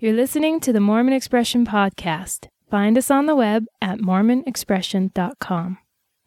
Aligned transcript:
You're 0.00 0.12
listening 0.12 0.60
to 0.60 0.72
the 0.72 0.78
Mormon 0.78 1.12
Expression 1.12 1.66
Podcast. 1.66 2.46
Find 2.70 2.96
us 2.96 3.10
on 3.10 3.26
the 3.26 3.34
web 3.34 3.64
at 3.82 3.98
mormonexpression.com. 3.98 5.78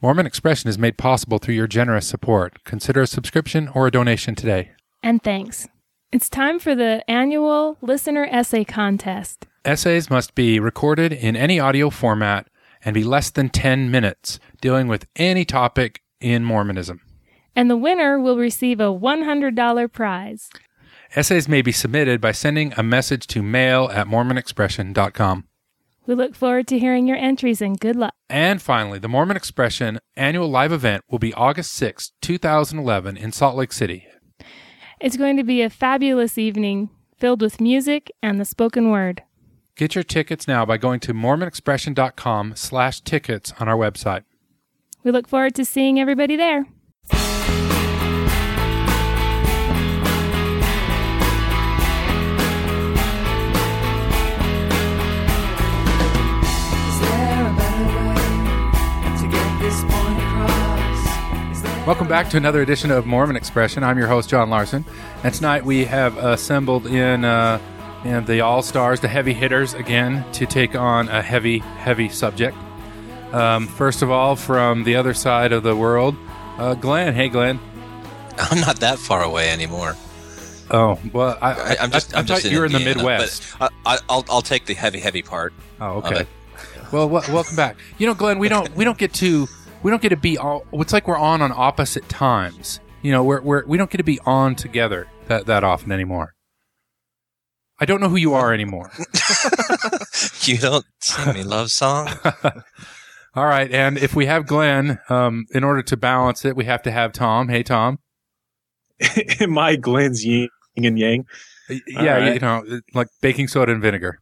Mormon 0.01 0.25
Expression 0.25 0.69
is 0.69 0.77
made 0.77 0.97
possible 0.97 1.37
through 1.37 1.55
your 1.55 1.67
generous 1.67 2.05
support. 2.05 2.65
Consider 2.65 3.03
a 3.03 3.07
subscription 3.07 3.69
or 3.69 3.87
a 3.87 3.91
donation 3.91 4.35
today. 4.35 4.71
And 5.01 5.23
thanks. 5.23 5.69
It's 6.11 6.27
time 6.27 6.59
for 6.59 6.75
the 6.75 7.09
annual 7.09 7.77
listener 7.79 8.27
essay 8.29 8.65
contest. 8.65 9.47
Essays 9.63 10.09
must 10.09 10.35
be 10.35 10.59
recorded 10.59 11.13
in 11.13 11.37
any 11.37 11.57
audio 11.57 11.89
format 11.89 12.49
and 12.83 12.93
be 12.93 13.05
less 13.05 13.29
than 13.29 13.47
10 13.47 13.89
minutes, 13.89 14.37
dealing 14.59 14.89
with 14.89 15.07
any 15.15 15.45
topic 15.45 16.01
in 16.19 16.43
Mormonism. 16.43 16.99
And 17.55 17.69
the 17.69 17.77
winner 17.77 18.19
will 18.19 18.37
receive 18.37 18.81
a 18.81 18.93
$100 18.93 19.93
prize. 19.93 20.49
Essays 21.13 21.47
may 21.47 21.61
be 21.61 21.73
submitted 21.73 22.21
by 22.21 22.31
sending 22.31 22.73
a 22.77 22.83
message 22.83 23.27
to 23.27 23.43
mail 23.43 23.89
at 23.91 24.07
mormonexpression.com. 24.07 25.45
We 26.07 26.15
look 26.15 26.35
forward 26.35 26.67
to 26.67 26.79
hearing 26.79 27.05
your 27.05 27.17
entries 27.17 27.61
and 27.61 27.79
good 27.79 27.95
luck. 27.95 28.13
And 28.29 28.61
finally, 28.61 28.97
the 28.97 29.09
Mormon 29.09 29.37
Expression 29.37 29.99
annual 30.15 30.49
live 30.49 30.71
event 30.71 31.03
will 31.09 31.19
be 31.19 31.33
August 31.33 31.73
6, 31.73 32.13
2011 32.21 33.17
in 33.17 33.31
Salt 33.31 33.55
Lake 33.55 33.73
City. 33.73 34.07
It's 34.99 35.17
going 35.17 35.37
to 35.37 35.43
be 35.43 35.61
a 35.61 35.69
fabulous 35.69 36.37
evening 36.37 36.89
filled 37.17 37.41
with 37.41 37.61
music 37.61 38.09
and 38.23 38.39
the 38.39 38.45
spoken 38.45 38.89
word. 38.89 39.21
Get 39.75 39.95
your 39.95 40.03
tickets 40.03 40.47
now 40.47 40.65
by 40.65 40.77
going 40.77 40.99
to 41.01 41.13
mormonexpression.com 41.13 42.53
slash 42.55 43.01
tickets 43.01 43.53
on 43.59 43.67
our 43.67 43.77
website. 43.77 44.23
We 45.03 45.11
look 45.11 45.27
forward 45.27 45.55
to 45.55 45.65
seeing 45.65 45.99
everybody 45.99 46.35
there. 46.35 46.65
Welcome 61.87 62.07
back 62.07 62.29
to 62.29 62.37
another 62.37 62.61
edition 62.61 62.91
of 62.91 63.05
Mormon 63.05 63.35
Expression. 63.35 63.83
I'm 63.83 63.97
your 63.97 64.07
host, 64.07 64.29
John 64.29 64.49
Larsen. 64.49 64.85
And 65.23 65.33
tonight 65.33 65.65
we 65.65 65.85
have 65.85 66.15
assembled 66.17 66.85
in, 66.87 67.25
uh, 67.25 67.59
in 68.05 68.23
the 68.25 68.41
All 68.41 68.61
Stars, 68.61 68.99
the 68.99 69.07
heavy 69.07 69.33
hitters, 69.33 69.73
again, 69.73 70.23
to 70.33 70.45
take 70.45 70.75
on 70.75 71.09
a 71.09 71.21
heavy, 71.21 71.59
heavy 71.59 72.07
subject. 72.09 72.55
Um, 73.31 73.67
first 73.67 74.01
of 74.01 74.11
all, 74.11 74.35
from 74.35 74.83
the 74.83 74.95
other 74.95 75.13
side 75.13 75.51
of 75.51 75.63
the 75.63 75.75
world, 75.75 76.15
uh, 76.57 76.75
Glenn. 76.75 77.13
Hey, 77.15 77.29
Glenn. 77.29 77.59
I'm 78.37 78.59
not 78.59 78.79
that 78.81 78.99
far 78.99 79.23
away 79.23 79.49
anymore. 79.49 79.95
Oh, 80.69 80.99
well, 81.11 81.37
I, 81.41 81.51
I, 81.53 81.77
I'm 81.81 81.91
just. 81.91 82.13
I, 82.13 82.17
I 82.17 82.19
I'm 82.19 82.25
just 82.25 82.43
thought 82.43 82.51
you 82.51 82.59
were 82.59 82.65
in 82.65 82.71
the 82.71 82.79
Midwest. 82.79 83.43
I, 83.59 83.69
I, 83.85 83.97
I'll 84.07 84.25
I'll 84.29 84.41
take 84.41 84.65
the 84.65 84.73
heavy 84.73 84.99
heavy 84.99 85.21
part. 85.21 85.53
Oh, 85.81 85.97
okay. 85.97 86.25
Well, 86.91 87.07
w- 87.09 87.33
welcome 87.33 87.55
back. 87.55 87.77
You 87.97 88.07
know, 88.07 88.13
Glenn, 88.13 88.39
we 88.39 88.49
don't 88.49 88.73
we 88.75 88.85
don't 88.85 88.97
get 88.97 89.13
to 89.15 89.47
we 89.83 89.91
don't 89.91 90.01
get 90.01 90.09
to 90.09 90.17
be 90.17 90.37
all. 90.37 90.65
It's 90.73 90.93
like 90.93 91.07
we're 91.07 91.17
on 91.17 91.41
on 91.41 91.51
opposite 91.55 92.07
times. 92.09 92.79
You 93.01 93.11
know, 93.11 93.23
we're, 93.23 93.41
we're 93.41 93.65
we 93.65 93.77
don't 93.77 93.89
get 93.89 93.97
to 93.97 94.03
be 94.03 94.19
on 94.25 94.55
together 94.55 95.07
that 95.27 95.45
that 95.47 95.63
often 95.63 95.91
anymore. 95.91 96.33
I 97.79 97.85
don't 97.85 97.99
know 97.99 98.09
who 98.09 98.17
you 98.17 98.33
are 98.33 98.53
anymore. 98.53 98.91
You 100.43 100.57
don't 100.57 100.85
sing 100.99 101.33
me 101.33 101.43
love 101.43 101.69
song. 101.69 102.09
all 103.35 103.45
right, 103.45 103.71
and 103.71 103.97
if 103.97 104.15
we 104.15 104.25
have 104.25 104.47
Glenn, 104.47 104.99
um, 105.09 105.45
in 105.51 105.63
order 105.63 105.81
to 105.83 105.97
balance 105.97 106.45
it, 106.45 106.55
we 106.55 106.65
have 106.65 106.81
to 106.83 106.91
have 106.91 107.11
Tom. 107.13 107.49
Hey, 107.49 107.63
Tom. 107.63 107.99
Am 109.39 109.57
I 109.57 109.75
Glenn's 109.75 110.25
yin 110.25 110.49
and 110.77 110.97
yang? 110.97 111.25
Yeah, 111.87 112.17
right. 112.17 112.33
you 112.33 112.39
know, 112.39 112.81
like 112.93 113.07
baking 113.21 113.47
soda 113.47 113.71
and 113.71 113.81
vinegar. 113.81 114.19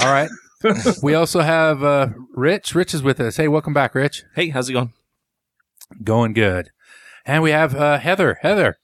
All 0.00 0.12
right. 0.12 0.30
we 1.02 1.14
also 1.14 1.40
have 1.40 1.82
uh, 1.82 2.08
Rich. 2.34 2.74
Rich 2.74 2.94
is 2.94 3.02
with 3.02 3.20
us. 3.20 3.36
Hey, 3.36 3.48
welcome 3.48 3.72
back, 3.72 3.94
Rich. 3.94 4.24
Hey, 4.34 4.48
how's 4.48 4.68
it 4.68 4.72
going? 4.72 4.92
Going 6.02 6.32
good. 6.32 6.70
And 7.24 7.42
we 7.42 7.50
have 7.50 7.74
uh, 7.74 7.98
Heather. 7.98 8.38
Heather, 8.42 8.78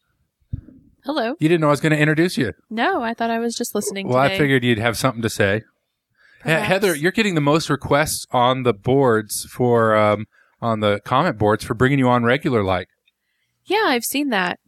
Hello. 1.05 1.35
you 1.41 1.49
didn't 1.49 1.61
know 1.61 1.69
I 1.69 1.71
was 1.71 1.81
going 1.81 1.93
to 1.93 1.99
introduce 1.99 2.37
you. 2.39 2.53
No, 2.71 3.03
I 3.03 3.15
thought 3.15 3.31
I 3.31 3.39
was 3.39 3.57
just 3.57 3.75
listening. 3.75 4.09
Well, 4.09 4.23
today. 4.23 4.35
I 4.35 4.39
figured 4.39 4.65
you'd 4.65 4.79
have 4.79 4.97
something 4.97 5.23
to 5.23 5.31
say. 5.31 5.63
Perhaps. 6.41 6.69
Heather, 6.69 6.95
you're 6.95 7.13
getting 7.13 7.35
the 7.35 7.41
most 7.41 7.71
requests 7.71 8.27
on 8.31 8.63
the 8.63 8.75
boards 8.75 9.47
for 9.51 9.97
um, 9.97 10.27
on 10.61 10.81
the 10.81 11.01
comment 11.05 11.39
boards 11.39 11.65
for 11.65 11.75
bringing 11.75 11.99
you 11.99 12.09
on 12.09 12.23
regular. 12.23 12.63
Like 12.63 12.89
Yeah, 13.65 13.85
I've 13.87 14.05
seen 14.05 14.29
that. 14.29 14.61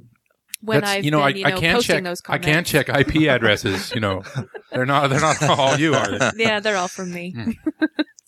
When 0.67 0.81
That's- 0.81 0.99
I've 0.99 1.05
you 1.05 1.11
know, 1.11 1.19
been, 1.19 1.27
I, 1.27 1.39
you 1.39 1.47
I 1.47 1.51
know, 1.51 1.61
can 1.61 1.75
posting 1.77 1.97
check. 1.97 2.05
those 2.05 2.21
I 2.29 2.39
comments. 2.39 2.71
can 2.73 2.85
check 2.85 2.99
IP 3.01 3.29
addresses. 3.29 3.93
You 3.95 4.01
know, 4.01 4.23
they're 4.73 4.85
not. 4.87 5.09
They're 5.11 5.21
not 5.21 5.43
all 5.45 5.77
you 5.79 5.95
are. 5.95 6.19
they? 6.19 6.31
yeah, 6.45 6.61
they're 6.61 6.77
all 6.77 6.89
from 6.89 7.13
me. 7.13 7.35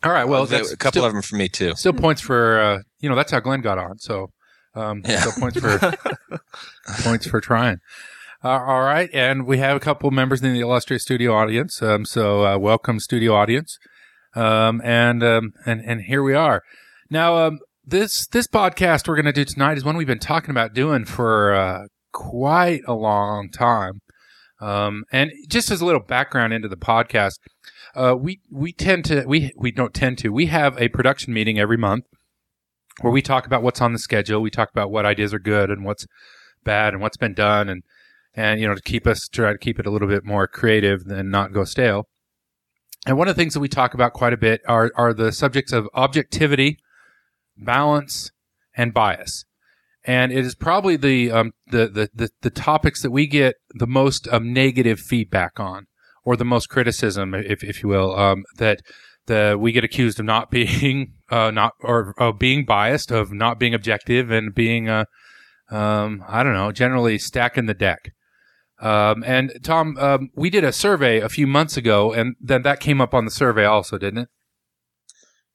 All 0.04 0.12
right. 0.12 0.24
Well, 0.28 0.46
There- 0.46 0.60
that's 0.60 0.70
a 0.72 0.76
couple 0.76 1.00
still, 1.00 1.06
of 1.06 1.12
them 1.12 1.22
for 1.22 1.34
me 1.34 1.48
too. 1.48 1.74
still 1.74 1.92
points 1.92 2.20
for 2.20 2.60
uh, 2.60 2.78
you 3.00 3.08
know. 3.08 3.16
That's 3.16 3.32
how 3.32 3.40
Glenn 3.40 3.60
got 3.62 3.78
on. 3.78 3.98
So, 3.98 4.28
um, 4.76 5.02
Yeah. 5.04 5.18
still 5.22 5.32
points 5.40 5.58
for 5.58 5.78
points 7.02 7.26
for 7.26 7.40
trying. 7.40 7.78
Uh, 8.44 8.50
all 8.50 8.82
right, 8.82 9.10
and 9.12 9.44
we 9.46 9.58
have 9.58 9.76
a 9.76 9.80
couple 9.80 10.08
members 10.12 10.40
in 10.40 10.52
the 10.52 10.60
illustrious 10.60 11.02
studio 11.02 11.34
audience. 11.34 11.82
Um, 11.82 12.04
so 12.04 12.46
uh, 12.46 12.56
welcome, 12.58 13.00
studio 13.00 13.34
audience. 13.34 13.76
Um, 14.36 14.80
and 14.84 15.24
um, 15.24 15.52
and 15.66 15.80
and 15.84 16.02
here 16.02 16.22
we 16.22 16.34
are. 16.34 16.62
Now, 17.10 17.36
um, 17.38 17.58
this 17.84 18.28
this 18.28 18.46
podcast 18.46 19.08
we're 19.08 19.16
going 19.16 19.24
to 19.26 19.32
do 19.32 19.44
tonight 19.44 19.78
is 19.78 19.84
one 19.84 19.96
we've 19.96 20.06
been 20.06 20.20
talking 20.20 20.50
about 20.50 20.74
doing 20.74 21.04
for 21.06 21.52
uh, 21.54 21.86
quite 22.18 22.80
a 22.88 22.94
long 22.94 23.48
time. 23.48 24.00
Um, 24.60 25.04
and 25.12 25.30
just 25.48 25.70
as 25.70 25.80
a 25.80 25.86
little 25.86 26.00
background 26.00 26.52
into 26.52 26.66
the 26.66 26.76
podcast, 26.76 27.38
uh, 27.94 28.16
we 28.18 28.40
we 28.50 28.72
tend 28.72 29.04
to 29.04 29.24
we 29.24 29.52
we 29.56 29.70
don't 29.70 29.94
tend 29.94 30.18
to 30.18 30.30
we 30.30 30.46
have 30.46 30.76
a 30.80 30.88
production 30.88 31.32
meeting 31.32 31.60
every 31.60 31.76
month 31.76 32.06
where 33.00 33.12
we 33.12 33.22
talk 33.22 33.46
about 33.46 33.62
what's 33.62 33.80
on 33.80 33.92
the 33.92 34.00
schedule. 34.00 34.42
We 34.42 34.50
talk 34.50 34.68
about 34.70 34.90
what 34.90 35.06
ideas 35.06 35.32
are 35.32 35.38
good 35.38 35.70
and 35.70 35.84
what's 35.84 36.06
bad 36.64 36.92
and 36.92 37.00
what's 37.00 37.16
been 37.16 37.34
done 37.34 37.68
and 37.68 37.84
and 38.34 38.60
you 38.60 38.66
know 38.66 38.74
to 38.74 38.82
keep 38.82 39.06
us 39.06 39.28
try 39.28 39.52
to 39.52 39.58
keep 39.58 39.78
it 39.78 39.86
a 39.86 39.90
little 39.90 40.08
bit 40.08 40.24
more 40.24 40.48
creative 40.48 41.02
and 41.06 41.30
not 41.30 41.52
go 41.52 41.62
stale. 41.62 42.08
And 43.06 43.16
one 43.16 43.28
of 43.28 43.36
the 43.36 43.40
things 43.40 43.54
that 43.54 43.60
we 43.60 43.68
talk 43.68 43.94
about 43.94 44.12
quite 44.12 44.32
a 44.32 44.36
bit 44.36 44.60
are 44.66 44.90
are 44.96 45.14
the 45.14 45.30
subjects 45.30 45.72
of 45.72 45.88
objectivity, 45.94 46.78
balance, 47.56 48.32
and 48.76 48.92
bias. 48.92 49.44
And 50.08 50.32
it 50.32 50.46
is 50.46 50.54
probably 50.54 50.96
the 50.96 51.30
um, 51.30 51.52
the, 51.66 51.86
the 51.86 52.08
the 52.14 52.30
the 52.40 52.48
topics 52.50 53.02
that 53.02 53.10
we 53.10 53.26
get 53.26 53.56
the 53.74 53.86
most 53.86 54.26
um, 54.32 54.54
negative 54.54 54.98
feedback 54.98 55.60
on, 55.60 55.86
or 56.24 56.34
the 56.34 56.46
most 56.46 56.70
criticism, 56.70 57.34
if 57.34 57.62
if 57.62 57.82
you 57.82 57.90
will, 57.90 58.18
um, 58.18 58.44
that 58.56 58.80
the 59.26 59.58
we 59.60 59.70
get 59.70 59.84
accused 59.84 60.18
of 60.18 60.24
not 60.24 60.50
being 60.50 61.12
uh, 61.30 61.50
not 61.50 61.74
or 61.80 62.14
of 62.18 62.38
being 62.38 62.64
biased, 62.64 63.10
of 63.10 63.32
not 63.32 63.60
being 63.60 63.74
objective, 63.74 64.30
and 64.30 64.54
being 64.54 64.88
uh, 64.88 65.04
um, 65.70 66.24
I 66.26 66.42
don't 66.42 66.54
know, 66.54 66.72
generally 66.72 67.18
stacking 67.18 67.66
the 67.66 67.74
deck. 67.74 68.12
Um, 68.80 69.22
and 69.26 69.52
Tom, 69.62 69.98
um, 69.98 70.30
we 70.34 70.48
did 70.48 70.64
a 70.64 70.72
survey 70.72 71.20
a 71.20 71.28
few 71.28 71.46
months 71.46 71.76
ago, 71.76 72.14
and 72.14 72.34
then 72.40 72.62
that 72.62 72.80
came 72.80 73.02
up 73.02 73.12
on 73.12 73.26
the 73.26 73.30
survey 73.30 73.66
also, 73.66 73.98
didn't 73.98 74.20
it? 74.20 74.28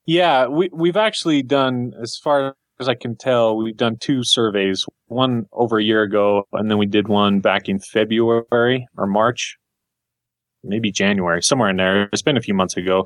Yeah, 0.06 0.46
we 0.46 0.70
we've 0.72 0.98
actually 0.98 1.42
done, 1.42 1.94
as 2.00 2.20
far 2.24 2.56
as 2.80 2.90
I 2.90 2.96
can 2.96 3.16
tell, 3.16 3.56
we've 3.56 3.78
done 3.78 3.98
two 4.00 4.24
surveys. 4.24 4.86
One 5.08 5.46
over 5.52 5.78
a 5.78 5.84
year 5.84 6.04
ago, 6.04 6.48
and 6.54 6.70
then 6.70 6.78
we 6.78 6.86
did 6.86 7.08
one 7.08 7.40
back 7.40 7.70
in 7.70 7.80
February 7.80 8.88
or 8.98 9.08
March, 9.08 9.58
maybe 10.64 10.92
January, 10.92 11.42
somewhere 11.42 11.70
in 11.70 11.78
there. 11.78 12.10
It's 12.12 12.22
been 12.22 12.38
a 12.38 12.42
few 12.42 12.54
months 12.54 12.78
ago 12.78 13.06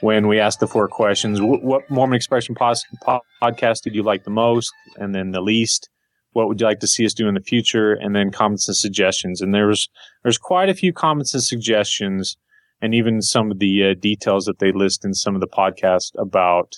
when 0.00 0.28
we 0.28 0.38
asked 0.40 0.60
the 0.60 0.66
four 0.66 0.88
questions: 0.88 1.40
What 1.40 1.88
Mormon 1.90 2.16
Expression 2.16 2.54
podcast 2.54 3.82
did 3.82 3.94
you 3.94 4.02
like 4.02 4.24
the 4.24 4.30
most, 4.30 4.72
and 4.96 5.14
then 5.14 5.30
the 5.30 5.42
least? 5.42 5.88
What 6.32 6.48
would 6.48 6.58
you 6.58 6.66
like 6.66 6.80
to 6.80 6.86
see 6.86 7.04
us 7.04 7.12
do 7.12 7.28
in 7.28 7.34
the 7.34 7.40
future? 7.40 7.92
And 7.92 8.16
then 8.16 8.30
comments 8.30 8.66
and 8.66 8.76
suggestions. 8.76 9.42
And 9.42 9.54
there's 9.54 9.90
there's 10.22 10.38
quite 10.38 10.70
a 10.70 10.74
few 10.74 10.92
comments 10.92 11.34
and 11.34 11.42
suggestions 11.42 12.36
and 12.82 12.94
even 12.94 13.22
some 13.22 13.50
of 13.50 13.60
the 13.60 13.90
uh, 13.90 13.94
details 13.98 14.44
that 14.44 14.58
they 14.58 14.72
list 14.72 15.04
in 15.04 15.14
some 15.14 15.36
of 15.36 15.40
the 15.40 15.46
podcasts 15.46 16.10
about, 16.18 16.74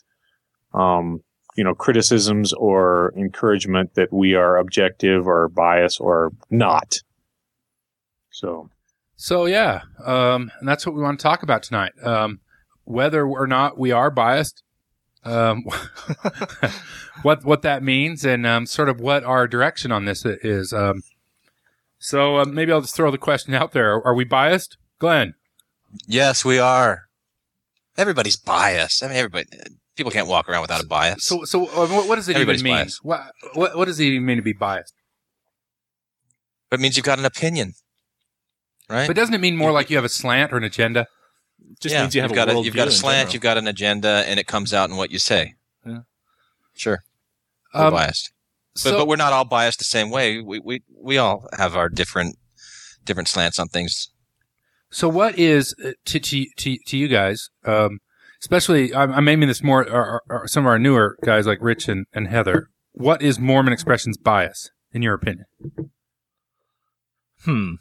um, 0.75 1.21
you 1.55 1.63
know, 1.63 1.75
criticisms 1.75 2.53
or 2.53 3.13
encouragement 3.17 3.95
that 3.95 4.13
we 4.13 4.35
are 4.35 4.57
objective 4.57 5.27
or 5.27 5.49
biased 5.49 6.01
or 6.01 6.33
not. 6.51 7.01
So, 8.31 8.71
So 9.17 9.47
yeah, 9.47 9.83
um, 10.05 10.51
and 10.59 10.69
that's 10.69 10.85
what 10.85 10.95
we 10.95 11.03
want 11.03 11.19
to 11.19 11.23
talk 11.23 11.43
about 11.43 11.63
tonight. 11.63 11.93
Um, 12.03 12.41
whether 12.85 13.25
or 13.27 13.47
not 13.47 13.79
we 13.79 13.93
are 13.93 14.11
biased, 14.11 14.63
um, 15.23 15.65
what 17.23 17.45
what 17.45 17.63
that 17.63 17.83
means, 17.83 18.25
and 18.25 18.47
um, 18.47 18.67
sort 18.67 18.89
of 18.89 19.01
what 19.01 19.25
our 19.25 19.47
direction 19.47 19.93
on 19.93 20.05
this 20.05 20.25
is. 20.25 20.73
Um, 20.73 21.03
so 21.99 22.39
uh, 22.39 22.45
maybe 22.45 22.73
I'll 22.73 22.81
just 22.81 22.97
throw 22.97 23.11
the 23.11 23.19
question 23.19 23.55
out 23.55 23.73
there: 23.73 24.05
Are 24.05 24.15
we 24.15 24.25
biased, 24.25 24.77
Glenn? 24.99 25.35
Yes, 26.07 26.45
we 26.45 26.59
are. 26.59 27.05
Everybody's 27.97 28.37
biased. 28.37 29.03
I 29.03 29.07
mean, 29.07 29.17
everybody. 29.17 29.47
People 29.97 30.11
can't 30.11 30.27
walk 30.27 30.49
around 30.49 30.63
without 30.63 30.83
a 30.83 30.87
bias. 30.87 31.25
So 31.25 31.45
so 31.45 31.67
uh, 31.67 31.87
what, 31.87 32.09
what 32.09 32.17
does 32.17 32.29
it 32.29 32.35
Everybody's 32.37 32.61
even 32.63 32.71
mean? 32.73 32.79
biased. 32.83 33.01
What, 33.05 33.33
what 33.55 33.77
what 33.77 33.85
does 33.87 34.01
it 34.01 34.05
even 34.05 34.27
mean 34.27 34.37
to 34.39 34.43
be 34.43 34.53
biased? 34.53 34.95
it 36.73 36.81
means 36.81 36.97
you've 36.97 37.07
got 37.07 37.21
an 37.21 37.25
opinion. 37.25 37.75
right? 38.89 39.07
But 39.07 39.15
doesn't 39.15 39.33
it 39.35 39.41
mean 39.41 39.57
more 39.57 39.71
like 39.71 39.91
you 39.91 39.97
have 39.97 40.05
a 40.05 40.09
slant 40.09 40.53
or 40.53 40.57
an 40.57 40.65
agenda? 40.65 41.07
Just 41.81 41.95
yeah, 41.95 42.03
means 42.03 42.15
you 42.17 42.21
have 42.21 42.31
you've 42.31 42.39
a 42.39 42.47
got 42.47 42.55
a, 42.57 42.61
you've 42.61 42.75
got 42.75 42.89
a 42.89 42.91
slant, 42.91 43.17
general. 43.29 43.33
you've 43.35 43.43
got 43.43 43.59
an 43.59 43.69
agenda, 43.69 44.25
and 44.27 44.41
it 44.41 44.47
comes 44.49 44.75
out 44.75 44.91
in 44.91 44.97
what 44.97 45.11
you 45.13 45.19
say. 45.21 45.55
Yeah. 45.87 46.01
Sure, 46.75 47.05
we're 47.73 47.85
Um, 47.87 47.93
biased, 47.93 48.33
but 48.75 48.81
so, 48.81 48.99
but 48.99 49.07
we're 49.07 49.15
not 49.17 49.33
all 49.33 49.45
biased 49.45 49.79
the 49.79 49.85
same 49.85 50.11
way. 50.11 50.41
We 50.41 50.59
we 50.59 50.83
we 51.01 51.17
all 51.17 51.47
have 51.57 51.77
our 51.77 51.89
different 51.89 52.37
different 53.05 53.29
slants 53.29 53.59
on 53.61 53.69
things. 53.69 54.11
so 54.91 55.09
what 55.09 55.39
is 55.39 55.75
uh, 55.85 55.93
to 56.07 56.19
to 56.19 56.47
to, 56.57 56.77
to 56.87 56.97
you 56.99 57.07
guys? 57.07 57.49
Um, 57.65 58.01
especially, 58.45 58.95
I'm, 58.95 59.11
I'm 59.11 59.27
aiming 59.27 59.49
this 59.49 59.63
more 59.63 59.89
or, 59.91 60.23
or 60.29 60.47
some 60.47 60.65
of 60.65 60.69
our 60.69 60.79
newer 60.79 61.17
guys 61.25 61.47
like 61.47 61.59
Rich 61.63 61.89
and, 61.89 62.05
and 62.13 62.29
Heather. 62.29 62.69
What 62.93 63.23
is 63.23 63.39
Mormon 63.39 63.73
expressions 63.73 64.19
bias, 64.19 64.71
in 64.93 65.01
your 65.01 65.15
opinion? 65.15 65.47
Hmm. 67.45 67.73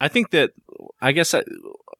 I 0.00 0.08
think 0.08 0.30
that 0.30 0.52
I 1.02 1.12
guess 1.12 1.34
I, 1.34 1.42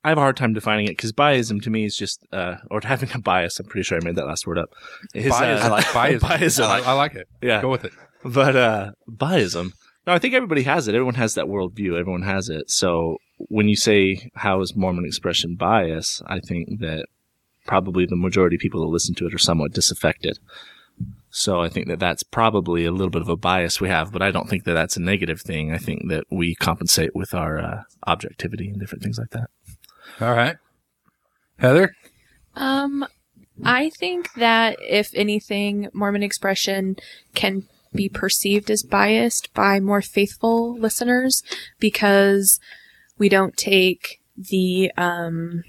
I 0.03 0.09
have 0.09 0.17
a 0.17 0.23
hard 0.23 0.39
time 0.39 0.55
defining 0.55 0.87
it 0.87 0.93
because 0.93 1.13
biasm 1.13 1.61
to 1.63 1.69
me 1.71 1.85
is 1.85 1.95
just 1.95 2.27
uh, 2.33 2.55
or 2.71 2.81
having 2.85 3.11
a 3.15 3.19
bias. 3.19 3.61
I'm 3.61 3.67
pretty 3.67 3.85
sure 3.85 3.99
I 3.99 4.05
made 4.05 4.17
that 4.17 4.27
last 4.27 4.47
word 4.47 4.57
up. 4.57 4.71
Is, 5.15 5.29
Bias, 5.29 5.63
uh, 5.63 5.67
I 5.67 5.69
like 5.69 5.93
bias. 5.95 6.23
biasm. 6.23 6.65
I 6.65 6.69
like, 6.69 6.87
I 6.87 6.93
like 6.95 7.15
it. 7.17 7.29
yeah, 7.43 7.61
Go 7.61 7.69
with 7.69 7.85
it. 7.85 7.93
but 8.25 8.57
uh, 8.57 8.93
biasm. 9.11 9.73
No, 10.07 10.15
I 10.15 10.19
think 10.19 10.33
everybody 10.33 10.63
has 10.63 10.89
it. 10.89 10.95
Everyone 10.95 11.17
has 11.17 11.35
that 11.35 11.45
worldview. 11.45 12.01
Everyone 12.01 12.23
has 12.23 12.49
it. 12.49 12.71
So 12.71 13.19
when 13.49 13.69
you 13.69 13.77
say 13.77 14.31
how 14.35 14.61
is 14.61 14.77
Mormon 14.77 15.05
expression 15.05 15.55
bias, 15.55 16.23
I 16.27 16.41
think 16.41 16.81
that 16.81 17.07
probably 17.67 18.07
the 18.07 18.17
majority 18.17 18.57
of 18.57 18.61
people 18.61 18.81
that 18.81 18.93
listen 18.93 19.15
to 19.17 19.27
it 19.27 19.35
are 19.35 19.39
somewhat 19.39 19.73
disaffected. 19.73 20.39
So 21.31 21.61
I 21.61 21.69
think 21.69 21.87
that 21.87 22.01
that's 22.01 22.23
probably 22.23 22.85
a 22.85 22.91
little 22.91 23.11
bit 23.11 23.23
of 23.23 23.29
a 23.29 23.37
bias 23.37 23.81
we 23.81 23.89
have, 23.89 24.13
but 24.13 24.23
I 24.23 24.31
don't 24.31 24.49
think 24.49 24.65
that 24.65 24.75
that's 24.75 24.97
a 24.97 25.01
negative 25.01 25.41
thing. 25.41 25.73
I 25.73 25.79
think 25.79 26.09
that 26.09 26.25
we 26.31 26.55
compensate 26.57 27.15
with 27.15 27.33
our 27.35 27.59
uh, 27.59 27.83
objectivity 28.07 28.69
and 28.69 28.81
different 28.81 29.03
things 29.03 29.19
like 29.19 29.31
that. 29.31 29.49
All 30.21 30.35
right, 30.35 30.57
Heather. 31.59 31.95
Um, 32.57 33.07
I 33.65 33.91
think 33.91 34.33
that 34.35 34.77
if 34.81 35.11
anything, 35.15 35.89
Mormon 35.93 36.23
expression 36.23 36.97
can 37.35 37.69
be 37.95 38.09
perceived 38.09 38.71
as 38.71 38.83
biased 38.83 39.53
by 39.55 39.81
more 39.81 40.03
faithful 40.03 40.77
listeners 40.79 41.43
because 41.79 42.61
we 43.21 43.29
don't 43.29 43.57
take 43.57 44.21
the 44.37 44.91
um 44.97 45.63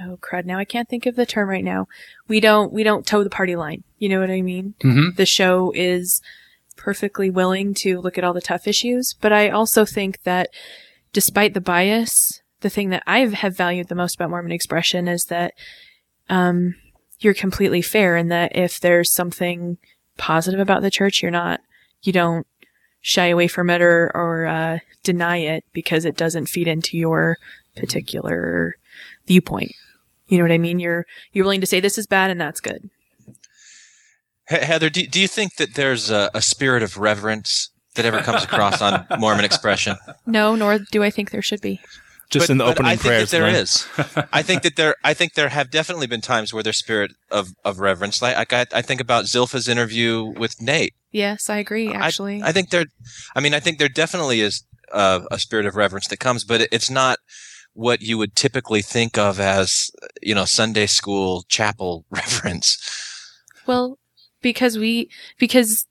oh 0.00 0.16
crud 0.16 0.46
now 0.46 0.58
I 0.58 0.64
can't 0.64 0.88
think 0.88 1.06
of 1.06 1.14
the 1.14 1.26
term 1.26 1.48
right 1.48 1.64
now. 1.64 1.86
We 2.26 2.40
don't 2.40 2.72
we 2.72 2.82
don't 2.82 3.06
toe 3.06 3.22
the 3.22 3.30
party 3.30 3.54
line. 3.54 3.84
You 3.98 4.08
know 4.08 4.18
what 4.18 4.30
I 4.30 4.42
mean? 4.42 4.74
Mm-hmm. 4.82 5.16
the 5.16 5.26
show 5.26 5.70
is 5.76 6.20
perfectly 6.76 7.28
willing 7.28 7.74
to 7.74 8.00
look 8.00 8.16
at 8.16 8.24
all 8.24 8.32
the 8.32 8.40
tough 8.40 8.66
issues. 8.66 9.14
But 9.20 9.32
I 9.32 9.50
also 9.50 9.84
think 9.84 10.22
that 10.22 10.48
despite 11.12 11.52
the 11.52 11.60
bias, 11.60 12.40
the 12.60 12.70
thing 12.70 12.88
that 12.90 13.02
I 13.06 13.26
have 13.26 13.56
valued 13.56 13.88
the 13.88 13.94
most 13.94 14.14
about 14.14 14.30
Mormon 14.30 14.52
expression 14.52 15.06
is 15.08 15.26
that 15.26 15.54
um, 16.30 16.76
you're 17.18 17.34
completely 17.34 17.82
fair 17.82 18.16
in 18.16 18.28
that 18.28 18.56
if 18.56 18.80
there's 18.80 19.12
something 19.12 19.76
positive 20.16 20.60
about 20.60 20.82
the 20.82 20.90
church, 20.90 21.20
you're 21.20 21.30
not, 21.30 21.60
you 22.02 22.12
don't 22.12 22.46
shy 23.00 23.26
away 23.26 23.48
from 23.48 23.70
it 23.70 23.80
or, 23.80 24.10
or 24.14 24.46
uh, 24.46 24.78
deny 25.02 25.38
it 25.38 25.64
because 25.72 26.04
it 26.04 26.16
doesn't 26.16 26.46
feed 26.46 26.68
into 26.68 26.96
your 26.96 27.38
particular 27.76 28.76
viewpoint. 29.26 29.72
You 30.26 30.38
know 30.38 30.44
what 30.44 30.52
I 30.52 30.58
mean? 30.58 30.78
You're 30.78 31.06
you're 31.32 31.44
willing 31.44 31.60
to 31.60 31.66
say 31.66 31.80
this 31.80 31.98
is 31.98 32.06
bad 32.06 32.30
and 32.30 32.40
that's 32.40 32.60
good. 32.60 32.90
Heather, 34.46 34.88
do, 34.88 35.06
do 35.06 35.20
you 35.20 35.28
think 35.28 35.56
that 35.56 35.74
there's 35.74 36.10
a, 36.10 36.30
a 36.32 36.40
spirit 36.40 36.82
of 36.82 36.96
reverence 36.96 37.70
that 37.94 38.06
ever 38.06 38.20
comes 38.20 38.44
across 38.44 38.80
on 38.80 39.06
Mormon 39.18 39.44
expression? 39.44 39.96
No, 40.26 40.54
nor 40.54 40.78
do 40.78 41.02
I 41.02 41.10
think 41.10 41.30
there 41.30 41.42
should 41.42 41.60
be. 41.60 41.80
Just 42.30 42.48
But- 42.48 42.52
in 42.52 42.58
the 42.58 42.64
but 42.64 42.70
opening 42.72 42.92
I 42.92 42.96
think 42.96 43.02
prayers. 43.06 43.30
that 43.30 43.36
there 43.38 43.46
Lynn. 43.46 43.54
is. 43.54 43.86
I 44.32 44.42
think 44.42 44.62
that 44.62 44.76
there. 44.76 44.96
I 45.02 45.14
think 45.14 45.32
there 45.34 45.48
have 45.48 45.70
definitely 45.70 46.06
been 46.06 46.20
times 46.20 46.52
where 46.52 46.62
there's 46.62 46.76
spirit 46.76 47.12
of, 47.30 47.48
of 47.64 47.78
reverence. 47.80 48.20
Like, 48.20 48.36
like 48.36 48.52
I, 48.52 48.66
I 48.78 48.82
think 48.82 49.00
about 49.00 49.24
Zilpha's 49.24 49.66
interview 49.68 50.24
with 50.24 50.60
Nate. 50.60 50.94
Yes, 51.10 51.48
I 51.48 51.56
agree. 51.56 51.88
Actually, 51.90 52.42
I 52.42 52.52
think 52.52 52.68
there. 52.68 52.84
I 53.34 53.40
mean, 53.40 53.54
I 53.54 53.60
think 53.60 53.78
there 53.78 53.88
definitely 53.88 54.40
is 54.42 54.62
uh, 54.92 55.20
a 55.30 55.38
spirit 55.38 55.64
of 55.64 55.74
reverence 55.74 56.06
that 56.08 56.18
comes, 56.20 56.44
but 56.44 56.68
it's 56.70 56.90
not 56.90 57.18
what 57.72 58.02
you 58.02 58.18
would 58.18 58.34
typically 58.36 58.82
think 58.82 59.16
of 59.16 59.40
as 59.40 59.90
you 60.20 60.34
know 60.34 60.44
Sunday 60.44 60.86
school 60.86 61.44
chapel 61.48 62.04
reverence. 62.10 62.76
well, 63.66 63.98
because 64.42 64.76
we 64.76 65.08
because 65.38 65.86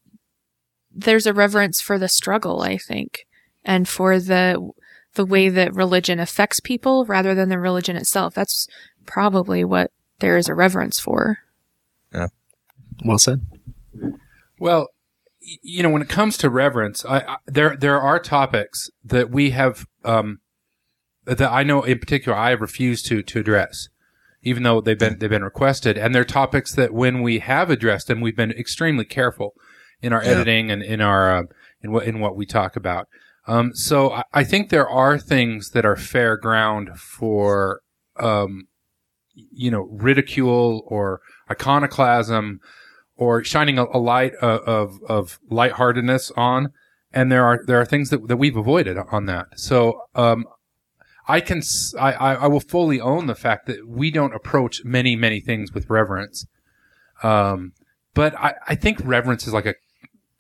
there's 0.92 1.26
a 1.26 1.34
reverence 1.34 1.82
for 1.82 1.98
the 1.98 2.08
struggle, 2.10 2.62
I 2.62 2.78
think, 2.78 3.26
and 3.66 3.88
for 3.88 4.20
the 4.20 4.70
the 5.18 5.26
way 5.26 5.50
that 5.50 5.76
religion 5.76 6.20
affects 6.20 6.62
people 6.62 7.06
rather 7.06 7.36
than 7.36 7.50
the 7.50 7.60
religion 7.60 7.98
itself. 7.98 8.34
That's 8.34 8.68
probably 9.06 9.66
what 9.66 9.92
there 10.20 10.38
is 10.38 10.48
a 10.48 10.56
reverence 10.56 11.00
for. 11.00 11.40
Yeah. 12.14 12.28
Well 13.04 13.20
said. 13.20 13.46
Well, 14.60 14.88
you 15.62 15.84
know, 15.84 15.90
when 15.90 16.02
it 16.02 16.10
comes 16.10 16.38
to 16.38 16.50
reverence, 16.50 17.04
I, 17.06 17.20
I, 17.20 17.38
there 17.46 17.76
there 17.76 18.00
are 18.02 18.20
topics 18.20 18.90
that 19.04 19.30
we 19.30 19.52
have 19.52 19.86
um, 20.04 20.40
that 21.26 21.42
I 21.42 21.64
know 21.64 21.84
in 21.84 22.00
particular 22.00 22.38
I 22.38 22.50
have 22.52 22.62
refused 22.62 23.06
to 23.08 23.22
to 23.24 23.40
address, 23.40 23.90
even 24.42 24.64
though 24.64 24.82
they've 24.82 24.98
been 24.98 25.20
they've 25.20 25.30
been 25.30 25.44
requested, 25.44 25.98
and 25.98 26.14
they're 26.16 26.26
topics 26.26 26.74
that 26.76 26.94
when 26.94 27.22
we 27.22 27.40
have 27.40 27.70
addressed 27.70 28.08
them, 28.08 28.20
we've 28.22 28.36
been 28.36 28.52
extremely 28.52 29.06
careful 29.06 29.54
in 30.02 30.12
our 30.14 30.24
Yeah. 30.24 30.32
editing 30.32 30.72
and 30.72 30.82
in 30.84 31.02
our 31.02 31.38
uh, 31.38 31.44
in 31.82 31.92
what 31.92 32.06
in 32.06 32.20
what 32.20 32.36
we 32.36 32.46
talk 32.46 32.76
about. 32.76 33.08
Um, 33.48 33.74
so 33.74 34.12
I, 34.12 34.24
I 34.34 34.44
think 34.44 34.70
there 34.70 34.90
are 34.90 35.18
things 35.18 35.72
that 35.72 35.86
are 35.86 35.96
fair 35.96 36.38
ground 36.38 37.00
for 37.00 37.82
um, 38.18 38.68
you 39.34 39.72
know 39.72 39.88
ridicule 39.92 40.84
or 40.88 41.22
iconoclasm 41.50 42.60
or 43.16 43.44
shining 43.44 43.80
a, 43.80 43.86
a 43.86 44.00
light 44.00 44.36
of, 44.36 44.62
of 44.62 45.00
of 45.08 45.40
lightheartedness 45.50 46.32
on, 46.36 46.74
and 47.14 47.32
there 47.32 47.46
are 47.46 47.62
there 47.66 47.80
are 47.80 47.86
things 47.86 48.10
that, 48.10 48.28
that 48.28 48.38
we've 48.38 48.58
avoided 48.58 48.98
on 49.12 49.26
that. 49.28 49.48
So 49.56 50.02
um, 50.14 50.46
I 51.28 51.40
can 51.40 51.62
I 52.00 52.12
I 52.12 52.48
will 52.48 52.60
fully 52.60 53.00
own 53.00 53.28
the 53.28 53.36
fact 53.36 53.66
that 53.68 53.88
we 53.88 54.12
don't 54.12 54.36
approach 54.36 54.84
many 54.84 55.16
many 55.16 55.40
things 55.40 55.74
with 55.74 55.90
reverence. 55.90 56.46
Um, 57.24 57.74
but 58.14 58.36
I, 58.36 58.56
I 58.68 58.76
think 58.76 59.00
reverence 59.04 59.48
is 59.48 59.54
like 59.54 59.66
a 59.66 59.76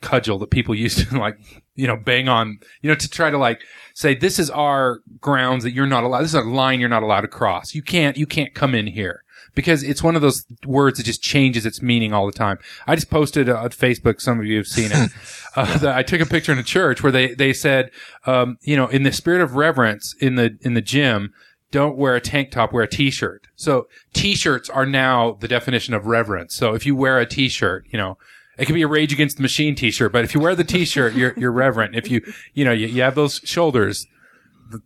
cudgel 0.01 0.39
that 0.39 0.51
people 0.51 0.75
use 0.85 1.07
to 1.07 1.17
like 1.17 1.37
you 1.77 1.87
know 1.87 1.95
bang 1.95 2.27
on 2.27 2.59
you 2.81 2.89
know 2.89 2.95
to 2.95 3.09
try 3.09 3.29
to 3.29 3.37
like 3.37 3.61
say 3.93 4.13
this 4.13 4.37
is 4.39 4.49
our 4.49 4.99
grounds 5.21 5.63
that 5.63 5.71
you're 5.71 5.85
not 5.87 6.03
allowed 6.03 6.21
this 6.21 6.29
is 6.29 6.35
a 6.35 6.41
line 6.41 6.81
you're 6.81 6.89
not 6.89 7.03
allowed 7.03 7.21
to 7.21 7.27
cross. 7.29 7.73
You 7.73 7.81
can't 7.81 8.17
you 8.17 8.25
can't 8.25 8.53
come 8.53 8.75
in 8.75 8.87
here. 8.87 9.23
Because 9.55 9.81
it's 9.81 10.03
one 10.03 10.15
of 10.15 10.21
those 10.21 10.45
words 10.67 10.99
that 10.99 11.05
just 11.05 11.23
changes 11.23 11.65
its 11.65 11.81
meaning 11.81 12.13
all 12.13 12.27
the 12.27 12.31
time. 12.31 12.59
I 12.85 12.93
just 12.93 13.09
posted 13.09 13.49
on 13.49 13.69
facebook 13.69 14.19
some 14.19 14.39
of 14.39 14.45
you 14.45 14.57
have 14.57 14.67
seen 14.67 14.91
it. 14.91 15.11
Uh, 15.55 15.75
that 15.79 15.95
i 15.95 16.03
took 16.03 16.21
a 16.21 16.25
picture 16.25 16.51
in 16.51 16.59
a 16.59 16.63
church 16.63 17.01
where 17.01 17.11
they 17.11 17.33
they 17.33 17.51
said 17.51 17.89
um, 18.27 18.59
you 18.61 18.75
know 18.75 18.85
in 18.89 19.01
the 19.01 19.11
spirit 19.11 19.41
of 19.41 19.55
reverence 19.55 20.13
in 20.19 20.35
the 20.35 20.55
in 20.61 20.75
the 20.75 20.81
gym 20.81 21.33
don't 21.71 21.97
wear 21.97 22.15
a 22.15 22.21
tank 22.21 22.51
top, 22.51 22.71
wear 22.71 22.83
a 22.83 22.87
t-shirt. 22.87 23.47
So 23.55 23.87
t-shirts 24.13 24.69
are 24.69 24.85
now 24.85 25.33
the 25.33 25.47
definition 25.47 25.93
of 25.93 26.05
reverence. 26.05 26.55
So 26.55 26.73
if 26.73 26.85
you 26.85 26.95
wear 26.95 27.19
a 27.19 27.25
t-shirt, 27.25 27.85
you 27.89 27.97
know, 27.97 28.17
it 28.57 28.65
could 28.65 28.75
be 28.75 28.81
a 28.81 28.87
Rage 28.87 29.13
Against 29.13 29.37
the 29.37 29.43
Machine 29.43 29.75
t-shirt, 29.75 30.11
but 30.11 30.23
if 30.23 30.33
you 30.33 30.41
wear 30.41 30.55
the 30.55 30.63
t-shirt, 30.63 31.13
you're, 31.13 31.33
you're 31.37 31.51
reverent. 31.51 31.95
If 31.95 32.09
you, 32.09 32.21
you 32.53 32.65
know, 32.65 32.71
you, 32.71 32.87
you 32.87 33.01
have 33.01 33.15
those 33.15 33.41
shoulders, 33.43 34.07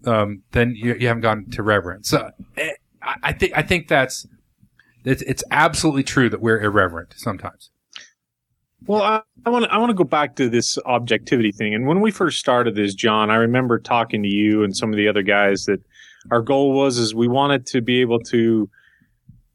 um, 0.06 0.44
then 0.52 0.76
you, 0.76 0.96
you 0.96 1.08
haven't 1.08 1.22
gone 1.22 1.46
to 1.52 1.64
reverence. 1.64 2.10
So 2.10 2.30
eh, 2.58 2.72
I, 3.02 3.34
think, 3.34 3.54
I 3.56 3.62
think 3.62 3.88
that's, 3.88 4.28
it's, 5.06 5.22
it's 5.24 5.44
absolutely 5.52 6.04
true 6.04 6.30
that 6.30 6.42
we're 6.42 6.62
irreverent 6.62 7.14
sometimes. 7.18 7.72
Well, 8.88 9.04
I, 9.46 9.50
want 9.50 9.66
I 9.72 9.78
want 9.78 9.92
to 9.92 9.96
go 9.96 10.04
back 10.04 10.36
to 10.38 10.50
this 10.50 10.78
objectivity 10.86 11.52
thing. 11.52 11.76
And 11.76 11.86
when 11.86 12.02
we 12.02 12.10
first 12.10 12.40
started 12.40 12.76
this, 12.76 12.96
John, 12.96 13.30
I 13.30 13.36
remember 13.36 13.78
talking 13.78 14.24
to 14.24 14.30
you 14.30 14.64
and 14.64 14.76
some 14.76 14.90
of 14.90 14.98
the 14.98 15.08
other 15.08 15.22
guys 15.22 15.66
that 15.66 15.82
our 16.32 16.42
goal 16.42 16.74
was 16.74 16.98
is 16.98 17.14
we 17.14 17.28
wanted 17.28 17.68
to 17.68 17.82
be 17.82 18.02
able 18.02 18.20
to 18.20 18.70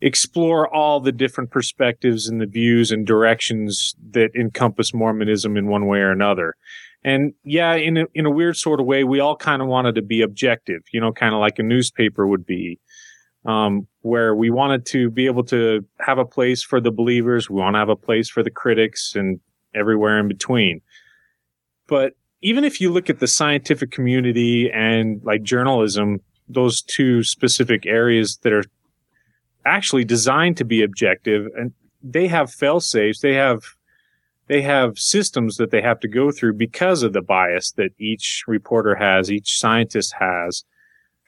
explore 0.00 0.72
all 0.72 1.00
the 1.00 1.12
different 1.12 1.50
perspectives 1.50 2.28
and 2.28 2.40
the 2.40 2.46
views 2.46 2.90
and 2.90 3.06
directions 3.06 3.94
that 4.10 4.30
encompass 4.34 4.92
Mormonism 4.92 5.56
in 5.56 5.68
one 5.68 5.86
way 5.86 5.98
or 5.98 6.10
another. 6.10 6.54
And 7.02 7.34
yeah, 7.44 7.74
in 7.74 7.96
a, 7.98 8.06
in 8.14 8.26
a 8.26 8.30
weird 8.30 8.56
sort 8.56 8.80
of 8.80 8.86
way, 8.86 9.04
we 9.04 9.20
all 9.20 9.36
kind 9.36 9.62
of 9.62 9.68
wanted 9.68 9.94
to 9.94 10.02
be 10.02 10.22
objective, 10.22 10.82
you 10.92 11.00
know, 11.00 11.12
kind 11.12 11.34
of 11.34 11.40
like 11.40 11.58
a 11.58 11.62
newspaper 11.62 12.26
would 12.26 12.44
be 12.44 12.78
um, 13.46 13.86
where 14.00 14.34
we 14.34 14.50
wanted 14.50 14.84
to 14.86 15.08
be 15.10 15.26
able 15.26 15.44
to 15.44 15.84
have 16.00 16.18
a 16.18 16.24
place 16.24 16.62
for 16.62 16.80
the 16.80 16.90
believers. 16.90 17.48
We 17.48 17.60
want 17.60 17.74
to 17.74 17.78
have 17.78 17.88
a 17.88 17.96
place 17.96 18.28
for 18.28 18.42
the 18.42 18.50
critics 18.50 19.14
and 19.14 19.40
everywhere 19.74 20.18
in 20.18 20.28
between. 20.28 20.80
But 21.86 22.14
even 22.42 22.64
if 22.64 22.80
you 22.80 22.92
look 22.92 23.08
at 23.08 23.20
the 23.20 23.28
scientific 23.28 23.92
community 23.92 24.70
and 24.70 25.20
like 25.24 25.42
journalism, 25.42 26.18
those 26.48 26.82
two 26.82 27.22
specific 27.22 27.86
areas 27.86 28.38
that 28.42 28.52
are 28.52 28.64
actually 29.66 30.04
designed 30.04 30.56
to 30.58 30.64
be 30.64 30.82
objective 30.82 31.46
and 31.58 31.72
they 32.02 32.28
have 32.28 32.52
fail 32.52 32.80
safes, 32.80 33.20
they 33.20 33.34
have 33.34 33.62
they 34.48 34.62
have 34.62 34.98
systems 34.98 35.56
that 35.56 35.72
they 35.72 35.82
have 35.82 35.98
to 36.00 36.08
go 36.08 36.30
through 36.30 36.54
because 36.54 37.02
of 37.02 37.12
the 37.12 37.22
bias 37.22 37.72
that 37.72 37.90
each 37.98 38.44
reporter 38.46 38.94
has, 38.94 39.30
each 39.30 39.58
scientist 39.58 40.14
has. 40.20 40.64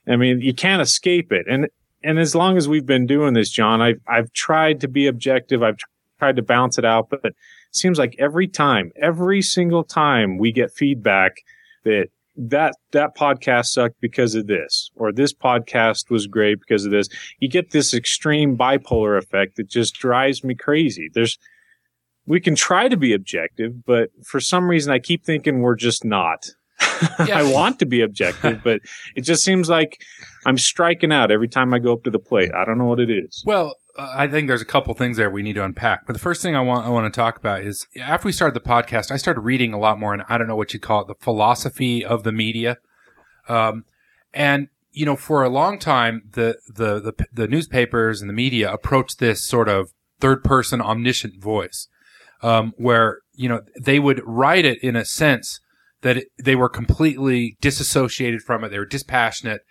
I 0.07 0.14
mean, 0.14 0.40
you 0.40 0.54
can't 0.54 0.83
escape 0.83 1.33
it. 1.33 1.47
And 1.49 1.68
and 2.04 2.18
as 2.18 2.35
long 2.35 2.57
as 2.57 2.68
we've 2.68 2.87
been 2.87 3.07
doing 3.07 3.35
this, 3.35 3.50
John, 3.50 3.83
I've 3.83 4.00
I've 4.07 4.33
tried 4.33 4.80
to 4.83 4.88
be 4.88 5.07
objective. 5.07 5.62
I've 5.62 5.78
tried 6.18 6.37
to 6.37 6.42
balance 6.42 6.78
it 6.78 6.85
out, 6.85 7.11
but 7.11 7.21
it 7.25 7.35
seems 7.73 7.99
like 7.99 8.14
every 8.18 8.47
time, 8.47 8.92
every 8.97 9.42
single 9.42 9.85
time 9.85 10.38
we 10.38 10.52
get 10.52 10.73
feedback 10.73 11.37
that 11.85 12.09
that 12.38 12.75
that 12.92 13.16
podcast 13.16 13.66
sucked 13.66 14.00
because 14.00 14.35
of 14.35 14.47
this, 14.47 14.90
or 14.95 15.12
this 15.12 15.35
podcast 15.35 16.11
was 16.11 16.26
great 16.26 16.61
because 16.61 16.85
of 16.85 16.92
this. 16.92 17.09
You 17.40 17.49
get 17.49 17.73
this 17.73 17.92
extreme 17.92 18.57
bipolar 18.57 19.18
effect 19.18 19.57
that 19.57 19.68
just 19.68 19.95
drives 19.95 20.45
me 20.45 20.54
crazy. 20.54 21.09
There's 21.12 21.37
we 22.26 22.40
can 22.40 22.54
try 22.54 22.88
to 22.88 22.97
be 22.97 23.12
objective, 23.12 23.85
but 23.85 24.11
for 24.25 24.38
some 24.38 24.68
reason 24.68 24.92
I 24.92 24.99
keep 24.99 25.25
thinking 25.25 25.61
we're 25.61 25.75
just 25.75 26.04
not. 26.04 26.47
I 27.18 27.50
want 27.52 27.80
to 27.80 27.87
be 27.87 28.02
objective, 28.02 28.61
but 28.64 28.80
it 29.16 29.23
just 29.23 29.45
seems 29.45 29.68
like 29.68 30.00
I'm 30.47 30.59
striking 30.59 31.12
out 31.12 31.33
every 31.33 31.49
time 31.49 31.75
I 31.75 31.80
go 31.80 31.92
up 31.92 32.04
to 32.04 32.11
the 32.11 32.21
plate. 32.21 32.52
I 32.54 32.64
don't 32.64 32.78
know 32.78 32.85
what 32.85 33.00
it 33.00 33.11
is. 33.11 33.42
Well, 33.45 33.75
I 33.99 34.28
think 34.28 34.47
there's 34.47 34.62
a 34.62 34.67
couple 34.67 34.95
things 34.95 35.17
there 35.17 35.28
we 35.28 35.43
need 35.43 35.55
to 35.55 35.64
unpack. 35.64 36.07
But 36.07 36.12
the 36.12 36.21
first 36.21 36.40
thing 36.40 36.55
I 36.55 36.61
want 36.61 36.87
I 36.87 36.88
want 36.88 37.12
to 37.12 37.17
talk 37.17 37.37
about 37.37 37.62
is 37.62 37.87
after 38.00 38.26
we 38.26 38.33
started 38.33 38.55
the 38.55 38.67
podcast, 38.67 39.11
I 39.11 39.17
started 39.17 39.40
reading 39.40 39.73
a 39.73 39.78
lot 39.78 39.99
more, 39.99 40.14
and 40.14 40.23
I 40.28 40.38
don't 40.38 40.47
know 40.47 40.57
what 40.57 40.73
you'd 40.73 40.83
call 40.83 41.02
it, 41.02 41.09
the 41.09 41.17
philosophy 41.19 42.05
of 42.05 42.23
the 42.23 42.31
media. 42.31 42.76
Um, 43.49 43.85
and 44.33 44.69
you 44.93 45.05
know, 45.05 45.17
for 45.17 45.43
a 45.43 45.49
long 45.49 45.81
time, 45.81 46.23
the 46.33 46.57
the 46.69 47.00
the, 47.00 47.26
the 47.33 47.49
newspapers 47.49 48.21
and 48.21 48.31
the 48.31 48.35
media 48.35 48.73
approached 48.73 49.19
this 49.19 49.45
sort 49.45 49.69
of 49.69 49.90
third 50.21 50.45
person 50.45 50.81
omniscient 50.81 51.43
voice, 51.43 51.88
um, 52.43 52.75
where 52.76 53.19
you 53.35 53.49
know 53.49 53.62
they 53.81 53.99
would 53.99 54.23
write 54.25 54.64
it 54.64 54.83
in 54.83 54.95
a 54.95 55.05
sense 55.05 55.61
that 56.02 56.19
it, 56.19 56.28
they 56.43 56.55
were 56.55 56.69
completely 56.69 57.57
disassociated 57.61 58.43
from 58.43 58.62
it. 58.62 58.69
They 58.69 58.78
were 58.78 58.87
dispassionate. 58.87 59.62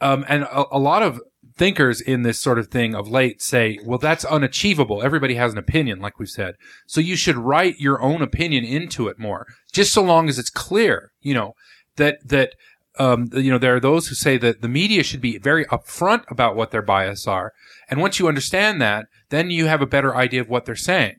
Um, 0.00 0.24
and 0.28 0.42
a, 0.42 0.64
a 0.72 0.80
lot 0.80 1.04
of 1.04 1.20
thinkers 1.56 2.00
in 2.00 2.22
this 2.22 2.40
sort 2.40 2.58
of 2.58 2.68
thing 2.68 2.94
of 2.94 3.08
late 3.08 3.42
say, 3.42 3.78
well, 3.84 3.98
that's 3.98 4.24
unachievable. 4.24 5.02
Everybody 5.02 5.34
has 5.34 5.52
an 5.52 5.58
opinion, 5.58 6.00
like 6.00 6.18
we've 6.18 6.28
said. 6.28 6.54
So 6.86 7.00
you 7.00 7.16
should 7.16 7.36
write 7.36 7.78
your 7.78 8.00
own 8.02 8.22
opinion 8.22 8.64
into 8.64 9.08
it 9.08 9.18
more, 9.18 9.46
just 9.72 9.92
so 9.92 10.02
long 10.02 10.28
as 10.28 10.38
it's 10.38 10.50
clear, 10.50 11.12
you 11.20 11.34
know, 11.34 11.54
that, 11.96 12.18
that, 12.26 12.54
um, 12.98 13.28
you 13.32 13.50
know, 13.50 13.58
there 13.58 13.76
are 13.76 13.80
those 13.80 14.08
who 14.08 14.14
say 14.14 14.36
that 14.38 14.60
the 14.60 14.68
media 14.68 15.02
should 15.02 15.20
be 15.20 15.38
very 15.38 15.64
upfront 15.66 16.24
about 16.30 16.56
what 16.56 16.70
their 16.70 16.82
bias 16.82 17.26
are. 17.26 17.52
And 17.88 18.00
once 18.00 18.18
you 18.18 18.28
understand 18.28 18.80
that, 18.80 19.06
then 19.30 19.50
you 19.50 19.66
have 19.66 19.82
a 19.82 19.86
better 19.86 20.14
idea 20.14 20.40
of 20.40 20.48
what 20.48 20.64
they're 20.64 20.76
saying. 20.76 21.16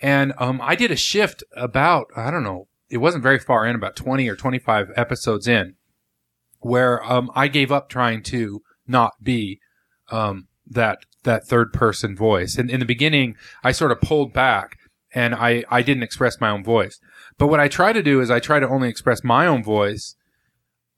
And, 0.00 0.32
um, 0.38 0.60
I 0.62 0.74
did 0.74 0.90
a 0.90 0.96
shift 0.96 1.44
about, 1.56 2.06
I 2.16 2.30
don't 2.30 2.44
know, 2.44 2.68
it 2.88 2.98
wasn't 2.98 3.22
very 3.22 3.38
far 3.38 3.66
in, 3.66 3.74
about 3.74 3.96
20 3.96 4.28
or 4.28 4.36
25 4.36 4.90
episodes 4.96 5.48
in, 5.48 5.74
where, 6.60 7.02
um, 7.04 7.30
I 7.34 7.48
gave 7.48 7.72
up 7.72 7.88
trying 7.88 8.22
to 8.24 8.62
not 8.86 9.12
be, 9.22 9.60
um, 10.12 10.46
that, 10.68 11.04
that 11.24 11.46
third 11.46 11.72
person 11.72 12.16
voice. 12.16 12.56
And 12.56 12.70
in 12.70 12.80
the 12.80 12.86
beginning, 12.86 13.36
I 13.64 13.72
sort 13.72 13.92
of 13.92 14.00
pulled 14.00 14.32
back 14.32 14.78
and 15.14 15.34
I, 15.34 15.64
I 15.70 15.82
didn't 15.82 16.02
express 16.02 16.40
my 16.40 16.50
own 16.50 16.64
voice. 16.64 17.00
But 17.38 17.48
what 17.48 17.60
I 17.60 17.68
try 17.68 17.92
to 17.92 18.02
do 18.02 18.20
is 18.20 18.30
I 18.30 18.40
try 18.40 18.60
to 18.60 18.68
only 18.68 18.88
express 18.88 19.24
my 19.24 19.46
own 19.46 19.62
voice 19.62 20.16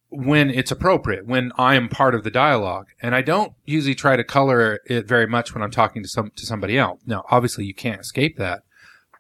when 0.09 0.51
it's 0.51 0.71
appropriate, 0.71 1.27
when 1.27 1.51
I 1.59 1.75
am 1.75 1.89
part 1.89 2.15
of 2.15 2.23
the 2.23 2.31
dialogue. 2.31 2.87
And 3.03 3.15
I 3.15 3.23
don't 3.23 3.53
usually 3.65 3.95
try 3.95 4.17
to 4.17 4.25
color 4.25 4.81
it 4.87 5.07
very 5.07 5.27
much 5.27 5.55
when 5.55 5.63
I'm 5.63 5.71
talking 5.71 6.03
to 6.03 6.09
some, 6.09 6.31
to 6.37 6.47
somebody 6.47 6.79
else. 6.79 7.01
Now, 7.07 7.25
obviously 7.31 7.65
you 7.65 7.75
can't 7.75 8.01
escape 8.01 8.37
that, 8.39 8.63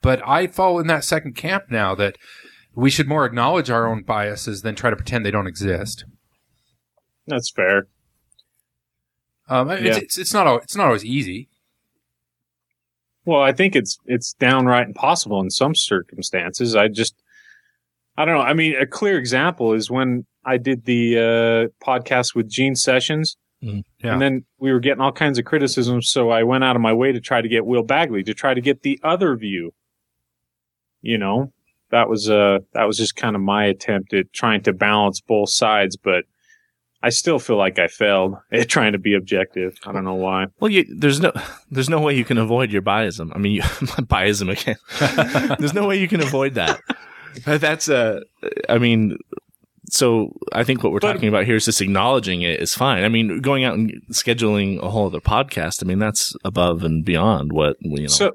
but 0.02 0.22
I 0.26 0.46
fall 0.46 0.78
in 0.78 0.86
that 0.88 1.04
second 1.04 1.34
camp 1.34 1.64
now 1.70 1.94
that 1.96 2.16
we 2.74 2.90
should 2.90 3.08
more 3.08 3.24
acknowledge 3.24 3.70
our 3.70 3.86
own 3.86 4.02
biases 4.02 4.62
than 4.62 4.74
try 4.74 4.90
to 4.90 4.96
pretend 4.96 5.24
they 5.24 5.30
don't 5.30 5.46
exist. 5.46 6.04
That's 7.26 7.50
fair. 7.50 7.88
Um, 9.48 9.70
it's, 9.70 9.82
Yeah. 9.82 9.96
it's, 9.96 10.18
it's 10.18 10.32
not, 10.34 10.46
al- 10.46 10.58
it's 10.58 10.76
not 10.76 10.86
always 10.86 11.04
easy. 11.04 11.48
Well, 13.26 13.40
I 13.40 13.52
think 13.52 13.74
it's 13.74 13.98
it's 14.06 14.34
downright 14.34 14.86
impossible 14.86 15.40
in 15.40 15.48
some 15.50 15.74
circumstances. 15.74 16.76
I 16.76 16.88
just 16.88 17.14
I 18.16 18.24
don't 18.24 18.34
know. 18.34 18.42
I 18.42 18.52
mean, 18.52 18.76
a 18.76 18.86
clear 18.86 19.18
example 19.18 19.72
is 19.72 19.90
when 19.90 20.26
I 20.44 20.58
did 20.58 20.84
the 20.84 21.16
uh, 21.18 21.84
podcast 21.84 22.34
with 22.34 22.48
Gene 22.50 22.74
Sessions, 22.76 23.36
Mhm. 23.62 23.82
Yeah. 24.02 24.12
and 24.12 24.20
then 24.20 24.44
we 24.58 24.72
were 24.72 24.78
getting 24.80 25.00
all 25.00 25.10
kinds 25.12 25.38
of 25.38 25.46
criticism. 25.46 26.02
So 26.02 26.28
I 26.30 26.42
went 26.42 26.64
out 26.64 26.76
of 26.76 26.82
my 26.82 26.92
way 26.92 27.12
to 27.12 27.20
try 27.20 27.40
to 27.40 27.48
get 27.48 27.64
Will 27.64 27.82
Bagley 27.82 28.22
to 28.24 28.34
try 28.34 28.52
to 28.52 28.60
get 28.60 28.82
the 28.82 29.00
other 29.02 29.34
view. 29.36 29.72
You 31.00 31.16
know, 31.16 31.50
that 31.90 32.10
was 32.10 32.28
uh 32.28 32.58
that 32.74 32.84
was 32.84 32.98
just 32.98 33.16
kind 33.16 33.34
of 33.36 33.40
my 33.40 33.64
attempt 33.64 34.12
at 34.12 34.32
trying 34.34 34.62
to 34.64 34.74
balance 34.74 35.22
both 35.22 35.48
sides, 35.48 35.96
but 35.96 36.24
I 37.04 37.10
still 37.10 37.38
feel 37.38 37.56
like 37.56 37.78
I 37.78 37.88
failed 37.88 38.36
at 38.52 38.68
trying 38.68 38.92
to 38.92 38.98
be 38.98 39.14
objective. 39.14 39.76
I 39.84 39.92
don't 39.92 40.04
know 40.04 40.14
why. 40.14 40.46
Well, 40.60 40.70
you, 40.70 40.84
there's 40.88 41.20
no 41.20 41.32
there's 41.70 41.90
no 41.90 42.00
way 42.00 42.16
you 42.16 42.24
can 42.24 42.38
avoid 42.38 42.72
your 42.72 42.82
biasm. 42.82 43.30
I 43.34 43.38
mean, 43.38 43.52
you, 43.52 43.62
biasm 44.08 44.50
again. 44.50 45.56
there's 45.58 45.74
no 45.74 45.86
way 45.86 45.98
you 45.98 46.08
can 46.08 46.22
avoid 46.22 46.54
that. 46.54 46.80
But 47.44 47.60
That's 47.60 47.88
uh, 47.88 48.20
I 48.68 48.78
mean, 48.78 49.18
so 49.90 50.32
I 50.52 50.64
think 50.64 50.82
what 50.82 50.92
we're 50.92 51.00
But- 51.00 51.12
talking 51.12 51.28
about 51.28 51.44
here 51.44 51.56
is 51.56 51.66
just 51.66 51.80
acknowledging 51.80 52.42
it 52.42 52.60
is 52.60 52.74
fine. 52.74 53.04
I 53.04 53.08
mean, 53.08 53.40
going 53.40 53.64
out 53.64 53.74
and 53.74 53.92
scheduling 54.10 54.80
a 54.82 54.88
whole 54.90 55.06
other 55.06 55.20
podcast. 55.20 55.82
I 55.82 55.86
mean, 55.86 55.98
that's 55.98 56.34
above 56.44 56.84
and 56.84 57.04
beyond 57.04 57.52
what 57.52 57.76
you 57.80 58.02
know. 58.02 58.06
So, 58.08 58.32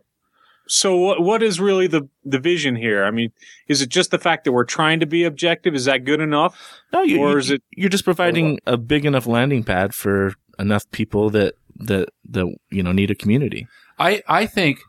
so 0.70 0.96
what 0.96 1.22
what 1.22 1.44
is 1.44 1.60
really 1.60 1.88
the 1.88 2.08
the 2.24 2.40
vision 2.40 2.76
here? 2.76 3.04
I 3.04 3.12
mean, 3.12 3.32
is 3.68 3.82
it 3.82 3.90
just 3.90 4.12
the 4.12 4.20
fact 4.20 4.46
that 4.46 4.52
we're 4.52 4.64
trying 4.64 5.00
to 5.00 5.06
be 5.06 5.24
objective? 5.24 5.76
Is 5.76 5.86
that 5.86 6.06
good 6.06 6.22
enough? 6.22 6.56
no, 6.94 7.02
you, 7.02 7.20
or 7.22 7.38
is 7.38 7.52
it- 7.52 7.64
you're 7.72 7.90
just 7.90 8.06
providing 8.06 8.60
a 8.66 8.78
big 8.78 9.06
enough 9.06 9.28
landing 9.28 9.64
pad 9.64 9.94
for 9.94 10.34
enough 10.58 10.90
people 10.92 11.30
that 11.32 11.56
that 11.76 12.10
that 12.30 12.54
you 12.70 12.84
know 12.84 12.92
need 12.92 13.10
a 13.10 13.16
community. 13.16 13.68
I, 13.98 14.22
I 14.28 14.46
think 14.46 14.80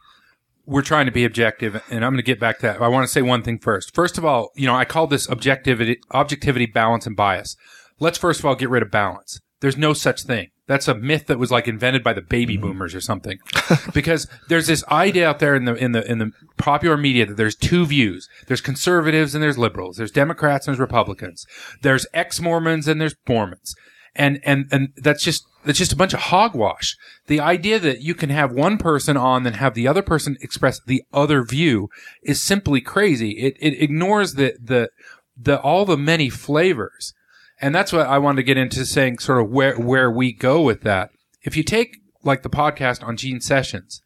we're 0.67 0.83
trying 0.83 1.07
to 1.07 1.13
be 1.13 1.25
objective, 1.25 1.83
and 1.91 2.05
I'm 2.05 2.13
going 2.13 2.19
to 2.19 2.23
get 2.23 2.39
back 2.39 2.59
to 2.59 2.67
that. 2.67 2.83
I 2.83 2.89
want 2.89 3.05
to 3.05 3.13
say 3.13 3.23
one 3.23 3.43
thing 3.43 3.59
first. 3.59 3.95
First 3.95 4.19
of 4.19 4.25
all, 4.25 4.51
you 4.55 4.67
know, 4.67 4.75
I 4.75 4.85
call 4.85 5.07
this 5.07 5.29
objectivity, 5.29 5.99
objectivity, 6.13 6.67
balance, 6.67 7.07
and 7.07 7.17
bias. 7.17 7.57
Let's 7.99 8.19
first 8.19 8.41
of 8.41 8.47
all 8.47 8.55
get 8.55 8.71
rid 8.71 8.83
of 8.83 8.91
balance. 8.91 9.41
There's 9.61 9.77
no 9.77 9.93
such 9.93 10.23
thing. 10.23 10.49
That's 10.71 10.87
a 10.87 10.95
myth 10.95 11.27
that 11.27 11.41
was 11.41 11.51
like 11.51 11.67
invented 11.67 12.05
by 12.05 12.13
the 12.13 12.21
baby 12.21 12.55
mm-hmm. 12.55 12.63
boomers 12.63 12.95
or 12.95 13.01
something. 13.01 13.41
because 13.93 14.29
there's 14.47 14.69
this 14.69 14.85
idea 14.87 15.29
out 15.29 15.41
there 15.41 15.57
in 15.57 15.65
the 15.65 15.75
in 15.75 15.91
the 15.91 16.09
in 16.09 16.19
the 16.19 16.31
popular 16.59 16.97
media 16.97 17.27
that 17.27 17.37
there's 17.37 17.57
two 17.57 17.85
views. 17.85 18.29
There's 18.47 18.61
conservatives 18.61 19.35
and 19.35 19.43
there's 19.43 19.59
liberals. 19.59 19.97
There's 19.97 20.13
Democrats 20.13 20.69
and 20.69 20.73
there's 20.73 20.81
Republicans. 20.81 21.45
There's 21.83 22.07
ex-Mormons 22.15 22.87
and 22.87 23.01
there's 23.01 23.17
Mormons. 23.29 23.75
And 24.15 24.39
and 24.45 24.67
and 24.71 24.93
that's 24.97 25.25
just 25.25 25.45
that's 25.65 25.77
just 25.77 25.93
a 25.93 25.97
bunch 25.97 26.15
of 26.15 26.21
hogwash. 26.21 26.97
The 27.27 27.41
idea 27.41 27.81
that 27.81 28.03
you 28.03 28.15
can 28.15 28.31
have 28.31 28.53
one 28.53 28.79
person 28.79 29.17
on 29.17 29.45
and 29.49 29.57
have 29.57 29.75
the 29.75 29.89
other 29.89 30.03
person 30.03 30.37
express 30.41 30.81
the 30.87 31.03
other 31.13 31.43
view 31.43 31.89
is 32.23 32.41
simply 32.41 32.81
crazy. 32.81 33.33
It 33.33 33.57
it 33.59 33.83
ignores 33.83 34.35
the 34.35 34.55
the 34.63 34.91
the 35.37 35.61
all 35.61 35.85
the 35.85 35.99
many 35.99 36.31
flavors. 36.31 37.13
And 37.61 37.75
that's 37.75 37.93
what 37.93 38.07
I 38.07 38.19
wanted 38.19 38.37
to 38.37 38.43
get 38.43 38.57
into 38.57 38.87
saying 38.87 39.19
sort 39.19 39.41
of 39.41 39.51
where 39.51 39.77
where 39.77 40.11
we 40.11 40.33
go 40.33 40.63
with 40.63 40.83
that. 40.83 41.11
If 41.43 41.57
you 41.57 41.63
take 41.63 41.99
like 42.23 42.43
the 42.43 42.51
podcast 42.51 43.03
on 43.05 43.17
Gene 43.17 43.41
Sessions, 43.41 44.03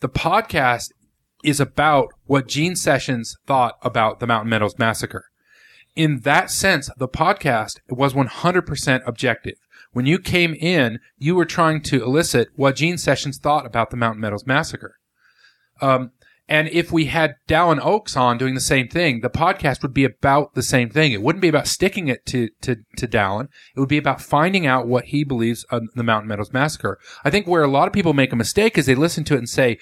the 0.00 0.08
podcast 0.08 0.90
is 1.44 1.60
about 1.60 2.08
what 2.24 2.48
Gene 2.48 2.74
Sessions 2.74 3.36
thought 3.46 3.76
about 3.82 4.18
the 4.18 4.26
Mountain 4.26 4.50
Meadows 4.50 4.78
massacre. 4.78 5.26
In 5.94 6.20
that 6.20 6.50
sense, 6.50 6.90
the 6.98 7.08
podcast 7.08 7.78
was 7.88 8.12
100% 8.12 9.02
objective. 9.06 9.54
When 9.92 10.04
you 10.04 10.18
came 10.18 10.54
in, 10.54 10.98
you 11.16 11.34
were 11.34 11.46
trying 11.46 11.80
to 11.82 12.02
elicit 12.02 12.48
what 12.54 12.76
Gene 12.76 12.98
Sessions 12.98 13.38
thought 13.38 13.64
about 13.64 13.90
the 13.90 13.96
Mountain 13.96 14.20
Meadows 14.20 14.46
massacre. 14.46 14.96
Um, 15.80 16.10
and 16.48 16.68
if 16.68 16.92
we 16.92 17.06
had 17.06 17.36
Dallin 17.48 17.84
Oaks 17.84 18.16
on 18.16 18.38
doing 18.38 18.54
the 18.54 18.60
same 18.60 18.88
thing, 18.88 19.20
the 19.20 19.30
podcast 19.30 19.82
would 19.82 19.94
be 19.94 20.04
about 20.04 20.54
the 20.54 20.62
same 20.62 20.88
thing. 20.90 21.10
It 21.10 21.22
wouldn't 21.22 21.42
be 21.42 21.48
about 21.48 21.66
sticking 21.66 22.06
it 22.06 22.24
to, 22.26 22.50
to, 22.62 22.76
to 22.96 23.08
Dallin. 23.08 23.48
It 23.74 23.80
would 23.80 23.88
be 23.88 23.98
about 23.98 24.20
finding 24.22 24.66
out 24.66 24.86
what 24.86 25.06
he 25.06 25.24
believes 25.24 25.64
of 25.64 25.82
the 25.94 26.04
Mountain 26.04 26.28
Meadows 26.28 26.52
massacre. 26.52 26.98
I 27.24 27.30
think 27.30 27.46
where 27.46 27.64
a 27.64 27.70
lot 27.70 27.88
of 27.88 27.92
people 27.92 28.12
make 28.12 28.32
a 28.32 28.36
mistake 28.36 28.78
is 28.78 28.86
they 28.86 28.94
listen 28.94 29.24
to 29.24 29.34
it 29.34 29.38
and 29.38 29.48
say, 29.48 29.78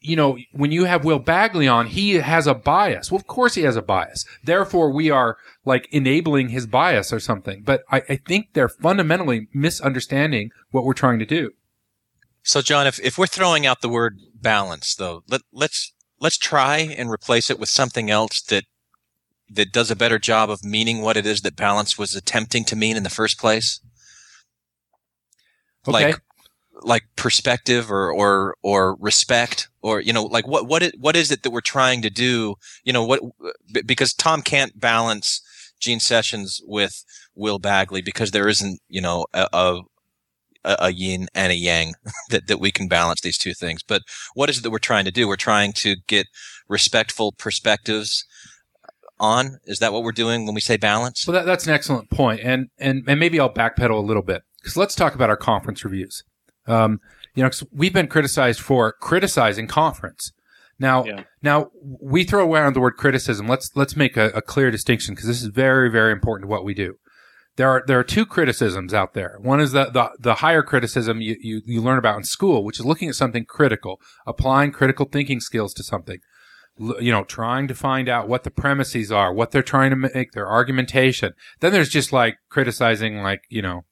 you 0.00 0.14
know, 0.14 0.38
when 0.52 0.70
you 0.70 0.84
have 0.84 1.04
Will 1.04 1.18
Bagley 1.18 1.66
on, 1.66 1.86
he 1.86 2.14
has 2.14 2.46
a 2.46 2.54
bias. 2.54 3.10
Well, 3.10 3.18
of 3.18 3.26
course 3.26 3.54
he 3.54 3.62
has 3.62 3.74
a 3.74 3.82
bias. 3.82 4.24
Therefore, 4.44 4.92
we 4.92 5.10
are 5.10 5.38
like 5.64 5.88
enabling 5.90 6.50
his 6.50 6.66
bias 6.66 7.12
or 7.12 7.18
something. 7.18 7.62
But 7.62 7.82
I, 7.90 8.02
I 8.08 8.16
think 8.16 8.52
they're 8.52 8.68
fundamentally 8.68 9.48
misunderstanding 9.52 10.50
what 10.70 10.84
we're 10.84 10.92
trying 10.92 11.18
to 11.20 11.26
do. 11.26 11.52
So, 12.42 12.62
John, 12.62 12.86
if, 12.86 13.00
if 13.00 13.18
we're 13.18 13.26
throwing 13.26 13.66
out 13.66 13.80
the 13.80 13.88
word 13.88 14.18
balance, 14.42 14.94
though, 14.94 15.22
let, 15.28 15.42
let's 15.52 15.92
let's 16.20 16.38
try 16.38 16.78
and 16.78 17.10
replace 17.10 17.50
it 17.50 17.58
with 17.58 17.68
something 17.68 18.10
else 18.10 18.40
that 18.42 18.64
that 19.50 19.72
does 19.72 19.90
a 19.90 19.96
better 19.96 20.18
job 20.18 20.50
of 20.50 20.64
meaning 20.64 21.00
what 21.00 21.16
it 21.16 21.24
is 21.26 21.40
that 21.40 21.56
balance 21.56 21.96
was 21.96 22.14
attempting 22.14 22.64
to 22.64 22.76
mean 22.76 22.96
in 22.96 23.02
the 23.02 23.10
first 23.10 23.38
place. 23.38 23.80
Okay. 25.86 25.92
Like, 26.08 26.20
like 26.82 27.04
perspective 27.16 27.90
or 27.90 28.12
or 28.12 28.56
or 28.62 28.96
respect 29.00 29.68
or 29.82 30.00
you 30.00 30.12
know 30.12 30.24
like 30.24 30.46
what 30.46 30.66
what 30.66 30.82
it, 30.82 30.94
what 30.98 31.16
is 31.16 31.30
it 31.30 31.42
that 31.42 31.50
we're 31.50 31.60
trying 31.60 32.02
to 32.02 32.10
do 32.10 32.54
you 32.84 32.92
know 32.92 33.04
what 33.04 33.20
because 33.84 34.14
Tom 34.14 34.42
can't 34.42 34.78
balance 34.78 35.40
Gene 35.80 35.98
Sessions 35.98 36.60
with 36.64 37.04
Will 37.34 37.58
Bagley 37.58 38.00
because 38.00 38.30
there 38.30 38.48
isn't 38.48 38.80
you 38.88 39.00
know 39.00 39.26
a, 39.34 39.80
a 40.64 40.70
a 40.70 40.76
a 40.86 40.90
yin 40.90 41.28
and 41.34 41.52
a 41.52 41.56
yang 41.56 41.94
that, 42.30 42.46
that 42.48 42.60
we 42.60 42.70
can 42.70 42.88
balance 42.88 43.20
these 43.20 43.38
two 43.38 43.54
things. 43.54 43.82
But 43.82 44.02
what 44.34 44.48
is 44.50 44.58
it 44.58 44.62
that 44.62 44.70
we're 44.70 44.78
trying 44.78 45.04
to 45.04 45.10
do? 45.10 45.28
We're 45.28 45.36
trying 45.36 45.72
to 45.74 45.96
get 46.06 46.26
respectful 46.68 47.32
perspectives 47.32 48.24
on. 49.20 49.58
Is 49.64 49.78
that 49.80 49.92
what 49.92 50.02
we're 50.02 50.12
doing 50.12 50.46
when 50.46 50.54
we 50.54 50.60
say 50.60 50.76
balance? 50.76 51.26
Well, 51.26 51.34
that, 51.34 51.46
that's 51.46 51.66
an 51.66 51.72
excellent 51.72 52.10
point, 52.10 52.40
and 52.42 52.68
and 52.78 53.02
and 53.06 53.18
maybe 53.20 53.40
I'll 53.40 53.52
backpedal 53.52 53.90
a 53.90 54.06
little 54.06 54.22
bit 54.22 54.42
because 54.60 54.76
let's 54.76 54.94
talk 54.94 55.14
about 55.14 55.30
our 55.30 55.36
conference 55.36 55.84
reviews. 55.84 56.22
Um, 56.66 57.00
you 57.34 57.42
know, 57.42 57.48
'cause 57.48 57.64
we've 57.72 57.92
been 57.92 58.08
criticized 58.08 58.60
for 58.60 58.92
criticizing 59.00 59.66
conference. 59.68 60.32
Now, 60.80 61.04
Yeah. 61.04 61.24
now 61.42 61.70
we 62.00 62.22
throw 62.24 62.52
around 62.52 62.74
the 62.74 62.80
word 62.80 62.96
criticism. 62.96 63.48
Let's 63.48 63.70
let's 63.74 63.96
make 63.96 64.16
a, 64.16 64.26
a 64.30 64.42
clear 64.42 64.70
distinction 64.70 65.14
because 65.14 65.26
this 65.28 65.40
is 65.42 65.48
very 65.48 65.90
very 65.90 66.12
important 66.12 66.48
to 66.48 66.50
what 66.50 66.64
we 66.64 66.74
do. 66.74 66.94
There 67.58 67.68
are 67.68 67.82
there 67.86 67.98
are 67.98 68.04
two 68.04 68.24
criticisms 68.24 68.94
out 68.94 69.14
there. 69.14 69.36
One 69.40 69.60
is 69.60 69.72
the 69.72 69.86
the, 69.86 70.10
the 70.18 70.34
higher 70.36 70.62
criticism 70.62 71.20
you, 71.20 71.36
you 71.40 71.60
you 71.66 71.82
learn 71.82 71.98
about 71.98 72.16
in 72.16 72.22
school, 72.22 72.62
which 72.64 72.78
is 72.78 72.86
looking 72.86 73.08
at 73.08 73.16
something 73.16 73.44
critical, 73.44 74.00
applying 74.28 74.70
critical 74.70 75.06
thinking 75.06 75.40
skills 75.40 75.74
to 75.74 75.82
something 75.82 76.20
l- 76.80 77.02
you 77.02 77.10
know, 77.10 77.24
trying 77.24 77.66
to 77.68 77.74
find 77.74 78.08
out 78.08 78.28
what 78.28 78.44
the 78.44 78.52
premises 78.52 79.10
are, 79.10 79.32
what 79.32 79.50
they're 79.50 79.62
trying 79.62 79.90
to 79.90 79.96
make, 79.96 80.32
their 80.32 80.48
argumentation. 80.48 81.34
Then 81.58 81.72
there's 81.72 81.88
just 81.88 82.12
like 82.12 82.36
criticizing, 82.48 83.22
like 83.22 83.42
you 83.48 83.62
know, 83.62 83.84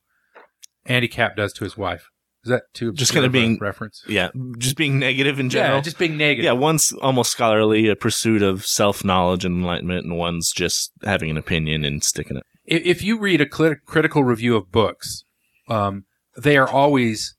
Andy 0.84 1.08
Capp 1.08 1.36
does 1.36 1.52
to 1.54 1.64
his 1.64 1.76
wife. 1.76 2.08
Is 2.46 2.50
that 2.50 2.62
too 2.74 2.92
Just 2.92 3.12
kinda 3.12 3.28
being- 3.28 3.58
reference? 3.60 4.02
Yeah, 4.06 4.28
just 4.58 4.76
being 4.76 5.00
negative 5.00 5.40
in 5.40 5.50
general. 5.50 5.78
Yeah, 5.78 5.82
just 5.82 5.98
being 5.98 6.16
negative. 6.16 6.44
yeah, 6.44 6.52
one's 6.52 6.92
almost 7.02 7.32
scholarly, 7.32 7.88
a 7.88 7.96
pursuit 7.96 8.40
of 8.40 8.64
self 8.64 9.04
knowledge 9.04 9.44
and 9.44 9.56
enlightenment, 9.56 10.04
and 10.04 10.16
one's 10.16 10.52
just 10.52 10.92
having 11.02 11.28
an 11.28 11.36
opinion 11.36 11.84
and 11.84 12.04
sticking 12.04 12.36
it. 12.36 12.44
if, 12.64 12.84
if 12.86 13.02
you 13.02 13.18
read 13.18 13.40
a 13.40 13.46
clit- 13.46 13.82
critical 13.84 14.22
review 14.22 14.54
of 14.54 14.70
books, 14.70 15.24
um, 15.68 16.04
they 16.36 16.56
are 16.56 16.68
always 16.68 17.34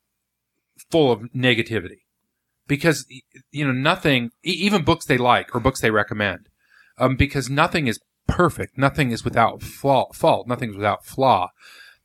full 0.91 1.09
of 1.11 1.21
negativity 1.35 1.99
because 2.67 3.05
you 3.51 3.65
know 3.65 3.71
nothing, 3.71 4.31
e- 4.45 4.51
even 4.51 4.83
books 4.83 5.05
they 5.05 5.17
like 5.17 5.55
or 5.55 5.61
books 5.61 5.79
they 5.79 5.91
recommend, 5.91 6.49
um, 6.97 7.15
because 7.15 7.49
nothing 7.49 7.87
is 7.87 7.97
perfect, 8.27 8.77
nothing 8.77 9.11
is 9.11 9.23
without 9.23 9.63
fault, 9.63 10.15
fault, 10.17 10.47
nothing 10.49 10.71
is 10.71 10.75
without 10.75 11.05
flaw. 11.05 11.47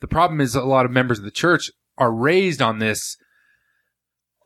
The 0.00 0.06
problem 0.09 0.40
is 0.40 0.54
a 0.54 0.62
lot 0.62 0.85
of 0.85 0.92
members 0.92 1.18
of 1.18 1.25
the 1.25 1.30
church 1.32 1.71
are 2.02 2.12
raised 2.12 2.61
on 2.61 2.78
this 2.78 3.16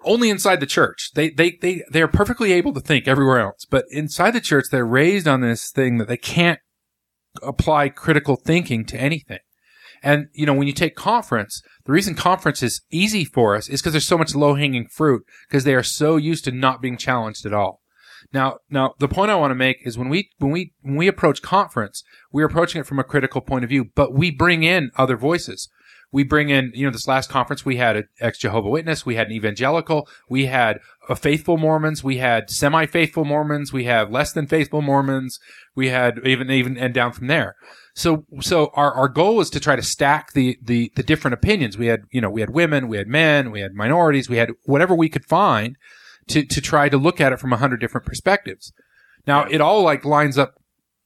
only 0.05 0.31
inside 0.31 0.61
the 0.61 0.67
church. 0.67 1.11
They 1.15 1.31
they 1.31 1.59
they 1.61 1.83
they 1.91 2.03
are 2.03 2.09
perfectly 2.09 2.53
able 2.53 2.73
to 2.75 2.81
think 2.81 3.09
everywhere 3.09 3.41
else, 3.41 3.67
but 3.69 3.85
inside 3.91 4.33
the 4.33 4.41
church 4.41 4.67
they're 4.71 4.87
raised 4.87 5.27
on 5.27 5.41
this 5.41 5.71
thing 5.71 5.99
that 5.99 6.09
they 6.09 6.17
can't 6.17 6.61
apply 7.43 7.89
critical 7.89 8.37
thinking 8.37 8.85
to 8.87 9.01
anything. 9.01 9.41
And, 10.03 10.27
you 10.33 10.47
know, 10.47 10.55
when 10.55 10.67
you 10.67 10.73
take 10.73 10.95
conference, 10.95 11.63
the 11.85 11.93
reason 11.93 12.15
conference 12.15 12.63
is 12.63 12.83
easy 12.91 13.25
for 13.25 13.57
us 13.57 13.69
is 13.69 13.81
because 13.81 13.93
there's 13.93 14.07
so 14.07 14.19
much 14.19 14.35
low 14.35 14.55
hanging 14.55 14.87
fruit 14.89 15.25
because 15.49 15.65
they 15.65 15.75
are 15.75 15.83
so 15.83 16.17
used 16.17 16.45
to 16.45 16.53
not 16.53 16.83
being 16.83 16.97
challenged 16.97 17.47
at 17.47 17.55
all. 17.55 17.81
Now, 18.33 18.59
now 18.69 18.95
the 18.99 19.09
point 19.09 19.31
I 19.31 19.37
want 19.37 19.53
to 19.53 19.57
make 19.57 19.79
is 19.85 19.97
when 19.97 20.09
we, 20.09 20.31
when 20.39 20.51
we, 20.51 20.75
when 20.83 20.97
we 20.97 21.09
approach 21.09 21.43
conference, 21.43 22.03
we're 22.33 22.47
approaching 22.47 22.81
it 22.81 22.87
from 22.87 22.99
a 22.99 23.05
critical 23.05 23.41
point 23.41 23.65
of 23.65 23.71
view, 23.71 23.87
but 23.95 24.15
we 24.15 24.31
bring 24.31 24.63
in 24.63 24.91
other 24.97 25.17
voices. 25.17 25.69
We 26.17 26.25
bring 26.25 26.49
in, 26.49 26.73
you 26.75 26.87
know, 26.87 26.91
this 26.91 27.07
last 27.07 27.29
conference, 27.29 27.67
we 27.67 27.77
had 27.77 27.95
an 27.95 28.09
ex 28.23 28.39
Jehovah 28.39 28.71
Witness, 28.71 29.05
we 29.05 29.17
had 29.17 29.27
an 29.27 29.35
evangelical, 29.35 30.09
we 30.31 30.47
had 30.47 30.79
a 31.11 31.15
faithful 31.15 31.59
Mormons, 31.59 32.03
we 32.03 32.17
had 32.17 32.49
semi 32.49 32.87
faithful 32.87 33.27
Mormons, 33.27 33.71
we 33.71 33.85
have 33.85 34.11
less 34.11 34.33
than 34.33 34.47
faithful 34.47 34.81
Mormons, 34.81 35.39
we 35.75 35.91
had 35.91 36.21
even, 36.25 36.51
even, 36.51 36.79
and 36.79 36.95
down 36.95 37.13
from 37.13 37.27
there. 37.27 37.55
So, 37.95 38.25
so 38.41 38.71
our, 38.73 38.95
our 38.95 39.09
goal 39.09 39.37
was 39.37 39.51
to 39.51 39.61
try 39.61 39.77
to 39.77 39.83
stack 39.83 40.33
the, 40.33 40.57
the, 40.63 40.91
the 40.97 41.03
different 41.03 41.35
opinions. 41.35 41.77
We 41.77 41.89
had, 41.89 42.05
you 42.11 42.23
know, 42.23 42.31
we 42.31 42.41
had 42.41 42.49
women, 42.49 42.89
we 42.89 42.97
had 42.97 43.09
men, 43.09 43.51
we 43.51 43.61
had 43.61 43.75
minorities, 43.75 44.31
we 44.31 44.39
had 44.39 44.53
whatever 44.65 44.95
we 44.95 45.11
could 45.11 45.27
find 45.27 45.77
to, 46.29 46.47
to 46.47 46.63
try 46.63 46.89
to 46.89 46.97
look 46.97 47.21
at 47.21 47.35
it 47.35 47.41
from 47.41 47.52
a 47.52 47.59
hundred 47.59 47.81
different 47.81 48.07
perspectives. 48.07 48.73
Now, 49.26 49.45
it 49.45 49.61
all 49.61 49.83
like 49.83 50.07
lines 50.07 50.39
up 50.39 50.55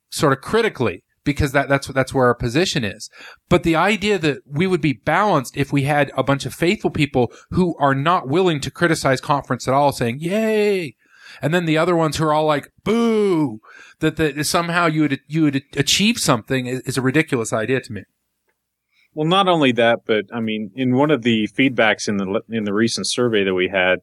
sort 0.09 0.33
of 0.33 0.41
critically 0.41 1.03
because 1.25 1.53
that, 1.53 1.69
that's, 1.69 1.87
that's 1.89 2.15
where 2.15 2.27
our 2.27 2.35
position 2.35 2.85
is. 2.85 3.11
But 3.49 3.63
the 3.63 3.77
idea 3.77 4.19
that 4.19 4.39
we 4.47 4.67
would 4.67 4.81
be 4.81 4.95
balanced 4.95 5.57
if 5.57 5.73
we 5.73 5.83
had 5.83 6.11
a 6.17 6.23
bunch 6.23 6.47
of 6.47 6.55
faithful 6.55 6.91
people 6.91 7.33
who 7.51 7.77
are 7.79 7.95
not 7.95 8.29
willing 8.29 8.61
to 8.61 8.71
criticize 8.71 9.21
conference 9.21 9.69
at 9.69 9.75
all 9.75 9.93
saying, 9.93 10.19
yay. 10.21 10.97
And 11.41 11.55
then 11.55 11.65
the 11.65 11.79
other 11.79 11.95
ones 11.95 12.17
who 12.17 12.25
are 12.25 12.33
all 12.33 12.47
like, 12.47 12.71
boo, 12.85 13.61
that, 14.01 14.17
that 14.17 14.45
somehow 14.45 14.87
you 14.87 15.03
would, 15.03 15.21
you 15.29 15.43
would 15.43 15.63
achieve 15.77 16.19
something 16.19 16.67
is, 16.67 16.81
is 16.81 16.97
a 16.97 17.03
ridiculous 17.03 17.53
idea 17.53 17.81
to 17.81 17.93
me. 17.93 18.03
Well, 19.13 19.27
not 19.27 19.49
only 19.49 19.73
that, 19.73 20.01
but 20.07 20.27
I 20.33 20.41
mean, 20.41 20.71
in 20.75 20.95
one 20.95 21.11
of 21.11 21.23
the 21.23 21.49
feedbacks 21.49 22.09
in 22.09 22.19
the 22.19 22.43
in 22.49 22.65
the 22.65 22.73
recent 22.73 23.09
survey 23.09 23.43
that 23.45 23.55
we 23.55 23.69
had, 23.69 24.01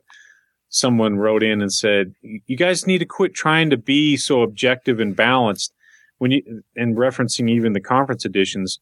someone 0.67 1.15
wrote 1.15 1.43
in 1.43 1.61
and 1.61 1.71
said, 1.71 2.13
"You 2.21 2.57
guys 2.57 2.85
need 2.85 2.97
to 2.99 3.05
quit 3.05 3.33
trying 3.33 3.69
to 3.69 3.77
be 3.77 4.17
so 4.17 4.41
objective 4.41 4.99
and 4.99 5.15
balanced." 5.15 5.73
When 6.17 6.31
you 6.31 6.63
and 6.75 6.95
referencing 6.95 7.49
even 7.49 7.73
the 7.73 7.81
conference 7.81 8.25
editions, 8.25 8.79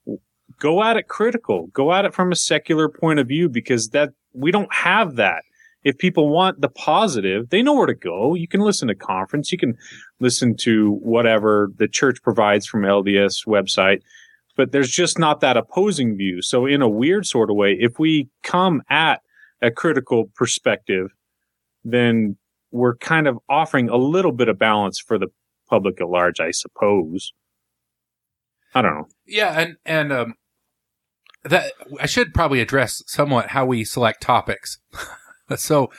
go 0.59 0.83
at 0.83 0.97
it 0.97 1.07
critical. 1.07 1.67
Go 1.67 1.93
at 1.93 2.05
it 2.05 2.13
from 2.13 2.31
a 2.31 2.35
secular 2.35 2.89
point 2.89 3.19
of 3.19 3.27
view 3.27 3.49
because 3.49 3.89
that 3.89 4.11
we 4.33 4.51
don't 4.51 4.73
have 4.73 5.15
that. 5.15 5.43
If 5.83 5.97
people 5.97 6.29
want 6.29 6.61
the 6.61 6.69
positive, 6.69 7.49
they 7.49 7.61
know 7.61 7.75
where 7.75 7.85
to 7.85 7.93
go. 7.93 8.33
You 8.33 8.47
can 8.47 8.61
listen 8.61 8.87
to 8.87 8.95
conference. 8.95 9.51
You 9.51 9.57
can 9.57 9.77
listen 10.19 10.55
to 10.57 10.93
whatever 10.93 11.71
the 11.77 11.87
church 11.87 12.23
provides 12.23 12.65
from 12.65 12.81
LDS 12.81 13.45
website 13.45 14.01
but 14.55 14.71
there's 14.71 14.89
just 14.89 15.19
not 15.19 15.41
that 15.41 15.57
opposing 15.57 16.17
view. 16.17 16.41
So 16.41 16.65
in 16.65 16.81
a 16.81 16.89
weird 16.89 17.25
sort 17.25 17.49
of 17.49 17.55
way, 17.55 17.77
if 17.79 17.99
we 17.99 18.29
come 18.43 18.81
at 18.89 19.21
a 19.61 19.71
critical 19.71 20.31
perspective, 20.35 21.11
then 21.83 22.37
we're 22.71 22.95
kind 22.97 23.27
of 23.27 23.37
offering 23.49 23.89
a 23.89 23.97
little 23.97 24.31
bit 24.31 24.49
of 24.49 24.57
balance 24.57 24.99
for 24.99 25.17
the 25.17 25.27
public 25.75 25.99
at 25.99 26.09
large, 26.09 26.39
I 26.39 26.51
suppose. 26.51 27.33
I 28.73 28.81
don't 28.81 28.95
know. 28.95 29.07
Yeah, 29.25 29.59
and 29.59 29.75
and 29.85 30.13
um, 30.13 30.33
that 31.43 31.73
I 31.99 32.05
should 32.05 32.33
probably 32.33 32.61
address 32.61 33.03
somewhat 33.07 33.49
how 33.49 33.65
we 33.65 33.83
select 33.83 34.21
topics. 34.21 34.79
so, 35.55 35.91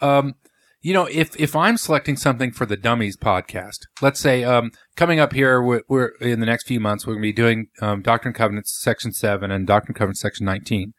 um, 0.00 0.34
you 0.82 0.92
know, 0.92 1.06
if 1.10 1.38
if 1.40 1.56
I'm 1.56 1.76
selecting 1.78 2.16
something 2.16 2.52
for 2.52 2.66
the 2.66 2.76
Dummies 2.76 3.16
podcast, 3.16 3.86
let's 4.02 4.20
say 4.20 4.44
um, 4.44 4.70
coming 4.96 5.18
up 5.18 5.32
here, 5.32 5.62
we're, 5.62 5.82
we're 5.88 6.12
in 6.20 6.40
the 6.40 6.46
next 6.46 6.66
few 6.66 6.80
months, 6.80 7.06
we're 7.06 7.14
going 7.14 7.22
to 7.22 7.28
be 7.28 7.32
doing 7.32 7.66
um, 7.80 8.02
Doctrine 8.02 8.34
Covenants 8.34 8.78
section 8.82 9.12
seven 9.12 9.50
and 9.50 9.66
Doctrine 9.66 9.94
Covenants 9.94 10.20
section 10.20 10.44
nineteen. 10.44 10.92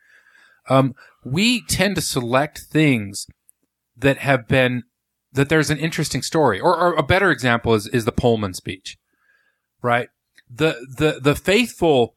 Um, 0.70 0.94
we 1.24 1.64
tend 1.68 1.96
to 1.96 2.02
select 2.02 2.60
things 2.60 3.28
that 3.98 4.18
have 4.18 4.48
been 4.48 4.84
that 5.34 5.50
there's 5.50 5.70
an 5.70 5.78
interesting 5.78 6.22
story, 6.22 6.60
or, 6.60 6.78
or 6.78 6.94
a 6.94 7.04
better 7.04 7.32
example 7.32 7.74
is 7.74 7.88
is 7.88 8.06
the 8.06 8.12
Poelman 8.12 8.56
speech, 8.56 8.98
right? 9.82 10.10
the 10.56 10.86
the 10.98 11.20
the 11.20 11.36
faithful 11.36 12.16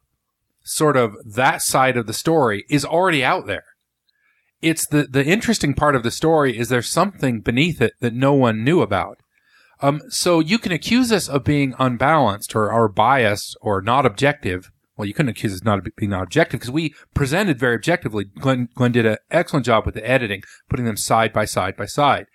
sort 0.62 0.96
of 0.96 1.16
that 1.24 1.62
side 1.62 1.96
of 1.96 2.06
the 2.06 2.12
story 2.12 2.64
is 2.68 2.84
already 2.84 3.24
out 3.24 3.46
there. 3.46 3.64
It's 4.60 4.86
the 4.86 5.04
the 5.04 5.24
interesting 5.24 5.74
part 5.74 5.96
of 5.96 6.02
the 6.02 6.10
story 6.10 6.56
is 6.56 6.68
there's 6.68 6.88
something 6.88 7.40
beneath 7.40 7.80
it 7.80 7.94
that 8.00 8.14
no 8.14 8.34
one 8.34 8.64
knew 8.64 8.80
about. 8.80 9.18
Um, 9.80 10.00
so 10.08 10.40
you 10.40 10.58
can 10.58 10.72
accuse 10.72 11.12
us 11.12 11.28
of 11.28 11.44
being 11.44 11.74
unbalanced 11.78 12.56
or, 12.56 12.72
or 12.72 12.88
biased 12.88 13.56
or 13.60 13.82
not 13.82 14.06
objective. 14.06 14.70
Well, 14.96 15.06
you 15.06 15.12
couldn't 15.12 15.30
accuse 15.30 15.52
us 15.52 15.62
not 15.62 15.78
of 15.78 15.86
being 15.96 16.10
not 16.10 16.22
objective 16.22 16.60
because 16.60 16.70
we 16.70 16.94
presented 17.12 17.58
very 17.58 17.74
objectively. 17.74 18.24
Glenn 18.24 18.68
Glenn 18.74 18.92
did 18.92 19.04
an 19.04 19.18
excellent 19.30 19.66
job 19.66 19.84
with 19.84 19.94
the 19.94 20.08
editing, 20.08 20.42
putting 20.68 20.86
them 20.86 20.96
side 20.96 21.32
by 21.32 21.44
side 21.44 21.76
by 21.76 21.84
side. 21.84 22.26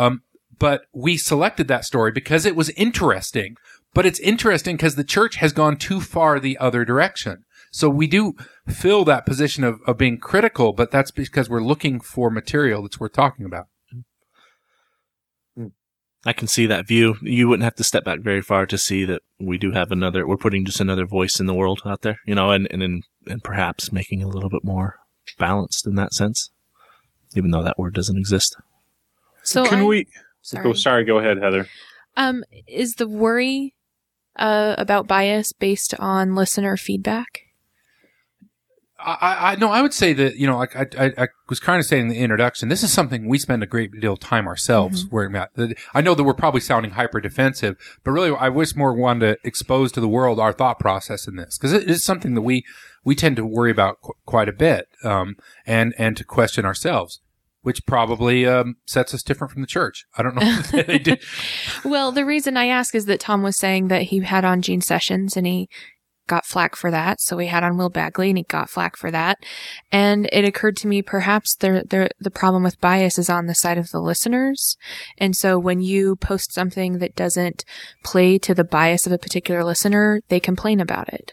Um, 0.00 0.22
but 0.58 0.82
we 0.92 1.16
selected 1.16 1.68
that 1.68 1.84
story 1.84 2.10
because 2.10 2.46
it 2.46 2.56
was 2.56 2.70
interesting. 2.70 3.56
But 3.92 4.06
it's 4.06 4.20
interesting 4.20 4.76
because 4.76 4.94
the 4.94 5.04
church 5.04 5.36
has 5.36 5.52
gone 5.52 5.76
too 5.76 6.00
far 6.00 6.38
the 6.38 6.58
other 6.58 6.84
direction. 6.84 7.44
So 7.72 7.88
we 7.88 8.06
do 8.06 8.34
fill 8.68 9.04
that 9.04 9.26
position 9.26 9.62
of, 9.62 9.80
of 9.86 9.98
being 9.98 10.18
critical, 10.18 10.72
but 10.72 10.90
that's 10.90 11.10
because 11.10 11.48
we're 11.48 11.62
looking 11.62 12.00
for 12.00 12.30
material 12.30 12.82
that's 12.82 12.98
worth 12.98 13.12
talking 13.12 13.44
about. 13.44 13.66
I 16.24 16.32
can 16.32 16.48
see 16.48 16.66
that 16.66 16.86
view. 16.86 17.16
You 17.22 17.48
wouldn't 17.48 17.64
have 17.64 17.76
to 17.76 17.84
step 17.84 18.04
back 18.04 18.20
very 18.20 18.42
far 18.42 18.66
to 18.66 18.76
see 18.76 19.04
that 19.06 19.22
we 19.38 19.56
do 19.56 19.72
have 19.72 19.90
another. 19.90 20.26
We're 20.26 20.36
putting 20.36 20.66
just 20.66 20.80
another 20.80 21.06
voice 21.06 21.40
in 21.40 21.46
the 21.46 21.54
world 21.54 21.80
out 21.86 22.02
there, 22.02 22.18
you 22.26 22.34
know, 22.34 22.50
and 22.50 22.68
and 22.70 22.82
and, 22.82 23.02
and 23.26 23.42
perhaps 23.42 23.90
making 23.90 24.20
it 24.20 24.24
a 24.24 24.28
little 24.28 24.50
bit 24.50 24.62
more 24.62 24.96
balanced 25.38 25.86
in 25.86 25.94
that 25.94 26.12
sense, 26.12 26.50
even 27.34 27.52
though 27.52 27.62
that 27.62 27.78
word 27.78 27.94
doesn't 27.94 28.18
exist. 28.18 28.54
So 29.50 29.66
Can 29.66 29.80
I- 29.80 29.84
we? 29.84 30.06
Sorry. 30.42 30.62
Go, 30.64 30.72
sorry, 30.72 31.04
go 31.04 31.18
ahead, 31.18 31.42
Heather. 31.42 31.66
Um, 32.16 32.44
is 32.66 32.94
the 32.94 33.06
worry 33.08 33.74
uh, 34.36 34.74
about 34.78 35.06
bias 35.06 35.52
based 35.52 35.94
on 35.98 36.34
listener 36.34 36.76
feedback? 36.76 37.40
I, 38.98 39.12
I, 39.20 39.52
I 39.52 39.56
no, 39.56 39.70
I 39.70 39.82
would 39.82 39.92
say 39.92 40.12
that 40.12 40.36
you 40.36 40.46
know, 40.46 40.56
like 40.58 40.76
I, 40.76 40.86
I, 40.98 41.12
I 41.24 41.28
was 41.48 41.58
kind 41.60 41.80
of 41.80 41.86
saying 41.86 42.02
in 42.02 42.08
the 42.08 42.18
introduction, 42.18 42.68
this 42.68 42.82
is 42.82 42.92
something 42.92 43.28
we 43.28 43.38
spend 43.38 43.62
a 43.62 43.66
great 43.66 43.98
deal 44.00 44.12
of 44.14 44.20
time 44.20 44.46
ourselves 44.46 45.06
worrying 45.10 45.34
about. 45.34 45.50
I 45.94 46.00
know 46.00 46.14
that 46.14 46.24
we're 46.24 46.34
probably 46.34 46.60
sounding 46.60 46.92
hyper 46.92 47.20
defensive, 47.20 47.76
but 48.04 48.12
really, 48.12 48.30
I 48.30 48.48
wish 48.48 48.76
more 48.76 48.94
wanted 48.94 49.20
to 49.42 49.46
expose 49.46 49.90
to 49.92 50.00
the 50.00 50.08
world 50.08 50.38
our 50.38 50.52
thought 50.52 50.78
process 50.78 51.26
in 51.26 51.36
this 51.36 51.58
because 51.58 51.72
it 51.72 51.90
is 51.90 52.04
something 52.04 52.34
that 52.34 52.42
we 52.42 52.64
we 53.04 53.14
tend 53.14 53.36
to 53.36 53.44
worry 53.44 53.70
about 53.70 54.00
qu- 54.02 54.14
quite 54.26 54.48
a 54.48 54.52
bit, 54.52 54.88
um, 55.02 55.36
and 55.66 55.94
and 55.98 56.16
to 56.16 56.24
question 56.24 56.64
ourselves, 56.64 57.20
which 57.62 57.84
probably 57.86 58.46
um, 58.46 58.76
sets 58.86 59.14
us 59.14 59.22
different 59.22 59.52
from 59.52 59.62
the 59.62 59.66
church. 59.66 60.04
I 60.16 60.22
don't 60.22 60.34
know 60.34 60.60
they. 60.72 61.18
Well, 61.84 62.12
the 62.12 62.24
reason 62.24 62.56
I 62.56 62.66
ask 62.66 62.94
is 62.94 63.06
that 63.06 63.20
Tom 63.20 63.42
was 63.42 63.56
saying 63.56 63.88
that 63.88 64.02
he 64.02 64.20
had 64.20 64.44
on 64.44 64.62
Gene 64.62 64.80
Sessions 64.80 65.36
and 65.36 65.46
he 65.46 65.68
got 66.30 66.46
flack 66.46 66.76
for 66.76 66.92
that. 66.92 67.20
So 67.20 67.36
he 67.38 67.48
had 67.48 67.64
on 67.64 67.76
Will 67.76 67.90
Bagley 67.90 68.28
and 68.28 68.38
he 68.38 68.44
got 68.44 68.70
flack 68.70 68.96
for 68.96 69.10
that. 69.10 69.38
And 69.90 70.28
it 70.32 70.44
occurred 70.44 70.76
to 70.78 70.86
me 70.86 71.02
perhaps 71.02 71.56
the, 71.56 71.84
the, 71.90 72.08
the 72.20 72.30
problem 72.30 72.62
with 72.62 72.80
bias 72.80 73.18
is 73.18 73.28
on 73.28 73.46
the 73.46 73.54
side 73.54 73.78
of 73.78 73.90
the 73.90 74.00
listeners. 74.00 74.76
And 75.18 75.34
so 75.34 75.58
when 75.58 75.80
you 75.80 76.14
post 76.14 76.52
something 76.52 76.98
that 76.98 77.16
doesn't 77.16 77.64
play 78.04 78.38
to 78.38 78.54
the 78.54 78.64
bias 78.64 79.06
of 79.06 79.12
a 79.12 79.18
particular 79.18 79.64
listener, 79.64 80.22
they 80.28 80.38
complain 80.38 80.78
about 80.78 81.12
it. 81.12 81.32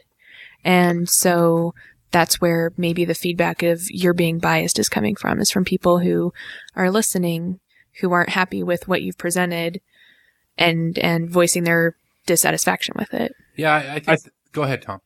And 0.63 1.07
so 1.07 1.75
that's 2.11 2.39
where 2.39 2.71
maybe 2.77 3.05
the 3.05 3.15
feedback 3.15 3.63
of 3.63 3.81
you're 3.89 4.13
being 4.13 4.39
biased 4.39 4.79
is 4.79 4.89
coming 4.89 5.15
from 5.15 5.39
is 5.39 5.51
from 5.51 5.65
people 5.65 5.99
who 5.99 6.33
are 6.75 6.89
listening 6.89 7.59
who 7.99 8.11
aren't 8.11 8.29
happy 8.29 8.63
with 8.63 8.87
what 8.87 9.01
you've 9.01 9.17
presented 9.17 9.81
and 10.57 10.97
and 10.99 11.29
voicing 11.29 11.63
their 11.63 11.95
dissatisfaction 12.25 12.95
with 12.97 13.13
it. 13.13 13.33
Yeah, 13.55 13.73
I, 13.73 13.95
I 13.95 13.99
think. 13.99 14.09
I- 14.27 14.29
go 14.51 14.63
ahead, 14.63 14.81
Tom. 14.81 14.99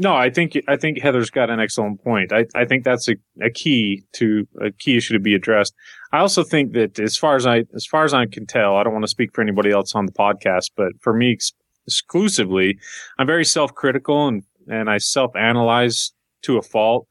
No, 0.00 0.14
I 0.14 0.30
think 0.30 0.56
I 0.68 0.76
think 0.76 1.00
Heather's 1.00 1.30
got 1.30 1.50
an 1.50 1.58
excellent 1.58 2.02
point. 2.04 2.32
I, 2.32 2.46
I 2.54 2.64
think 2.64 2.84
that's 2.84 3.08
a, 3.08 3.16
a 3.42 3.50
key 3.50 4.04
to 4.12 4.46
a 4.60 4.70
key 4.70 4.96
issue 4.96 5.14
to 5.14 5.20
be 5.20 5.34
addressed. 5.34 5.74
I 6.12 6.18
also 6.18 6.44
think 6.44 6.72
that 6.74 7.00
as 7.00 7.16
far 7.16 7.34
as 7.34 7.46
I 7.46 7.64
as 7.74 7.84
far 7.84 8.04
as 8.04 8.14
I 8.14 8.26
can 8.26 8.46
tell, 8.46 8.76
I 8.76 8.84
don't 8.84 8.92
want 8.92 9.02
to 9.04 9.08
speak 9.10 9.34
for 9.34 9.42
anybody 9.42 9.72
else 9.72 9.96
on 9.96 10.06
the 10.06 10.12
podcast, 10.12 10.70
but 10.76 10.92
for 11.00 11.12
me 11.12 11.32
ex- 11.32 11.52
exclusively, 11.84 12.78
I'm 13.18 13.26
very 13.26 13.44
self 13.44 13.74
critical 13.74 14.28
and 14.28 14.44
and 14.68 14.88
I 14.88 14.98
self 14.98 15.34
analyze 15.34 16.12
to 16.42 16.58
a 16.58 16.62
fault, 16.62 17.06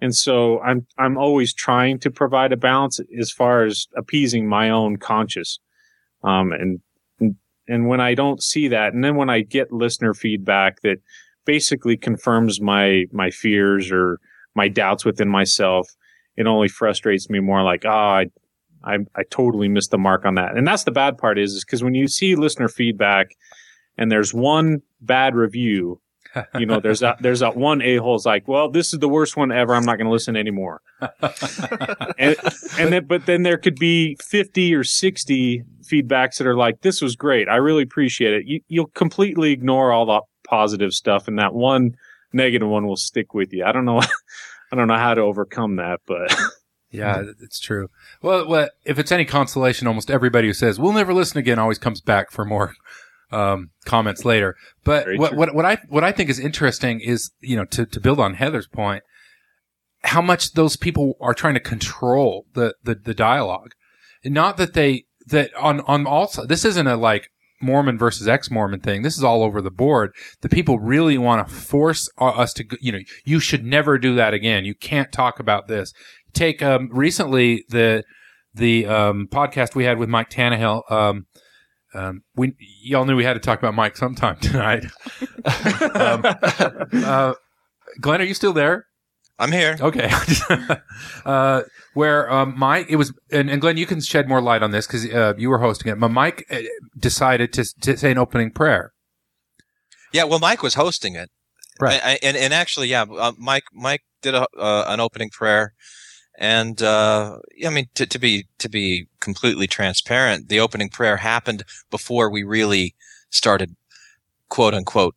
and 0.00 0.14
so 0.14 0.60
I'm 0.60 0.86
I'm 0.98 1.16
always 1.16 1.54
trying 1.54 1.98
to 2.00 2.10
provide 2.10 2.52
a 2.52 2.56
balance 2.56 3.00
as 3.18 3.30
far 3.30 3.64
as 3.64 3.86
appeasing 3.96 4.48
my 4.48 4.70
own 4.70 4.96
conscience, 4.96 5.60
um, 6.24 6.52
and 6.52 6.80
and 7.68 7.86
when 7.86 8.00
I 8.00 8.14
don't 8.14 8.42
see 8.42 8.68
that, 8.68 8.92
and 8.92 9.04
then 9.04 9.16
when 9.16 9.30
I 9.30 9.40
get 9.42 9.72
listener 9.72 10.14
feedback 10.14 10.82
that 10.82 10.98
basically 11.44 11.96
confirms 11.96 12.60
my 12.60 13.06
my 13.12 13.30
fears 13.30 13.90
or 13.90 14.18
my 14.54 14.68
doubts 14.68 15.04
within 15.04 15.28
myself, 15.28 15.88
it 16.36 16.46
only 16.46 16.68
frustrates 16.68 17.30
me 17.30 17.40
more. 17.40 17.62
Like, 17.62 17.84
ah, 17.86 18.16
I, 18.16 18.26
I 18.84 18.98
I 19.14 19.22
totally 19.30 19.68
missed 19.68 19.90
the 19.90 19.98
mark 19.98 20.24
on 20.24 20.34
that. 20.34 20.56
And 20.56 20.66
that's 20.66 20.84
the 20.84 20.90
bad 20.90 21.18
part 21.18 21.38
is, 21.38 21.52
is 21.52 21.64
because 21.64 21.82
when 21.82 21.94
you 21.94 22.08
see 22.08 22.34
listener 22.34 22.68
feedback, 22.68 23.28
and 23.96 24.10
there's 24.10 24.34
one 24.34 24.82
bad 25.00 25.34
review, 25.34 26.00
you 26.58 26.66
know, 26.66 26.80
there's 26.80 27.00
that 27.00 27.20
there's 27.20 27.40
that 27.40 27.56
one 27.56 27.82
a 27.82 27.96
hole's 27.96 28.26
like, 28.26 28.46
well, 28.48 28.70
this 28.70 28.92
is 28.92 28.98
the 28.98 29.08
worst 29.08 29.36
one 29.36 29.52
ever. 29.52 29.74
I'm 29.74 29.84
not 29.84 29.96
going 29.96 30.06
to 30.06 30.12
listen 30.12 30.36
anymore. 30.36 30.80
and 32.18 32.36
and 32.78 32.92
then, 32.92 33.06
but 33.06 33.26
then 33.26 33.42
there 33.42 33.58
could 33.58 33.76
be 33.76 34.16
50 34.22 34.74
or 34.74 34.84
60 34.84 35.64
feedbacks 35.82 36.38
that 36.38 36.46
are 36.46 36.56
like, 36.56 36.80
this 36.82 37.00
was 37.00 37.16
great. 37.16 37.48
I 37.48 37.56
really 37.56 37.82
appreciate 37.82 38.34
it. 38.34 38.46
You, 38.46 38.60
you'll 38.68 38.86
completely 38.86 39.52
ignore 39.52 39.92
all 39.92 40.06
the 40.06 40.22
positive 40.48 40.92
stuff, 40.92 41.28
and 41.28 41.38
that 41.38 41.54
one 41.54 41.96
negative 42.32 42.68
one 42.68 42.86
will 42.86 42.96
stick 42.96 43.34
with 43.34 43.52
you. 43.52 43.64
I 43.64 43.72
don't 43.72 43.84
know. 43.84 44.00
I 44.72 44.76
don't 44.76 44.88
know 44.88 44.96
how 44.96 45.12
to 45.12 45.20
overcome 45.20 45.76
that, 45.76 46.00
but 46.06 46.34
Yeah, 46.92 47.22
it's 47.40 47.58
true. 47.58 47.88
Well, 48.20 48.46
well, 48.46 48.68
if 48.84 48.98
it's 48.98 49.10
any 49.10 49.24
consolation, 49.24 49.88
almost 49.88 50.10
everybody 50.10 50.48
who 50.48 50.52
says 50.52 50.78
we'll 50.78 50.92
never 50.92 51.14
listen 51.14 51.38
again 51.38 51.58
always 51.58 51.78
comes 51.78 52.02
back 52.02 52.30
for 52.30 52.44
more 52.44 52.74
um, 53.32 53.70
comments 53.84 54.24
later. 54.24 54.54
But 54.84 55.04
Very 55.04 55.18
what, 55.18 55.30
true. 55.30 55.38
what 55.38 55.54
what 55.54 55.64
I 55.64 55.78
what 55.88 56.04
I 56.04 56.12
think 56.12 56.30
is 56.30 56.38
interesting 56.38 57.00
is 57.00 57.30
you 57.40 57.56
know 57.56 57.64
to 57.66 57.86
to 57.86 58.00
build 58.00 58.20
on 58.20 58.34
Heather's 58.34 58.68
point, 58.68 59.02
how 60.04 60.22
much 60.22 60.52
those 60.52 60.76
people 60.76 61.14
are 61.20 61.34
trying 61.34 61.54
to 61.54 61.60
control 61.60 62.46
the 62.54 62.74
the, 62.82 62.94
the 62.94 63.14
dialogue, 63.14 63.72
not 64.24 64.56
that 64.56 64.74
they 64.74 65.04
that 65.26 65.50
on 65.56 65.80
on 65.82 66.06
also 66.06 66.46
this 66.46 66.64
isn't 66.64 66.86
a 66.86 66.96
like 66.96 67.28
Mormon 67.62 67.96
versus 67.96 68.26
ex-Mormon 68.26 68.80
thing. 68.80 69.02
This 69.02 69.16
is 69.16 69.24
all 69.24 69.42
over 69.42 69.62
the 69.62 69.70
board. 69.70 70.12
The 70.40 70.48
people 70.48 70.78
really 70.80 71.16
want 71.16 71.46
to 71.46 71.54
force 71.54 72.10
us 72.18 72.52
to, 72.54 72.64
go- 72.64 72.76
you 72.80 72.90
know, 72.90 72.98
you 73.24 73.38
should 73.38 73.64
never 73.64 73.98
do 73.98 74.16
that 74.16 74.34
again. 74.34 74.64
You 74.64 74.74
can't 74.74 75.12
talk 75.12 75.38
about 75.38 75.68
this. 75.68 75.92
Take 76.32 76.62
um, 76.62 76.88
recently 76.92 77.64
the 77.68 78.02
the 78.54 78.86
um, 78.86 79.28
podcast 79.30 79.74
we 79.74 79.84
had 79.84 79.98
with 79.98 80.08
Mike 80.08 80.28
Tannehill. 80.28 80.90
Um, 80.90 81.26
um, 81.94 82.22
we 82.36 82.54
y'all 82.82 83.04
knew 83.04 83.16
we 83.16 83.24
had 83.24 83.34
to 83.34 83.40
talk 83.40 83.58
about 83.58 83.74
Mike 83.74 83.96
sometime 83.96 84.36
tonight. 84.40 84.84
um, 85.94 86.22
uh, 87.04 87.34
Glenn, 88.00 88.20
are 88.20 88.24
you 88.24 88.34
still 88.34 88.52
there? 88.52 88.86
I'm 89.38 89.50
here. 89.52 89.76
Okay. 89.80 90.10
uh, 91.24 91.62
where 91.94 92.30
um, 92.32 92.54
Mike, 92.56 92.86
it 92.88 92.96
was, 92.96 93.12
and, 93.32 93.50
and 93.50 93.60
Glenn, 93.60 93.76
you 93.76 93.86
can 93.86 94.00
shed 94.00 94.28
more 94.28 94.40
light 94.40 94.62
on 94.62 94.70
this 94.70 94.86
because 94.86 95.04
uh, 95.10 95.34
you 95.36 95.48
were 95.50 95.58
hosting 95.58 95.90
it. 95.90 95.98
But 95.98 96.10
Mike 96.10 96.46
uh, 96.50 96.58
decided 96.98 97.52
to, 97.54 97.64
to 97.80 97.96
say 97.96 98.12
an 98.12 98.18
opening 98.18 98.50
prayer. 98.52 98.92
Yeah, 100.12 100.24
well, 100.24 100.38
Mike 100.38 100.62
was 100.62 100.74
hosting 100.74 101.16
it, 101.16 101.30
Right. 101.80 102.00
I, 102.04 102.12
I- 102.12 102.18
and 102.22 102.36
and 102.36 102.54
actually, 102.54 102.88
yeah, 102.88 103.02
uh, 103.02 103.32
Mike 103.38 103.64
Mike 103.72 104.02
did 104.20 104.34
a, 104.34 104.46
uh, 104.56 104.84
an 104.88 105.00
opening 105.00 105.30
prayer, 105.30 105.72
and 106.38 106.82
uh, 106.82 107.38
I 107.64 107.70
mean 107.70 107.88
to, 107.94 108.06
to 108.06 108.18
be 108.18 108.46
to 108.58 108.68
be 108.68 109.08
completely 109.20 109.66
transparent, 109.66 110.48
the 110.48 110.60
opening 110.60 110.88
prayer 110.88 111.18
happened 111.18 111.64
before 111.90 112.30
we 112.30 112.42
really 112.42 112.94
started, 113.30 113.76
quote 114.48 114.74
unquote, 114.74 115.14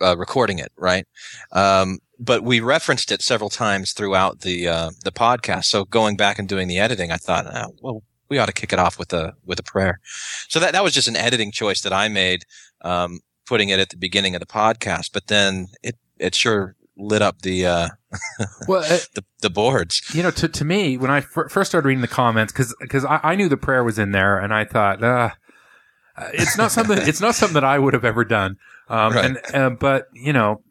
uh, 0.00 0.16
recording 0.16 0.58
it, 0.58 0.72
right? 0.76 1.06
Um, 1.52 1.98
but 2.18 2.42
we 2.42 2.60
referenced 2.60 3.12
it 3.12 3.22
several 3.22 3.50
times 3.50 3.92
throughout 3.92 4.40
the 4.40 4.68
uh, 4.68 4.90
the 5.04 5.12
podcast. 5.12 5.64
So 5.64 5.84
going 5.84 6.16
back 6.16 6.38
and 6.38 6.48
doing 6.48 6.68
the 6.68 6.78
editing, 6.78 7.12
I 7.12 7.16
thought, 7.16 7.46
oh, 7.46 7.74
well, 7.82 8.02
we 8.28 8.38
ought 8.38 8.46
to 8.46 8.52
kick 8.52 8.72
it 8.72 8.78
off 8.78 8.98
with 8.98 9.12
a 9.12 9.34
with 9.44 9.58
a 9.58 9.62
prayer. 9.64 10.00
So 10.48 10.58
that 10.60 10.72
that 10.72 10.84
was 10.84 10.94
just 10.94 11.08
an 11.08 11.16
editing 11.16 11.52
choice 11.52 11.82
that 11.82 11.92
I 11.92 12.08
made. 12.08 12.44
Um, 12.82 13.20
putting 13.48 13.70
it 13.70 13.80
at 13.80 13.88
the 13.88 13.96
beginning 13.96 14.34
of 14.34 14.40
the 14.40 14.46
podcast, 14.46 15.10
but 15.12 15.26
then 15.28 15.68
it 15.82 15.96
it 16.18 16.34
sure 16.34 16.76
lit 16.98 17.22
up 17.22 17.42
the 17.42 17.64
uh, 17.66 17.88
Well, 18.66 18.82
uh, 18.92 18.98
the, 19.14 19.24
the 19.40 19.50
boards. 19.50 20.02
you 20.14 20.22
know, 20.22 20.30
to, 20.32 20.48
to 20.48 20.64
me, 20.64 20.96
when 20.96 21.10
I 21.10 21.20
first 21.20 21.70
started 21.70 21.86
reading 21.86 22.02
the 22.02 22.08
comments, 22.08 22.52
because 22.52 22.74
because 22.80 23.04
I, 23.04 23.20
I 23.22 23.34
knew 23.36 23.48
the 23.48 23.56
prayer 23.56 23.84
was 23.84 23.98
in 23.98 24.12
there, 24.12 24.38
and 24.38 24.52
I 24.52 24.64
thought, 24.64 25.02
uh, 25.02 25.30
uh, 26.16 26.28
it's 26.32 26.56
not 26.58 26.72
something 26.72 26.98
it's 26.98 27.20
not 27.20 27.34
something 27.34 27.54
that 27.54 27.64
I 27.64 27.78
would 27.78 27.94
have 27.94 28.04
ever 28.04 28.24
done. 28.24 28.56
Um, 28.88 29.12
Right. 29.12 29.24
and 29.24 29.38
uh, 29.54 29.70
but 29.70 30.06
you 30.14 30.32
know, 30.32 30.62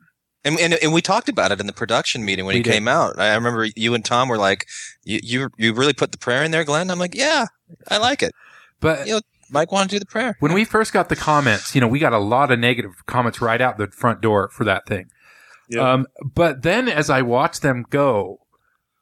And, 0.43 0.59
and 0.59 0.73
and 0.73 0.93
we 0.93 1.01
talked 1.01 1.29
about 1.29 1.51
it 1.51 1.59
in 1.59 1.67
the 1.67 1.73
production 1.73 2.25
meeting 2.25 2.45
when 2.45 2.55
it 2.57 2.63
did. 2.63 2.71
came 2.71 2.87
out. 2.87 3.17
I 3.19 3.33
remember 3.35 3.67
you 3.75 3.93
and 3.93 4.03
Tom 4.03 4.27
were 4.29 4.37
like, 4.37 4.65
"You 5.03 5.19
you 5.23 5.49
you 5.57 5.73
really 5.73 5.93
put 5.93 6.11
the 6.11 6.17
prayer 6.17 6.43
in 6.43 6.51
there, 6.51 6.63
Glenn?" 6.63 6.89
I'm 6.91 6.99
like, 6.99 7.15
"Yeah, 7.15 7.45
I 7.89 7.97
like 7.97 8.21
it." 8.23 8.31
but 8.79 9.07
You 9.07 9.13
know, 9.15 9.21
Mike 9.49 9.71
wanted 9.71 9.89
to 9.91 9.95
do 9.95 9.99
the 9.99 10.05
prayer. 10.05 10.35
when 10.39 10.53
we 10.53 10.65
first 10.65 10.91
got 10.93 11.07
the 11.09 11.15
comments, 11.15 11.73
you 11.75 11.79
know, 11.81 11.87
we 11.87 11.99
got 11.99 12.11
a 12.13 12.19
lot 12.19 12.51
of 12.51 12.59
negative 12.59 12.91
comments 13.05 13.39
right 13.41 13.61
out 13.61 13.77
the 13.77 13.87
front 13.87 14.19
door 14.21 14.49
for 14.49 14.63
that 14.65 14.85
thing. 14.87 15.05
Yep. 15.69 15.83
Um, 15.83 16.07
but 16.23 16.61
then 16.61 16.87
as 16.87 17.09
I 17.09 17.21
watched 17.21 17.61
them 17.61 17.85
go, 17.89 18.39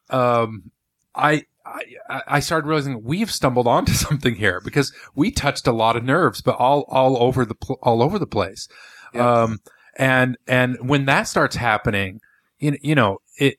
um, 0.10 0.72
I, 1.14 1.44
I, 1.66 2.22
I 2.28 2.40
started 2.40 2.68
realizing 2.68 3.04
we've 3.04 3.32
stumbled 3.32 3.68
onto 3.68 3.94
something 3.94 4.36
here 4.36 4.62
because 4.64 4.94
we 5.16 5.32
touched 5.32 5.68
a 5.68 5.72
lot 5.72 5.96
of 5.96 6.04
nerves, 6.04 6.42
but 6.42 6.56
all, 6.56 6.86
all 6.88 7.22
over 7.22 7.46
the, 7.46 7.56
pl- 7.56 7.80
all 7.82 8.02
over 8.02 8.20
the 8.20 8.28
place. 8.28 8.68
Um, 9.14 9.60
and, 9.98 10.38
and 10.46 10.78
when 10.82 11.06
that 11.06 11.24
starts 11.24 11.56
happening, 11.56 12.20
you, 12.60 12.78
you 12.82 12.96
know, 12.96 13.20
it, 13.38 13.58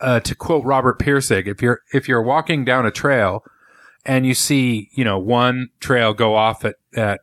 uh, 0.00 0.20
to 0.20 0.34
quote 0.34 0.64
Robert 0.64 0.98
Pirsig, 0.98 1.46
if 1.46 1.62
you're, 1.62 1.80
if 1.92 2.08
you're 2.08 2.22
walking 2.22 2.64
down 2.64 2.84
a 2.84 2.90
trail 2.90 3.42
and 4.04 4.26
you 4.26 4.34
see, 4.34 4.90
you 4.92 5.04
know, 5.04 5.18
one 5.18 5.70
trail 5.80 6.12
go 6.12 6.34
off 6.34 6.64
at, 6.64 6.76
at, 6.94 7.20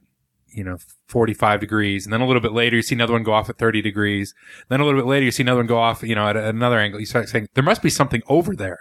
you 0.47 0.63
know, 0.63 0.77
45 1.07 1.59
degrees. 1.59 2.05
And 2.05 2.13
then 2.13 2.21
a 2.21 2.27
little 2.27 2.41
bit 2.41 2.51
later, 2.53 2.75
you 2.75 2.81
see 2.81 2.95
another 2.95 3.13
one 3.13 3.23
go 3.23 3.33
off 3.33 3.49
at 3.49 3.57
30 3.57 3.81
degrees. 3.81 4.33
Then 4.69 4.79
a 4.79 4.85
little 4.85 4.99
bit 4.99 5.07
later, 5.07 5.25
you 5.25 5.31
see 5.31 5.43
another 5.43 5.59
one 5.59 5.67
go 5.67 5.77
off, 5.77 6.03
you 6.03 6.15
know, 6.15 6.27
at 6.27 6.35
another 6.35 6.79
angle. 6.79 6.99
You 6.99 7.05
start 7.05 7.29
saying, 7.29 7.47
there 7.53 7.63
must 7.63 7.81
be 7.81 7.89
something 7.89 8.21
over 8.27 8.55
there. 8.55 8.79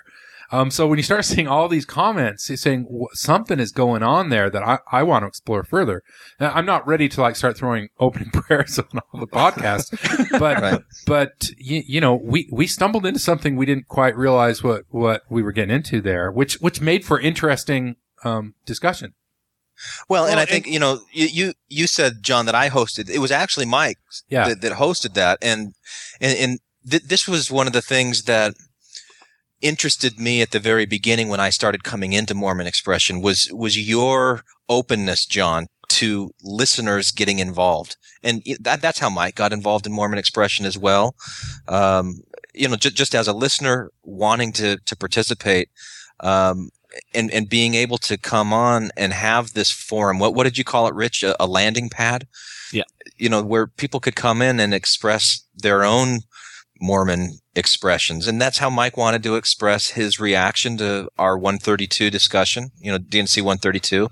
Um, 0.52 0.70
so 0.70 0.86
when 0.86 0.98
you 0.98 1.02
start 1.02 1.24
seeing 1.24 1.48
all 1.48 1.68
these 1.68 1.84
comments, 1.86 2.48
you're 2.48 2.56
saying 2.56 2.86
something 3.12 3.58
is 3.58 3.72
going 3.72 4.02
on 4.02 4.28
there 4.28 4.50
that 4.50 4.62
I, 4.62 4.78
I 4.92 5.02
want 5.02 5.22
to 5.22 5.26
explore 5.26 5.64
further. 5.64 6.02
Now, 6.38 6.52
I'm 6.54 6.66
not 6.66 6.86
ready 6.86 7.08
to 7.08 7.20
like 7.20 7.36
start 7.36 7.56
throwing 7.56 7.88
opening 7.98 8.30
prayers 8.30 8.78
on 8.78 9.00
all 9.12 9.20
the 9.20 9.26
podcasts, 9.26 9.90
but, 10.38 10.60
Right. 10.60 10.80
but 11.06 11.50
you, 11.58 11.82
you 11.86 12.00
know, 12.00 12.14
we, 12.14 12.48
we 12.52 12.66
stumbled 12.66 13.06
into 13.06 13.20
something 13.20 13.56
we 13.56 13.66
didn't 13.66 13.88
quite 13.88 14.16
realize 14.16 14.62
what, 14.62 14.84
what 14.90 15.22
we 15.28 15.42
were 15.42 15.52
getting 15.52 15.74
into 15.74 16.00
there, 16.00 16.30
which, 16.30 16.54
which 16.60 16.80
made 16.80 17.04
for 17.04 17.18
interesting, 17.18 17.96
um, 18.22 18.54
discussion. 18.64 19.14
Well, 20.08 20.26
and 20.26 20.38
I 20.40 20.44
think 20.44 20.66
you 20.66 20.78
know 20.78 21.00
you, 21.12 21.26
you 21.26 21.52
you 21.68 21.86
said 21.86 22.22
John 22.22 22.46
that 22.46 22.54
I 22.54 22.70
hosted. 22.70 23.08
It 23.10 23.18
was 23.18 23.30
actually 23.32 23.66
Mike 23.66 23.98
Yeah. 24.28 24.48
that, 24.48 24.60
that 24.62 24.72
hosted 24.72 25.14
that, 25.14 25.38
and 25.42 25.74
and 26.20 26.38
and 26.38 26.58
th- 26.88 27.02
this 27.04 27.26
was 27.28 27.50
one 27.50 27.66
of 27.66 27.72
the 27.72 27.82
things 27.82 28.22
that 28.24 28.54
interested 29.60 30.18
me 30.18 30.42
at 30.42 30.50
the 30.50 30.60
very 30.60 30.86
beginning 30.86 31.28
when 31.28 31.40
I 31.40 31.50
started 31.50 31.84
coming 31.84 32.12
into 32.12 32.34
Mormon 32.34 32.66
expression 32.66 33.20
was 33.20 33.48
was 33.52 33.76
your 33.78 34.44
openness, 34.68 35.26
John, 35.26 35.66
to 35.90 36.30
listeners 36.42 37.10
getting 37.10 37.38
involved, 37.38 37.96
and 38.22 38.42
that 38.60 38.80
that's 38.82 38.98
how 38.98 39.10
Mike 39.10 39.34
got 39.36 39.52
involved 39.52 39.86
in 39.86 39.92
Mormon 39.92 40.18
expression 40.18 40.66
as 40.66 40.76
well. 40.78 41.14
Um, 41.68 42.22
you 42.54 42.68
know, 42.68 42.76
ju- 42.76 42.90
just 42.90 43.14
as 43.14 43.26
a 43.28 43.32
listener 43.32 43.90
wanting 44.02 44.52
to 44.52 44.78
to 44.84 44.96
participate. 44.96 45.68
Um, 46.20 46.70
and, 47.12 47.30
and 47.30 47.48
being 47.48 47.74
able 47.74 47.98
to 47.98 48.16
come 48.16 48.52
on 48.52 48.90
and 48.96 49.12
have 49.12 49.52
this 49.52 49.70
forum, 49.70 50.18
what, 50.18 50.34
what 50.34 50.44
did 50.44 50.58
you 50.58 50.64
call 50.64 50.86
it, 50.86 50.94
Rich? 50.94 51.22
A, 51.22 51.42
a 51.42 51.46
landing 51.46 51.88
pad? 51.88 52.26
Yeah. 52.72 52.84
You 53.16 53.28
know, 53.28 53.42
where 53.42 53.66
people 53.66 54.00
could 54.00 54.16
come 54.16 54.42
in 54.42 54.60
and 54.60 54.74
express 54.74 55.44
their 55.54 55.84
own 55.84 56.20
Mormon 56.80 57.38
expressions. 57.54 58.26
And 58.26 58.40
that's 58.40 58.58
how 58.58 58.70
Mike 58.70 58.96
wanted 58.96 59.22
to 59.22 59.36
express 59.36 59.90
his 59.90 60.18
reaction 60.18 60.76
to 60.78 61.08
our 61.18 61.38
132 61.38 62.10
discussion, 62.10 62.70
you 62.78 62.90
know, 62.90 62.98
D&C 62.98 63.40
132. 63.40 64.08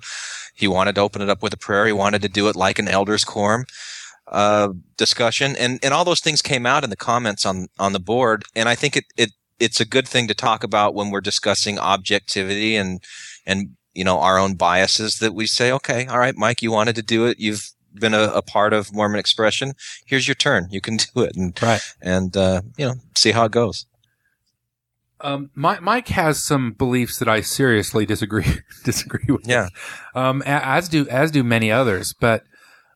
He 0.54 0.68
wanted 0.68 0.94
to 0.94 1.00
open 1.00 1.22
it 1.22 1.28
up 1.28 1.42
with 1.42 1.52
a 1.52 1.58
prayer. 1.58 1.86
He 1.86 1.92
wanted 1.92 2.22
to 2.22 2.28
do 2.28 2.48
it 2.48 2.56
like 2.56 2.78
an 2.78 2.88
elders 2.88 3.24
quorum 3.24 3.64
uh, 4.28 4.70
discussion. 4.96 5.56
And, 5.56 5.78
and 5.82 5.92
all 5.92 6.04
those 6.04 6.20
things 6.20 6.42
came 6.42 6.66
out 6.66 6.84
in 6.84 6.90
the 6.90 6.96
comments 6.96 7.44
on, 7.44 7.68
on 7.78 7.92
the 7.92 8.00
board. 8.00 8.44
And 8.54 8.68
I 8.68 8.74
think 8.74 8.96
it, 8.96 9.04
it, 9.16 9.30
it's 9.64 9.80
a 9.80 9.84
good 9.84 10.08
thing 10.08 10.26
to 10.28 10.34
talk 10.34 10.64
about 10.64 10.94
when 10.94 11.10
we're 11.10 11.20
discussing 11.20 11.78
objectivity 11.78 12.76
and, 12.76 13.00
and, 13.46 13.76
you 13.94 14.04
know, 14.04 14.18
our 14.18 14.38
own 14.38 14.54
biases 14.54 15.18
that 15.20 15.34
we 15.34 15.46
say, 15.46 15.70
okay, 15.72 16.06
all 16.06 16.18
right, 16.18 16.36
Mike, 16.36 16.62
you 16.62 16.72
wanted 16.72 16.96
to 16.96 17.02
do 17.02 17.26
it. 17.26 17.38
You've 17.38 17.70
been 17.94 18.14
a, 18.14 18.24
a 18.34 18.42
part 18.42 18.72
of 18.72 18.92
Mormon 18.92 19.20
expression. 19.20 19.74
Here's 20.06 20.26
your 20.26 20.34
turn. 20.34 20.66
You 20.70 20.80
can 20.80 20.96
do 21.14 21.22
it. 21.22 21.36
And, 21.36 21.56
Right. 21.62 21.80
and, 22.00 22.36
uh, 22.36 22.62
you 22.76 22.86
know, 22.86 22.94
see 23.14 23.32
how 23.32 23.44
it 23.44 23.52
goes. 23.52 23.86
Um, 25.20 25.50
Mi- 25.54 25.78
Mike 25.80 26.08
has 26.08 26.42
some 26.42 26.72
beliefs 26.72 27.18
that 27.20 27.28
I 27.28 27.42
seriously 27.42 28.04
disagree 28.04 28.58
disagree 28.84 29.32
with. 29.32 29.46
Yeah. 29.46 29.68
Um, 30.16 30.42
as 30.44 30.88
do 30.88 31.06
as 31.08 31.30
do 31.30 31.44
many 31.44 31.70
others, 31.70 32.12
but 32.12 32.42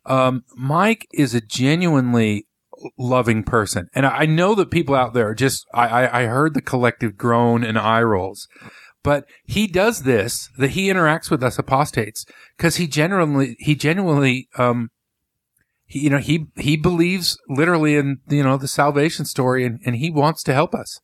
um, 0.04 0.42
Mike 0.56 1.06
is 1.12 1.34
a 1.34 1.40
genuinely 1.40 2.46
loving 2.98 3.42
person, 3.42 3.88
and 3.94 4.06
I 4.06 4.26
know 4.26 4.54
that 4.54 4.70
people 4.70 4.94
out 4.94 5.14
there 5.14 5.34
just 5.34 5.66
I, 5.74 5.86
I 5.86 6.22
I 6.22 6.26
heard 6.26 6.54
the 6.54 6.62
collective 6.62 7.16
groan 7.16 7.64
and 7.64 7.78
eye 7.78 8.02
rolls, 8.02 8.48
but 9.02 9.24
he 9.44 9.66
does 9.66 10.02
this 10.02 10.48
that 10.58 10.70
he 10.70 10.88
interacts 10.88 11.30
with 11.30 11.42
us 11.42 11.58
apostates 11.58 12.24
because 12.56 12.76
he 12.76 12.86
genuinely 12.86 13.56
he 13.58 13.74
genuinely 13.74 14.48
um. 14.58 14.90
He, 15.88 16.00
you 16.00 16.10
know, 16.10 16.18
he, 16.18 16.46
he 16.56 16.76
believes 16.76 17.38
literally 17.48 17.94
in, 17.94 18.18
you 18.28 18.42
know, 18.42 18.56
the 18.56 18.66
salvation 18.66 19.24
story 19.24 19.64
and, 19.64 19.78
and 19.86 19.94
he 19.94 20.10
wants 20.10 20.42
to 20.42 20.52
help 20.52 20.74
us. 20.74 20.98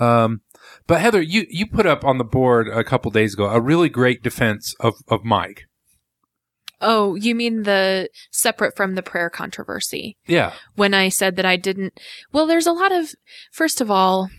Um, 0.00 0.40
but 0.86 1.02
Heather, 1.02 1.20
you, 1.20 1.44
you 1.50 1.66
put 1.66 1.84
up 1.84 2.06
on 2.06 2.16
the 2.16 2.24
board 2.24 2.68
a 2.68 2.82
couple 2.82 3.10
days 3.10 3.34
ago 3.34 3.50
a 3.50 3.60
really 3.60 3.90
great 3.90 4.22
defense 4.22 4.74
of, 4.80 4.94
of 5.08 5.24
Mike. 5.24 5.66
Oh, 6.80 7.14
you 7.16 7.34
mean 7.34 7.64
the 7.64 8.08
separate 8.30 8.76
from 8.76 8.94
the 8.94 9.02
prayer 9.02 9.30
controversy? 9.30 10.16
Yeah. 10.26 10.52
when 10.76 10.94
I 10.94 11.08
said 11.08 11.36
that 11.36 11.46
I 11.46 11.56
didn't. 11.56 11.98
Well, 12.32 12.46
there's 12.46 12.66
a 12.66 12.72
lot 12.72 12.92
of, 12.92 13.10
first 13.50 13.80
of 13.80 13.90
all, 13.90 14.30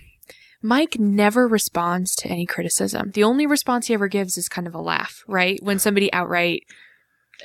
Mike 0.62 1.00
never 1.00 1.48
responds 1.48 2.16
to 2.16 2.28
any 2.28 2.46
criticism. 2.46 3.12
The 3.14 3.24
only 3.24 3.46
response 3.46 3.88
he 3.88 3.94
ever 3.94 4.08
gives 4.08 4.38
is 4.38 4.50
kind 4.50 4.68
of 4.68 4.76
a 4.76 4.82
laugh, 4.82 5.24
right? 5.28 5.60
When 5.62 5.80
somebody 5.80 6.12
outright 6.12 6.64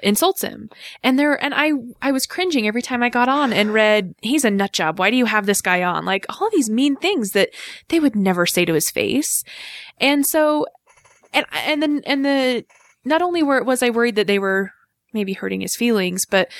insults 0.02 0.42
him. 0.42 0.68
And 1.02 1.18
there, 1.18 1.42
and 1.42 1.54
I, 1.54 1.72
I 2.02 2.10
was 2.10 2.26
cringing 2.26 2.66
every 2.66 2.82
time 2.82 3.02
I 3.02 3.08
got 3.08 3.28
on 3.28 3.52
and 3.52 3.72
read, 3.72 4.14
he's 4.22 4.44
a 4.44 4.50
nut 4.50 4.72
job. 4.72 4.98
Why 4.98 5.10
do 5.10 5.16
you 5.16 5.26
have 5.26 5.46
this 5.46 5.60
guy 5.60 5.82
on? 5.82 6.04
Like 6.04 6.26
all 6.28 6.50
these 6.50 6.68
mean 6.68 6.96
things 6.96 7.30
that 7.30 7.50
they 7.88 8.00
would 8.00 8.16
never 8.16 8.46
say 8.46 8.64
to 8.64 8.74
his 8.74 8.90
face. 8.90 9.44
And 10.00 10.26
so, 10.26 10.66
and, 11.32 11.46
and 11.52 11.80
then, 11.80 12.02
and 12.06 12.24
the, 12.24 12.64
not 13.04 13.22
only 13.22 13.42
were, 13.42 13.62
was 13.62 13.82
I 13.82 13.90
worried 13.90 14.16
that 14.16 14.26
they 14.26 14.38
were 14.40 14.72
maybe 15.14 15.32
hurting 15.32 15.60
his 15.60 15.76
feelings, 15.76 16.26
but 16.26 16.50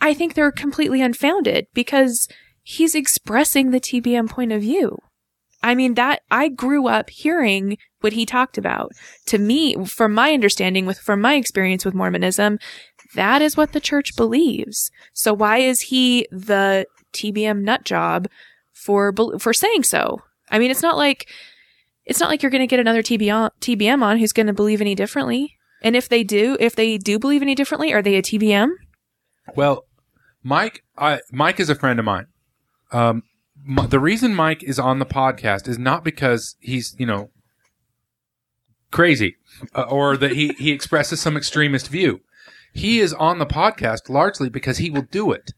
I 0.00 0.14
think 0.14 0.34
they're 0.34 0.52
completely 0.52 1.02
unfounded 1.02 1.66
because 1.74 2.28
he's 2.62 2.94
expressing 2.94 3.70
the 3.70 3.80
TBM 3.80 4.28
point 4.28 4.52
of 4.52 4.62
view. 4.62 4.98
I 5.62 5.74
mean, 5.74 5.94
that 5.94 6.22
I 6.30 6.48
grew 6.48 6.86
up 6.88 7.10
hearing 7.10 7.76
what 8.00 8.14
he 8.14 8.24
talked 8.24 8.56
about. 8.56 8.92
To 9.26 9.38
me, 9.38 9.84
from 9.84 10.14
my 10.14 10.32
understanding 10.32 10.86
with, 10.86 10.98
from 10.98 11.20
my 11.20 11.34
experience 11.34 11.84
with 11.84 11.94
Mormonism, 11.94 12.58
that 13.14 13.42
is 13.42 13.56
what 13.56 13.72
the 13.72 13.80
church 13.80 14.16
believes. 14.16 14.90
So 15.12 15.34
why 15.34 15.58
is 15.58 15.82
he 15.82 16.26
the 16.30 16.86
TBM 17.12 17.62
nut 17.62 17.84
job 17.84 18.28
for, 18.72 19.12
for 19.38 19.52
saying 19.52 19.84
so? 19.84 20.22
I 20.50 20.58
mean, 20.58 20.70
it's 20.70 20.82
not 20.82 20.96
like, 20.96 21.28
it's 22.06 22.20
not 22.20 22.30
like 22.30 22.42
you're 22.42 22.50
going 22.50 22.62
to 22.62 22.66
get 22.66 22.80
another 22.80 23.02
TBM, 23.02 23.50
TBM 23.60 24.02
on 24.02 24.18
who's 24.18 24.32
going 24.32 24.46
to 24.46 24.54
believe 24.54 24.80
any 24.80 24.94
differently. 24.94 25.56
And 25.82 25.96
if 25.96 26.08
they 26.08 26.24
do, 26.24 26.56
if 26.60 26.76
they 26.76 26.98
do 26.98 27.18
believe 27.18 27.42
any 27.42 27.54
differently, 27.54 27.92
are 27.92 28.02
they 28.02 28.16
a 28.16 28.22
TBM? 28.22 28.70
Well, 29.56 29.86
Mike, 30.42 30.82
I, 30.96 31.20
Mike 31.32 31.60
is 31.60 31.70
a 31.70 31.74
friend 31.74 31.98
of 31.98 32.04
mine. 32.04 32.26
Um, 32.92 33.22
m- 33.66 33.88
the 33.88 34.00
reason 34.00 34.34
Mike 34.34 34.62
is 34.62 34.78
on 34.78 34.98
the 34.98 35.06
podcast 35.06 35.68
is 35.68 35.78
not 35.78 36.04
because 36.04 36.56
he's, 36.60 36.94
you 36.98 37.06
know, 37.06 37.30
crazy 38.90 39.36
uh, 39.74 39.82
or 39.82 40.16
that 40.16 40.32
he, 40.32 40.48
he 40.58 40.72
expresses 40.72 41.20
some 41.20 41.36
extremist 41.36 41.88
view. 41.88 42.20
He 42.72 43.00
is 43.00 43.12
on 43.14 43.38
the 43.38 43.46
podcast 43.46 44.08
largely 44.08 44.48
because 44.48 44.78
he 44.78 44.90
will 44.90 45.06
do 45.10 45.32
it. 45.32 45.52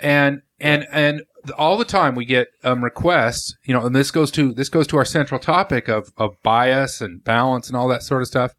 And, 0.00 0.42
and, 0.60 0.86
and 0.92 1.22
all 1.56 1.76
the 1.76 1.84
time 1.84 2.14
we 2.14 2.24
get 2.24 2.48
um, 2.64 2.84
requests, 2.84 3.56
you 3.64 3.74
know, 3.74 3.84
and 3.84 3.94
this 3.94 4.10
goes 4.10 4.30
to, 4.32 4.52
this 4.52 4.68
goes 4.68 4.86
to 4.88 4.96
our 4.96 5.04
central 5.04 5.40
topic 5.40 5.88
of, 5.88 6.12
of 6.16 6.34
bias 6.42 7.00
and 7.00 7.22
balance 7.24 7.68
and 7.68 7.76
all 7.76 7.88
that 7.88 8.02
sort 8.02 8.22
of 8.22 8.28
stuff. 8.28 8.52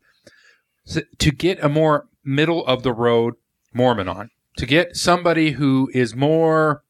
To 1.20 1.32
get 1.32 1.64
a 1.64 1.70
more 1.70 2.08
middle 2.24 2.66
of 2.66 2.84
the 2.84 2.94
road 2.94 3.36
Mormon 3.74 4.08
on 4.08 4.30
to 4.58 4.66
get 4.66 4.96
somebody 4.96 5.52
who 5.52 5.90
is 5.94 6.16
more 6.16 6.84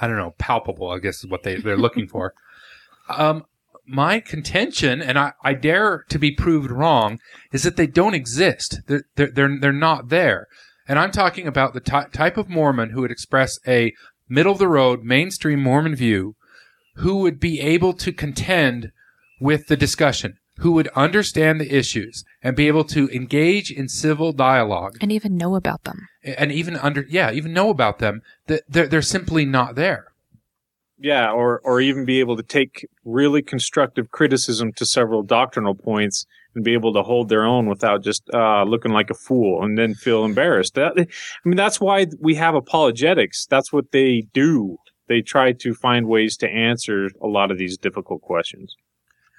I 0.00 0.06
don't 0.06 0.16
know, 0.16 0.34
palpable, 0.38 0.90
I 0.90 0.98
guess 0.98 1.22
is 1.22 1.30
what 1.30 1.44
they, 1.44 1.56
they're 1.56 1.76
looking 1.76 2.08
for. 2.08 2.34
Um, 3.06 3.44
my 3.86 4.18
contention, 4.18 5.02
and 5.02 5.18
I, 5.18 5.34
I 5.42 5.52
dare 5.52 6.06
to 6.08 6.18
be 6.18 6.30
proved 6.30 6.70
wrong, 6.70 7.18
is 7.52 7.64
that 7.64 7.76
they 7.76 7.86
don't 7.86 8.14
exist. 8.14 8.80
They're, 8.86 9.04
they're, 9.16 9.30
they're, 9.30 9.58
they're 9.60 9.72
not 9.74 10.08
there. 10.08 10.46
And 10.88 10.98
I'm 10.98 11.10
talking 11.10 11.46
about 11.46 11.74
the 11.74 11.80
ty- 11.80 12.08
type 12.14 12.38
of 12.38 12.48
Mormon 12.48 12.90
who 12.90 13.02
would 13.02 13.10
express 13.10 13.58
a 13.68 13.92
middle 14.26 14.52
of 14.52 14.58
the 14.58 14.68
road, 14.68 15.02
mainstream 15.02 15.62
Mormon 15.62 15.94
view, 15.94 16.34
who 16.96 17.16
would 17.16 17.38
be 17.38 17.60
able 17.60 17.92
to 17.92 18.10
contend 18.10 18.90
with 19.38 19.66
the 19.66 19.76
discussion, 19.76 20.38
who 20.58 20.72
would 20.72 20.88
understand 20.88 21.60
the 21.60 21.74
issues 21.74 22.24
and 22.42 22.54
be 22.56 22.68
able 22.68 22.84
to 22.84 23.08
engage 23.10 23.70
in 23.70 23.88
civil 23.88 24.32
dialogue 24.32 24.96
And 25.00 25.10
even 25.12 25.36
know 25.36 25.54
about 25.56 25.84
them. 25.84 26.06
and 26.22 26.52
even 26.52 26.76
under 26.76 27.04
yeah 27.08 27.30
even 27.32 27.52
know 27.52 27.70
about 27.70 27.98
them 27.98 28.22
that 28.46 28.62
they're, 28.68 28.86
they're 28.86 29.02
simply 29.02 29.44
not 29.44 29.74
there 29.74 30.12
Yeah, 30.98 31.30
or 31.32 31.60
or 31.64 31.80
even 31.80 32.04
be 32.04 32.20
able 32.20 32.36
to 32.36 32.42
take 32.58 32.86
really 33.04 33.42
constructive 33.42 34.06
criticism 34.10 34.72
to 34.74 34.84
several 34.86 35.22
doctrinal 35.22 35.74
points 35.74 36.24
and 36.54 36.64
be 36.64 36.72
able 36.72 36.92
to 36.94 37.02
hold 37.02 37.28
their 37.28 37.44
own 37.44 37.66
without 37.66 38.04
just 38.04 38.22
uh, 38.32 38.62
looking 38.62 38.92
like 38.92 39.10
a 39.10 39.14
fool 39.26 39.62
and 39.64 39.76
then 39.76 39.92
feel 39.94 40.24
embarrassed. 40.24 40.74
That, 40.74 40.92
I 40.96 41.48
mean, 41.48 41.56
that's 41.56 41.80
why 41.80 42.06
we 42.20 42.36
have 42.36 42.54
apologetics. 42.54 43.44
That's 43.46 43.72
what 43.72 43.90
they 43.90 44.28
do. 44.32 44.76
They 45.08 45.20
try 45.20 45.52
to 45.52 45.74
find 45.74 46.06
ways 46.06 46.36
to 46.38 46.48
answer 46.48 47.10
a 47.20 47.26
lot 47.26 47.50
of 47.50 47.58
these 47.58 47.76
difficult 47.76 48.22
questions. 48.22 48.76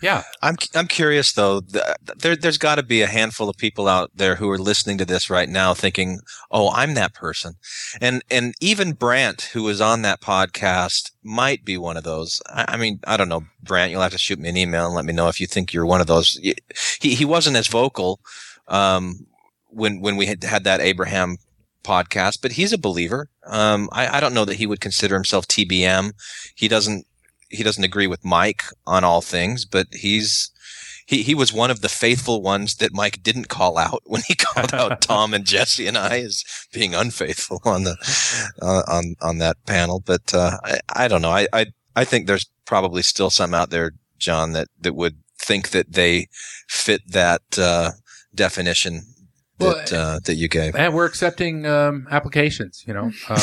Yeah 0.02 0.24
I'm 0.42 0.56
I'm 0.74 0.88
curious 0.88 1.34
though. 1.34 1.62
There 1.62 2.36
there's 2.36 2.58
got 2.58 2.76
to 2.76 2.84
be 2.84 3.02
a 3.02 3.08
handful 3.08 3.50
of 3.50 3.58
people 3.58 3.88
out 3.88 4.12
there 4.16 4.36
who 4.36 4.50
are 4.50 4.58
listening 4.58 4.98
to 5.00 5.06
this 5.06 5.30
right 5.30 5.50
now, 5.50 5.74
thinking, 5.74 6.20
"Oh, 6.52 6.72
I'm 6.72 6.94
that 6.96 7.14
person," 7.14 7.54
and 8.02 8.24
and 8.30 8.54
even 8.60 8.94
Brant, 8.94 9.44
who 9.54 9.64
was 9.64 9.82
on 9.82 10.02
that 10.04 10.22
podcast, 10.22 11.12
might 11.24 11.66
be 11.66 11.78
one 11.78 11.98
of 11.98 12.04
those. 12.04 12.42
I, 12.48 12.66
I 12.70 12.78
mean, 12.78 13.00
I 13.08 13.18
don't 13.18 13.30
know, 13.30 13.46
Brant. 13.64 13.92
You'll 13.92 14.02
have 14.02 14.12
to 14.12 14.18
shoot 14.18 14.40
me 14.40 14.50
an 14.50 14.58
email 14.58 14.86
and 14.86 14.96
let 14.96 15.06
me 15.06 15.14
know 15.14 15.28
if 15.28 15.40
you 15.40 15.48
think 15.48 15.74
you're 15.74 15.86
one 15.86 16.02
of 16.02 16.08
those. 16.08 16.40
He 17.00 17.16
he 17.16 17.26
wasn't 17.26 17.58
as 17.58 17.68
vocal 17.68 18.20
um, 18.68 19.26
when 19.70 20.02
when 20.02 20.16
we 20.18 20.26
had 20.26 20.44
had 20.44 20.64
that 20.66 20.82
Abraham 20.82 21.38
podcast, 21.86 22.42
but 22.42 22.54
he's 22.54 22.74
a 22.74 22.78
believer. 22.78 23.30
Um, 23.46 23.90
I, 23.92 24.18
I 24.18 24.20
don't 24.20 24.34
know 24.34 24.46
that 24.46 24.56
he 24.56 24.66
would 24.66 24.82
consider 24.82 25.16
himself 25.16 25.48
TBM. 25.48 26.12
He 26.56 26.68
doesn't 26.68 27.06
he 27.56 27.63
doesn't 27.63 27.84
agree 27.84 28.08
with 28.08 28.26
Mike 28.26 28.63
on 28.86 29.04
all 29.04 29.22
things, 29.22 29.65
but 29.65 29.88
he's 29.91 30.52
he 31.06 31.24
he 31.24 31.36
was 31.36 31.54
one 31.54 31.72
of 31.72 31.82
the 31.82 31.89
faithful 31.89 32.41
ones 32.41 32.76
that 32.76 32.94
Mike 32.94 33.22
didn't 33.24 33.48
call 33.48 33.78
out 33.78 34.02
when 34.06 34.22
he 34.28 34.36
called 34.46 34.74
out 34.74 35.02
Tom 35.02 35.34
and 35.34 35.46
Jesse 35.46 35.88
and 35.88 35.98
I 35.98 36.20
as 36.20 36.44
being 36.74 36.96
unfaithful 36.96 37.62
on 37.65 37.84
the 37.84 37.96
uh, 38.62 38.84
on 38.88 39.15
on 39.22 39.38
that 39.39 39.58
panel. 39.65 40.02
But 40.06 40.34
uh, 40.34 40.58
I 40.63 40.80
I 40.89 41.08
don't 41.08 41.22
know. 41.22 41.32
I, 41.32 41.48
I 41.54 41.68
I 41.96 42.06
think 42.06 42.28
there's 42.28 42.50
probably 42.65 43.02
still 43.02 43.30
some 43.30 43.54
out 43.54 43.70
there, 43.70 43.91
John, 44.18 44.54
that 44.54 44.68
that 44.82 44.96
would 44.96 45.18
think 45.39 45.70
that 45.70 45.94
they 45.94 46.28
fit 46.68 47.02
that 47.12 47.41
uh, 47.58 47.91
definition 48.34 49.04
Well, 49.60 49.76
that 49.76 49.94
uh, 49.94 50.20
that 50.26 50.36
you 50.36 50.48
gave. 50.50 50.76
And 50.76 50.94
we're 50.94 51.06
accepting 51.06 51.65
um, 51.65 52.08
applications. 52.12 52.84
You 52.86 52.94
know, 52.94 53.04
um, 53.30 53.38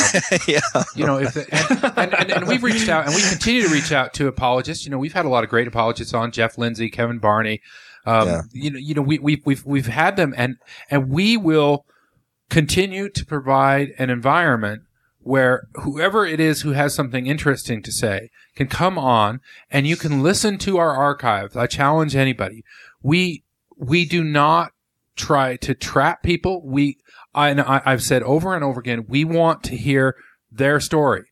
yeah. 0.47 0.59
you 0.95 1.05
know, 1.05 1.17
if 1.17 1.35
and, 1.35 1.97
and, 1.97 2.13
and, 2.13 2.31
and 2.31 2.47
we've 2.47 2.63
reached 2.63 2.89
out 2.89 3.05
and 3.05 3.15
we 3.15 3.21
continue 3.21 3.63
to 3.63 3.69
reach 3.69 3.91
out 3.91 4.13
to 4.15 4.27
apologists. 4.27 4.85
You 4.85 4.91
know, 4.91 4.99
we've 4.99 5.13
had 5.13 5.25
a 5.25 5.29
lot 5.29 5.43
of 5.43 5.49
great 5.49 5.67
apologists 5.67 6.13
on 6.13 6.31
Jeff 6.31 6.57
Lindsay, 6.57 6.89
Kevin 6.89 7.19
Barney. 7.19 7.61
Um, 8.05 8.27
Yeah. 8.27 8.41
You 8.51 8.71
know, 8.71 8.79
you 8.79 8.93
know, 8.93 9.01
we, 9.01 9.19
we've 9.19 9.45
we've 9.45 9.65
we've 9.65 9.87
had 9.87 10.15
them, 10.15 10.33
and 10.37 10.57
and 10.89 11.09
we 11.09 11.37
will 11.37 11.85
continue 12.49 13.09
to 13.09 13.25
provide 13.25 13.93
an 13.97 14.09
environment 14.09 14.83
where 15.23 15.67
whoever 15.75 16.25
it 16.25 16.39
is 16.39 16.61
who 16.61 16.71
has 16.71 16.93
something 16.93 17.25
interesting 17.25 17.81
to 17.81 17.91
say 17.91 18.29
can 18.55 18.67
come 18.67 18.97
on 18.97 19.39
and 19.71 19.87
you 19.87 19.95
can 19.95 20.21
listen 20.21 20.57
to 20.59 20.77
our 20.77 20.95
archives. 20.95 21.55
I 21.55 21.65
challenge 21.65 22.15
anybody. 22.15 22.63
We 23.01 23.43
we 23.77 24.05
do 24.05 24.23
not 24.23 24.72
try 25.15 25.55
to 25.57 25.73
trap 25.73 26.23
people. 26.23 26.61
We 26.65 26.97
I, 27.33 27.49
and 27.49 27.61
I 27.61 27.81
I've 27.85 28.03
said 28.03 28.23
over 28.23 28.55
and 28.55 28.63
over 28.63 28.79
again, 28.79 29.05
we 29.07 29.25
want 29.25 29.63
to 29.63 29.75
hear 29.75 30.15
their 30.51 30.79
story. 30.79 31.23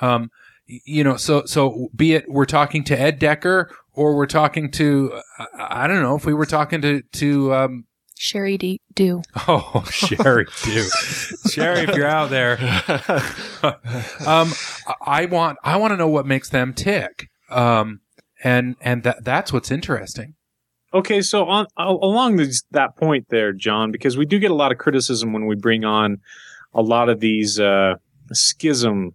Um, 0.00 0.30
you 0.66 1.04
know, 1.04 1.16
so 1.16 1.44
so 1.44 1.88
be 1.94 2.14
it 2.14 2.24
we're 2.28 2.46
talking 2.46 2.84
to 2.84 2.98
Ed 2.98 3.18
Decker 3.18 3.74
or 3.92 4.16
we're 4.16 4.26
talking 4.26 4.70
to 4.72 5.20
I 5.38 5.84
I 5.84 5.86
don't 5.86 6.02
know 6.02 6.16
if 6.16 6.26
we 6.26 6.34
were 6.34 6.46
talking 6.46 6.80
to 6.82 7.02
to 7.02 7.54
um, 7.54 7.84
Sherry 8.16 8.56
D- 8.56 8.80
do. 8.94 9.22
Oh, 9.48 9.84
Sherry, 9.90 10.46
too. 10.46 10.86
Sherry, 11.50 11.80
if 11.80 11.94
you're 11.96 12.06
out 12.06 12.30
there, 12.30 12.54
um, 14.26 14.52
I 15.04 15.26
want 15.26 15.58
I 15.62 15.76
want 15.76 15.92
to 15.92 15.96
know 15.96 16.08
what 16.08 16.26
makes 16.26 16.48
them 16.48 16.72
tick, 16.72 17.28
um, 17.50 18.00
and 18.42 18.76
and 18.80 19.02
that 19.02 19.24
that's 19.24 19.52
what's 19.52 19.70
interesting. 19.70 20.34
Okay, 20.94 21.22
so 21.22 21.46
on 21.46 21.66
along 21.76 22.36
this, 22.36 22.62
that 22.70 22.96
point 22.96 23.26
there, 23.28 23.52
John, 23.52 23.90
because 23.90 24.16
we 24.16 24.26
do 24.26 24.38
get 24.38 24.52
a 24.52 24.54
lot 24.54 24.70
of 24.70 24.78
criticism 24.78 25.32
when 25.32 25.46
we 25.46 25.56
bring 25.56 25.84
on 25.84 26.18
a 26.72 26.82
lot 26.82 27.08
of 27.08 27.18
these 27.18 27.58
uh, 27.58 27.94
schism 28.32 29.12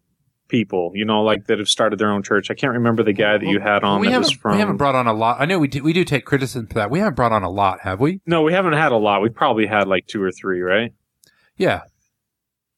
people, 0.50 0.92
you 0.94 1.06
know, 1.06 1.22
like 1.22 1.46
that 1.46 1.60
have 1.60 1.70
started 1.70 1.98
their 2.00 2.12
own 2.12 2.22
church. 2.24 2.52
I 2.52 2.54
can't 2.56 2.74
remember 2.74 3.04
the 3.04 3.14
guy 3.14 3.38
that 3.38 3.46
you 3.46 3.60
had 3.60 3.84
on 3.84 4.02
we 4.02 4.08
that 4.08 4.14
haven't 4.14 4.28
was 4.28 4.32
from. 4.34 4.54
we 4.54 4.60
haven't 4.60 4.78
brought 4.78 4.96
on 4.96 5.08
a 5.08 5.14
lot. 5.14 5.38
I 5.40 5.46
know 5.46 5.60
we 5.60 5.68
do, 5.70 5.82
we 5.82 5.94
do 5.94 6.04
take 6.04 6.26
criticism 6.26 6.68
for 6.68 6.74
that. 6.76 6.90
We 6.92 7.00
haven't 7.00 7.16
brought 7.16 7.32
on 7.32 7.44
a 7.44 7.50
lot, 7.50 7.80
have 7.82 8.02
we? 8.02 8.20
no, 8.26 8.42
we 8.42 8.52
haven't 8.52 8.74
had 8.74 8.92
a 8.92 8.98
lot. 8.98 9.22
We 9.22 9.30
probably 9.30 9.68
had 9.68 9.88
like 9.88 10.08
two 10.08 10.22
or 10.22 10.32
three, 10.32 10.62
right? 10.62 10.92
Yeah, 11.56 11.82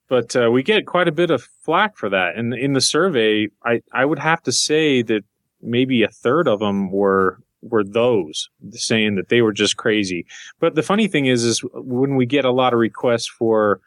But 0.10 0.36
uh, 0.36 0.52
we 0.52 0.64
get 0.64 0.86
quite 0.86 1.08
a 1.08 1.12
bit 1.12 1.32
of 1.32 1.48
flack 1.64 1.96
for 1.96 2.10
that. 2.10 2.36
And 2.36 2.54
in 2.54 2.74
the 2.74 2.82
survey, 2.82 3.48
I, 3.64 3.82
I 3.94 4.06
would 4.06 4.20
have 4.20 4.42
to 4.44 4.52
say 4.52 5.02
that 5.04 5.22
maybe 5.62 6.04
a 6.04 6.08
third 6.10 6.48
of 6.48 6.60
them 6.60 6.92
were 6.92 7.40
were 7.62 7.84
those 7.84 8.50
saying 8.72 9.16
that 9.16 9.30
they 9.30 9.42
were 9.42 9.54
just 9.54 9.78
crazy. 9.78 10.26
But 10.60 10.76
the 10.76 10.84
funny 10.84 11.08
thing 11.08 11.26
is, 11.26 11.44
is 11.44 11.60
when 11.74 12.16
we 12.16 12.26
get 12.26 12.46
a 12.46 12.52
lot 12.52 12.74
of 12.74 12.80
requests 12.80 13.28
for, 13.28 13.80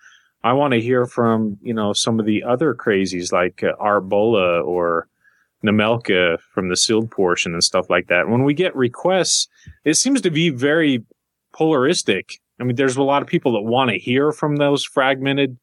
I 0.42 0.52
want 0.52 0.74
to 0.74 0.80
hear 0.80 1.06
from 1.06 1.58
you 1.62 1.74
know 1.74 1.92
some 1.92 2.20
of 2.20 2.26
the 2.26 2.42
other 2.42 2.74
crazies 2.74 3.32
like 3.32 3.62
uh, 3.62 3.72
Arbola 3.82 4.64
or 4.64 5.08
Nemelka 5.64 6.38
from 6.52 6.68
the 6.68 6.76
sealed 6.76 7.10
portion 7.10 7.54
and 7.54 7.64
stuff 7.64 7.88
like 7.88 8.08
that. 8.08 8.28
When 8.28 8.44
we 8.44 8.54
get 8.54 8.76
requests, 8.76 9.48
it 9.84 9.94
seems 9.94 10.20
to 10.20 10.30
be 10.30 10.50
very 10.50 11.02
polaristic. 11.52 12.40
I 12.60 12.64
mean, 12.64 12.76
there's 12.76 12.96
a 12.96 13.02
lot 13.02 13.22
of 13.22 13.28
people 13.28 13.52
that 13.52 13.62
want 13.62 13.90
to 13.90 13.98
hear 13.98 14.30
from 14.30 14.56
those 14.56 14.84
fragmented 14.84 15.58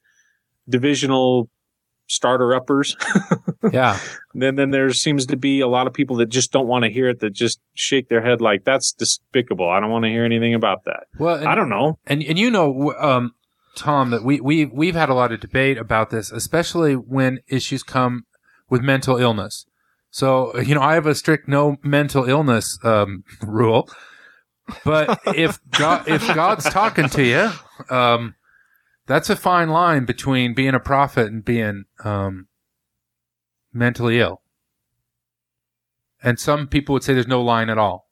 divisional 0.67 1.49
starter 2.11 2.53
uppers. 2.53 2.95
yeah. 3.71 3.97
then 4.33 4.55
then 4.55 4.71
there 4.71 4.91
seems 4.91 5.25
to 5.27 5.37
be 5.37 5.61
a 5.61 5.67
lot 5.67 5.87
of 5.87 5.93
people 5.93 6.17
that 6.17 6.27
just 6.27 6.51
don't 6.51 6.67
want 6.67 6.83
to 6.83 6.91
hear 6.91 7.07
it 7.09 7.19
that 7.21 7.31
just 7.31 7.59
shake 7.73 8.09
their 8.09 8.21
head 8.21 8.41
like 8.41 8.63
that's 8.65 8.91
despicable. 8.91 9.69
I 9.69 9.79
don't 9.79 9.89
want 9.89 10.03
to 10.03 10.09
hear 10.09 10.25
anything 10.25 10.53
about 10.53 10.83
that. 10.85 11.07
Well, 11.17 11.35
and, 11.35 11.47
I 11.47 11.55
don't 11.55 11.69
know. 11.69 11.97
and 12.05 12.21
and 12.21 12.37
you 12.37 12.51
know, 12.51 12.93
um, 12.99 13.33
Tom, 13.75 14.09
that 14.11 14.23
we 14.23 14.41
we 14.41 14.65
we've 14.65 14.95
had 14.95 15.09
a 15.09 15.13
lot 15.13 15.31
of 15.31 15.39
debate 15.39 15.77
about 15.77 16.09
this, 16.09 16.31
especially 16.31 16.95
when 16.95 17.39
issues 17.47 17.81
come 17.81 18.25
with 18.69 18.81
mental 18.81 19.17
illness. 19.17 19.65
So 20.09 20.57
you 20.59 20.75
know, 20.75 20.81
I 20.81 20.95
have 20.95 21.07
a 21.07 21.15
strict 21.15 21.47
no 21.47 21.77
mental 21.81 22.25
illness 22.25 22.77
um, 22.83 23.23
rule, 23.41 23.89
but 24.83 25.19
if 25.27 25.59
God 25.71 26.09
if 26.09 26.27
God's 26.35 26.65
talking 26.65 27.07
to 27.09 27.23
you, 27.23 27.95
um, 27.95 28.35
that's 29.07 29.29
a 29.29 29.35
fine 29.35 29.69
line 29.69 30.05
between 30.05 30.53
being 30.53 30.73
a 30.73 30.79
prophet 30.79 31.27
and 31.27 31.43
being 31.43 31.85
um, 32.03 32.47
mentally 33.73 34.19
ill. 34.19 34.41
And 36.23 36.39
some 36.39 36.67
people 36.67 36.93
would 36.93 37.03
say 37.03 37.13
there's 37.13 37.27
no 37.27 37.41
line 37.41 37.69
at 37.69 37.77
all. 37.77 38.07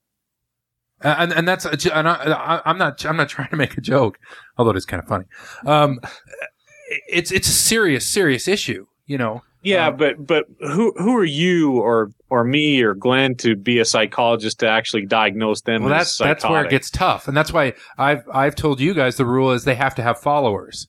And 1.01 1.31
and 1.31 1.47
that's 1.47 1.65
and 1.65 2.09
I, 2.09 2.13
I, 2.13 2.61
I'm 2.65 2.77
not 2.77 3.05
I'm 3.05 3.15
not 3.15 3.29
trying 3.35 3.49
to 3.49 3.55
make 3.55 3.77
a 3.77 3.81
joke, 3.81 4.19
although 4.57 4.71
it 4.71 4.77
is 4.77 4.85
kind 4.85 5.01
of 5.01 5.07
funny. 5.07 5.25
Um, 5.65 5.99
it's 7.07 7.31
it's 7.31 7.47
a 7.47 7.53
serious 7.53 8.05
serious 8.05 8.47
issue, 8.47 8.85
you 9.05 9.17
know. 9.17 9.43
Yeah, 9.61 9.87
Um, 9.87 9.97
but 9.97 10.27
but 10.27 10.45
who 10.59 10.93
who 10.97 11.15
are 11.15 11.23
you 11.25 11.79
or 11.79 12.11
or 12.29 12.43
me 12.43 12.81
or 12.81 12.93
Glenn 12.93 13.35
to 13.37 13.55
be 13.55 13.79
a 13.79 13.85
psychologist 13.85 14.59
to 14.59 14.67
actually 14.69 15.05
diagnose 15.05 15.61
them? 15.61 15.83
Well, 15.83 15.93
as 15.93 16.17
that's 16.17 16.17
that's 16.17 16.43
where 16.49 16.63
it 16.63 16.69
gets 16.69 16.89
tough, 16.89 17.27
and 17.27 17.35
that's 17.35 17.51
why 17.53 17.73
I've 17.97 18.23
I've 18.33 18.55
told 18.55 18.79
you 18.79 18.93
guys 18.93 19.15
the 19.17 19.25
rule 19.25 19.51
is 19.51 19.63
they 19.63 19.75
have 19.75 19.95
to 19.95 20.03
have 20.03 20.19
followers. 20.19 20.87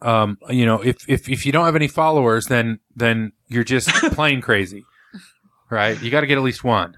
Um, 0.00 0.38
you 0.48 0.66
know, 0.66 0.80
if 0.82 1.08
if 1.08 1.28
if 1.28 1.46
you 1.46 1.52
don't 1.52 1.64
have 1.64 1.76
any 1.76 1.88
followers, 1.88 2.46
then 2.46 2.80
then 2.96 3.32
you're 3.48 3.64
just 3.64 3.88
plain 4.14 4.40
crazy, 4.40 4.84
right? 5.70 6.00
You 6.02 6.10
got 6.10 6.20
to 6.22 6.26
get 6.26 6.38
at 6.38 6.44
least 6.44 6.64
one. 6.64 6.94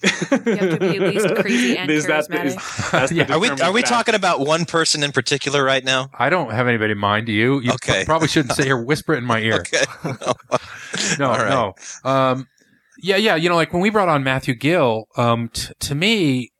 You 0.00 0.08
have 0.10 0.30
to 0.30 0.76
be 0.78 0.96
at 0.96 1.00
least 1.02 1.34
crazy 1.34 1.76
and 1.76 1.90
Is 1.90 2.06
that 2.06 2.28
the- 2.28 2.36
charismatic. 2.36 2.44
is- 2.46 2.90
that's 2.92 3.10
Yeah. 3.12 3.32
Are 3.32 3.40
we 3.40 3.48
are 3.48 3.72
we 3.72 3.80
factor. 3.80 3.94
talking 3.94 4.14
about 4.14 4.38
one 4.40 4.64
person 4.64 5.02
in 5.02 5.10
particular 5.10 5.64
right 5.64 5.82
now? 5.84 6.08
I 6.16 6.30
don't 6.30 6.52
have 6.52 6.68
anybody 6.68 6.92
in 6.92 6.98
mind. 6.98 7.26
Do 7.26 7.32
you? 7.32 7.58
You 7.60 7.72
Okay. 7.72 8.04
probably 8.04 8.28
shouldn't 8.28 8.54
sit 8.54 8.64
here 8.66 8.76
whisper 8.80 9.14
it 9.14 9.18
in 9.18 9.24
my 9.24 9.40
ear. 9.40 9.64
Okay. 9.74 9.84
no, 11.18 11.30
All 11.30 11.38
right. 11.38 11.48
no. 11.50 11.74
Um, 12.08 12.46
yeah, 12.98 13.16
yeah. 13.16 13.36
You 13.36 13.48
know, 13.48 13.56
like 13.56 13.72
when 13.72 13.82
we 13.82 13.90
brought 13.90 14.08
on 14.08 14.24
Matthew 14.24 14.54
Gill, 14.54 15.06
um, 15.16 15.48
t- 15.48 15.72
to 15.80 15.94
me, 15.94 16.50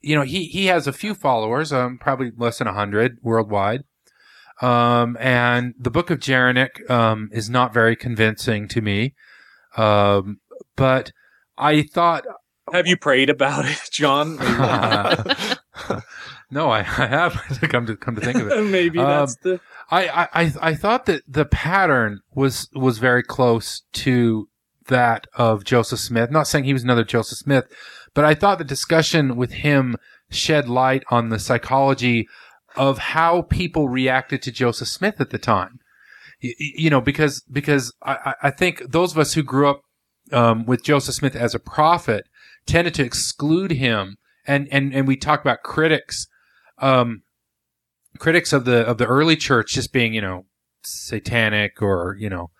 you 0.00 0.14
know, 0.14 0.22
he, 0.22 0.44
he 0.46 0.66
has 0.66 0.86
a 0.86 0.92
few 0.92 1.14
followers, 1.14 1.72
um, 1.72 1.98
probably 1.98 2.30
less 2.36 2.58
than 2.58 2.68
a 2.68 2.72
hundred 2.74 3.18
worldwide. 3.22 3.82
Um, 4.62 5.16
and 5.20 5.74
the 5.78 5.90
book 5.90 6.10
of 6.10 6.18
Jeronic, 6.18 6.88
um, 6.90 7.28
is 7.32 7.50
not 7.50 7.74
very 7.74 7.96
convincing 7.96 8.68
to 8.68 8.80
me. 8.80 9.14
Um, 9.76 10.38
but 10.76 11.12
I 11.58 11.82
thought, 11.82 12.24
Have 12.72 12.86
you 12.86 12.96
prayed 12.96 13.28
about 13.30 13.64
it, 13.66 13.80
John? 13.90 14.36
no, 16.50 16.70
I, 16.70 16.78
I 16.80 17.06
have 17.06 17.32
come 17.70 17.86
to, 17.86 17.96
come 17.96 18.14
to 18.16 18.20
think 18.20 18.38
of 18.38 18.48
it. 18.48 18.62
Maybe 18.64 18.98
Um, 18.98 19.06
that's 19.06 19.36
the. 19.36 19.60
I, 19.90 20.08
I, 20.08 20.28
I- 20.44 20.52
I 20.62 20.74
thought 20.74 21.06
that 21.06 21.22
the 21.28 21.44
pattern 21.44 22.20
was 22.34 22.68
was 22.74 22.98
very 22.98 23.22
close 23.22 23.82
to 23.94 24.48
that 24.88 25.26
of 25.34 25.64
Joseph 25.64 26.00
Smith. 26.00 26.30
Not 26.30 26.46
saying 26.46 26.64
he 26.64 26.72
was 26.72 26.84
another 26.84 27.04
Joseph 27.04 27.38
Smith, 27.38 27.64
but 28.14 28.24
I 28.24 28.34
thought 28.34 28.58
the 28.58 28.64
discussion 28.64 29.36
with 29.36 29.52
him 29.52 29.96
shed 30.30 30.68
light 30.68 31.04
on 31.10 31.28
the 31.28 31.38
psychology 31.38 32.28
of 32.76 32.98
how 32.98 33.42
people 33.42 33.88
reacted 33.88 34.42
to 34.42 34.52
Joseph 34.52 34.88
Smith 34.88 35.20
at 35.20 35.30
the 35.30 35.38
time. 35.38 35.78
Y- 36.42 36.52
y- 36.60 36.72
You 36.76 36.90
know, 36.90 37.00
because 37.00 37.42
because 37.50 37.92
I- 38.02 38.34
I 38.42 38.50
think 38.50 38.82
those 38.90 39.12
of 39.12 39.18
us 39.18 39.34
who 39.34 39.42
grew 39.42 39.68
up 39.68 39.80
um, 40.32 40.66
with 40.66 40.82
Joseph 40.84 41.14
Smith 41.14 41.36
as 41.36 41.54
a 41.54 41.58
prophet 41.60 42.26
tended 42.66 42.94
to 42.94 43.04
exclude 43.04 43.70
him, 43.70 44.16
and 44.46 44.68
and 44.72 44.92
and 44.94 45.06
we 45.06 45.16
talk 45.16 45.40
about 45.40 45.62
critics. 45.62 46.26
Um, 46.78 47.22
critics 48.18 48.52
of 48.52 48.64
the 48.64 48.78
of 48.86 48.98
the 48.98 49.06
early 49.06 49.36
church 49.36 49.74
just 49.74 49.92
being 49.92 50.12
you 50.14 50.20
know 50.20 50.46
satanic 50.82 51.80
or 51.82 52.16
you 52.18 52.28
know 52.28 52.50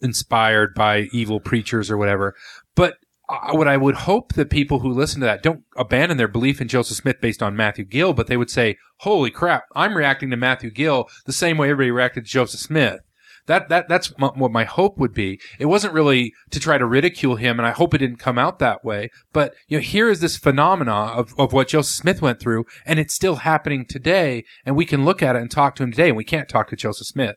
inspired 0.00 0.74
by 0.74 1.08
evil 1.12 1.40
preachers 1.40 1.90
or 1.90 1.96
whatever 1.96 2.34
but 2.74 2.94
uh, 3.28 3.52
what 3.52 3.68
I 3.68 3.76
would 3.76 3.94
hope 3.94 4.32
that 4.34 4.50
people 4.50 4.78
who 4.78 4.90
listen 4.90 5.20
to 5.20 5.26
that 5.26 5.42
don't 5.42 5.62
abandon 5.76 6.16
their 6.16 6.28
belief 6.28 6.60
in 6.60 6.68
Joseph 6.68 6.96
Smith 6.96 7.20
based 7.20 7.42
on 7.42 7.56
Matthew 7.56 7.84
Gill, 7.84 8.14
but 8.14 8.26
they 8.26 8.38
would 8.38 8.50
say, 8.50 8.78
"Holy 9.00 9.30
crap! 9.30 9.64
I'm 9.74 9.96
reacting 9.96 10.30
to 10.30 10.36
Matthew 10.36 10.70
Gill 10.70 11.08
the 11.26 11.32
same 11.32 11.58
way 11.58 11.70
everybody 11.70 11.90
reacted 11.90 12.24
to 12.24 12.30
Joseph 12.30 12.60
Smith." 12.60 13.00
That 13.46 13.68
that 13.68 13.88
that's 13.88 14.12
m- 14.20 14.30
what 14.36 14.52
my 14.52 14.64
hope 14.64 14.98
would 14.98 15.12
be. 15.12 15.40
It 15.58 15.66
wasn't 15.66 15.94
really 15.94 16.32
to 16.50 16.60
try 16.60 16.78
to 16.78 16.86
ridicule 16.86 17.36
him, 17.36 17.58
and 17.58 17.66
I 17.66 17.72
hope 17.72 17.92
it 17.92 17.98
didn't 17.98 18.18
come 18.18 18.38
out 18.38 18.60
that 18.60 18.84
way. 18.84 19.10
But 19.32 19.54
you 19.66 19.78
know, 19.78 19.82
here 19.82 20.08
is 20.08 20.20
this 20.20 20.36
phenomena 20.38 20.94
of 20.94 21.34
of 21.38 21.52
what 21.52 21.68
Joseph 21.68 21.96
Smith 21.96 22.22
went 22.22 22.40
through, 22.40 22.64
and 22.86 22.98
it's 22.98 23.14
still 23.14 23.36
happening 23.36 23.84
today. 23.86 24.44
And 24.64 24.76
we 24.76 24.86
can 24.86 25.04
look 25.04 25.22
at 25.22 25.36
it 25.36 25.42
and 25.42 25.50
talk 25.50 25.74
to 25.76 25.82
him 25.82 25.90
today, 25.90 26.08
and 26.08 26.16
we 26.16 26.24
can't 26.24 26.48
talk 26.48 26.68
to 26.70 26.76
Joseph 26.76 27.08
Smith. 27.08 27.36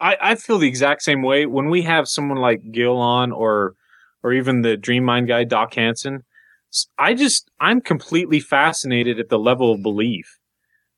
I, 0.00 0.16
I 0.20 0.34
feel 0.34 0.58
the 0.58 0.68
exact 0.68 1.02
same 1.02 1.22
way 1.22 1.46
when 1.46 1.70
we 1.70 1.82
have 1.82 2.08
someone 2.08 2.38
like 2.38 2.72
Gill 2.72 2.98
on 2.98 3.32
or 3.32 3.74
or 4.22 4.32
even 4.32 4.62
the 4.62 4.76
Dream 4.76 5.04
Mine 5.04 5.26
guy 5.26 5.44
Doc 5.44 5.74
Hansen. 5.74 6.24
I 6.98 7.14
just 7.14 7.50
I'm 7.60 7.80
completely 7.80 8.40
fascinated 8.40 9.20
at 9.20 9.28
the 9.28 9.38
level 9.38 9.72
of 9.72 9.82
belief. 9.82 10.38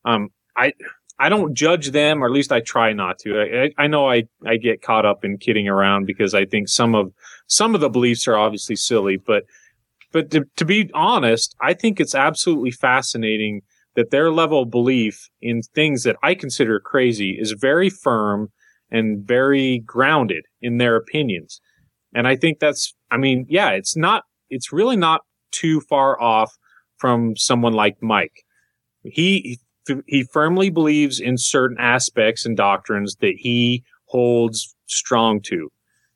Um, 0.05 0.31
I 0.57 0.73
I 1.19 1.29
don't 1.29 1.55
judge 1.55 1.91
them, 1.91 2.23
or 2.23 2.27
at 2.27 2.33
least 2.33 2.53
I 2.53 2.61
try 2.61 2.93
not 2.93 3.19
to. 3.21 3.41
I, 3.41 3.65
I 3.65 3.85
I 3.85 3.87
know 3.87 4.09
I 4.09 4.25
I 4.45 4.57
get 4.57 4.83
caught 4.83 5.05
up 5.05 5.25
in 5.25 5.39
kidding 5.39 5.69
around 5.69 6.07
because 6.07 6.35
I 6.35 6.47
think 6.47 6.69
some 6.69 6.95
of 6.95 7.13
some 7.47 7.75
of 7.75 7.81
the 7.81 7.91
beliefs 7.91 8.27
are 8.27 8.37
obviously 8.37 8.77
silly, 8.77 9.17
but 9.17 9.45
but 10.13 10.31
to, 10.31 10.45
to 10.57 10.65
be 10.65 10.91
honest, 10.95 11.55
I 11.61 11.75
think 11.75 12.01
it's 12.01 12.15
absolutely 12.15 12.71
fascinating 12.71 13.63
that 13.97 14.11
their 14.11 14.31
level 14.31 14.63
of 14.63 14.71
belief 14.71 15.29
in 15.43 15.63
things 15.63 16.05
that 16.05 16.17
I 16.23 16.35
consider 16.35 16.81
crazy 16.81 17.37
is 17.39 17.53
very 17.53 17.91
firm 17.91 18.51
and 18.91 19.27
very 19.27 19.81
grounded 19.81 20.45
in 20.61 20.79
their 20.79 20.97
opinions. 20.97 21.61
And 22.15 22.27
I 22.27 22.37
think 22.37 22.61
that's, 22.61 22.95
I 23.11 23.17
mean, 23.17 23.47
yeah, 23.49 23.71
it's 23.71 23.97
not, 23.97 24.25
it's 24.49 24.73
really 24.73 24.97
not 24.97 25.23
too 25.51 25.81
far 25.81 26.21
off 26.21 26.53
from 26.99 27.37
someone 27.37 27.73
like 27.73 27.97
Mike. 28.01 28.45
He, 29.03 29.59
he 30.07 30.25
firmly 30.33 30.71
believes 30.71 31.21
in 31.21 31.37
certain 31.37 31.77
aspects 31.79 32.47
and 32.47 32.57
doctrines 32.57 33.17
that 33.21 33.35
he 33.37 33.85
holds 34.07 34.75
strong 34.87 35.41
to. 35.43 35.71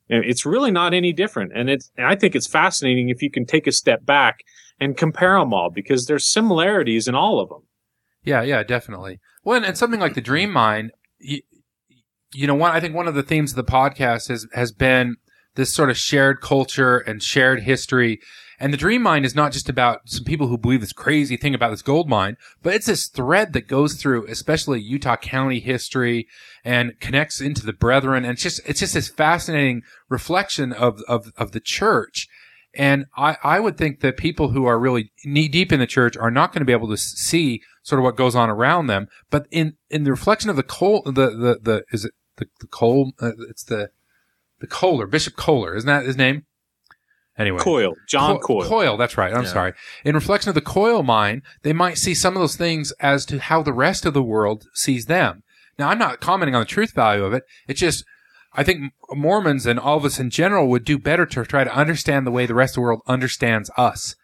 And 0.08 0.24
it's 0.24 0.46
really 0.46 0.70
not 0.70 0.94
any 0.94 1.12
different. 1.12 1.52
And 1.54 1.70
it's, 1.70 1.90
and 1.96 2.06
I 2.06 2.16
think 2.16 2.34
it's 2.34 2.46
fascinating 2.48 3.10
if 3.10 3.22
you 3.22 3.30
can 3.30 3.46
take 3.46 3.66
a 3.66 3.72
step 3.72 4.04
back 4.04 4.40
and 4.80 4.96
compare 4.96 5.38
them 5.38 5.52
all 5.52 5.70
because 5.70 6.06
there's 6.06 6.32
similarities 6.32 7.06
in 7.06 7.14
all 7.14 7.38
of 7.40 7.48
them. 7.48 7.62
Yeah, 8.24 8.42
yeah, 8.42 8.62
definitely. 8.62 9.20
Well, 9.44 9.56
and, 9.56 9.66
and 9.66 9.78
something 9.78 10.00
like 10.00 10.14
the 10.14 10.20
Dream 10.20 10.50
Mine, 10.50 10.90
you, 12.32 12.46
know, 12.46 12.54
one 12.54 12.72
I 12.72 12.80
think 12.80 12.94
one 12.94 13.08
of 13.08 13.14
the 13.14 13.22
themes 13.22 13.52
of 13.52 13.56
the 13.56 13.64
podcast 13.64 14.28
has 14.28 14.46
has 14.52 14.72
been 14.72 15.16
this 15.54 15.72
sort 15.72 15.90
of 15.90 15.96
shared 15.96 16.40
culture 16.40 16.98
and 16.98 17.22
shared 17.22 17.62
history. 17.62 18.20
And 18.58 18.74
the 18.74 18.78
Dream 18.78 19.02
Mine 19.02 19.24
is 19.24 19.34
not 19.34 19.52
just 19.52 19.70
about 19.70 20.02
some 20.04 20.24
people 20.24 20.48
who 20.48 20.58
believe 20.58 20.82
this 20.82 20.92
crazy 20.92 21.38
thing 21.38 21.54
about 21.54 21.70
this 21.70 21.80
gold 21.80 22.10
mine, 22.10 22.36
but 22.62 22.74
it's 22.74 22.86
this 22.86 23.08
thread 23.08 23.54
that 23.54 23.66
goes 23.66 23.94
through, 23.94 24.26
especially 24.26 24.80
Utah 24.80 25.16
County 25.16 25.60
history 25.60 26.28
and 26.62 26.98
connects 27.00 27.40
into 27.40 27.64
the 27.64 27.72
brethren. 27.72 28.22
And 28.22 28.34
it's 28.34 28.42
just, 28.42 28.60
it's 28.66 28.80
just 28.80 28.92
this 28.92 29.08
fascinating 29.08 29.82
reflection 30.10 30.74
of, 30.74 31.00
of, 31.08 31.32
of 31.38 31.52
the 31.52 31.60
church. 31.60 32.28
And 32.74 33.06
I, 33.16 33.38
I 33.42 33.60
would 33.60 33.78
think 33.78 34.00
that 34.00 34.18
people 34.18 34.50
who 34.50 34.66
are 34.66 34.78
really 34.78 35.10
knee 35.24 35.48
deep 35.48 35.72
in 35.72 35.80
the 35.80 35.86
church 35.86 36.16
are 36.18 36.30
not 36.30 36.52
going 36.52 36.60
to 36.60 36.66
be 36.66 36.72
able 36.72 36.88
to 36.90 36.98
see 36.98 37.62
sort 37.82 37.98
of 37.98 38.04
what 38.04 38.16
goes 38.16 38.36
on 38.36 38.50
around 38.50 38.88
them. 38.88 39.08
But 39.30 39.46
in, 39.50 39.76
in 39.88 40.04
the 40.04 40.10
reflection 40.10 40.50
of 40.50 40.56
the 40.56 40.62
coal, 40.62 41.02
the, 41.06 41.12
the, 41.12 41.58
the, 41.62 41.84
is 41.92 42.04
it 42.04 42.12
the, 42.40 42.46
the 42.60 42.66
coal? 42.66 43.12
Uh, 43.20 43.32
it's 43.48 43.62
the, 43.64 43.90
the 44.60 44.66
Kohler, 44.66 45.06
Bishop 45.06 45.36
Kohler, 45.36 45.74
isn't 45.76 45.86
that 45.86 46.04
his 46.04 46.16
name? 46.16 46.44
Anyway. 47.38 47.58
Koyle, 47.60 47.94
John 48.06 48.38
Co- 48.38 48.60
Koyle. 48.60 48.98
that's 48.98 49.16
right. 49.16 49.32
I'm 49.32 49.44
Yeah. 49.44 49.48
sorry. 49.52 49.72
In 50.04 50.14
reflection 50.14 50.50
of 50.50 50.54
the 50.54 50.60
Koyle 50.60 51.02
mine, 51.04 51.42
they 51.62 51.72
might 51.72 51.96
see 51.96 52.12
some 52.12 52.36
of 52.36 52.40
those 52.40 52.56
things 52.56 52.92
as 53.00 53.24
to 53.26 53.38
how 53.38 53.62
the 53.62 53.72
rest 53.72 54.04
of 54.04 54.12
the 54.12 54.22
world 54.22 54.66
sees 54.74 55.06
them. 55.06 55.42
Now, 55.78 55.88
I'm 55.88 55.98
not 55.98 56.20
commenting 56.20 56.54
on 56.54 56.60
the 56.62 56.66
truth 56.66 56.92
value 56.92 57.24
of 57.24 57.32
it. 57.32 57.44
It's 57.66 57.80
just, 57.80 58.04
I 58.52 58.62
think 58.64 58.92
Mormons 59.10 59.64
and 59.64 59.78
all 59.78 59.96
of 59.96 60.04
us 60.04 60.18
in 60.20 60.28
general 60.28 60.68
would 60.68 60.84
do 60.84 60.98
better 60.98 61.24
to 61.24 61.44
try 61.44 61.64
to 61.64 61.74
understand 61.74 62.26
the 62.26 62.30
way 62.30 62.44
the 62.44 62.54
rest 62.54 62.72
of 62.72 62.74
the 62.76 62.80
world 62.82 63.00
understands 63.06 63.70
us. 63.78 64.16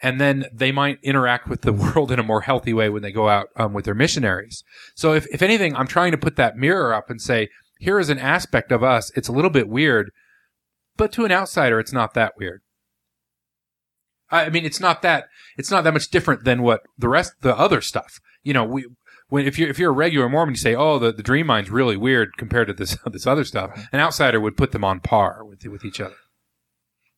And 0.00 0.20
then 0.20 0.46
they 0.52 0.70
might 0.70 0.98
interact 1.02 1.48
with 1.48 1.62
the 1.62 1.72
world 1.94 2.12
in 2.12 2.18
a 2.18 2.22
more 2.22 2.42
healthy 2.42 2.72
way 2.72 2.88
when 2.88 3.02
they 3.02 3.12
go 3.12 3.28
out 3.28 3.48
um, 3.56 3.72
with 3.72 3.84
their 3.84 3.94
missionaries. 3.94 4.62
So 4.94 5.12
if, 5.12 5.26
if 5.32 5.42
anything, 5.42 5.74
I'm 5.74 5.88
trying 5.88 6.12
to 6.12 6.18
put 6.18 6.36
that 6.36 6.56
mirror 6.56 6.94
up 6.94 7.10
and 7.10 7.20
say, 7.20 7.48
here 7.80 7.98
is 7.98 8.08
an 8.10 8.18
aspect 8.18 8.70
of 8.72 8.82
us. 8.82 9.10
It's 9.16 9.28
a 9.28 9.32
little 9.32 9.50
bit 9.50 9.68
weird, 9.68 10.10
but 10.96 11.12
to 11.12 11.24
an 11.24 11.32
outsider, 11.32 11.78
it's 11.80 11.92
not 11.92 12.14
that 12.14 12.34
weird. 12.38 12.62
I 14.30 14.46
I 14.46 14.50
mean, 14.50 14.64
it's 14.64 14.80
not 14.80 15.02
that 15.02 15.28
it's 15.56 15.70
not 15.70 15.84
that 15.84 15.92
much 15.92 16.10
different 16.10 16.44
than 16.44 16.62
what 16.62 16.82
the 16.98 17.08
rest 17.08 17.32
the 17.40 17.56
other 17.56 17.80
stuff. 17.80 18.20
You 18.42 18.52
know, 18.52 18.64
we 18.64 18.86
when 19.28 19.46
if 19.46 19.58
you're 19.58 19.68
if 19.68 19.78
you're 19.78 19.90
a 19.90 19.94
regular 19.94 20.28
Mormon, 20.28 20.54
you 20.54 20.58
say, 20.58 20.74
"Oh, 20.74 20.98
the, 20.98 21.12
the 21.12 21.22
Dream 21.22 21.46
Mine's 21.46 21.70
really 21.70 21.96
weird 21.96 22.36
compared 22.36 22.66
to 22.68 22.74
this 22.74 22.98
this 23.06 23.26
other 23.26 23.44
stuff." 23.44 23.70
An 23.92 24.00
outsider 24.00 24.40
would 24.40 24.56
put 24.56 24.72
them 24.72 24.84
on 24.84 25.00
par 25.00 25.44
with 25.44 25.64
with 25.66 25.84
each 25.84 26.00
other. 26.00 26.16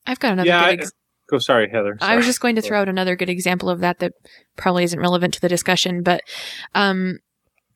I've 0.06 0.20
got 0.20 0.32
another 0.34 0.48
Yeah, 0.48 0.60
good 0.60 0.68
I- 0.68 0.82
ex- 0.82 0.92
Go, 1.30 1.38
sorry, 1.38 1.70
Heather. 1.70 1.96
I 2.00 2.16
was 2.16 2.26
just 2.26 2.40
going 2.40 2.56
to 2.56 2.62
throw 2.62 2.80
out 2.80 2.88
another 2.88 3.14
good 3.14 3.28
example 3.28 3.70
of 3.70 3.80
that 3.80 4.00
that 4.00 4.12
probably 4.56 4.82
isn't 4.84 4.98
relevant 4.98 5.34
to 5.34 5.40
the 5.40 5.48
discussion, 5.48 6.02
but 6.02 6.22
um, 6.74 7.20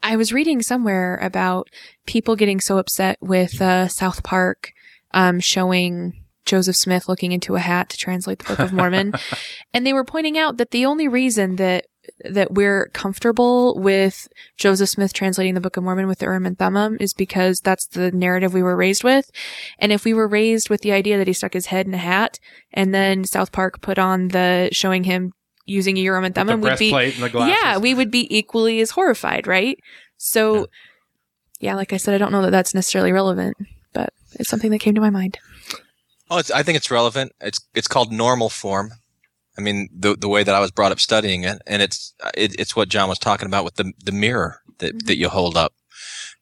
I 0.02 0.16
was 0.16 0.32
reading 0.32 0.60
somewhere 0.60 1.16
about 1.22 1.68
people 2.04 2.34
getting 2.34 2.60
so 2.60 2.78
upset 2.78 3.16
with 3.20 3.62
uh, 3.62 3.86
South 3.86 4.24
Park 4.24 4.72
um, 5.12 5.38
showing 5.38 6.24
Joseph 6.44 6.76
Smith 6.76 7.08
looking 7.08 7.30
into 7.30 7.54
a 7.54 7.60
hat 7.60 7.88
to 7.90 7.96
translate 7.96 8.40
the 8.40 8.44
Book 8.44 8.58
of 8.58 8.72
Mormon, 8.72 9.14
and 9.72 9.86
they 9.86 9.92
were 9.92 10.04
pointing 10.04 10.36
out 10.36 10.56
that 10.56 10.72
the 10.72 10.84
only 10.84 11.06
reason 11.06 11.56
that 11.56 11.86
that 12.24 12.52
we're 12.52 12.88
comfortable 12.88 13.78
with 13.78 14.28
Joseph 14.56 14.88
Smith 14.88 15.12
translating 15.12 15.54
the 15.54 15.60
Book 15.60 15.76
of 15.76 15.84
Mormon 15.84 16.06
with 16.06 16.18
the 16.18 16.26
Urim 16.26 16.46
and 16.46 16.58
Thummim 16.58 16.96
is 17.00 17.12
because 17.12 17.60
that's 17.60 17.86
the 17.86 18.10
narrative 18.12 18.52
we 18.52 18.62
were 18.62 18.76
raised 18.76 19.04
with. 19.04 19.30
And 19.78 19.92
if 19.92 20.04
we 20.04 20.14
were 20.14 20.28
raised 20.28 20.70
with 20.70 20.82
the 20.82 20.92
idea 20.92 21.18
that 21.18 21.26
he 21.26 21.32
stuck 21.32 21.52
his 21.52 21.66
head 21.66 21.86
in 21.86 21.94
a 21.94 21.98
hat 21.98 22.38
and 22.72 22.94
then 22.94 23.24
South 23.24 23.52
Park 23.52 23.80
put 23.80 23.98
on 23.98 24.28
the 24.28 24.68
showing 24.72 25.04
him 25.04 25.32
using 25.66 25.96
a 25.96 26.00
Urim 26.00 26.24
and 26.24 26.34
Thummim, 26.34 26.60
we'd 26.60 26.78
be, 26.78 26.92
and 26.92 27.12
the 27.12 27.46
yeah, 27.46 27.78
we 27.78 27.94
would 27.94 28.10
be 28.10 28.34
equally 28.36 28.80
as 28.80 28.90
horrified, 28.90 29.46
right? 29.46 29.78
So, 30.16 30.68
yeah. 31.60 31.74
like 31.74 31.92
I 31.92 31.96
said, 31.96 32.14
I 32.14 32.18
don't 32.18 32.32
know 32.32 32.42
that 32.42 32.50
that's 32.50 32.74
necessarily 32.74 33.12
relevant, 33.12 33.56
but 33.92 34.12
it's 34.34 34.48
something 34.48 34.70
that 34.70 34.78
came 34.78 34.94
to 34.94 35.00
my 35.00 35.10
mind. 35.10 35.38
Oh, 36.30 36.38
it's, 36.38 36.50
I 36.50 36.62
think 36.62 36.76
it's 36.76 36.90
relevant. 36.90 37.32
It's 37.40 37.60
it's 37.74 37.86
called 37.86 38.10
normal 38.10 38.48
form. 38.48 38.92
I 39.56 39.60
mean, 39.60 39.88
the 39.96 40.16
the 40.16 40.28
way 40.28 40.42
that 40.42 40.54
I 40.54 40.60
was 40.60 40.70
brought 40.70 40.92
up 40.92 41.00
studying 41.00 41.44
it, 41.44 41.62
and 41.66 41.80
it's 41.82 42.14
it, 42.36 42.58
it's 42.58 42.74
what 42.74 42.88
John 42.88 43.08
was 43.08 43.18
talking 43.18 43.46
about 43.46 43.64
with 43.64 43.76
the 43.76 43.92
the 44.04 44.12
mirror 44.12 44.60
that 44.78 45.06
that 45.06 45.16
you 45.16 45.28
hold 45.28 45.56
up, 45.56 45.74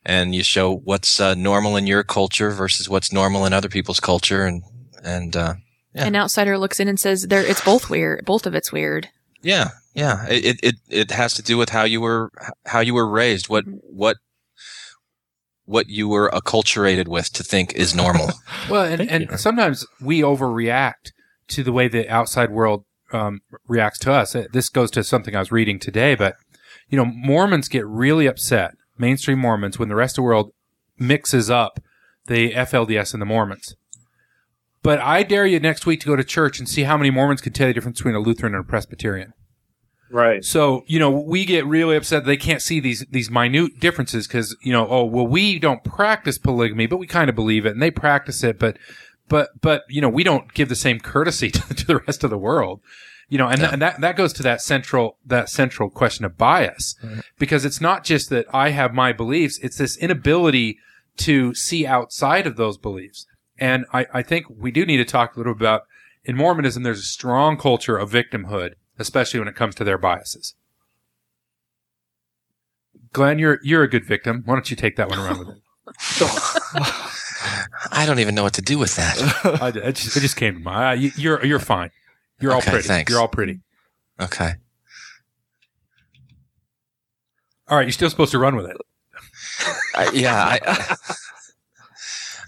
and 0.04 0.34
you 0.34 0.42
show 0.42 0.74
what's 0.76 1.20
uh, 1.20 1.34
normal 1.34 1.76
in 1.76 1.86
your 1.86 2.02
culture 2.02 2.50
versus 2.50 2.88
what's 2.88 3.12
normal 3.12 3.44
in 3.44 3.52
other 3.52 3.68
people's 3.68 4.00
culture, 4.00 4.44
and 4.44 4.62
and 5.02 5.36
uh, 5.36 5.54
Yeah. 5.94 6.06
An 6.06 6.16
outsider 6.16 6.56
looks 6.58 6.80
in 6.80 6.88
and 6.88 6.98
says, 6.98 7.26
"There, 7.28 7.44
it's 7.44 7.64
both 7.64 7.90
weird. 7.90 8.24
Both 8.24 8.46
of 8.46 8.54
it's 8.54 8.72
weird." 8.72 9.08
yeah, 9.42 9.70
yeah. 9.94 10.26
It 10.28 10.58
it 10.62 10.76
it 10.88 11.10
has 11.10 11.34
to 11.34 11.42
do 11.42 11.58
with 11.58 11.70
how 11.70 11.84
you 11.84 12.00
were 12.00 12.30
how 12.66 12.80
you 12.80 12.94
were 12.94 13.08
raised, 13.08 13.48
what 13.48 13.64
what 13.66 14.16
what 15.64 15.88
you 15.88 16.08
were 16.08 16.30
acculturated 16.30 17.08
with 17.08 17.32
to 17.32 17.42
think 17.44 17.72
is 17.74 17.94
normal. 17.94 18.30
Well, 18.70 18.84
and, 18.84 19.00
and 19.10 19.40
sometimes 19.40 19.84
we 20.00 20.20
overreact 20.20 21.10
to 21.48 21.64
the 21.64 21.72
way 21.72 21.88
the 21.88 22.08
outside 22.08 22.50
world 22.50 22.84
um, 23.12 23.40
reacts 23.66 23.98
to 24.00 24.12
us. 24.12 24.34
Uh, 24.34 24.46
This 24.52 24.68
goes 24.68 24.90
to 24.92 25.04
something 25.04 25.34
I 25.36 25.40
was 25.40 25.52
reading 25.52 25.78
today, 25.78 26.14
but 26.14 26.36
you 26.88 26.96
know, 26.96 27.04
Mormons 27.04 27.68
get 27.68 27.86
really 27.86 28.26
upset, 28.26 28.74
mainstream 28.98 29.38
Mormons, 29.38 29.78
when 29.78 29.88
the 29.88 29.94
rest 29.94 30.12
of 30.12 30.16
the 30.16 30.22
world 30.22 30.52
mixes 30.98 31.50
up 31.50 31.80
the 32.26 32.52
FLDS 32.52 33.12
and 33.12 33.20
the 33.20 33.26
Mormons. 33.26 33.74
But 34.82 34.98
I 34.98 35.22
dare 35.22 35.46
you 35.46 35.60
next 35.60 35.86
week 35.86 36.00
to 36.00 36.06
go 36.06 36.16
to 36.16 36.24
church 36.24 36.58
and 36.58 36.68
see 36.68 36.82
how 36.82 36.96
many 36.96 37.10
Mormons 37.10 37.40
can 37.40 37.52
tell 37.52 37.68
you 37.68 37.72
the 37.72 37.74
difference 37.74 37.98
between 37.98 38.14
a 38.14 38.20
Lutheran 38.20 38.54
and 38.54 38.64
a 38.64 38.68
Presbyterian. 38.68 39.32
Right. 40.10 40.44
So, 40.44 40.84
you 40.86 40.98
know, 40.98 41.10
we 41.10 41.46
get 41.46 41.64
really 41.64 41.96
upset 41.96 42.26
they 42.26 42.36
can't 42.36 42.60
see 42.60 42.80
these, 42.80 43.06
these 43.10 43.30
minute 43.30 43.80
differences 43.80 44.26
because, 44.26 44.54
you 44.60 44.72
know, 44.72 44.86
oh, 44.86 45.04
well, 45.04 45.26
we 45.26 45.58
don't 45.58 45.82
practice 45.82 46.36
polygamy, 46.36 46.86
but 46.86 46.98
we 46.98 47.06
kind 47.06 47.30
of 47.30 47.36
believe 47.36 47.64
it 47.64 47.72
and 47.72 47.82
they 47.82 47.90
practice 47.90 48.44
it, 48.44 48.58
but, 48.58 48.76
but, 49.28 49.60
but, 49.60 49.82
you 49.88 50.00
know, 50.00 50.08
we 50.08 50.24
don't 50.24 50.52
give 50.54 50.68
the 50.68 50.76
same 50.76 51.00
courtesy 51.00 51.50
to, 51.52 51.74
to 51.74 51.86
the 51.86 51.96
rest 51.98 52.24
of 52.24 52.30
the 52.30 52.38
world. 52.38 52.80
You 53.28 53.38
know, 53.38 53.48
and, 53.48 53.60
Yeah. 53.62 53.70
and 53.72 53.80
that, 53.82 54.00
that 54.02 54.16
goes 54.16 54.32
to 54.34 54.42
that 54.42 54.60
central, 54.60 55.16
that 55.24 55.48
central 55.48 55.88
question 55.88 56.24
of 56.26 56.36
bias 56.36 56.94
because 57.38 57.64
it's 57.64 57.80
not 57.80 58.04
just 58.04 58.28
that 58.30 58.44
I 58.52 58.70
have 58.70 58.92
my 58.92 59.12
beliefs. 59.12 59.58
It's 59.62 59.78
this 59.78 59.96
inability 59.96 60.78
to 61.18 61.54
see 61.54 61.86
outside 61.86 62.46
of 62.46 62.56
those 62.56 62.76
beliefs. 62.76 63.26
And 63.58 63.86
I, 63.92 64.06
I 64.12 64.22
think 64.22 64.46
we 64.50 64.70
do 64.70 64.84
need 64.84 64.98
to 64.98 65.04
talk 65.06 65.34
a 65.34 65.38
little 65.38 65.52
about 65.52 65.82
in 66.24 66.36
Mormonism, 66.36 66.82
there's 66.82 67.00
a 67.00 67.02
strong 67.02 67.56
culture 67.56 67.96
of 67.96 68.10
victimhood, 68.10 68.74
especially 68.98 69.40
when 69.40 69.48
it 69.48 69.56
comes 69.56 69.74
to 69.76 69.84
their 69.84 69.98
biases. 69.98 70.54
Glenn, 73.12 73.38
you're 73.38 73.58
you're 73.62 73.82
a 73.82 73.88
good 73.88 74.04
victim. 74.04 74.42
Why 74.44 74.54
don't 74.54 74.70
you 74.70 74.76
take 74.76 74.96
that 74.96 75.08
one 75.08 75.18
around 75.18 75.38
with 75.40 75.48
it? 75.56 75.56
I 78.02 78.06
don't 78.06 78.18
even 78.18 78.34
know 78.34 78.42
what 78.42 78.54
to 78.54 78.62
do 78.62 78.78
with 78.78 78.96
that. 78.96 79.16
I, 79.62 79.68
it, 79.68 79.94
just, 79.94 80.16
it 80.16 80.20
just 80.20 80.34
came 80.34 80.54
to 80.54 80.60
mind. 80.60 81.00
You, 81.00 81.12
you're 81.14 81.44
you're 81.46 81.58
fine. 81.60 81.90
You're 82.40 82.52
all 82.52 82.60
pretty. 82.60 82.82
thanks. 82.82 83.08
You're 83.12 83.20
all 83.20 83.28
pretty. 83.28 83.60
Okay. 84.20 84.54
All 87.68 87.76
right, 87.76 87.86
you're 87.86 87.92
still 87.92 88.10
supposed 88.10 88.32
to 88.32 88.40
run 88.40 88.56
with 88.56 88.66
it. 88.66 88.76
I, 89.94 90.10
yeah, 90.10 90.34
I, 90.34 90.96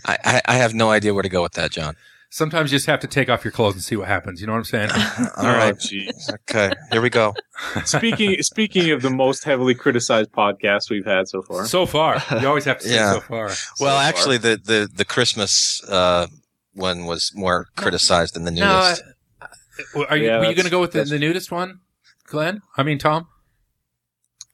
I, 0.06 0.18
I, 0.24 0.42
I 0.46 0.54
have 0.54 0.74
no 0.74 0.90
idea 0.90 1.14
where 1.14 1.22
to 1.22 1.28
go 1.28 1.42
with 1.42 1.52
that, 1.52 1.70
John. 1.70 1.94
Sometimes 2.34 2.72
you 2.72 2.76
just 2.78 2.86
have 2.86 2.98
to 2.98 3.06
take 3.06 3.28
off 3.28 3.44
your 3.44 3.52
clothes 3.52 3.74
and 3.74 3.82
see 3.84 3.94
what 3.94 4.08
happens. 4.08 4.40
You 4.40 4.48
know 4.48 4.54
what 4.54 4.58
I'm 4.58 4.64
saying? 4.64 4.90
All 5.36 5.44
right. 5.44 5.72
Oh, 5.72 5.76
jeez. 5.76 6.32
Okay. 6.50 6.72
Here 6.90 7.00
we 7.00 7.08
go. 7.08 7.32
speaking 7.84 8.42
speaking 8.42 8.90
of 8.90 9.02
the 9.02 9.10
most 9.10 9.44
heavily 9.44 9.72
criticized 9.72 10.32
podcast 10.32 10.90
we've 10.90 11.04
had 11.06 11.28
so 11.28 11.42
far. 11.42 11.64
so 11.64 11.86
far, 11.86 12.20
you 12.40 12.48
always 12.48 12.64
have 12.64 12.80
to 12.80 12.88
say 12.88 12.96
Yeah. 12.96 13.12
so 13.12 13.20
far. 13.20 13.50
Well, 13.78 13.96
far. 13.96 14.02
actually, 14.02 14.38
the, 14.38 14.56
the, 14.62 14.88
the 14.92 15.04
Christmas 15.04 15.80
uh, 15.88 16.26
one 16.72 17.04
was 17.04 17.30
more 17.36 17.68
criticized 17.76 18.34
than 18.34 18.42
the 18.44 18.50
No, 18.50 18.80
newest. 18.80 19.04
I- 19.40 20.04
are 20.08 20.16
you, 20.16 20.26
Yeah, 20.26 20.38
were 20.38 20.46
you 20.46 20.54
going 20.56 20.64
to 20.64 20.70
go 20.72 20.80
with 20.80 20.90
the, 20.90 20.98
that's- 20.98 21.10
the 21.10 21.20
nudist 21.20 21.52
one, 21.52 21.78
Glenn? 22.26 22.62
I 22.76 22.82
mean, 22.82 22.98
Tom? 22.98 23.28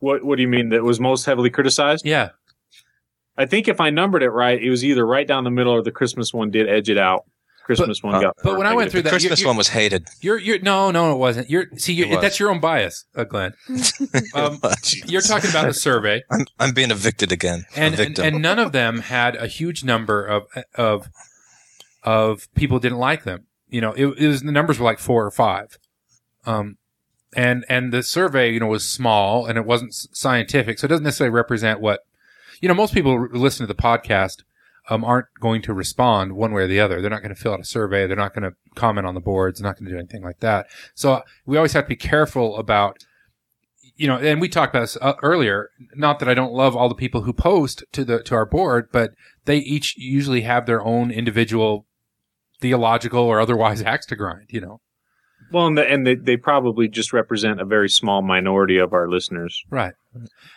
What 0.00 0.22
What 0.22 0.36
do 0.36 0.42
you 0.42 0.48
mean 0.48 0.68
that 0.68 0.82
was 0.82 1.00
most 1.00 1.24
heavily 1.24 1.48
criticized? 1.48 2.04
Yeah. 2.04 2.30
I 3.38 3.46
think 3.46 3.68
if 3.68 3.80
I 3.80 3.88
numbered 3.88 4.22
it 4.22 4.28
right, 4.30 4.62
it 4.62 4.68
was 4.68 4.84
either 4.84 5.06
right 5.06 5.26
down 5.26 5.44
the 5.44 5.50
middle 5.50 5.72
or 5.72 5.82
the 5.82 5.90
Christmas 5.90 6.34
one 6.34 6.50
did 6.50 6.68
edge 6.68 6.90
it 6.90 6.98
out. 6.98 7.24
Christmas 7.76 8.02
one 8.02 8.14
uh, 8.16 8.20
got. 8.20 8.36
but 8.42 8.56
when 8.58 8.66
I 8.66 8.74
went 8.74 8.90
through 8.90 9.00
The 9.02 9.04
that, 9.04 9.10
Christmas 9.10 9.40
you- 9.40 9.44
you- 9.44 9.48
one 9.48 9.56
was 9.56 9.68
hated. 9.68 10.06
You're, 10.20 10.38
you're, 10.38 10.58
no, 10.60 10.90
no, 10.90 11.12
it 11.12 11.18
wasn't. 11.18 11.48
You're, 11.50 11.66
see, 11.76 11.92
you 11.94 12.04
It 12.06 12.10
was. 12.10 12.20
that's 12.20 12.38
your 12.40 12.50
own 12.50 12.60
bias, 12.60 13.04
uh, 13.16 13.24
Glenn. 13.24 13.54
Um, 14.34 14.60
you're 15.06 15.20
talking 15.22 15.50
about 15.50 15.66
the 15.66 15.74
survey, 15.74 16.22
I'm, 16.30 16.44
I'm 16.58 16.72
being 16.72 16.90
evicted 16.90 17.32
again. 17.32 17.64
and, 17.76 17.98
and 17.98 18.18
and 18.18 18.42
none 18.42 18.58
of 18.58 18.72
them 18.72 19.00
had 19.00 19.36
a 19.36 19.46
huge 19.46 19.84
number 19.84 20.24
of 20.24 20.44
of 20.74 21.08
of 22.02 22.48
people 22.54 22.78
didn't 22.78 22.98
like 22.98 23.24
them. 23.24 23.46
You 23.68 23.80
know, 23.80 23.92
it, 23.92 24.06
it 24.18 24.26
was 24.26 24.42
the 24.42 24.52
numbers 24.52 24.78
were 24.78 24.84
like 24.84 24.98
four 24.98 25.24
or 25.24 25.30
five, 25.30 25.78
um, 26.46 26.76
and 27.36 27.64
and 27.68 27.92
the 27.92 28.02
survey, 28.02 28.52
you 28.52 28.58
know, 28.60 28.66
was 28.66 28.88
small 28.88 29.46
and 29.46 29.56
it 29.58 29.64
wasn't 29.64 29.94
scientific, 29.94 30.78
so 30.78 30.86
it 30.86 30.88
doesn't 30.88 31.04
necessarily 31.04 31.32
represent 31.34 31.80
what 31.80 32.00
you 32.60 32.68
know. 32.68 32.74
Most 32.74 32.92
people 32.94 33.28
listen 33.32 33.66
to 33.66 33.72
the 33.72 33.80
podcast 33.80 34.42
um, 34.90 35.04
aren't 35.04 35.28
going 35.40 35.62
to 35.62 35.72
respond 35.72 36.32
one 36.32 36.52
way 36.52 36.62
or 36.62 36.66
the 36.66 36.80
other. 36.80 37.00
They're 37.00 37.10
not 37.10 37.22
going 37.22 37.34
to 37.34 37.40
fill 37.40 37.54
out 37.54 37.60
a 37.60 37.64
survey. 37.64 38.06
They're 38.06 38.16
not 38.16 38.34
going 38.34 38.50
to 38.50 38.56
comment 38.74 39.06
on 39.06 39.14
the 39.14 39.20
boards. 39.20 39.60
They're 39.60 39.68
not 39.68 39.78
going 39.78 39.86
to 39.86 39.92
do 39.92 39.98
anything 39.98 40.22
like 40.22 40.40
that. 40.40 40.66
So 40.94 41.22
we 41.46 41.56
always 41.56 41.72
have 41.74 41.84
to 41.84 41.88
be 41.88 41.96
careful 41.96 42.58
about, 42.58 42.98
you 43.94 44.08
know, 44.08 44.16
and 44.16 44.40
we 44.40 44.48
talked 44.48 44.74
about 44.74 44.82
this 44.82 44.98
uh, 45.00 45.14
earlier. 45.22 45.70
Not 45.94 46.18
that 46.18 46.28
I 46.28 46.34
don't 46.34 46.52
love 46.52 46.76
all 46.76 46.88
the 46.88 46.96
people 46.96 47.22
who 47.22 47.32
post 47.32 47.84
to 47.92 48.04
the 48.04 48.22
to 48.24 48.34
our 48.34 48.44
board, 48.46 48.88
but 48.92 49.12
they 49.44 49.58
each 49.58 49.96
usually 49.96 50.40
have 50.40 50.66
their 50.66 50.84
own 50.84 51.12
individual 51.12 51.86
theological 52.60 53.22
or 53.22 53.40
otherwise 53.40 53.80
axe 53.86 54.06
to 54.06 54.16
grind. 54.16 54.46
You 54.48 54.60
know, 54.60 54.80
Well, 55.52 55.68
and, 55.68 55.78
the, 55.78 55.88
and 55.88 56.04
they, 56.04 56.16
they 56.16 56.36
probably 56.36 56.88
just 56.88 57.12
represent 57.12 57.60
a 57.60 57.64
very 57.64 57.88
small 57.88 58.22
minority 58.22 58.78
of 58.78 58.92
our 58.92 59.08
listeners. 59.08 59.62
right? 59.70 59.94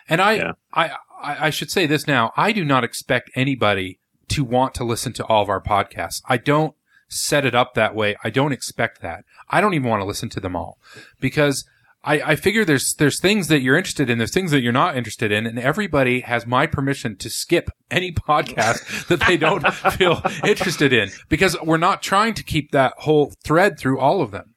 And 0.08 0.20
I, 0.20 0.32
Yeah. 0.34 0.52
I, 0.72 0.90
I, 1.22 1.46
I 1.46 1.50
should 1.50 1.70
say 1.70 1.86
this 1.86 2.08
now. 2.08 2.32
I 2.36 2.50
do 2.50 2.64
not 2.64 2.82
expect 2.82 3.30
anybody 3.36 4.00
to 4.34 4.44
want 4.44 4.74
to 4.74 4.84
listen 4.84 5.12
to 5.14 5.24
all 5.26 5.42
of 5.42 5.48
our 5.48 5.60
podcasts. 5.60 6.20
I 6.28 6.36
don't 6.38 6.74
set 7.08 7.46
it 7.46 7.54
up 7.54 7.74
that 7.74 7.94
way. 7.94 8.16
I 8.24 8.30
don't 8.30 8.52
expect 8.52 9.00
that. 9.02 9.24
I 9.48 9.60
don't 9.60 9.74
even 9.74 9.88
want 9.88 10.00
to 10.00 10.06
listen 10.06 10.28
to 10.30 10.40
them 10.40 10.56
all 10.56 10.78
because 11.20 11.64
I, 12.02 12.20
I 12.20 12.36
figure 12.36 12.64
there's 12.64 12.94
there's 12.94 13.20
things 13.20 13.46
that 13.48 13.60
you're 13.60 13.76
interested 13.76 14.10
in, 14.10 14.18
there's 14.18 14.34
things 14.34 14.50
that 14.50 14.60
you're 14.60 14.72
not 14.72 14.96
interested 14.96 15.30
in, 15.30 15.46
and 15.46 15.58
everybody 15.58 16.20
has 16.20 16.46
my 16.46 16.66
permission 16.66 17.16
to 17.18 17.30
skip 17.30 17.70
any 17.90 18.12
podcast 18.12 19.06
that 19.08 19.24
they 19.26 19.36
don't 19.36 19.66
feel 19.72 20.20
interested 20.44 20.92
in 20.92 21.10
because 21.28 21.56
we're 21.62 21.76
not 21.76 22.02
trying 22.02 22.34
to 22.34 22.42
keep 22.42 22.72
that 22.72 22.94
whole 22.98 23.32
thread 23.44 23.78
through 23.78 24.00
all 24.00 24.20
of 24.20 24.32
them. 24.32 24.54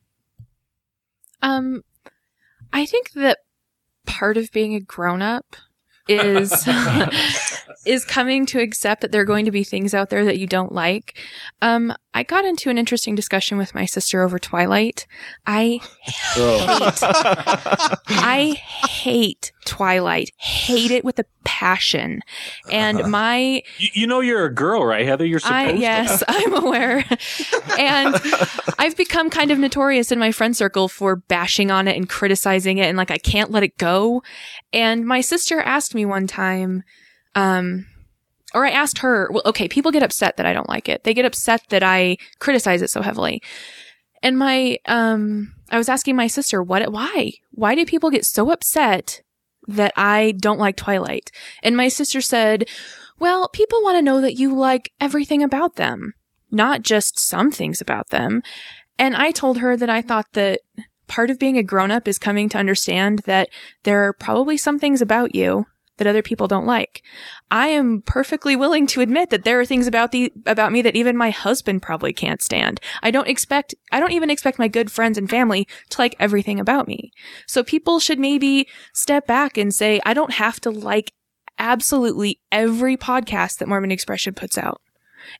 Um, 1.42 1.84
I 2.74 2.86
think 2.86 3.12
that 3.12 3.38
part 4.06 4.38
of 4.38 4.52
being 4.52 4.74
a 4.74 4.80
grown 4.80 5.22
up 5.22 5.56
is 6.08 6.68
is 7.86 8.06
coming 8.06 8.46
to 8.48 8.60
accept 8.60 9.02
that 9.02 9.12
there 9.12 9.22
are 9.22 9.26
going 9.26 9.46
to 9.46 9.52
be 9.52 9.64
things 9.64 9.94
out 9.94 10.10
there 10.10 10.26
that 10.26 10.38
you 10.38 10.48
don't 10.48 10.72
like. 10.72 11.18
Um, 11.62 11.94
I 12.18 12.24
got 12.24 12.46
into 12.46 12.72
an 12.72 12.80
interesting 12.80 13.14
discussion 13.14 13.60
with 13.60 13.76
my 13.76 13.86
sister 13.86 14.24
over 14.24 14.40
Twilight. 14.40 15.06
I 15.46 15.80
hate, 16.02 17.00
I 18.10 18.60
hate 18.90 19.52
Twilight. 19.66 20.32
Hate 20.38 20.90
it 20.90 21.06
with 21.06 21.20
a 21.20 21.26
passion. 21.44 22.22
And 22.72 23.12
my 23.12 23.62
You, 23.78 23.90
you 23.94 24.08
know 24.08 24.22
you're 24.22 24.46
a 24.46 24.52
girl, 24.52 24.84
right, 24.84 25.06
Heather? 25.06 25.28
You're 25.28 25.38
supposed 25.38 25.54
I, 25.56 25.72
to. 25.74 25.78
yes, 25.78 26.24
I'm 26.28 26.56
aware. 26.56 27.06
and 27.78 28.16
I've 28.80 28.98
become 28.98 29.30
kind 29.30 29.52
of 29.52 29.60
notorious 29.60 30.12
in 30.12 30.18
my 30.18 30.32
friend 30.32 30.58
circle 30.58 30.88
for 30.88 31.18
bashing 31.18 31.70
on 31.70 31.88
it 31.88 31.96
and 31.96 32.10
criticizing 32.10 32.80
it 32.80 32.88
and 32.88 32.98
like 32.98 33.12
I 33.12 33.20
can't 33.20 33.52
let 33.52 33.62
it 33.62 33.78
go. 33.78 34.24
And 34.74 35.06
my 35.06 35.22
sister 35.22 35.60
asked 35.60 35.94
me 35.94 36.04
one 36.04 36.26
time, 36.26 36.82
um, 37.36 37.86
or 38.54 38.66
I 38.66 38.72
asked 38.72 39.00
her, 39.00 39.30
well, 39.32 39.44
okay, 39.46 39.68
people 39.68 39.92
get 39.92 40.04
upset 40.04 40.38
that 40.38 40.46
I 40.46 40.54
don't 40.54 40.70
like 40.70 40.88
it. 40.88 41.04
They 41.04 41.14
get 41.14 41.26
upset 41.26 41.64
that 41.70 41.84
I 41.84 42.18
criticize 42.40 42.82
it 42.82 42.90
so 42.90 43.02
heavily. 43.02 43.42
And 44.24 44.38
my, 44.38 44.78
um, 44.86 45.54
I 45.70 45.78
was 45.78 45.90
asking 45.90 46.16
my 46.16 46.28
sister, 46.28 46.64
what, 46.64 46.92
why? 46.92 47.34
Why 47.52 47.76
do 47.76 47.86
people 47.86 48.10
get 48.10 48.26
so 48.26 48.52
upset 48.52 49.22
that 49.68 49.94
I 49.96 50.34
don't 50.40 50.60
like 50.60 50.76
Twilight? 50.76 51.32
And 51.62 51.76
my 51.76 51.88
sister 51.90 52.22
said, 52.22 52.68
well, 53.20 53.50
people 53.50 53.84
want 53.84 53.98
to 53.98 54.02
know 54.02 54.22
that 54.22 54.36
you 54.36 54.56
like 54.56 54.92
everything 55.00 55.44
about 55.44 55.76
them, 55.76 56.14
not 56.50 56.84
just 56.84 57.20
some 57.20 57.52
things 57.52 57.82
about 57.82 58.10
them. 58.10 58.42
And 58.98 59.16
I 59.16 59.32
told 59.32 59.60
her 59.60 59.76
that 59.76 59.90
I 59.90 60.02
thought 60.02 60.28
that 60.34 60.62
part 61.08 61.30
of 61.30 61.40
being 61.40 61.58
a 61.58 61.64
grown 61.64 61.92
up 61.92 62.08
is 62.08 62.20
coming 62.20 62.50
to 62.50 62.58
understand 62.58 63.20
that 63.20 63.50
there 63.84 64.04
are 64.04 64.14
probably 64.14 64.58
some 64.58 64.80
things 64.80 65.02
about 65.02 65.36
you 65.36 65.66
that 65.98 66.08
other 66.08 66.22
people 66.22 66.48
don't 66.48 66.66
like. 66.66 67.04
I 67.52 67.68
am 67.68 68.02
perfectly 68.02 68.56
willing 68.56 68.88
to 68.88 69.02
admit 69.02 69.30
that 69.30 69.44
there 69.44 69.60
are 69.60 69.66
things 69.66 69.88
about 69.88 70.12
the 70.12 70.32
about 70.46 70.72
me 70.72 70.82
that 70.82 70.96
even 70.96 71.18
my 71.18 71.30
husband 71.30 71.82
probably 71.82 72.14
can't 72.14 72.42
stand. 72.42 72.80
I 73.04 73.12
don't 73.12 73.28
expect 73.28 73.76
I 73.92 74.00
don't 74.00 74.12
even 74.12 74.30
expect 74.30 74.60
my 74.60 74.68
good 74.68 74.92
friends 74.92 75.18
and 75.18 75.30
family 75.30 75.68
to 75.90 76.02
like 76.02 76.16
everything 76.20 76.60
about 76.60 76.88
me. 76.88 77.12
So 77.48 77.64
people 77.64 78.00
should 78.00 78.20
maybe 78.20 78.68
step 78.94 79.28
back 79.28 79.58
and 79.58 79.74
say 79.74 80.00
I 80.06 80.14
don't 80.14 80.34
have 80.34 80.60
to 80.62 80.72
like 80.72 81.14
absolutely 81.60 82.40
every 82.52 82.98
podcast 82.98 83.58
that 83.58 83.68
Mormon 83.68 83.92
Expression 83.92 84.34
puts 84.34 84.58
out. 84.58 84.82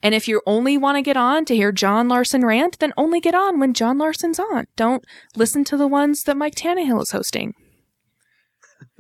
And 0.02 0.14
if 0.14 0.28
you 0.28 0.42
only 0.46 0.78
want 0.78 0.98
to 0.98 1.02
get 1.02 1.18
on 1.18 1.46
to 1.46 1.56
hear 1.56 1.72
John 1.72 2.08
Larsen 2.08 2.46
rant, 2.46 2.80
then 2.80 2.94
only 2.98 3.20
get 3.20 3.36
on 3.36 3.60
when 3.60 3.74
John 3.74 3.98
Larsen's 3.98 4.40
on. 4.40 4.66
Don't 4.76 5.06
listen 5.36 5.64
to 5.66 5.78
the 5.78 5.88
ones 5.88 6.24
that 6.24 6.36
Mike 6.38 6.56
Tannehill 6.56 7.02
is 7.02 7.12
hosting. 7.12 7.54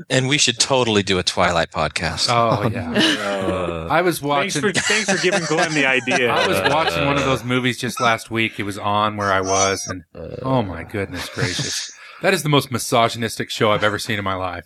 And 0.10 0.28
we 0.28 0.38
should 0.38 0.60
totally 0.60 1.04
do 1.04 1.18
a 1.20 1.24
Twilight 1.24 1.72
podcast. 1.72 2.28
Oh 2.30 2.68
yeah, 2.70 2.92
Uh, 2.92 3.88
I 3.90 4.02
was 4.02 4.20
Thanks 4.20 4.56
watching. 4.56 4.62
for, 4.62 4.72
thanks 4.74 5.12
for 5.12 5.18
giving 5.22 5.44
Glenn 5.46 5.74
the 5.74 5.86
idea. 5.86 6.30
I 6.32 6.48
was 6.48 6.60
watching 6.74 7.06
one 7.06 7.18
of 7.18 7.26
those 7.26 7.44
movies 7.44 7.78
just 7.78 8.00
last 8.02 8.30
week. 8.32 8.60
It 8.60 8.64
was 8.64 8.78
on 8.78 9.18
where 9.18 9.32
I 9.32 9.42
was, 9.42 9.88
and 9.88 10.04
oh 10.42 10.62
my 10.62 10.84
goodness 10.84 11.30
gracious, 11.30 11.92
that 12.22 12.34
is 12.34 12.44
the 12.44 12.50
most 12.50 12.72
misogynistic 12.72 13.50
show 13.50 13.72
I've 13.72 13.84
ever 13.84 14.00
seen 14.00 14.18
in 14.18 14.24
my 14.24 14.36
life. 14.36 14.66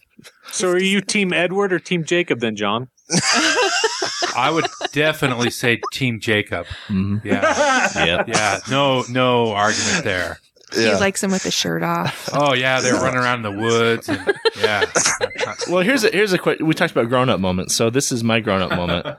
so 0.52 0.70
are 0.70 0.80
you 0.80 1.02
Team 1.02 1.34
Edward 1.34 1.72
or 1.74 1.80
Team 1.80 2.04
Jacob 2.04 2.40
then, 2.40 2.56
John? 2.56 2.90
I 4.36 4.50
would 4.52 4.66
definitely 4.94 5.50
say 5.50 5.82
Team 5.92 6.20
Jacob. 6.22 6.66
mhm. 6.88 7.24
Yeah, 7.26 7.90
Yeah. 8.06 8.24
yeah, 8.28 8.60
no, 8.70 9.04
no 9.10 9.52
argument 9.54 10.04
there. 10.06 10.40
He 10.74 10.94
likes 10.96 11.24
him 11.24 11.32
with 11.32 11.44
the 11.44 11.52
shirt 11.52 11.84
off. 11.84 12.30
Oh 12.34 12.54
yeah, 12.54 12.80
they're 12.82 12.94
running 12.96 13.20
around 13.20 13.46
in 13.46 13.56
the 13.56 13.62
woods, 13.62 14.10
and 14.10 14.34
yeah. 14.60 14.86
Well, 15.70 15.84
here's 15.84 16.04
a 16.04 16.10
here's 16.10 16.34
a 16.34 16.38
question. 16.38 16.66
We 16.66 16.74
talked 16.74 16.92
about 16.92 17.10
grown 17.10 17.30
up 17.30 17.40
moments, 17.40 17.76
so 17.76 17.90
this 17.90 18.12
is 18.12 18.24
my 18.24 18.40
grown 18.40 18.62
up 18.62 18.72
moment. 18.72 19.08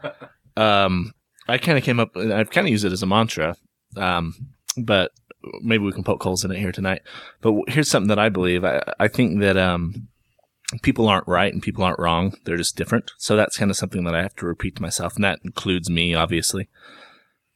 Um, 0.55 1.15
I 1.49 1.57
kind 1.57 1.79
of 1.79 1.85
came 1.85 1.99
up, 1.99 2.15
and 2.15 2.31
I've 2.31 2.51
kind 2.51 2.67
of 2.67 2.71
used 2.71 2.85
it 2.85 2.93
as 2.93 3.03
a 3.03 3.07
mantra. 3.07 3.57
Um, 3.97 4.35
but 4.77 5.13
maybe 5.63 5.83
we 5.83 5.93
can 5.93 6.05
poke 6.05 6.23
holes 6.23 6.45
in 6.45 6.51
it 6.53 6.59
here 6.59 6.73
tonight. 6.73 7.01
But 7.41 7.55
here's 7.69 7.91
something 7.91 8.09
that 8.09 8.19
I 8.19 8.29
believe. 8.29 8.63
I 8.63 8.83
I 9.01 9.09
think 9.09 9.41
that 9.41 9.57
um, 9.57 10.09
people 10.83 11.09
aren't 11.09 11.27
right 11.27 11.53
and 11.53 11.63
people 11.63 11.85
aren't 11.85 11.99
wrong. 11.99 12.35
They're 12.45 12.59
just 12.59 12.77
different. 12.77 13.11
So 13.17 13.35
that's 13.35 13.57
kind 13.57 13.71
of 13.71 13.79
something 13.79 14.05
that 14.05 14.15
I 14.15 14.21
have 14.23 14.35
to 14.37 14.47
repeat 14.47 14.77
to 14.77 14.83
myself, 14.83 15.15
and 15.15 15.25
that 15.25 15.41
includes 15.43 15.89
me, 15.89 16.15
obviously. 16.15 16.69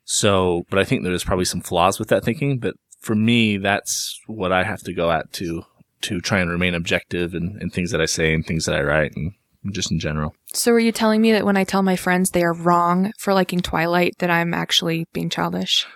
So, 0.05 0.65
but 0.71 0.79
I 0.79 0.85
think 0.85 1.03
there's 1.03 1.25
probably 1.25 1.45
some 1.45 1.61
flaws 1.61 1.99
with 1.99 2.09
that 2.09 2.25
thinking. 2.25 2.59
But 2.59 2.77
for 3.01 3.15
me, 3.15 3.57
that's 3.57 4.19
what 4.27 4.53
I 4.53 4.65
have 4.65 4.81
to 4.83 4.93
go 4.93 5.11
at 5.11 5.33
to 5.35 5.65
to 6.03 6.21
try 6.21 6.39
and 6.41 6.51
remain 6.51 6.75
objective 6.75 7.35
in, 7.35 7.59
in 7.61 7.71
things 7.71 7.91
that 7.91 8.01
I 8.01 8.05
say 8.07 8.35
and 8.35 8.47
things 8.47 8.67
that 8.67 8.75
I 8.77 8.83
write 8.83 9.17
and 9.17 9.33
just 9.73 9.91
in 9.91 9.99
general. 9.99 10.35
So 10.53 10.73
are 10.73 10.79
you 10.79 10.93
telling 10.93 11.21
me 11.21 11.33
that 11.33 11.45
when 11.45 11.57
I 11.57 11.65
tell 11.65 11.83
my 11.83 11.97
friends 11.97 12.31
they 12.31 12.45
are 12.45 12.55
wrong 12.55 13.13
for 13.19 13.35
liking 13.35 13.61
Twilight, 13.61 14.15
that 14.19 14.31
I'm 14.31 14.55
actually 14.55 15.07
being 15.13 15.29
childish? 15.31 15.87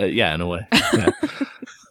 Uh, 0.00 0.04
yeah, 0.06 0.34
in 0.34 0.40
a 0.40 0.46
way. 0.46 0.66
Yeah. 0.94 1.10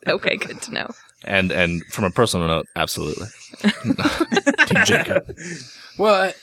Okay, 0.08 0.36
good 0.36 0.60
to 0.64 0.74
know. 0.74 0.90
and 1.26 1.52
and 1.52 1.84
from 1.86 2.06
a 2.06 2.10
personal 2.10 2.48
note, 2.48 2.66
absolutely. 2.76 3.28
Team 3.62 4.84
Jacob. 4.86 5.36
Well, 6.00 6.34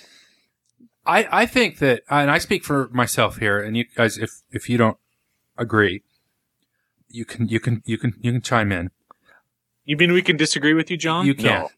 I 1.05 1.29
I 1.43 1.47
think 1.47 1.79
that, 1.79 2.03
and 2.09 2.31
I 2.31 2.39
speak 2.39 2.65
for 2.65 2.89
myself 2.93 3.39
here, 3.39 3.59
and 3.61 3.77
you 3.77 3.85
guys, 3.97 4.17
if 4.19 4.31
if 4.53 4.69
you 4.71 4.79
don't 4.79 4.97
agree, 5.57 6.03
you 7.09 7.25
can 7.25 7.49
you 7.49 7.61
can 7.61 7.83
you 7.85 7.99
can 7.99 8.15
you 8.21 8.33
can 8.33 8.43
chime 8.43 8.73
in. 8.73 8.91
You 9.85 9.97
mean 9.97 10.13
we 10.13 10.23
can 10.23 10.37
disagree 10.37 10.75
with 10.75 10.91
you, 10.91 10.97
John? 10.97 11.27
You 11.27 11.35
can. 11.35 11.45
No. 11.47 11.71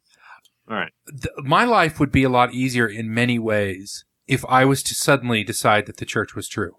All 0.69 0.77
right. 0.77 0.93
My 1.39 1.65
life 1.65 1.99
would 1.99 2.13
be 2.13 2.23
a 2.23 2.29
lot 2.29 2.55
easier 2.55 2.87
in 2.87 3.13
many 3.13 3.39
ways 3.39 4.05
if 4.27 4.45
I 4.49 4.65
was 4.65 4.83
to 4.85 4.95
suddenly 4.95 5.43
decide 5.43 5.87
that 5.87 5.97
the 5.97 6.05
church 6.05 6.35
was 6.35 6.49
true. 6.49 6.77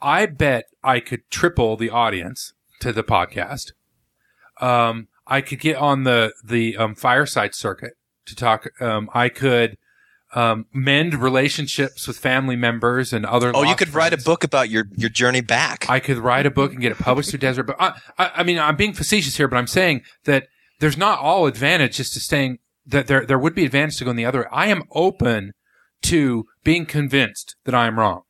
I 0.00 0.26
bet 0.26 0.64
I 0.82 1.00
could 1.00 1.28
triple 1.30 1.76
the 1.76 1.90
audience 1.90 2.54
to 2.80 2.92
the 2.92 3.02
podcast. 3.02 3.72
Um, 4.60 5.08
I 5.26 5.40
could 5.42 5.60
get 5.60 5.76
on 5.76 6.04
the 6.04 6.32
the 6.42 6.76
um, 6.76 6.94
fireside 6.94 7.54
circuit 7.54 7.94
to 8.26 8.34
talk. 8.34 8.68
Um, 8.80 9.10
I 9.12 9.28
could 9.28 9.76
um, 10.34 10.66
mend 10.72 11.14
relationships 11.14 12.06
with 12.06 12.18
family 12.18 12.56
members 12.56 13.12
and 13.12 13.26
other. 13.26 13.52
oh, 13.54 13.62
you 13.62 13.74
could 13.74 13.94
write 13.94 14.12
a 14.12 14.18
book 14.18 14.44
about 14.44 14.70
your 14.70 14.84
your 14.96 15.10
journey 15.10 15.40
back. 15.40 15.88
I 15.88 16.00
could 16.00 16.18
write 16.18 16.46
a 16.46 16.50
book 16.50 16.72
and 16.72 16.80
get 16.80 16.92
it 16.92 16.98
published 16.98 17.30
through 17.30 17.40
Deseret. 17.40 17.66
But 17.66 17.76
I, 17.80 18.00
I, 18.18 18.30
I 18.36 18.42
mean, 18.42 18.58
I'm 18.58 18.76
being 18.76 18.92
facetious 18.92 19.36
here, 19.36 19.48
but 19.48 19.56
I'm 19.56 19.66
saying 19.66 20.02
that 20.24 20.48
there's 20.78 20.96
not 20.96 21.18
all 21.18 21.46
advantage 21.46 21.96
just 21.96 22.14
to 22.14 22.20
staying. 22.20 22.58
That 22.86 23.06
there 23.06 23.26
there 23.26 23.38
would 23.38 23.54
be 23.54 23.64
advantage 23.64 23.98
to 23.98 24.04
going 24.04 24.16
the 24.16 24.24
other. 24.24 24.40
way. 24.40 24.46
I 24.50 24.66
am 24.68 24.84
open 24.92 25.52
to 26.02 26.46
being 26.64 26.86
convinced 26.86 27.56
that 27.64 27.74
I 27.74 27.86
am 27.86 27.98
wrong. 27.98 28.22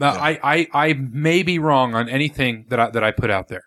Uh, 0.00 0.06
I, 0.06 0.40
I, 0.42 0.68
I 0.72 0.92
may 0.94 1.42
be 1.42 1.58
wrong 1.58 1.94
on 1.94 2.08
anything 2.08 2.66
that 2.68 2.80
I, 2.80 2.90
that 2.90 3.04
I 3.04 3.10
put 3.10 3.30
out 3.30 3.48
there. 3.48 3.64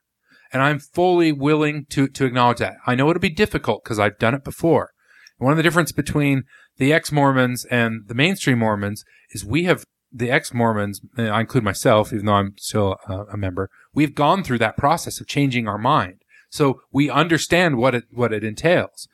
And 0.52 0.62
I'm 0.62 0.80
fully 0.80 1.32
willing 1.32 1.86
to, 1.90 2.08
to 2.08 2.26
acknowledge 2.26 2.60
that. 2.60 2.76
I 2.88 2.96
know 2.96 3.10
it'll 3.10 3.20
be 3.20 3.30
difficult 3.30 3.84
because 3.84 4.00
I've 4.00 4.18
done 4.18 4.34
it 4.34 4.44
before. 4.44 4.92
One 5.38 5.52
of 5.52 5.58
the 5.58 5.64
difference 5.64 5.92
between 5.92 6.44
the 6.78 6.94
ex-Mormons 6.94 7.66
and 7.66 8.08
the 8.08 8.14
mainstream 8.14 8.60
Mormons 8.60 9.06
is 9.32 9.46
we 9.46 9.64
have 9.64 9.86
the 10.12 10.32
ex-Mormons, 10.32 11.02
I 11.18 11.42
include 11.42 11.64
myself, 11.64 12.14
even 12.14 12.26
though 12.26 12.34
I'm 12.34 12.56
still 12.58 12.98
a, 13.08 13.26
a 13.34 13.38
member, 13.38 13.70
we've 13.94 14.16
gone 14.16 14.44
through 14.44 14.60
that 14.60 14.78
process 14.78 15.20
of 15.20 15.28
changing 15.28 15.68
our 15.68 15.78
mind. 15.78 16.22
So 16.50 16.82
we 16.92 17.10
understand 17.10 17.78
what 17.78 17.96
it, 17.96 18.06
what 18.12 18.32
it 18.32 18.44
entails. 18.44 19.10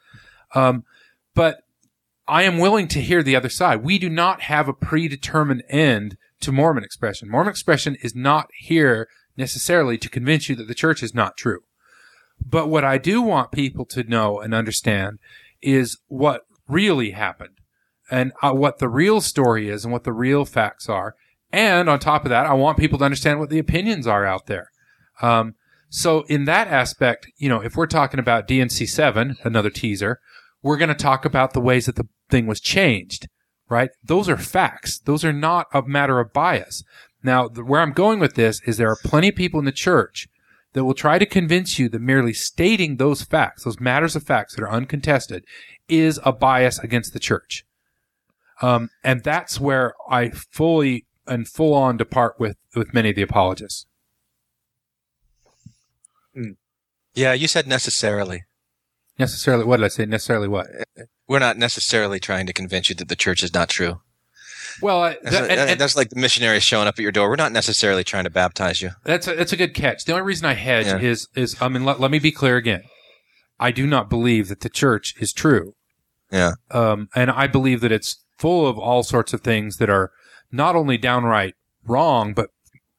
Um, 0.53 0.83
but 1.33 1.61
I 2.27 2.43
am 2.43 2.59
willing 2.59 2.87
to 2.89 3.01
hear 3.01 3.23
the 3.23 3.35
other 3.35 3.49
side. 3.49 3.83
We 3.83 3.97
do 3.97 4.09
not 4.09 4.41
have 4.41 4.67
a 4.67 4.73
predetermined 4.73 5.63
end 5.69 6.17
to 6.41 6.51
Mormon 6.51 6.83
expression. 6.83 7.29
Mormon 7.29 7.51
expression 7.51 7.95
is 8.01 8.15
not 8.15 8.49
here 8.55 9.07
necessarily 9.37 9.97
to 9.97 10.09
convince 10.09 10.49
you 10.49 10.55
that 10.55 10.67
the 10.67 10.75
church 10.75 11.01
is 11.01 11.15
not 11.15 11.37
true. 11.37 11.61
But 12.43 12.69
what 12.69 12.83
I 12.83 12.97
do 12.97 13.21
want 13.21 13.51
people 13.51 13.85
to 13.85 14.03
know 14.03 14.39
and 14.39 14.53
understand 14.53 15.19
is 15.61 15.97
what 16.07 16.45
really 16.71 17.11
happened 17.11 17.57
and 18.09 18.31
uh, 18.41 18.51
what 18.51 18.79
the 18.79 18.89
real 18.89 19.21
story 19.21 19.69
is 19.69 19.83
and 19.83 19.91
what 19.91 20.03
the 20.03 20.13
real 20.13 20.45
facts 20.45 20.89
are. 20.89 21.15
And 21.51 21.89
on 21.89 21.99
top 21.99 22.25
of 22.25 22.29
that, 22.29 22.45
I 22.45 22.53
want 22.53 22.77
people 22.77 22.99
to 22.99 23.05
understand 23.05 23.39
what 23.39 23.49
the 23.49 23.59
opinions 23.59 24.07
are 24.07 24.25
out 24.25 24.47
there. 24.47 24.69
Um, 25.21 25.55
so 25.89 26.21
in 26.27 26.45
that 26.45 26.69
aspect, 26.69 27.27
you 27.37 27.49
know, 27.49 27.61
if 27.61 27.75
we're 27.75 27.87
talking 27.87 28.19
about 28.19 28.47
D&C 28.47 28.85
7, 28.85 29.37
another 29.43 29.69
teaser, 29.69 30.19
we're 30.63 30.77
going 30.77 30.89
to 30.89 30.95
talk 30.95 31.25
about 31.25 31.53
the 31.53 31.59
ways 31.59 31.85
that 31.85 31.97
the 31.97 32.07
thing 32.29 32.47
was 32.47 32.61
changed, 32.61 33.27
right? 33.69 33.89
Those 34.03 34.29
are 34.29 34.37
facts. 34.37 34.99
Those 34.99 35.25
are 35.25 35.33
not 35.33 35.67
a 35.73 35.81
matter 35.81 36.19
of 36.19 36.31
bias. 36.31 36.83
Now, 37.23 37.47
the, 37.49 37.63
where 37.63 37.81
I'm 37.81 37.91
going 37.91 38.19
with 38.19 38.35
this 38.35 38.61
is 38.65 38.77
there 38.77 38.89
are 38.89 38.97
plenty 39.03 39.29
of 39.29 39.35
people 39.35 39.59
in 39.59 39.65
the 39.65 39.71
church 39.71 40.27
that 40.73 40.85
will 40.85 40.93
try 40.93 41.19
to 41.19 41.25
convince 41.25 41.77
you 41.77 41.89
that 41.89 42.01
merely 42.01 42.33
stating 42.33 42.97
those 42.97 43.23
facts, 43.23 43.63
those 43.63 43.79
matters 43.79 44.15
of 44.15 44.23
facts 44.23 44.55
that 44.55 44.63
are 44.63 44.71
uncontested, 44.71 45.45
is 45.87 46.19
a 46.23 46.31
bias 46.31 46.79
against 46.79 47.13
the 47.13 47.19
church. 47.19 47.65
Um, 48.61 48.89
and 49.03 49.23
that's 49.23 49.59
where 49.59 49.95
I 50.09 50.29
fully 50.29 51.05
and 51.27 51.47
full 51.47 51.73
on 51.73 51.97
depart 51.97 52.39
with, 52.39 52.57
with 52.75 52.93
many 52.93 53.09
of 53.09 53.15
the 53.15 53.21
apologists. 53.21 53.85
Yeah, 57.13 57.33
you 57.33 57.47
said 57.47 57.67
necessarily. 57.67 58.43
Necessarily, 59.19 59.65
what 59.65 59.77
did 59.77 59.85
I 59.85 59.89
say? 59.89 60.05
Necessarily 60.05 60.47
what? 60.47 60.67
We're 61.27 61.39
not 61.39 61.57
necessarily 61.57 62.19
trying 62.19 62.47
to 62.47 62.53
convince 62.53 62.89
you 62.89 62.95
that 62.95 63.09
the 63.09 63.15
church 63.15 63.43
is 63.43 63.53
not 63.53 63.69
true. 63.69 64.01
Well, 64.81 65.03
I, 65.03 65.17
That's, 65.21 65.35
that- 65.37 65.49
and- 65.51 65.69
and- 65.71 65.79
that's 65.79 65.95
like 65.95 66.09
the 66.09 66.19
missionaries 66.19 66.63
showing 66.63 66.87
up 66.87 66.95
at 66.95 67.01
your 67.01 67.11
door. 67.11 67.29
We're 67.29 67.35
not 67.35 67.51
necessarily 67.51 68.03
trying 68.03 68.23
to 68.25 68.29
baptize 68.29 68.81
you. 68.81 68.91
That's 69.03 69.27
a, 69.27 69.35
that's 69.35 69.53
a 69.53 69.57
good 69.57 69.73
catch. 69.73 70.05
The 70.05 70.13
only 70.13 70.23
reason 70.23 70.45
I 70.45 70.53
hedge 70.53 70.87
Yeah. 70.87 70.99
is 70.99 71.27
is 71.35 71.55
I 71.61 71.67
mean 71.69 71.85
let, 71.85 71.99
let 71.99 72.11
me 72.11 72.19
be 72.19 72.31
clear 72.31 72.57
again. 72.57 72.83
I 73.59 73.71
do 73.71 73.85
not 73.85 74.09
believe 74.09 74.47
that 74.47 74.61
the 74.61 74.69
church 74.69 75.13
is 75.19 75.31
true. 75.33 75.73
Yeah. 76.31 76.53
Um, 76.71 77.09
and 77.15 77.29
I 77.29 77.47
believe 77.47 77.81
that 77.81 77.91
it's 77.91 78.23
full 78.39 78.65
of 78.67 78.77
all 78.79 79.03
sorts 79.03 79.33
of 79.33 79.41
things 79.41 79.77
that 79.77 79.89
are 79.89 80.11
not 80.51 80.75
only 80.75 80.97
downright 80.97 81.53
wrong 81.85 82.33
but 82.33 82.49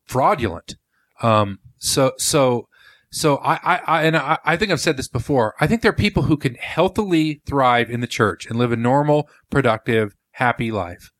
fraudulent. 0.07 0.76
Um, 1.22 1.59
so 1.78 2.12
so 2.18 2.68
so 3.11 3.37
I, 3.39 3.55
I, 3.62 3.80
I 3.87 4.03
and 4.05 4.16
I, 4.16 4.39
I 4.45 4.57
think 4.57 4.70
I've 4.70 4.80
said 4.80 4.97
this 4.97 5.09
before. 5.09 5.55
I 5.61 5.66
think 5.66 5.83
there 5.83 5.91
are 5.91 5.95
people 5.95 6.24
who 6.24 6.37
can 6.37 6.55
healthily 6.55 7.43
thrive 7.47 7.91
in 7.91 8.01
the 8.01 8.07
church 8.07 8.47
and 8.47 8.59
live 8.59 8.72
a 8.72 8.76
normal, 8.76 9.28
productive, 9.51 10.14
happy 10.33 10.70
life. 10.70 11.11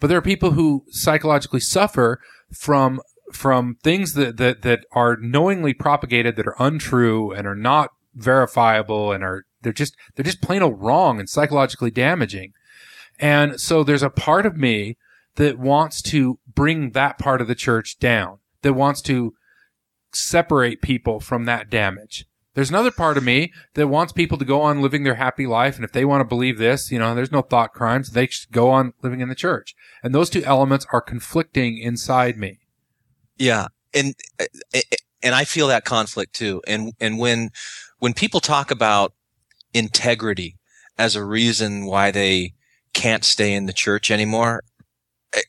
But 0.00 0.08
there 0.08 0.18
are 0.18 0.22
people 0.22 0.52
who 0.52 0.84
psychologically 0.90 1.60
suffer 1.60 2.20
from 2.52 3.00
from 3.32 3.76
things 3.82 4.14
that, 4.14 4.38
that, 4.38 4.62
that 4.62 4.86
are 4.92 5.18
knowingly 5.20 5.74
propagated 5.74 6.36
that 6.36 6.46
are 6.46 6.56
untrue 6.58 7.30
and 7.30 7.46
are 7.46 7.54
not 7.54 7.90
verifiable 8.14 9.12
and 9.12 9.22
are 9.22 9.44
they're 9.62 9.72
just 9.72 9.96
they're 10.14 10.24
just 10.24 10.40
plain 10.40 10.62
old 10.62 10.80
wrong 10.80 11.18
and 11.18 11.28
psychologically 11.28 11.90
damaging. 11.90 12.52
And 13.18 13.60
so 13.60 13.82
there's 13.82 14.02
a 14.02 14.10
part 14.10 14.46
of 14.46 14.56
me 14.56 14.96
that 15.34 15.58
wants 15.58 16.02
to 16.02 16.38
bring 16.52 16.90
that 16.90 17.18
part 17.18 17.40
of 17.40 17.48
the 17.48 17.54
church 17.54 17.98
down, 17.98 18.38
that 18.62 18.74
wants 18.74 19.00
to 19.02 19.34
separate 20.12 20.82
people 20.82 21.20
from 21.20 21.44
that 21.44 21.70
damage. 21.70 22.26
There's 22.58 22.70
another 22.70 22.90
part 22.90 23.16
of 23.16 23.22
me 23.22 23.52
that 23.74 23.86
wants 23.86 24.12
people 24.12 24.36
to 24.36 24.44
go 24.44 24.62
on 24.62 24.82
living 24.82 25.04
their 25.04 25.14
happy 25.14 25.46
life. 25.46 25.76
And 25.76 25.84
if 25.84 25.92
they 25.92 26.04
want 26.04 26.22
to 26.22 26.24
believe 26.24 26.58
this, 26.58 26.90
you 26.90 26.98
know, 26.98 27.14
there's 27.14 27.30
no 27.30 27.40
thought 27.40 27.72
crimes. 27.72 28.10
They 28.10 28.26
should 28.26 28.50
go 28.50 28.70
on 28.70 28.94
living 29.00 29.20
in 29.20 29.28
the 29.28 29.36
church. 29.36 29.76
And 30.02 30.12
those 30.12 30.28
two 30.28 30.42
elements 30.42 30.84
are 30.92 31.00
conflicting 31.00 31.78
inside 31.78 32.36
me. 32.36 32.58
Yeah, 33.36 33.68
and 33.94 34.16
uh, 34.40 34.80
and 35.22 35.36
I 35.36 35.44
feel 35.44 35.68
that 35.68 35.84
conflict 35.84 36.34
too. 36.34 36.60
And 36.66 36.94
and 36.98 37.16
when 37.20 37.50
when 38.00 38.12
people 38.12 38.40
talk 38.40 38.72
about 38.72 39.12
integrity 39.72 40.56
as 40.98 41.14
a 41.14 41.22
reason 41.24 41.86
why 41.86 42.10
they 42.10 42.54
can't 42.92 43.22
stay 43.24 43.54
in 43.54 43.66
the 43.66 43.72
church 43.72 44.10
anymore, 44.10 44.64
eh, 45.32 45.42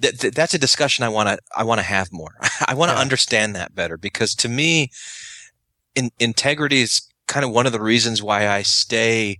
that, 0.00 0.18
that- 0.18 0.34
that's 0.34 0.54
a 0.54 0.58
discussion 0.58 1.04
I 1.04 1.08
want 1.08 1.28
to 1.28 1.38
I 1.56 1.62
want 1.62 1.78
to 1.78 1.86
have 1.86 2.08
more. 2.10 2.32
I 2.66 2.74
want 2.74 2.90
to 2.90 2.96
Yeah. 2.96 3.00
understand 3.02 3.54
that 3.54 3.76
better 3.76 3.96
because 3.96 4.34
to 4.34 4.48
me, 4.48 4.90
in, 5.98 6.10
integrity 6.18 6.80
is 6.80 7.02
kind 7.26 7.44
of 7.44 7.50
one 7.50 7.66
of 7.66 7.72
the 7.72 7.80
reasons 7.82 8.22
why 8.22 8.48
I 8.48 8.62
stay. 8.62 9.38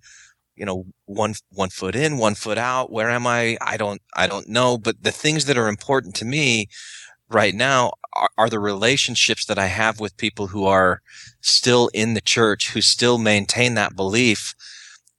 You 0.57 0.67
know, 0.67 0.87
one 1.07 1.35
one 1.53 1.71
foot 1.71 1.95
in, 1.95 2.19
one 2.19 2.35
foot 2.35 2.59
out. 2.59 2.91
Where 2.91 3.11
am 3.11 3.27
I? 3.27 3.57
I 3.61 3.77
don't 3.77 4.03
I 4.17 4.27
don't 4.27 4.49
know. 4.49 4.77
But 4.77 5.03
the 5.03 5.13
things 5.13 5.45
that 5.45 5.57
are 5.57 5.69
important 5.69 6.17
to 6.17 6.25
me 6.25 6.67
right 7.31 7.55
now 7.55 7.93
are, 8.15 8.31
are 8.37 8.51
the 8.51 8.59
relationships 8.59 9.47
that 9.47 9.59
I 9.59 9.67
have 9.67 10.01
with 10.01 10.17
people 10.17 10.49
who 10.49 10.67
are 10.67 11.01
still 11.41 11.91
in 11.95 12.15
the 12.15 12.21
church, 12.21 12.71
who 12.73 12.81
still 12.81 13.19
maintain 13.19 13.75
that 13.75 13.97
belief. 13.97 14.55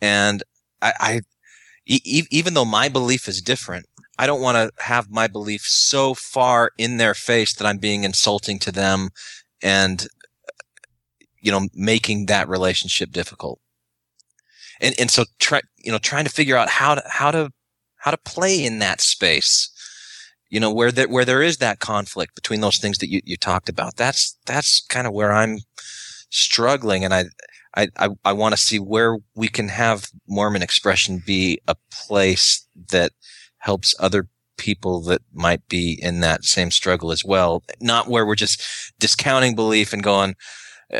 And 0.01 0.43
I, 0.81 0.93
I 0.99 1.21
e- 1.87 2.27
even 2.31 2.53
though 2.53 2.65
my 2.65 2.89
belief 2.89 3.27
is 3.29 3.41
different, 3.41 3.85
I 4.17 4.27
don't 4.27 4.41
want 4.41 4.57
to 4.57 4.83
have 4.83 5.09
my 5.09 5.27
belief 5.27 5.61
so 5.61 6.13
far 6.13 6.71
in 6.77 6.97
their 6.97 7.13
face 7.13 7.53
that 7.55 7.67
I'm 7.67 7.79
being 7.79 8.03
insulting 8.03 8.59
to 8.59 8.71
them 8.71 9.09
and, 9.63 10.07
you 11.49 11.59
know, 11.59 11.67
making 11.73 12.27
that 12.27 12.47
relationship 12.47 13.09
difficult. 13.09 13.59
And, 14.79 14.93
and 14.99 15.09
so 15.09 15.25
try, 15.39 15.61
you 15.79 15.91
know, 15.91 15.97
trying 15.97 16.25
to 16.25 16.29
figure 16.29 16.55
out 16.55 16.69
how 16.69 16.93
to, 16.93 17.01
how 17.09 17.31
to, 17.31 17.49
how 17.97 18.11
to 18.11 18.17
play 18.17 18.63
in 18.63 18.77
that 18.79 19.01
space 19.01 19.71
you 20.49 20.59
know 20.59 20.71
where 20.71 20.91
there 20.91 21.07
where 21.07 21.25
there 21.25 21.41
is 21.41 21.57
that 21.57 21.79
conflict 21.79 22.33
between 22.33 22.61
those 22.61 22.77
things 22.77 22.97
that 22.97 23.09
you, 23.09 23.21
you 23.23 23.37
talked 23.37 23.69
about 23.69 23.97
that's 23.97 24.37
that's 24.45 24.81
kind 24.89 25.05
of 25.05 25.13
where 25.13 25.31
i'm 25.31 25.59
struggling 26.31 27.05
and 27.05 27.13
i 27.13 27.25
i 27.75 27.87
i, 27.97 28.09
I 28.25 28.33
want 28.33 28.53
to 28.53 28.57
see 28.57 28.79
where 28.79 29.17
we 29.35 29.47
can 29.47 29.67
have 29.67 30.07
mormon 30.27 30.63
expression 30.63 31.21
be 31.23 31.59
a 31.67 31.75
place 31.91 32.65
that 32.89 33.11
helps 33.59 33.93
other 33.99 34.27
people 34.57 35.01
that 35.01 35.21
might 35.33 35.67
be 35.67 35.99
in 36.01 36.21
that 36.21 36.45
same 36.45 36.71
struggle 36.71 37.11
as 37.11 37.23
well 37.23 37.61
not 37.79 38.07
where 38.07 38.25
we're 38.25 38.33
just 38.33 38.61
discounting 38.97 39.55
belief 39.55 39.93
and 39.93 40.01
going 40.01 40.35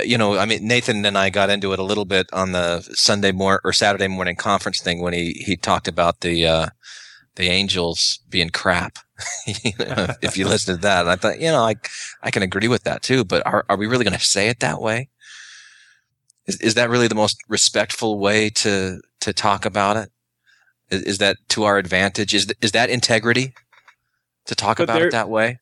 you 0.04 0.18
know, 0.18 0.38
I 0.38 0.46
mean, 0.46 0.68
Nathan 0.68 1.06
and 1.06 1.18
I 1.18 1.30
got 1.30 1.50
into 1.50 1.74
it 1.74 1.80
a 1.80 1.84
little 1.84 2.06
bit 2.06 2.30
on 2.32 2.52
the 2.52 2.82
Sunday 2.94 3.32
morning 3.32 3.62
or 3.64 3.74
Saturday 3.74 4.08
morning 4.08 4.36
conference 4.36 4.82
thing 4.82 5.02
when 5.02 5.14
he, 5.14 5.34
he 5.46 5.56
talked 5.56 5.88
about 5.88 6.22
the, 6.22 6.46
uh, 6.46 6.68
the 7.36 7.50
angels 7.50 8.20
being 8.30 8.50
crap. 8.50 9.00
You 9.48 9.74
know, 9.80 10.08
if 10.22 10.38
you 10.38 10.48
listen 10.48 10.76
to 10.76 10.82
that, 10.82 11.02
and 11.02 11.10
I 11.10 11.18
thought, 11.18 11.42
you 11.42 11.52
know, 11.52 11.64
I, 11.64 11.76
I 12.24 12.32
can 12.32 12.42
agree 12.42 12.70
with 12.70 12.84
that 12.84 13.02
too, 13.02 13.26
but 13.26 13.46
are, 13.46 13.66
are 13.68 13.76
we 13.76 13.86
really 13.88 14.06
going 14.06 14.18
to 14.18 14.24
say 14.24 14.48
it 14.48 14.62
that 14.62 14.82
way? 14.82 15.10
Is, 16.46 16.62
is 16.62 16.76
that 16.76 16.90
really 16.90 17.10
the 17.10 17.16
most 17.16 17.38
respectful 17.50 18.18
way 18.18 18.50
to, 18.52 19.02
to 19.20 19.34
talk 19.34 19.66
about 19.66 19.98
it? 19.98 20.10
Is, 20.90 21.02
is 21.02 21.18
that 21.18 21.36
to 21.50 21.66
our 21.66 21.78
advantage? 21.78 22.34
Is, 22.34 22.46
th- 22.46 22.58
is 22.62 22.72
that 22.72 22.90
integrity 22.90 23.54
to 24.46 24.56
talk 24.56 24.78
But 24.78 24.84
about 24.84 25.02
it 25.02 25.12
that 25.12 25.30
way? 25.30 25.60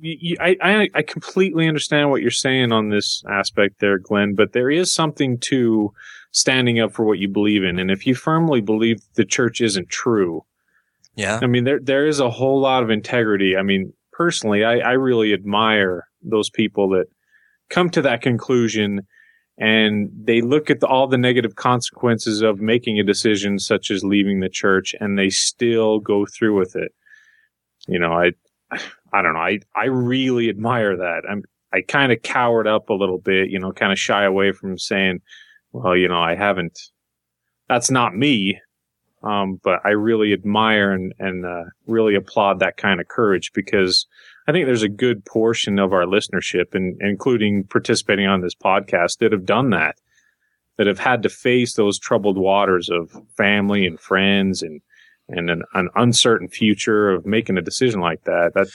You, 0.00 0.36
I, 0.40 0.56
I 0.62 0.88
I 0.94 1.02
completely 1.02 1.68
understand 1.68 2.10
what 2.10 2.22
you're 2.22 2.30
saying 2.30 2.72
on 2.72 2.88
this 2.88 3.22
aspect 3.30 3.80
there, 3.80 3.98
Glenn. 3.98 4.34
But 4.34 4.52
there 4.52 4.70
is 4.70 4.92
something 4.92 5.38
to 5.40 5.92
standing 6.32 6.80
up 6.80 6.92
for 6.92 7.04
what 7.04 7.18
you 7.18 7.28
believe 7.28 7.64
in, 7.64 7.78
and 7.78 7.90
if 7.90 8.06
you 8.06 8.14
firmly 8.14 8.60
believe 8.60 9.00
the 9.14 9.24
church 9.24 9.60
isn't 9.60 9.88
true, 9.88 10.44
Yeah. 11.16 11.38
I 11.42 11.46
mean 11.46 11.64
there 11.64 11.80
there 11.80 12.06
is 12.06 12.20
a 12.20 12.30
whole 12.30 12.60
lot 12.60 12.82
of 12.82 12.90
integrity. 12.90 13.56
I 13.56 13.62
mean, 13.62 13.92
personally, 14.12 14.64
I, 14.64 14.78
I 14.78 14.92
really 14.92 15.32
admire 15.32 16.06
those 16.22 16.50
people 16.50 16.88
that 16.90 17.06
come 17.70 17.90
to 17.90 18.02
that 18.02 18.22
conclusion 18.22 19.06
and 19.58 20.08
they 20.14 20.40
look 20.40 20.70
at 20.70 20.80
the, 20.80 20.86
all 20.86 21.06
the 21.06 21.18
negative 21.18 21.54
consequences 21.54 22.40
of 22.40 22.60
making 22.60 22.98
a 22.98 23.04
decision 23.04 23.58
such 23.58 23.90
as 23.90 24.02
leaving 24.02 24.40
the 24.40 24.48
church 24.48 24.94
and 25.00 25.18
they 25.18 25.30
still 25.30 25.98
go 26.00 26.24
through 26.26 26.58
with 26.58 26.74
it. 26.76 26.92
You 27.86 27.98
know, 27.98 28.12
I 28.12 28.32
I 29.12 29.22
don't 29.22 29.34
know. 29.34 29.40
I 29.40 29.58
I 29.74 29.84
really 29.86 30.48
admire 30.48 30.96
that. 30.96 31.22
I'm 31.28 31.42
I 31.72 31.82
kind 31.82 32.12
of 32.12 32.22
cowered 32.22 32.66
up 32.66 32.90
a 32.90 32.94
little 32.94 33.18
bit, 33.18 33.50
you 33.50 33.58
know, 33.58 33.72
kind 33.72 33.92
of 33.92 33.98
shy 33.98 34.24
away 34.24 34.52
from 34.52 34.78
saying, 34.78 35.20
well, 35.72 35.96
you 35.96 36.08
know, 36.08 36.20
I 36.20 36.34
haven't 36.34 36.78
that's 37.68 37.90
not 37.90 38.16
me. 38.16 38.60
Um, 39.22 39.60
but 39.62 39.80
I 39.84 39.90
really 39.90 40.32
admire 40.32 40.92
and, 40.92 41.12
and 41.18 41.44
uh, 41.44 41.64
really 41.86 42.14
applaud 42.14 42.58
that 42.60 42.78
kind 42.78 43.00
of 43.00 43.08
courage 43.08 43.52
because 43.52 44.06
I 44.48 44.52
think 44.52 44.66
there's 44.66 44.82
a 44.82 44.88
good 44.88 45.24
portion 45.24 45.78
of 45.78 45.92
our 45.92 46.04
listenership, 46.04 46.74
and 46.74 46.96
including 47.00 47.64
participating 47.64 48.26
on 48.26 48.40
this 48.40 48.54
podcast, 48.54 49.18
that 49.18 49.32
have 49.32 49.44
done 49.44 49.70
that, 49.70 49.96
that 50.78 50.86
have 50.86 50.98
had 50.98 51.22
to 51.22 51.28
face 51.28 51.74
those 51.74 51.98
troubled 51.98 52.38
waters 52.38 52.88
of 52.88 53.14
family 53.36 53.86
and 53.86 54.00
friends 54.00 54.62
and 54.62 54.80
and 55.30 55.50
an, 55.50 55.62
an 55.74 55.88
uncertain 55.94 56.48
future 56.48 57.10
of 57.10 57.26
making 57.26 57.58
a 57.58 57.62
decision 57.62 58.00
like 58.00 58.24
that. 58.24 58.52
That 58.54 58.68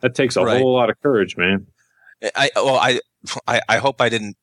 that 0.00 0.14
takes 0.14 0.36
a 0.36 0.44
Right. 0.44 0.60
whole 0.60 0.74
lot 0.74 0.90
of 0.90 1.00
courage, 1.02 1.36
man. 1.36 1.66
I 2.34 2.50
well, 2.56 2.76
I, 2.76 3.00
I, 3.46 3.60
I 3.68 3.76
hope 3.78 4.00
I 4.00 4.08
didn't. 4.08 4.36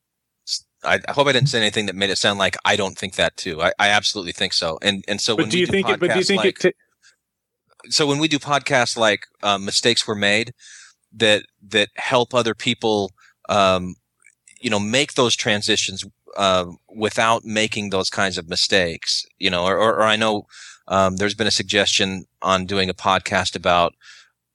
I, 0.84 1.00
I 1.08 1.12
hope 1.12 1.26
I 1.26 1.32
didn't 1.32 1.48
say 1.48 1.58
anything 1.58 1.86
that 1.86 1.96
made 1.96 2.10
it 2.10 2.18
sound 2.18 2.38
like 2.38 2.56
I 2.64 2.76
don't 2.76 2.96
think 2.96 3.14
that 3.14 3.36
too. 3.36 3.60
I, 3.60 3.72
I 3.78 3.88
absolutely 3.88 4.32
think 4.32 4.52
so. 4.52 4.78
And 4.82 5.04
and 5.08 5.20
so 5.20 5.36
But 5.36 5.44
when 5.44 5.50
do 5.50 5.56
we 5.56 5.60
you 5.60 5.66
do 5.66 5.72
think? 5.72 5.88
It, 5.88 6.00
but 6.00 6.12
do 6.12 6.18
you 6.18 6.24
podcasts 6.24 6.26
think 6.28 6.44
like, 6.44 6.64
it? 6.64 6.74
T- 6.74 7.90
so 7.90 8.06
when 8.06 8.18
we 8.18 8.28
do 8.28 8.38
podcasts 8.38 8.96
like 8.96 9.26
um, 9.42 9.64
mistakes 9.64 10.06
were 10.06 10.14
made 10.14 10.52
that 11.12 11.42
that 11.68 11.88
help 11.96 12.34
other 12.34 12.54
people 12.54 13.10
um, 13.48 13.94
you 14.60 14.70
know 14.70 14.78
make 14.78 15.14
those 15.14 15.36
transitions 15.36 16.04
uh, 16.36 16.66
without 16.94 17.44
making 17.44 17.90
those 17.90 18.10
kinds 18.10 18.38
of 18.38 18.48
mistakes 18.48 19.24
you 19.38 19.50
know 19.50 19.64
or, 19.64 19.76
or, 19.76 19.94
or 19.94 20.02
i 20.02 20.16
know 20.16 20.44
um, 20.88 21.16
there's 21.16 21.34
been 21.34 21.46
a 21.46 21.52
suggestion 21.52 22.26
on 22.42 22.66
doing 22.66 22.88
a 22.88 22.94
podcast 22.94 23.56
about 23.56 23.94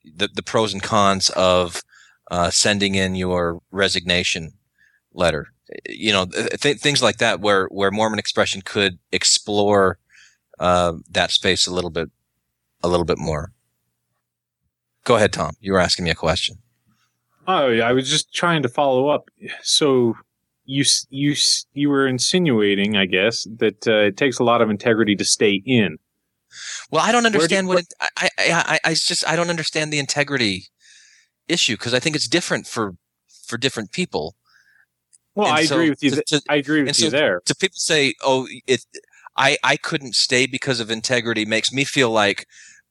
the, 0.03 0.27
the 0.33 0.43
pros 0.43 0.73
and 0.73 0.83
cons 0.83 1.29
of 1.31 1.81
uh, 2.29 2.49
sending 2.49 2.95
in 2.95 3.15
your 3.15 3.61
resignation 3.71 4.53
letter 5.13 5.47
you 5.87 6.11
know 6.11 6.25
th- 6.25 6.59
th- 6.59 6.77
things 6.79 7.03
like 7.03 7.17
that 7.17 7.39
where 7.39 7.67
where 7.67 7.91
mormon 7.91 8.19
expression 8.19 8.61
could 8.61 8.97
explore 9.11 9.97
uh, 10.61 10.93
that 11.09 11.31
space 11.31 11.65
a 11.65 11.73
little 11.73 11.89
bit 11.89 12.09
a 12.83 12.87
little 12.87 13.05
bit 13.05 13.17
more. 13.17 13.51
Go 15.03 15.15
ahead, 15.15 15.33
Tom. 15.33 15.53
You 15.59 15.73
were 15.73 15.79
asking 15.79 16.05
me 16.05 16.11
a 16.11 16.15
question. 16.15 16.57
Oh, 17.47 17.67
yeah, 17.67 17.87
I 17.87 17.91
was 17.91 18.09
just 18.09 18.33
trying 18.33 18.61
to 18.63 18.69
follow 18.69 19.09
up. 19.09 19.29
So 19.63 20.15
you 20.65 20.85
you 21.09 21.35
you 21.73 21.89
were 21.89 22.07
insinuating, 22.07 22.95
I 22.95 23.07
guess, 23.07 23.47
that 23.57 23.87
uh, 23.87 24.07
it 24.07 24.17
takes 24.17 24.39
a 24.39 24.43
lot 24.43 24.61
of 24.61 24.69
integrity 24.69 25.15
to 25.15 25.25
stay 25.25 25.61
in. 25.65 25.97
Well, 26.91 27.03
I 27.03 27.11
don't 27.11 27.23
do 27.23 27.29
you- 27.29 27.35
understand 27.35 27.67
what 27.67 27.79
it, 27.79 27.93
I, 27.99 28.07
I, 28.17 28.29
I, 28.37 28.79
I 28.85 28.93
just 28.93 29.27
I 29.27 29.35
don't 29.35 29.49
understand 29.49 29.91
the 29.91 29.99
integrity 29.99 30.65
issue 31.47 31.73
because 31.77 31.93
I 31.93 31.99
think 31.99 32.15
it's 32.15 32.27
different 32.27 32.67
for 32.67 32.95
for 33.45 33.57
different 33.57 33.91
people. 33.91 34.35
Well, 35.35 35.47
And 35.47 35.55
I 35.57 35.65
so 35.65 35.75
agree 35.75 35.89
with 35.89 36.03
you. 36.03 36.11
to- 36.11 36.23
to- 36.27 36.41
I 36.49 36.55
agree 36.57 36.83
with 36.83 36.99
you 36.99 37.05
so 37.05 37.09
there. 37.09 37.41
To 37.45 37.55
people 37.55 37.77
say, 37.77 38.13
"Oh, 38.21 38.47
it," 38.67 38.85
I 39.37 39.57
I 39.63 39.77
couldn't 39.77 40.15
stay 40.15 40.45
because 40.45 40.79
of 40.79 40.91
integrity 40.91 41.45
makes 41.45 41.71
me 41.71 41.83
feel 41.85 42.09
like 42.11 42.47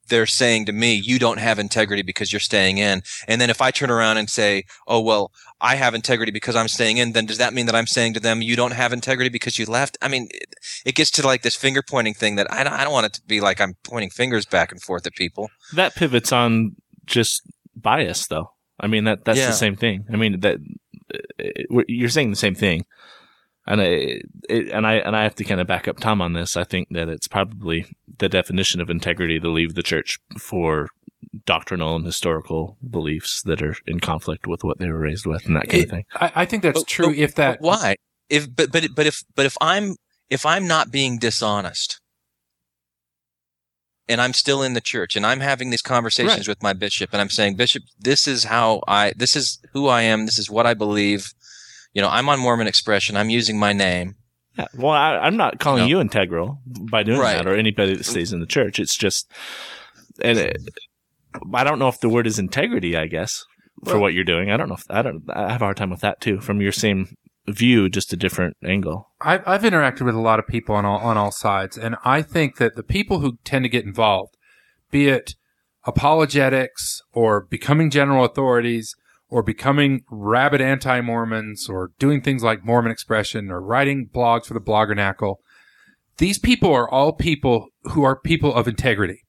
they're 0.09 0.25
saying 0.25 0.65
to 0.65 0.71
me, 0.73 0.93
"You 0.93 1.19
don't 1.19 1.39
have 1.39 1.59
integrity 1.59 2.01
because 2.01 2.31
you're 2.33 2.39
staying 2.39 2.77
in." 2.77 3.01
And 3.27 3.39
then 3.39 3.49
if 3.49 3.61
I 3.61 3.71
turn 3.71 3.89
around 3.89 4.17
and 4.17 4.29
say, 4.29 4.63
"Oh, 4.87 4.99
well, 4.99 5.31
I 5.61 5.75
have 5.75 5.93
integrity 5.93 6.31
because 6.31 6.55
I'm 6.55 6.67
staying 6.67 6.97
in," 6.97 7.13
then 7.13 7.25
does 7.25 7.37
that 7.37 7.53
mean 7.53 7.65
that 7.67 7.75
I'm 7.75 7.87
saying 7.87 8.13
to 8.15 8.19
them, 8.19 8.41
"You 8.41 8.55
don't 8.55 8.73
have 8.73 8.91
integrity 8.93 9.29
because 9.29 9.57
you 9.59 9.65
left"? 9.65 9.97
I 10.01 10.07
mean, 10.07 10.27
it, 10.31 10.53
it 10.85 10.95
gets 10.95 11.11
to 11.11 11.25
like 11.25 11.41
this 11.43 11.55
finger 11.55 11.81
pointing 11.81 12.13
thing 12.13 12.35
that 12.35 12.51
I 12.51 12.63
don't, 12.63 12.73
I 12.73 12.83
don't 12.83 12.93
want 12.93 13.05
it 13.05 13.13
to 13.13 13.21
be 13.27 13.39
like 13.41 13.61
I'm 13.61 13.75
pointing 13.83 14.09
fingers 14.09 14.45
back 14.45 14.71
and 14.71 14.81
forth 14.81 15.05
at 15.07 15.13
people. 15.15 15.49
That 15.75 15.95
pivots 15.95 16.31
on 16.31 16.75
just 17.05 17.41
bias, 17.75 18.27
though. 18.27 18.51
I 18.79 18.87
mean 18.87 19.03
that 19.05 19.23
that's 19.25 19.37
Yeah. 19.39 19.47
the 19.47 19.53
same 19.53 19.75
thing. 19.75 20.05
I 20.11 20.15
mean 20.17 20.39
that 20.41 20.57
it, 21.37 21.67
we're- 21.69 21.85
you're 21.87 22.09
saying 22.09 22.29
the 22.31 22.35
same 22.35 22.55
thing, 22.55 22.85
and 23.67 23.81
I 23.81 23.85
it, 24.49 24.69
and 24.71 24.85
I 24.87 24.93
and 24.95 25.15
I 25.15 25.23
have 25.23 25.35
to 25.35 25.43
kind 25.43 25.61
of 25.61 25.67
back 25.67 25.87
up 25.87 25.99
Tom 25.99 26.21
on 26.21 26.33
this. 26.33 26.57
I 26.57 26.63
think 26.63 26.89
that 26.91 27.09
it's 27.09 27.27
probably 27.27 27.85
the 28.17 28.29
definition 28.29 28.81
of 28.81 28.89
integrity 28.89 29.39
to 29.39 29.49
leave 29.49 29.75
the 29.75 29.83
church 29.83 30.19
for 30.39 30.89
doctrinal 31.45 31.95
and 31.95 32.05
historical 32.05 32.77
beliefs 32.89 33.41
that 33.43 33.61
are 33.61 33.75
in 33.85 33.99
conflict 33.99 34.47
with 34.47 34.63
what 34.63 34.79
they 34.79 34.89
were 34.89 34.99
raised 34.99 35.25
with 35.25 35.45
and 35.45 35.55
that 35.55 35.69
kind 35.69 35.83
of 35.83 35.89
thing. 35.89 36.05
I, 36.15 36.31
I 36.35 36.45
think 36.45 36.63
that's 36.63 36.81
But- 36.81 36.87
true. 36.87 37.07
but- 37.07 37.15
if 37.17 37.35
that 37.35 37.59
But 37.61 37.65
why? 37.67 37.95
If 38.29 38.53
but 38.55 38.71
but 38.71 38.87
but 38.95 39.05
if 39.05 39.23
but 39.35 39.45
if 39.45 39.55
I'm 39.61 39.95
if 40.29 40.45
I'm 40.45 40.67
not 40.67 40.91
being 40.91 41.17
dishonest 41.19 41.99
and 44.07 44.19
I'm 44.21 44.33
still 44.33 44.61
in 44.63 44.73
the 44.73 44.81
church 44.81 45.15
and 45.15 45.25
I'm 45.25 45.39
having 45.41 45.69
these 45.69 45.81
conversations 45.81 46.39
Right. 46.39 46.47
with 46.47 46.63
my 46.63 46.73
bishop 46.73 47.11
and 47.13 47.21
I'm 47.21 47.29
saying, 47.29 47.55
Bishop, 47.55 47.83
this 47.99 48.27
is 48.27 48.45
how 48.45 48.81
I 48.87 49.13
this 49.15 49.35
is 49.35 49.59
who 49.73 49.87
I 49.87 50.01
am, 50.01 50.25
this 50.25 50.39
is 50.39 50.49
what 50.49 50.65
I 50.65 50.73
believe. 50.73 51.33
You 51.93 52.01
know, 52.01 52.09
I'm 52.09 52.29
on 52.29 52.39
Mormon 52.39 52.67
expression, 52.67 53.17
I'm 53.17 53.29
using 53.29 53.59
my 53.59 53.73
name. 53.73 54.15
Yeah. 54.57 54.65
Well, 54.75 54.91
I, 54.91 55.17
I'm 55.17 55.37
not 55.37 55.59
calling 55.59 55.83
No. 55.83 55.87
you 55.87 55.99
integral 56.01 56.61
by 56.65 57.03
doing 57.03 57.19
Right. 57.19 57.37
that, 57.37 57.47
or 57.47 57.55
anybody 57.55 57.95
that 57.95 58.03
stays 58.05 58.33
in 58.33 58.39
the 58.41 58.45
church. 58.45 58.79
It's 58.79 58.95
just, 58.97 59.31
and 60.21 60.37
it, 60.37 60.57
I 61.53 61.63
don't 61.63 61.79
know 61.79 61.87
if 61.87 61.99
the 62.01 62.09
word 62.09 62.27
is 62.27 62.37
integrity. 62.39 62.97
I 62.97 63.07
guess 63.07 63.45
for 63.85 63.93
Well- 63.93 64.01
what 64.01 64.13
you're 64.13 64.23
doing, 64.25 64.51
I 64.51 64.57
don't 64.57 64.67
know. 64.69 64.75
If, 64.75 64.83
I 64.89 65.01
don't. 65.01 65.23
I 65.29 65.51
have 65.51 65.61
a 65.61 65.65
hard 65.65 65.77
time 65.77 65.89
with 65.89 66.01
that 66.01 66.19
too. 66.21 66.39
From 66.41 66.59
your 66.61 66.73
same 66.73 67.15
view, 67.47 67.89
just 67.89 68.11
a 68.13 68.17
different 68.17 68.55
angle. 68.63 69.09
I've, 69.21 69.41
I've 69.47 69.63
interacted 69.63 70.01
with 70.05 70.15
a 70.15 70.19
lot 70.19 70.37
of 70.39 70.47
people 70.47 70.75
on 70.75 70.85
all, 70.85 70.99
on 70.99 71.17
all 71.17 71.31
sides, 71.31 71.77
and 71.77 71.95
I 72.05 72.21
think 72.21 72.57
that 72.57 72.75
the 72.75 72.83
people 72.83 73.19
who 73.19 73.37
tend 73.43 73.63
to 73.63 73.69
get 73.69 73.85
involved, 73.85 74.35
be 74.91 75.07
it 75.07 75.35
apologetics 75.85 77.01
or 77.13 77.41
becoming 77.41 77.89
general 77.89 78.25
authorities 78.25 78.95
or 79.31 79.41
becoming 79.41 80.03
rabid 80.11 80.61
anti-Mormons 80.61 81.67
or 81.69 81.91
doing 81.97 82.21
things 82.21 82.43
like 82.43 82.65
Mormon 82.65 82.91
expression 82.91 83.49
or 83.49 83.61
writing 83.61 84.09
blogs 84.13 84.45
for 84.45 84.53
the 84.53 84.59
Bloggernacle, 84.59 85.37
these 86.17 86.37
people 86.37 86.71
are 86.71 86.87
all 86.87 87.13
people 87.13 87.69
who 87.85 88.03
are 88.03 88.19
people 88.19 88.53
of 88.53 88.67
integrity. 88.67 89.23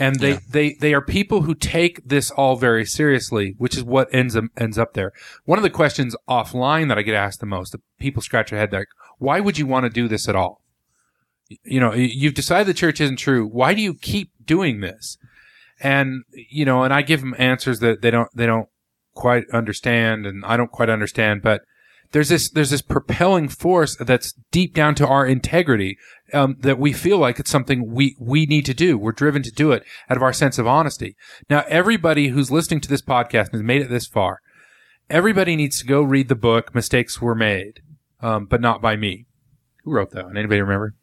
And 0.00 0.20
they, 0.20 0.32
Yeah. 0.32 0.38
they, 0.50 0.76
they 0.80 0.92
are 0.94 1.00
people 1.00 1.42
who 1.42 1.54
take 1.54 2.06
this 2.06 2.30
all 2.32 2.56
very 2.56 2.84
seriously, 2.84 3.54
which 3.58 3.76
is 3.76 3.84
what 3.84 4.12
ends 4.12 4.36
up, 4.36 4.44
ends 4.56 4.76
up 4.76 4.94
there. 4.94 5.12
One 5.44 5.58
of 5.58 5.62
the 5.62 5.70
questions 5.70 6.14
offline 6.28 6.88
that 6.88 6.98
I 6.98 7.02
get 7.02 7.14
asked 7.14 7.40
the 7.40 7.46
most, 7.46 7.70
that 7.72 7.80
people 7.98 8.22
scratch 8.22 8.50
their 8.50 8.58
head 8.58 8.72
like, 8.72 8.88
why 9.18 9.40
would 9.40 9.56
you 9.58 9.66
want 9.66 9.84
to 9.84 9.90
do 9.90 10.06
this 10.08 10.28
at 10.28 10.36
all? 10.36 10.62
You 11.64 11.80
know, 11.80 11.94
you've 11.94 12.34
decided 12.34 12.66
the 12.66 12.74
church 12.74 13.00
isn't 13.00 13.16
true. 13.16 13.46
Why 13.46 13.72
do 13.72 13.80
you 13.80 13.94
keep 13.94 14.30
doing 14.44 14.80
this? 14.80 15.16
And, 15.80 16.24
you 16.32 16.64
know, 16.64 16.82
and 16.82 16.92
I 16.92 17.02
give 17.02 17.20
them 17.20 17.34
answers 17.38 17.78
that 17.80 18.02
they 18.02 18.10
don't, 18.10 18.28
they 18.34 18.46
don't 18.46 18.68
quite 19.18 19.44
understand 19.52 20.24
and 20.26 20.44
I 20.44 20.56
don't 20.56 20.70
quite 20.70 20.88
understand, 20.88 21.42
but 21.42 21.62
there's 22.12 22.30
this, 22.30 22.48
there's 22.48 22.70
this 22.70 22.80
propelling 22.80 23.48
force 23.50 23.94
that's 23.96 24.32
deep 24.50 24.74
down 24.74 24.94
to 24.94 25.06
our 25.06 25.26
integrity, 25.26 25.98
um, 26.32 26.56
that 26.60 26.78
we 26.78 26.92
feel 26.94 27.18
like 27.18 27.38
it's 27.38 27.50
something 27.50 27.92
we, 27.92 28.16
we 28.18 28.46
need 28.46 28.64
to 28.66 28.72
do. 28.72 28.96
We're 28.96 29.12
driven 29.12 29.42
to 29.42 29.50
do 29.50 29.72
it 29.72 29.82
out 30.08 30.16
of 30.16 30.22
our 30.22 30.32
sense 30.32 30.58
of 30.58 30.66
honesty. 30.66 31.16
Now, 31.50 31.64
everybody 31.68 32.28
who's 32.28 32.50
listening 32.50 32.80
to 32.82 32.88
this 32.88 33.02
podcast 33.02 33.46
and 33.46 33.54
has 33.54 33.62
made 33.62 33.82
it 33.82 33.90
this 33.90 34.06
far, 34.06 34.40
everybody 35.10 35.54
needs 35.56 35.80
to 35.80 35.86
go 35.86 36.00
read 36.00 36.28
the 36.28 36.34
book 36.34 36.74
Mistakes 36.74 37.20
Were 37.20 37.34
Made, 37.34 37.80
um, 38.22 38.46
but 38.46 38.62
not 38.62 38.80
by 38.80 38.96
me. 38.96 39.26
Who 39.84 39.92
wrote 39.92 40.12
that 40.12 40.26
one? 40.26 40.36
Anybody 40.38 40.62
remember? 40.62 40.94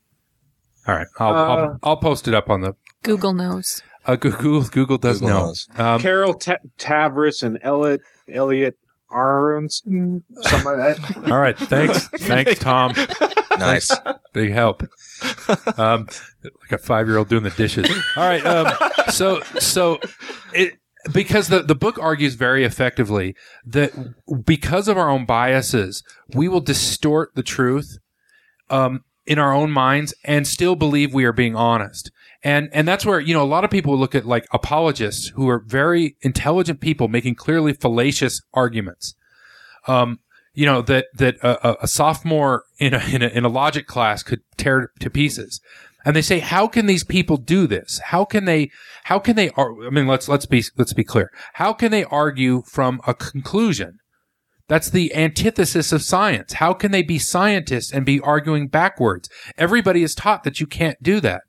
All 0.88 0.96
right, 0.96 1.08
I'll, 1.20 1.34
Uh, 1.34 1.46
I'll 1.48 1.80
I'll 1.84 1.98
post 1.98 2.28
it 2.28 2.34
up 2.34 2.50
on 2.50 2.62
the 2.62 2.74
Google 3.04 3.34
knows. 3.34 3.84
Uh, 4.06 4.16
Google. 4.16 4.64
Google 4.64 4.98
does 4.98 5.20
Google 5.20 5.54
know. 5.78 5.84
Um, 5.84 6.02
Carol 6.02 6.34
Ta- 6.34 6.58
Tavris 6.78 7.44
and 7.44 7.60
Elliot 7.62 8.02
Elliot 8.32 8.78
Aronson, 9.12 10.24
something 10.42 10.66
like 10.66 10.98
that. 10.98 11.18
all 11.32 11.40
right, 11.40 11.58
thanks, 11.58 12.08
thanks, 12.10 12.60
Tom. 12.60 12.94
Nice. 13.58 13.92
Big 14.34 14.52
help. 14.52 14.84
Um, 15.78 16.08
like 16.44 16.72
a 16.72 16.78
five 16.78 17.08
year 17.08 17.18
old 17.18 17.30
doing 17.30 17.44
the 17.44 17.52
dishes. 17.52 17.90
All 18.18 18.28
right. 18.28 18.46
Um, 18.46 18.74
so 19.10 19.42
so 19.60 20.00
it 20.54 20.74
because 21.14 21.48
the 21.48 21.62
the 21.62 21.76
book 21.76 21.98
argues 22.00 22.36
very 22.36 22.64
effectively 22.64 23.36
that 23.66 23.94
because 24.46 24.88
of 24.88 24.98
our 24.98 25.10
own 25.10 25.26
biases, 25.26 26.04
we 26.34 26.48
will 26.48 26.62
distort 26.62 27.36
the 27.36 27.44
truth 27.44 27.98
um, 28.70 29.04
in 29.26 29.40
our 29.40 29.54
own 29.54 29.72
minds 29.72 30.14
and 30.24 30.48
still 30.48 30.76
believe 30.76 31.14
we 31.14 31.26
are 31.26 31.34
being 31.34 31.56
honest. 31.56 32.12
And 32.46 32.70
and 32.74 32.88
that's 32.88 33.04
where 33.04 33.20
you 33.20 33.34
know 33.34 33.42
a 33.42 33.54
lot 33.56 33.64
of 33.64 33.72
people 33.72 33.98
look 33.98 34.14
at 34.14 34.24
like 34.24 34.46
apologists 34.54 35.30
who 35.30 35.50
are 35.50 35.64
very 35.66 36.16
intelligent 36.22 36.80
people 36.80 37.08
making 37.08 37.34
clearly 37.34 37.74
fallacious 37.74 38.40
arguments. 38.54 39.16
Um, 39.88 40.20
you 40.54 40.68
know 40.68 40.84
that 40.84 41.08
that 41.16 41.38
a, 41.42 41.84
a- 41.84 41.88
sophomore 41.88 42.64
in 42.78 42.94
a, 42.94 43.04
in 43.12 43.24
a 43.24 43.28
in 43.30 43.46
a 43.46 43.50
logic 43.50 43.88
class 43.88 44.22
could 44.22 44.42
tear 44.58 44.92
to 45.00 45.10
pieces. 45.10 45.60
And 46.06 46.16
they 46.16 46.22
say, 46.22 46.38
how 46.38 46.68
can 46.68 46.86
these 46.86 47.04
people 47.04 47.38
do 47.38 47.66
this? 47.66 48.00
How 48.06 48.26
can 48.26 48.46
they? 48.46 48.70
How 49.06 49.18
can 49.18 49.36
they? 49.36 49.50
I 49.58 49.90
mean, 49.90 50.06
let's 50.06 50.30
let's 50.30 50.46
be 50.46 50.64
let's 50.78 50.94
be 50.94 51.04
clear. 51.04 51.32
How 51.54 51.74
can 51.74 51.90
they 51.90 52.04
argue 52.04 52.62
from 52.68 53.02
a 53.08 53.16
conclusion? 53.16 53.98
That's 54.68 54.92
the 54.92 55.16
antithesis 55.16 55.92
of 55.92 56.04
science. 56.04 56.54
How 56.54 56.74
can 56.74 56.92
they 56.92 57.02
be 57.02 57.18
scientists 57.18 57.92
and 57.92 58.06
be 58.06 58.20
arguing 58.20 58.68
backwards? 58.68 59.30
Everybody 59.58 60.04
is 60.04 60.14
taught 60.14 60.44
that 60.44 60.60
you 60.60 60.68
can't 60.68 61.02
do 61.02 61.20
that. 61.22 61.42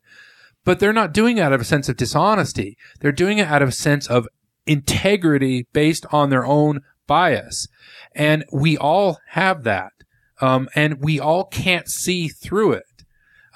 But 0.67 0.81
they're 0.81 0.93
not 0.93 1.15
doing 1.15 1.39
it 1.39 1.43
out 1.43 1.55
of 1.55 1.61
a 1.63 1.65
sense 1.65 1.89
of 1.89 1.97
dishonesty. 1.97 2.77
They're 3.01 3.13
doing 3.13 3.39
it 3.39 3.47
out 3.47 3.63
of 3.63 3.71
a 3.71 3.73
sense 3.73 4.07
of 4.09 4.29
integrity 4.67 5.69
based 5.73 6.05
on 6.13 6.29
their 6.29 6.45
own 6.45 6.81
bias. 7.07 7.69
And 8.15 8.45
we 8.53 8.77
all 8.77 9.21
have 9.29 9.63
that. 9.63 9.93
Um, 10.41 10.69
and 10.75 11.01
we 11.01 11.19
all 11.21 11.45
can't 11.45 11.89
see 11.89 12.29
through 12.29 12.73
it. 12.73 12.85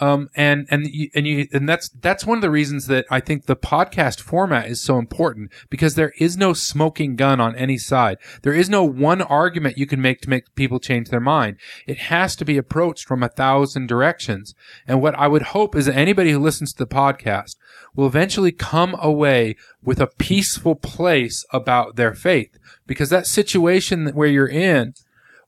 Um, 0.01 0.31
and, 0.35 0.67
and, 0.71 0.89
and 1.15 1.27
you, 1.27 1.47
and 1.53 1.69
that's, 1.69 1.91
that's 1.91 2.25
one 2.25 2.39
of 2.39 2.43
the 2.43 2.51
reasons 2.51 2.87
that 2.87 3.05
I 3.11 3.21
think 3.21 3.45
the 3.45 3.57
podcast 3.57 4.21
format 4.21 4.67
is 4.67 4.83
so 4.83 4.99
important 4.99 5.53
because 5.69 5.95
there 5.95 6.13
is 6.19 6.37
no 6.39 6.55
smoking 6.55 7.17
gun 7.17 7.39
on 7.39 7.55
any 7.55 7.77
side. 7.77 8.17
There 8.43 8.55
is 8.55 8.71
no 8.71 8.83
one 8.83 9.21
argument 9.21 9.77
you 9.77 9.87
can 9.87 10.01
make 10.01 10.23
to 10.23 10.31
make 10.31 10.55
people 10.55 10.81
change 10.81 11.11
their 11.11 11.21
mind. 11.21 11.59
It 11.87 11.99
has 11.99 12.35
to 12.37 12.47
be 12.47 12.57
approached 12.57 13.07
from 13.07 13.23
a 13.23 13.29
thousand 13.29 13.89
directions. 13.89 14.55
And 14.89 15.03
what 15.03 15.15
I 15.17 15.29
would 15.29 15.43
hope 15.43 15.77
is 15.77 15.87
that 15.87 15.97
anybody 15.97 16.31
who 16.33 16.39
listens 16.39 16.73
to 16.73 16.79
the 16.85 16.95
podcast 16.95 17.57
will 17.95 18.07
eventually 18.07 18.53
come 18.53 18.97
away 19.01 19.57
with 19.83 20.01
a 20.01 20.07
peaceful 20.07 20.77
place 20.77 21.45
about 21.53 21.97
their 21.97 22.15
faith 22.15 22.59
because 22.87 23.11
that 23.11 23.27
situation 23.27 24.09
where 24.09 24.29
you're 24.29 24.49
in, 24.49 24.95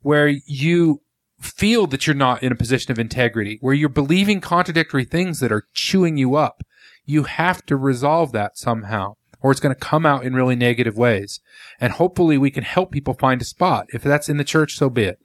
where 0.02 0.28
you 0.28 1.00
feel 1.42 1.86
that 1.88 2.06
you're 2.06 2.14
not 2.14 2.42
in 2.42 2.52
a 2.52 2.56
position 2.56 2.92
of 2.92 2.98
integrity, 2.98 3.58
where 3.60 3.74
you're 3.74 3.88
believing 3.88 4.40
contradictory 4.40 5.04
things 5.04 5.40
that 5.40 5.52
are 5.52 5.66
chewing 5.74 6.16
you 6.16 6.36
up, 6.36 6.62
you 7.04 7.24
have 7.24 7.66
to 7.66 7.76
resolve 7.76 8.32
that 8.32 8.56
somehow, 8.56 9.16
or 9.40 9.50
it's 9.50 9.60
going 9.60 9.74
to 9.74 9.80
come 9.80 10.06
out 10.06 10.24
in 10.24 10.34
really 10.34 10.56
negative 10.56 10.96
ways. 10.96 11.40
And 11.80 11.94
hopefully 11.94 12.38
we 12.38 12.50
can 12.50 12.64
help 12.64 12.92
people 12.92 13.14
find 13.14 13.42
a 13.42 13.44
spot. 13.44 13.86
If 13.92 14.02
that's 14.02 14.28
in 14.28 14.36
the 14.36 14.44
church, 14.44 14.76
so 14.76 14.88
be 14.88 15.04
it. 15.04 15.18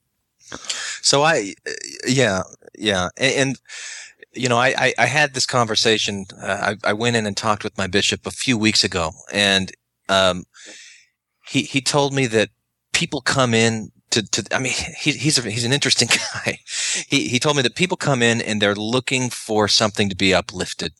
So 1.01 1.23
I, 1.23 1.53
yeah, 2.07 2.41
yeah, 2.77 3.09
and, 3.17 3.33
and 3.35 3.59
you 4.33 4.49
know, 4.49 4.57
I, 4.57 4.73
I, 4.77 4.93
I 4.97 5.05
had 5.05 5.33
this 5.33 5.45
conversation. 5.45 6.25
Uh, 6.41 6.75
I, 6.83 6.89
I 6.89 6.93
went 6.93 7.15
in 7.15 7.25
and 7.25 7.35
talked 7.35 7.63
with 7.63 7.77
my 7.77 7.87
bishop 7.87 8.25
a 8.25 8.31
few 8.31 8.57
weeks 8.57 8.83
ago, 8.83 9.11
and 9.31 9.71
um, 10.09 10.45
he 11.47 11.63
he 11.63 11.81
told 11.81 12.13
me 12.13 12.27
that 12.27 12.49
people 12.93 13.21
come 13.21 13.53
in 13.53 13.91
to, 14.21 14.43
to 14.43 14.55
I 14.55 14.59
mean, 14.59 14.73
he, 14.97 15.11
he's 15.11 15.37
a, 15.37 15.49
he's 15.49 15.65
an 15.65 15.73
interesting 15.73 16.09
guy. 16.33 16.59
He 17.07 17.27
he 17.27 17.39
told 17.39 17.55
me 17.55 17.61
that 17.63 17.75
people 17.75 17.97
come 17.97 18.21
in 18.21 18.41
and 18.41 18.61
they're 18.61 18.75
looking 18.75 19.29
for 19.29 19.67
something 19.67 20.09
to 20.09 20.15
be 20.15 20.33
uplifted 20.33 20.93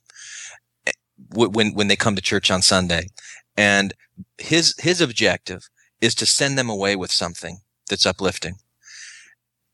eh, 0.85 0.91
when 1.33 1.73
when 1.73 1.87
they 1.87 1.95
come 1.95 2.15
to 2.15 2.21
church 2.21 2.51
on 2.51 2.61
Sunday, 2.61 3.07
and 3.55 3.93
his 4.37 4.75
his 4.79 5.01
objective 5.01 5.69
is 6.01 6.15
to 6.15 6.25
send 6.25 6.57
them 6.57 6.69
away 6.69 6.95
with 6.95 7.11
something 7.11 7.59
that's 7.89 8.05
uplifting. 8.05 8.55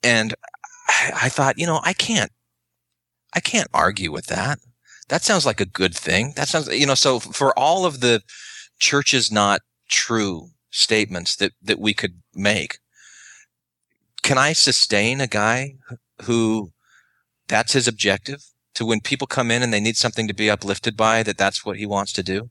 And 0.01 0.33
I, 0.87 1.11
I 1.23 1.29
thought, 1.29 1.59
you 1.59 1.65
know, 1.65 1.81
I 1.83 1.93
can't 1.93 2.31
I 3.33 3.39
can't 3.39 3.67
argue 3.73 4.11
with 4.11 4.27
that. 4.27 4.59
That 5.09 5.23
sounds 5.23 5.45
like 5.45 5.59
a 5.59 5.65
good 5.65 5.95
thing. 5.95 6.33
That 6.35 6.47
sounds, 6.47 6.67
you 6.67 6.85
know, 6.85 6.95
so 6.95 7.19
for 7.19 7.57
all 7.57 7.85
of 7.85 7.99
the 7.99 8.21
churches 8.79 9.31
not 9.31 9.61
true 9.89 10.49
statements 10.71 11.35
that, 11.37 11.51
that 11.61 11.79
we 11.79 11.93
could 11.93 12.21
make, 12.33 12.79
can 14.23 14.37
I 14.37 14.53
sustain 14.53 15.21
a 15.21 15.27
guy 15.27 15.75
who 16.23 16.71
that's 17.47 17.73
his 17.73 17.87
objective 17.87 18.43
to 18.73 18.85
when 18.85 19.01
people 19.01 19.27
come 19.27 19.51
in 19.51 19.61
and 19.61 19.71
they 19.71 19.81
need 19.81 19.97
something 19.97 20.27
to 20.27 20.33
be 20.33 20.49
uplifted 20.49 20.97
by 20.97 21.21
that 21.23 21.37
that's 21.37 21.63
what 21.63 21.77
he 21.77 21.85
wants 21.85 22.13
to 22.13 22.23
do? 22.23 22.49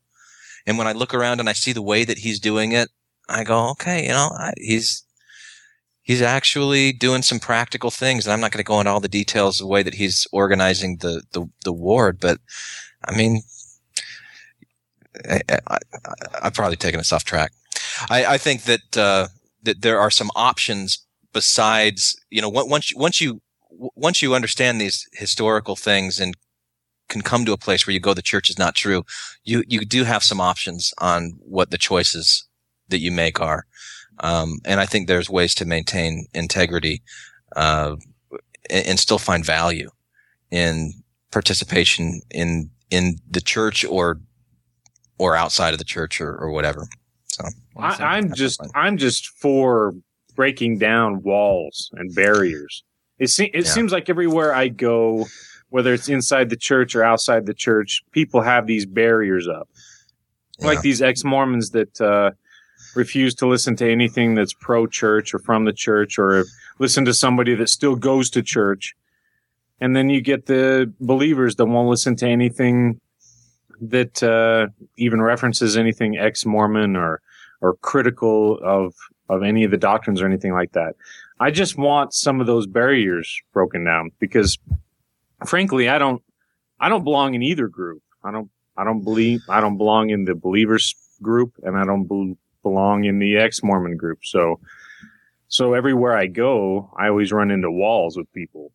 And 0.66 0.78
when 0.78 0.86
I 0.86 0.92
look 0.92 1.12
around 1.12 1.40
and 1.40 1.48
I 1.48 1.54
see 1.54 1.72
the 1.72 1.82
way 1.82 2.04
that 2.04 2.18
he's 2.18 2.38
doing 2.38 2.70
it, 2.72 2.90
I 3.28 3.42
go, 3.42 3.70
okay, 3.70 4.04
you 4.04 4.10
know, 4.10 4.30
I, 4.38 4.52
he's, 4.58 5.04
he's 6.02 6.22
actually 6.22 6.92
doing 6.92 7.22
some 7.22 7.40
practical 7.40 7.90
things. 7.90 8.26
And 8.26 8.32
I'm 8.32 8.40
not 8.40 8.52
going 8.52 8.62
to 8.62 8.68
go 8.68 8.78
into 8.78 8.92
all 8.92 9.00
the 9.00 9.08
details 9.08 9.58
of 9.58 9.64
the 9.64 9.72
way 9.72 9.82
that 9.82 9.94
he's 9.94 10.26
organizing 10.30 10.98
the, 10.98 11.22
the, 11.32 11.46
the 11.64 11.72
ward, 11.72 12.20
but 12.20 12.38
I 13.04 13.16
mean, 13.16 13.42
I, 15.28 15.40
I, 15.66 15.78
I've 16.42 16.54
probably 16.54 16.76
taken 16.76 17.00
us 17.00 17.12
off 17.12 17.24
track. 17.24 17.52
I, 18.10 18.24
I 18.26 18.38
think 18.38 18.62
that, 18.64 18.96
uh, 18.96 19.28
that 19.62 19.82
there 19.82 19.98
are 19.98 20.10
some 20.10 20.30
options 20.36 21.04
besides, 21.32 22.16
you 22.30 22.40
know, 22.42 22.48
once, 22.48 22.90
you- 22.90 22.98
once 22.98 23.20
you, 23.20 23.40
once 23.96 24.20
you 24.22 24.34
understand 24.34 24.80
these 24.80 25.08
historical 25.12 25.76
things 25.76 26.20
and 26.20 26.34
can 27.08 27.22
come 27.22 27.44
to 27.44 27.52
a 27.52 27.58
place 27.58 27.86
where 27.86 27.94
you 27.94 28.00
go, 28.00 28.14
the 28.14 28.22
church 28.22 28.48
is 28.50 28.58
not 28.58 28.74
true. 28.74 29.04
You, 29.44 29.64
you 29.66 29.84
do 29.84 30.04
have 30.04 30.22
some 30.22 30.40
options 30.40 30.92
on 30.98 31.32
what 31.40 31.70
the 31.70 31.78
choices 31.78 32.46
that 32.88 32.98
you 33.00 33.10
make 33.10 33.40
are. 33.40 33.66
Um, 34.20 34.58
and 34.64 34.78
I 34.80 34.86
think 34.86 35.08
there's 35.08 35.30
ways 35.30 35.54
to 35.56 35.64
maintain 35.64 36.26
integrity, 36.34 37.02
uh, 37.56 37.96
and, 38.70 38.86
and 38.86 38.98
still 39.00 39.18
find 39.18 39.44
value 39.44 39.90
in 40.50 40.92
participation 41.30 42.20
in, 42.30 42.70
in 42.90 43.16
the 43.28 43.40
church 43.40 43.84
or, 43.86 44.20
or 45.18 45.34
outside 45.34 45.72
of 45.72 45.78
the 45.78 45.84
church 45.84 46.20
or, 46.20 46.34
or 46.36 46.50
whatever. 46.50 46.86
So 47.28 47.44
I, 47.76 47.96
I'm 48.04 48.34
just. 48.34 48.60
I'm 48.74 48.96
just 48.98 49.28
for 49.28 49.94
breaking 50.34 50.78
down 50.78 51.22
walls 51.22 51.90
and 51.94 52.14
barriers. 52.14 52.84
It 53.18 53.28
se- 53.28 53.50
it 53.54 53.64
Yeah. 53.66 53.70
seems 53.70 53.92
like 53.92 54.08
everywhere 54.08 54.54
I 54.54 54.68
go, 54.68 55.26
whether 55.68 55.92
it's 55.94 56.08
inside 56.08 56.50
the 56.50 56.56
church 56.56 56.94
or 56.96 57.02
outside 57.04 57.46
the 57.46 57.54
church, 57.54 58.02
people 58.12 58.40
have 58.42 58.66
these 58.66 58.86
barriers 58.86 59.48
up. 59.48 59.68
Like 60.60 60.80
these 60.82 61.02
ex 61.02 61.24
Mormons 61.24 61.70
that 61.70 62.00
uh, 62.00 62.30
refuse 62.94 63.34
to 63.36 63.46
listen 63.46 63.74
to 63.76 63.90
anything 63.90 64.34
that's 64.34 64.52
pro 64.52 64.86
church 64.86 65.34
or 65.34 65.38
from 65.40 65.64
the 65.64 65.72
church, 65.72 66.18
or 66.18 66.44
listen 66.78 67.04
to 67.06 67.14
somebody 67.14 67.54
that 67.56 67.68
still 67.68 67.96
goes 67.96 68.30
to 68.30 68.42
church. 68.42 68.94
And 69.80 69.96
then 69.96 70.08
you 70.08 70.20
get 70.20 70.46
the 70.46 70.92
believers 71.00 71.56
that 71.56 71.66
won't 71.66 71.88
listen 71.88 72.14
to 72.16 72.26
anything 72.28 73.00
that 73.80 74.22
uh, 74.22 74.68
even 74.96 75.20
references 75.20 75.76
anything 75.76 76.16
ex 76.16 76.46
Mormon 76.46 76.94
or 76.96 77.20
or 77.60 77.74
critical 77.76 78.58
of 78.62 78.94
of 79.32 79.42
any 79.42 79.64
of 79.64 79.70
the 79.70 79.76
doctrines 79.76 80.20
or 80.20 80.26
anything 80.26 80.52
like 80.52 80.72
that. 80.72 80.94
I 81.40 81.50
just 81.50 81.76
want 81.76 82.14
some 82.14 82.40
of 82.40 82.46
those 82.46 82.66
barriers 82.66 83.40
broken 83.52 83.84
down 83.84 84.10
because 84.20 84.58
frankly, 85.46 85.88
I 85.88 85.98
don't 85.98 86.22
I 86.78 86.88
don't 86.88 87.04
belong 87.04 87.34
in 87.34 87.42
either 87.42 87.68
group. 87.68 88.02
I 88.22 88.30
don't 88.30 88.50
I 88.76 88.84
don't 88.84 89.02
believe 89.02 89.42
I 89.48 89.60
don't 89.60 89.78
belong 89.78 90.10
in 90.10 90.24
the 90.24 90.34
believers 90.34 90.94
group 91.20 91.54
and 91.62 91.76
I 91.76 91.84
don't 91.84 92.04
bel 92.04 92.36
belong 92.62 93.04
in 93.04 93.18
the 93.18 93.38
ex-Mormon 93.38 93.96
group. 93.96 94.20
So 94.22 94.60
so 95.48 95.74
everywhere 95.74 96.16
I 96.16 96.26
go, 96.26 96.90
I 96.96 97.08
always 97.08 97.32
run 97.32 97.50
into 97.50 97.70
walls 97.70 98.16
with 98.16 98.32
people. 98.32 98.72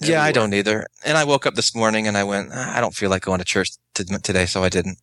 Yeah, 0.00 0.22
I 0.22 0.32
don't 0.32 0.52
either. 0.54 0.86
And 1.04 1.16
I 1.16 1.24
woke 1.24 1.46
up 1.46 1.54
this 1.54 1.74
morning 1.74 2.06
and 2.06 2.16
I 2.16 2.24
went, 2.24 2.50
"Ah, 2.52 2.76
I 2.76 2.80
don't 2.80 2.94
feel 2.94 3.10
like 3.10 3.22
going 3.22 3.38
to 3.38 3.44
church 3.44 3.70
t- 3.94 4.04
today, 4.04 4.46
so 4.46 4.62
I 4.62 4.68
didn't. 4.68 4.98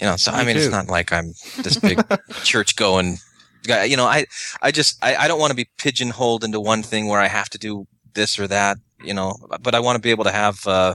You 0.00 0.06
know, 0.06 0.16
so 0.16 0.32
Me 0.32 0.38
I 0.38 0.44
mean, 0.44 0.56
it's 0.56 0.70
not 0.70 0.88
like 0.88 1.12
I'm 1.12 1.32
this 1.62 1.78
big 1.78 1.98
church 2.44 2.76
going 2.76 3.14
guy. 3.14 3.25
You 3.68 3.96
know, 3.96 4.04
I, 4.06 4.26
I 4.62 4.70
just, 4.70 5.02
I, 5.04 5.16
I 5.16 5.28
don't 5.28 5.40
want 5.40 5.50
to 5.50 5.56
be 5.56 5.68
pigeonholed 5.78 6.44
into 6.44 6.60
one 6.60 6.82
thing 6.82 7.06
where 7.08 7.20
I 7.20 7.28
have 7.28 7.48
to 7.50 7.58
do 7.58 7.86
this 8.14 8.38
or 8.38 8.46
that, 8.48 8.78
you 9.04 9.12
know, 9.14 9.34
but 9.60 9.74
I 9.74 9.80
want 9.80 9.96
to 9.96 10.02
be 10.02 10.10
able 10.10 10.24
to 10.24 10.32
have, 10.32 10.66
uh, 10.66 10.94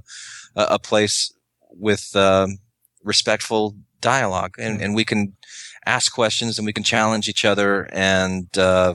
a, 0.55 0.63
a 0.72 0.80
place 0.80 1.34
with, 1.72 2.15
um, 2.15 2.57
respectful 3.03 3.76
dialogue 4.01 4.55
and, 4.57 4.82
and 4.82 4.95
we 4.95 5.05
can 5.05 5.34
ask 5.86 6.13
questions 6.13 6.57
and 6.57 6.65
we 6.65 6.74
can 6.74 6.84
challenge 6.84 7.28
each 7.30 7.45
other 7.45 7.88
and, 7.91 8.57
uh, 8.57 8.93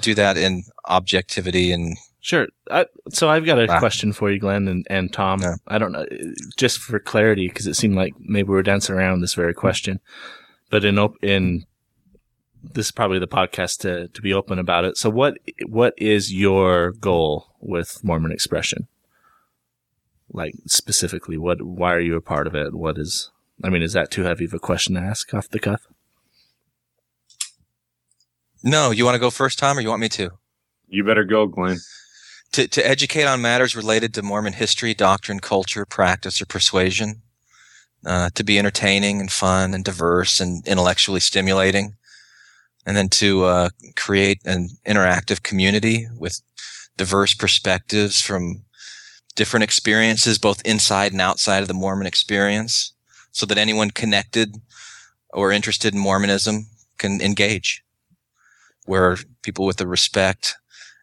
do 0.00 0.14
that 0.14 0.36
in 0.36 0.64
objectivity 0.86 1.72
and 1.72 1.96
Sure. 2.24 2.46
I, 2.70 2.86
so 3.10 3.28
I've 3.28 3.44
got 3.44 3.58
a 3.58 3.66
Ah. 3.68 3.80
question 3.80 4.12
for 4.12 4.30
you, 4.30 4.38
Glenn 4.38 4.68
and, 4.68 4.86
and 4.88 5.12
Tom. 5.12 5.40
Yeah. 5.42 5.56
I 5.66 5.78
don't 5.78 5.90
know, 5.90 6.06
just 6.56 6.78
for 6.78 7.00
clarity, 7.00 7.48
because 7.48 7.66
it 7.66 7.74
seemed 7.74 7.96
like 7.96 8.14
maybe 8.20 8.48
we 8.48 8.54
were 8.54 8.62
dancing 8.62 8.94
around 8.94 9.22
this 9.22 9.34
very 9.34 9.52
question. 9.52 9.98
But 10.70 10.84
in 10.84 11.00
op- 11.00 11.16
in 11.20 11.64
this 12.62 12.86
is 12.86 12.92
probably 12.92 13.18
the 13.18 13.26
podcast 13.26 13.80
to 13.80 14.08
to 14.08 14.22
be 14.22 14.32
open 14.32 14.58
about 14.58 14.84
it. 14.84 14.96
So 14.96 15.10
what 15.10 15.38
what 15.66 15.94
is 15.96 16.32
your 16.32 16.92
goal 16.92 17.48
with 17.60 18.02
Mormon 18.02 18.32
Expression? 18.32 18.88
Like 20.32 20.54
specifically, 20.66 21.36
what 21.36 21.62
why 21.62 21.92
are 21.92 22.00
you 22.00 22.16
a 22.16 22.20
part 22.20 22.46
of 22.46 22.54
it? 22.54 22.74
What 22.74 22.98
is 22.98 23.30
I 23.62 23.68
mean, 23.68 23.82
is 23.82 23.92
that 23.92 24.10
too 24.10 24.22
heavy 24.22 24.44
of 24.44 24.54
a 24.54 24.58
question 24.58 24.94
to 24.94 25.00
ask 25.00 25.32
off 25.34 25.48
the 25.48 25.60
cuff? 25.60 25.86
no, 28.62 28.90
you 28.90 29.04
want 29.04 29.14
to 29.14 29.20
go 29.20 29.30
first, 29.30 29.58
Tom, 29.58 29.76
or 29.76 29.80
you 29.80 29.88
want 29.88 30.00
me 30.00 30.08
to? 30.10 30.30
You 30.88 31.04
better 31.04 31.24
go, 31.24 31.46
Glenn. 31.46 31.78
to, 32.52 32.68
to 32.68 32.86
educate 32.86 33.24
on 33.24 33.42
matters 33.42 33.74
related 33.74 34.14
to 34.14 34.22
Mormon 34.22 34.52
history, 34.52 34.94
doctrine, 34.94 35.40
culture, 35.40 35.84
practice, 35.84 36.40
or 36.40 36.46
persuasion, 36.46 37.22
uh, 38.06 38.30
to 38.34 38.44
be 38.44 38.58
entertaining 38.58 39.20
and 39.20 39.32
fun 39.32 39.74
and 39.74 39.84
diverse 39.84 40.40
and 40.40 40.66
intellectually 40.66 41.20
stimulating, 41.20 41.96
and 42.84 42.96
then 42.96 43.08
to 43.08 43.44
uh, 43.44 43.70
create 43.96 44.40
an 44.44 44.70
interactive 44.86 45.42
community 45.42 46.06
with 46.18 46.40
diverse 46.96 47.34
perspectives 47.34 48.20
from 48.20 48.64
different 49.34 49.64
experiences, 49.64 50.38
both 50.38 50.64
inside 50.64 51.12
and 51.12 51.20
outside 51.20 51.60
of 51.60 51.68
the 51.68 51.74
Mormon 51.74 52.06
experience, 52.06 52.92
so 53.30 53.46
that 53.46 53.58
anyone 53.58 53.90
connected 53.90 54.56
or 55.32 55.52
interested 55.52 55.94
in 55.94 56.00
Mormonism 56.00 56.66
can 56.98 57.20
engage, 57.20 57.82
where 58.84 59.16
people 59.42 59.64
with 59.64 59.80
a 59.80 59.86
respect 59.86 60.56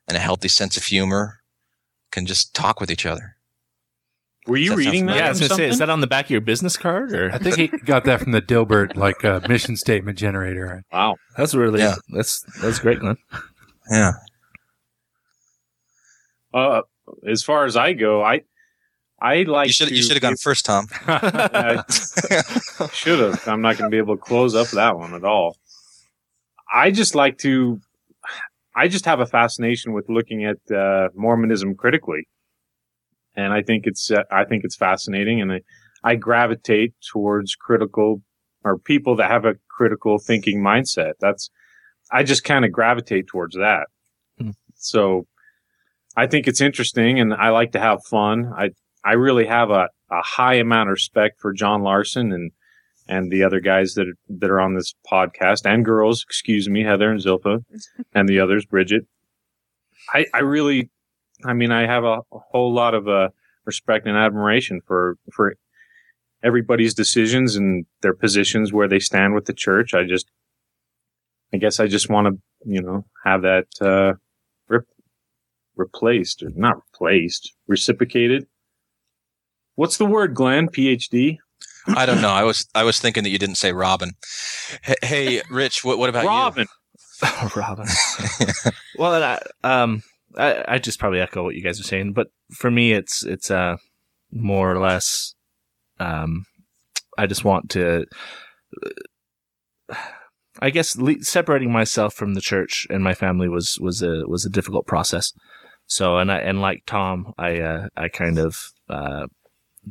and 0.08 0.16
a 0.16 0.22
healthy 0.22 0.48
sense 0.48 0.78
of 0.78 0.84
humor 0.84 1.40
can 2.12 2.26
just 2.26 2.54
talk 2.54 2.80
with 2.80 2.92
each 2.92 3.06
other. 3.06 3.36
Were 4.48 4.58
you 4.58 4.72
That 4.72 4.78
reading 4.78 5.06
that? 5.08 5.18
Yeah, 5.18 5.26
I 5.28 5.30
was 5.30 5.40
gonna 5.42 5.56
say, 5.56 5.68
is 5.68 5.78
that 5.80 5.90
on 5.90 6.02
the 6.02 6.08
back 6.08 6.26
of 6.26 6.32
your 6.32 6.42
business 6.42 6.78
card 6.78 7.14
or? 7.14 7.32
I 7.32 7.38
think 7.38 7.58
he 7.58 7.68
got 7.68 8.06
that 8.06 8.22
from 8.22 8.32
the 8.32 8.42
Dilbert 8.42 8.96
like 8.96 9.24
uh, 9.24 9.42
mission 9.48 9.76
statement 9.76 10.18
generator. 10.18 10.84
Wow. 10.92 11.18
That's 11.38 11.54
really 11.54 11.80
Yeah. 11.80 11.96
that's 12.10 12.42
that's 12.62 12.80
great, 12.80 13.00
Glenn. 13.00 13.18
Yeah. 13.92 14.12
Uh, 16.54 16.82
as 17.28 17.44
far 17.44 17.66
as 17.66 17.76
I 17.78 17.94
go, 17.94 18.24
I 18.24 18.42
I 19.22 19.44
like 19.44 19.68
you 19.68 19.74
should 19.74 19.92
you 19.92 20.02
should 20.02 20.14
have 20.14 20.22
gone 20.22 20.38
first, 20.38 20.66
Tom. 20.66 20.88
should 22.94 23.20
have. 23.20 23.48
I'm 23.48 23.62
not 23.62 23.78
going 23.78 23.90
to 23.90 23.92
be 23.94 23.98
able 23.98 24.16
to 24.16 24.22
close 24.22 24.56
up 24.56 24.68
that 24.70 24.98
one 24.98 25.14
at 25.14 25.24
all. 25.24 25.58
I 26.74 26.92
just 26.92 27.16
like 27.16 27.38
to. 27.40 27.80
I 28.76 28.88
just 28.88 29.06
have 29.06 29.20
a 29.20 29.26
fascination 29.26 29.94
with 29.94 30.08
looking 30.10 30.46
at 30.46 30.58
uh, 30.72 31.10
Mormonism 31.14 31.76
critically, 31.76 32.28
and 33.36 33.54
I 33.54 33.62
think 33.62 33.86
it's 33.86 34.12
uh, 34.12 34.24
I 34.32 34.46
think 34.46 34.64
it's 34.64 34.76
fascinating, 34.76 35.42
and 35.42 35.52
I, 35.52 35.62
I 36.04 36.16
gravitate 36.16 36.94
towards 37.12 37.56
critical 37.56 38.22
or 38.64 38.78
people 38.78 39.16
that 39.18 39.32
have 39.32 39.46
a 39.46 39.56
critical 39.70 40.20
thinking 40.20 40.62
mindset. 40.62 41.14
That's 41.20 41.50
I 42.12 42.24
just 42.24 42.44
kind 42.44 42.66
of 42.66 42.72
gravitate 42.72 43.28
towards 43.28 43.56
that. 43.56 43.88
Hmm. 44.38 44.52
So 44.76 45.28
I 46.16 46.28
think 46.28 46.48
it's 46.48 46.62
interesting, 46.62 47.20
and 47.20 47.34
I 47.34 47.50
like 47.50 47.72
to 47.74 47.80
have 47.80 48.04
fun. 48.06 48.52
I 48.56 48.72
I 49.04 49.14
really 49.14 49.46
have 49.46 49.70
a, 49.70 49.90
a 50.12 50.22
high 50.22 50.56
amount 50.56 50.90
of 50.90 50.94
respect 50.94 51.40
for 51.40 51.54
John 51.54 51.82
Larsen 51.82 52.32
and 52.32 52.52
and 53.08 53.32
the 53.32 53.44
other 53.44 53.60
guys 53.60 53.96
that 53.96 54.08
are, 54.08 54.14
that 54.30 54.52
are 54.52 54.60
on 54.60 54.76
this 54.76 54.94
podcast 55.12 55.66
and 55.66 55.84
girls, 55.84 56.24
excuse 56.24 56.70
me, 56.70 56.84
Heather 56.84 57.10
and 57.10 57.20
Zilpha 57.20 57.64
and 58.14 58.30
the 58.30 58.40
others, 58.40 58.66
Bridget. 58.66 59.06
I 60.14 60.26
I 60.34 60.40
really, 60.40 60.90
I 61.46 61.54
mean, 61.54 61.72
I 61.72 61.86
have 61.86 62.04
a, 62.04 62.20
a 62.32 62.40
whole 62.52 62.74
lot 62.74 62.94
of 62.94 63.08
uh, 63.08 63.30
respect 63.66 64.08
and 64.08 64.18
admiration 64.18 64.82
for 64.86 65.18
for 65.32 65.56
everybody's 66.44 66.94
decisions 66.94 67.56
and 67.56 67.86
their 68.02 68.14
positions 68.14 68.72
where 68.72 68.88
they 68.88 69.00
stand 69.00 69.34
with 69.36 69.46
the 69.46 69.54
church. 69.54 69.94
I 69.94 70.04
just, 70.04 70.30
I 71.54 71.58
guess, 71.58 71.80
I 71.80 71.88
just 71.88 72.10
want 72.10 72.28
to, 72.28 72.42
you 72.66 72.82
know, 72.82 73.06
have 73.26 73.42
that 73.42 73.68
uh, 73.82 74.14
rep- 74.68 74.86
replaced 75.76 76.44
or 76.44 76.50
not 76.56 76.78
replaced, 76.92 77.54
reciprocated. 77.68 78.48
What's 79.76 79.98
the 79.98 80.06
word, 80.06 80.34
Glenn? 80.34 80.68
PhD. 80.68 81.38
I 81.88 82.06
don't 82.06 82.22
know. 82.22 82.30
I 82.30 82.44
was 82.44 82.68
I 82.76 82.84
was 82.84 83.00
thinking 83.00 83.24
that 83.24 83.30
you 83.30 83.40
didn't 83.40 83.56
say 83.56 83.72
Robin. 83.72 84.12
Hey, 84.84 84.96
hey 85.02 85.42
Rich, 85.50 85.84
what 85.84 85.98
what 85.98 86.10
about 86.10 86.24
you? 86.24 86.30
Robin. 86.30 86.68
Robin. 87.56 87.88
well, 88.98 89.16
and 89.16 89.24
I, 89.24 89.42
um, 89.64 90.04
I, 90.38 90.66
I 90.68 90.78
just 90.80 91.00
probably 91.00 91.20
echo 91.20 91.44
what 91.44 91.56
you 91.56 91.64
guys 91.64 91.80
are 91.80 91.84
saying, 91.84 92.14
but 92.14 92.28
for 92.52 92.70
me, 92.72 92.94
it's 92.94 93.24
it's 93.24 93.50
uh 93.50 93.78
more 94.32 94.72
or 94.72 94.80
less, 94.80 95.34
um, 96.00 96.46
I 97.18 97.26
just 97.26 97.44
want 97.44 97.70
to, 97.72 98.06
I 100.60 100.70
guess, 100.70 100.96
le- 100.96 101.24
separating 101.24 101.72
myself 101.72 102.14
from 102.14 102.34
the 102.34 102.42
church 102.42 102.86
and 102.90 103.04
my 103.04 103.14
family 103.14 103.50
was 103.50 103.78
was 103.82 104.02
a 104.02 104.24
was 104.28 104.46
a 104.46 104.50
difficult 104.50 104.86
process. 104.86 105.34
So, 105.88 106.18
and 106.18 106.32
I 106.32 106.38
and 106.38 106.62
like 106.62 106.84
Tom, 106.86 107.34
I 107.38 107.60
uh, 107.60 107.88
I 107.98 108.10
kind 108.10 108.38
of 108.38 108.56
uh, 108.90 109.28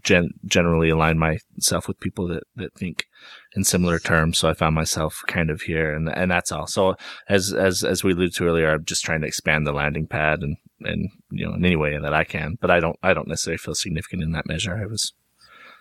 gen- 0.03 0.34
generally 0.45 0.91
align 0.91 1.18
myself 1.18 1.89
with 1.89 2.01
people 2.01 2.28
that 2.28 2.45
that 2.55 2.74
think 2.74 3.07
in 3.55 3.64
similar 3.64 3.99
terms. 3.99 4.38
So 4.38 4.49
I 4.49 4.55
found 4.55 4.74
myself 4.74 5.22
kind 5.26 5.51
of 5.51 5.62
here, 5.62 5.94
and 5.94 6.09
and 6.09 6.30
that's 6.30 6.53
all. 6.53 6.66
So 6.66 6.96
as 7.28 7.53
as 7.53 7.84
as 7.84 8.05
we 8.05 8.12
alluded 8.12 8.34
to 8.34 8.46
earlier, 8.46 8.70
I'm 8.70 8.84
just 8.84 9.05
trying 9.05 9.20
to 9.22 9.26
expand 9.26 9.66
the 9.66 9.72
landing 9.72 10.07
pad 10.07 10.40
and 10.42 10.57
and 10.80 11.11
you 11.30 11.46
know 11.46 11.55
in 11.55 11.64
any 11.64 11.76
way 11.76 11.99
that 11.99 12.14
I 12.14 12.24
can. 12.24 12.59
But 12.61 12.70
I 12.70 12.80
don't 12.80 12.99
I 13.03 13.14
don't 13.14 13.28
necessarily 13.28 13.59
feel 13.59 13.74
significant 13.74 14.22
in 14.22 14.32
that 14.32 14.46
measure. 14.46 14.76
I 14.76 14.86
was, 14.86 15.12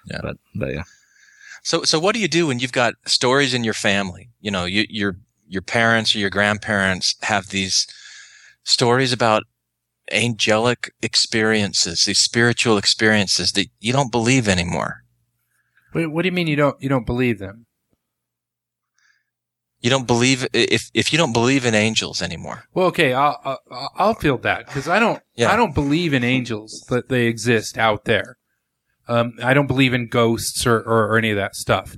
Yeah. 0.09 0.19
But 0.21 0.37
but 0.55 0.73
yeah. 0.73 0.83
So, 1.63 1.83
so 1.83 1.99
what 1.99 2.13
do 2.15 2.21
you 2.21 2.29
do 2.29 2.47
when 2.47 2.59
you've 2.59 2.71
got 2.71 2.93
stories 3.05 3.53
in 3.53 3.65
your 3.65 3.73
family? 3.73 4.29
You 4.39 4.51
know, 4.51 4.65
you, 4.65 4.85
your 4.89 5.17
your 5.47 5.61
parents 5.61 6.15
or 6.15 6.19
your 6.19 6.29
grandparents 6.29 7.15
have 7.23 7.47
these 7.47 7.87
stories 8.63 9.11
about 9.11 9.43
angelic 10.11 10.93
experiences, 11.01 12.05
these 12.05 12.19
spiritual 12.19 12.77
experiences 12.77 13.51
that 13.53 13.67
you 13.79 13.91
don't 13.91 14.11
believe 14.11 14.47
anymore. 14.47 15.03
Wait, 15.97 16.05
what 16.05 16.21
do 16.21 16.27
you 16.27 16.31
mean 16.31 16.45
you 16.45 16.55
don't 16.55 16.79
you 16.79 16.89
don't 16.89 17.07
believe 17.07 17.39
them? 17.39 17.65
You 19.79 19.89
don't 19.89 20.05
believe 20.05 20.47
if 20.53 20.91
if 20.93 21.11
you 21.11 21.17
don't 21.17 21.33
believe 21.33 21.65
in 21.65 21.73
angels 21.73 22.21
anymore. 22.21 22.65
Well, 22.75 22.85
okay, 22.87 23.13
I'll 23.13 23.41
I'll, 23.43 23.91
I'll 23.95 24.13
feel 24.13 24.37
that 24.39 24.67
because 24.67 24.87
I 24.87 24.99
don't 24.99 25.23
Yeah. 25.33 25.51
I 25.51 25.55
don't 25.55 25.73
believe 25.73 26.13
in 26.13 26.23
angels 26.23 26.85
that 26.89 27.09
they 27.09 27.25
exist 27.25 27.79
out 27.79 28.05
there. 28.05 28.37
Um, 29.07 29.33
I 29.41 29.55
don't 29.55 29.65
believe 29.65 29.91
in 29.91 30.07
ghosts 30.07 30.67
or, 30.67 30.77
or, 30.81 31.07
or 31.07 31.17
any 31.17 31.31
of 31.31 31.37
that 31.37 31.55
stuff. 31.55 31.95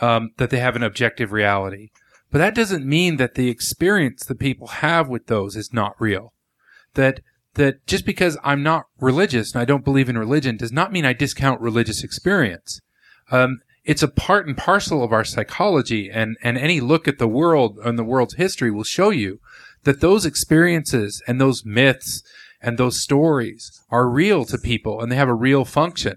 Um, 0.00 0.30
that 0.38 0.48
they 0.48 0.60
have 0.60 0.76
an 0.76 0.82
objective 0.82 1.30
reality, 1.30 1.90
but 2.30 2.38
that 2.38 2.54
doesn't 2.54 2.86
mean 2.86 3.18
that 3.18 3.34
the 3.34 3.50
experience 3.50 4.24
that 4.24 4.38
people 4.38 4.68
have 4.68 5.10
with 5.10 5.26
those 5.26 5.54
is 5.54 5.70
not 5.70 6.00
real. 6.00 6.32
That 6.94 7.20
that 7.56 7.86
just 7.86 8.06
because 8.06 8.38
I'm 8.42 8.62
not 8.62 8.86
religious 8.98 9.52
and 9.52 9.60
I 9.60 9.66
don't 9.66 9.84
believe 9.84 10.08
in 10.08 10.16
religion 10.16 10.56
does 10.56 10.72
not 10.72 10.92
mean 10.92 11.04
I 11.04 11.12
discount 11.12 11.60
religious 11.60 12.02
experience. 12.02 12.80
Um, 13.30 13.60
it's 13.84 14.02
a 14.02 14.08
part 14.08 14.46
and 14.46 14.56
parcel 14.56 15.02
of 15.02 15.12
our 15.12 15.24
psychology, 15.24 16.10
and 16.10 16.36
and 16.42 16.58
any 16.58 16.80
look 16.80 17.08
at 17.08 17.18
the 17.18 17.28
world 17.28 17.78
and 17.82 17.98
the 17.98 18.04
world's 18.04 18.34
history 18.34 18.70
will 18.70 18.84
show 18.84 19.10
you 19.10 19.40
that 19.84 20.00
those 20.00 20.26
experiences 20.26 21.22
and 21.26 21.40
those 21.40 21.64
myths 21.64 22.22
and 22.60 22.76
those 22.76 23.02
stories 23.02 23.80
are 23.90 24.08
real 24.08 24.44
to 24.44 24.58
people 24.58 25.00
and 25.00 25.10
they 25.10 25.16
have 25.16 25.28
a 25.28 25.34
real 25.34 25.64
function. 25.64 26.16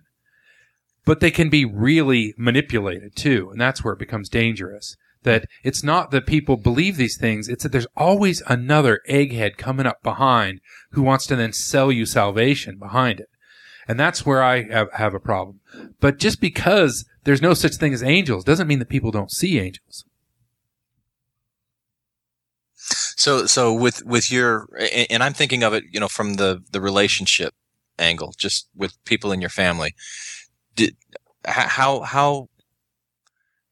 But 1.06 1.20
they 1.20 1.32
can 1.32 1.50
be 1.50 1.66
really 1.66 2.34
manipulated 2.38 3.16
too, 3.16 3.50
and 3.52 3.60
that's 3.60 3.84
where 3.84 3.94
it 3.94 4.00
becomes 4.00 4.30
dangerous. 4.30 4.98
That 5.24 5.46
it's 5.64 5.84
not 5.84 6.12
that 6.12 6.26
people 6.26 6.58
believe 6.58 6.98
these 6.98 7.18
things, 7.18 7.48
it's 7.48 7.64
that 7.64 7.72
there's 7.72 7.88
always 7.96 8.42
another 8.48 9.00
egghead 9.10 9.58
coming 9.58 9.86
up 9.86 10.04
behind 10.04 10.60
who 10.92 11.04
wants 11.04 11.26
to 11.28 11.36
then 11.36 11.54
sell 11.54 11.92
you 11.92 12.06
salvation 12.06 12.78
behind 12.78 13.20
it. 13.20 13.30
And 13.92 14.00
that's 14.00 14.26
where 14.26 14.42
I 14.42 14.64
have, 14.70 15.14
a 15.14 15.20
problem. 15.20 15.60
But 16.00 16.18
just 16.18 16.40
because 16.40 17.04
there's 17.26 17.42
no 17.42 17.54
such 17.54 17.76
thing 17.76 17.94
as 17.94 18.02
angels 18.02 18.46
doesn't 18.46 18.70
mean 18.70 18.80
that 18.80 18.88
people 18.88 19.12
don't 19.12 19.30
see 19.30 19.60
angels. 19.60 20.06
So, 23.18 23.48
so 23.48 23.74
with 23.74 24.02
with 24.06 24.32
your 24.32 24.70
and 25.10 25.22
I'm 25.22 25.34
thinking 25.34 25.62
of 25.62 25.74
it, 25.74 25.84
you 25.92 26.00
know, 26.00 26.08
from 26.08 26.36
the 26.36 26.64
the 26.72 26.80
relationship 26.80 27.54
angle, 28.00 28.34
just 28.38 28.70
with 28.74 28.94
people 29.04 29.34
in 29.34 29.42
your 29.42 29.50
family. 29.50 29.94
Did 30.78 30.96
how 31.44 32.00
how 32.00 32.48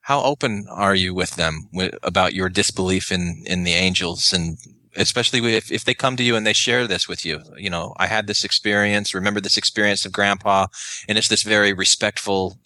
how 0.02 0.22
open 0.22 0.66
are 0.68 0.94
you 0.94 1.14
with 1.14 1.36
them 1.36 1.70
about 2.02 2.34
your 2.34 2.50
disbelief 2.50 3.10
in 3.10 3.42
in 3.46 3.64
the 3.64 3.72
angels 3.72 4.34
and 4.34 4.58
especially 4.96 5.54
if, 5.54 5.70
if 5.70 5.84
they 5.84 5.94
come 5.94 6.16
to 6.16 6.22
you 6.22 6.36
and 6.36 6.46
they 6.46 6.52
share 6.52 6.86
this 6.86 7.08
with 7.08 7.24
you 7.24 7.40
you 7.56 7.70
know 7.70 7.94
i 7.96 8.06
had 8.06 8.26
this 8.26 8.44
experience 8.44 9.14
remember 9.14 9.40
this 9.40 9.56
experience 9.56 10.04
of 10.04 10.12
grandpa 10.12 10.66
and 11.08 11.16
it's 11.16 11.28
this 11.28 11.42
very 11.42 11.72
respectful 11.72 12.58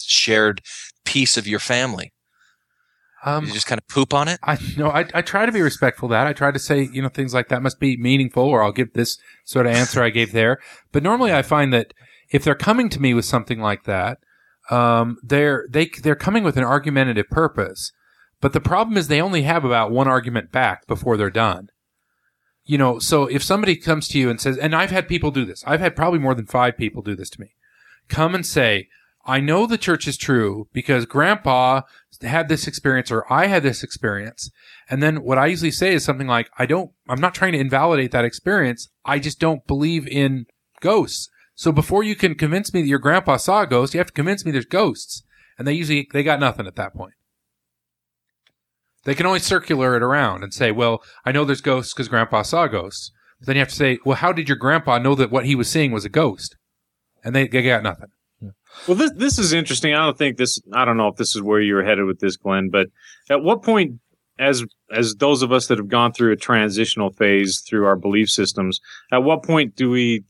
shared 0.00 0.62
piece 1.04 1.36
of 1.36 1.46
your 1.46 1.58
family 1.58 2.12
Um, 3.24 3.46
you 3.46 3.52
just 3.52 3.66
kind 3.66 3.78
of 3.80 3.86
poop 3.88 4.14
on 4.14 4.28
it 4.28 4.38
I 4.42 4.56
no, 4.76 4.88
I, 4.90 5.06
I 5.12 5.22
try 5.22 5.44
to 5.44 5.52
be 5.52 5.60
respectful 5.60 6.06
of 6.06 6.10
that. 6.10 6.26
I 6.26 6.32
try 6.32 6.50
to 6.50 6.58
say, 6.58 6.88
you 6.92 7.02
know, 7.02 7.08
things 7.10 7.34
like 7.34 7.48
that 7.48 7.62
must 7.62 7.78
be 7.78 7.96
meaningful, 7.96 8.44
or 8.44 8.62
I'll 8.62 8.72
give 8.72 8.92
this 8.94 9.18
sort 9.44 9.66
of 9.66 9.72
answer 9.72 10.02
I 10.02 10.08
gave 10.10 10.32
there. 10.32 10.58
But 10.92 11.02
normally, 11.02 11.32
I 11.32 11.42
find 11.42 11.70
that 11.74 11.92
if 12.30 12.44
they're 12.44 12.54
coming 12.54 12.88
to 12.90 13.00
me 13.00 13.12
with 13.12 13.26
something 13.26 13.60
like 13.60 13.84
that, 13.84 14.18
um, 14.70 15.18
they're 15.22 15.66
they 15.68 15.90
they're 16.02 16.14
coming 16.14 16.44
with 16.44 16.56
an 16.56 16.64
argumentative 16.64 17.28
purpose. 17.28 17.92
But 18.40 18.52
the 18.52 18.60
problem 18.60 18.96
is 18.96 19.08
they 19.08 19.20
only 19.20 19.42
have 19.42 19.64
about 19.64 19.90
one 19.90 20.08
argument 20.08 20.50
back 20.50 20.86
before 20.86 21.16
they're 21.16 21.30
done. 21.30 21.68
You 22.64 22.78
know, 22.78 22.98
so 22.98 23.26
if 23.26 23.42
somebody 23.42 23.76
comes 23.76 24.08
to 24.08 24.18
you 24.18 24.30
and 24.30 24.40
says, 24.40 24.56
and 24.56 24.74
I've 24.74 24.90
had 24.90 25.08
people 25.08 25.30
do 25.30 25.44
this, 25.44 25.64
I've 25.66 25.80
had 25.80 25.96
probably 25.96 26.18
more 26.18 26.34
than 26.34 26.46
five 26.46 26.76
people 26.76 27.02
do 27.02 27.16
this 27.16 27.30
to 27.30 27.40
me, 27.40 27.54
come 28.08 28.34
and 28.34 28.46
say, 28.46 28.88
I 29.24 29.40
know 29.40 29.66
the 29.66 29.78
church 29.78 30.08
is 30.08 30.16
true 30.16 30.68
because 30.72 31.04
grandpa 31.04 31.82
had 32.22 32.48
this 32.48 32.66
experience 32.66 33.10
or 33.10 33.30
I 33.30 33.46
had 33.46 33.62
this 33.62 33.82
experience. 33.82 34.50
And 34.88 35.02
then 35.02 35.22
what 35.22 35.38
I 35.38 35.46
usually 35.46 35.70
say 35.70 35.92
is 35.94 36.04
something 36.04 36.26
like, 36.26 36.48
I 36.58 36.66
don't, 36.66 36.92
I'm 37.08 37.20
not 37.20 37.34
trying 37.34 37.52
to 37.52 37.58
invalidate 37.58 38.12
that 38.12 38.24
experience. 38.24 38.88
I 39.04 39.18
just 39.18 39.38
don't 39.38 39.66
believe 39.66 40.06
in 40.06 40.46
ghosts. 40.80 41.28
So 41.54 41.72
before 41.72 42.02
you 42.02 42.16
can 42.16 42.34
convince 42.34 42.72
me 42.72 42.80
that 42.80 42.88
your 42.88 42.98
grandpa 42.98 43.36
saw 43.36 43.62
a 43.62 43.66
ghost, 43.66 43.92
you 43.92 43.98
have 43.98 44.06
to 44.06 44.12
convince 44.12 44.44
me 44.44 44.52
there's 44.52 44.64
ghosts. 44.64 45.22
And 45.58 45.68
they 45.68 45.74
usually, 45.74 46.08
they 46.12 46.22
got 46.22 46.40
nothing 46.40 46.66
at 46.66 46.76
that 46.76 46.94
point. 46.94 47.12
They 49.04 49.14
can 49.14 49.26
only 49.26 49.38
circular 49.38 49.96
it 49.96 50.02
around 50.02 50.42
and 50.42 50.52
say, 50.52 50.72
well, 50.72 51.02
I 51.24 51.32
know 51.32 51.44
there's 51.44 51.60
ghosts 51.60 51.94
because 51.94 52.08
grandpa 52.08 52.42
saw 52.42 52.66
ghosts. 52.66 53.12
But 53.38 53.46
then 53.46 53.56
you 53.56 53.60
have 53.60 53.68
to 53.68 53.74
say, 53.74 53.98
well, 54.04 54.16
how 54.16 54.32
did 54.32 54.48
your 54.48 54.58
grandpa 54.58 54.98
know 54.98 55.14
that 55.14 55.30
what 55.30 55.46
he 55.46 55.54
was 55.54 55.70
seeing 55.70 55.92
was 55.92 56.04
a 56.04 56.10
ghost? 56.10 56.56
And 57.24 57.34
they, 57.34 57.48
they 57.48 57.62
got 57.62 57.82
nothing. 57.82 58.08
Well, 58.86 58.96
this 58.96 59.12
this 59.16 59.38
is 59.38 59.52
interesting. 59.52 59.94
I 59.94 60.04
don't 60.04 60.16
think 60.16 60.36
this. 60.36 60.60
I 60.72 60.84
don't 60.84 60.96
know 60.96 61.08
if 61.08 61.16
this 61.16 61.34
is 61.34 61.42
where 61.42 61.60
you're 61.60 61.84
headed 61.84 62.06
with 62.06 62.20
this, 62.20 62.36
Glenn. 62.36 62.70
But 62.70 62.86
at 63.28 63.42
what 63.42 63.62
point, 63.62 64.00
as 64.38 64.64
as 64.90 65.16
those 65.16 65.42
of 65.42 65.52
us 65.52 65.66
that 65.66 65.78
have 65.78 65.88
gone 65.88 66.12
through 66.12 66.32
a 66.32 66.36
transitional 66.36 67.12
phase 67.12 67.60
through 67.60 67.86
our 67.86 67.96
belief 67.96 68.30
systems, 68.30 68.80
at 69.12 69.22
what 69.24 69.42
point 69.42 69.74
do 69.76 69.90
we 69.90 70.24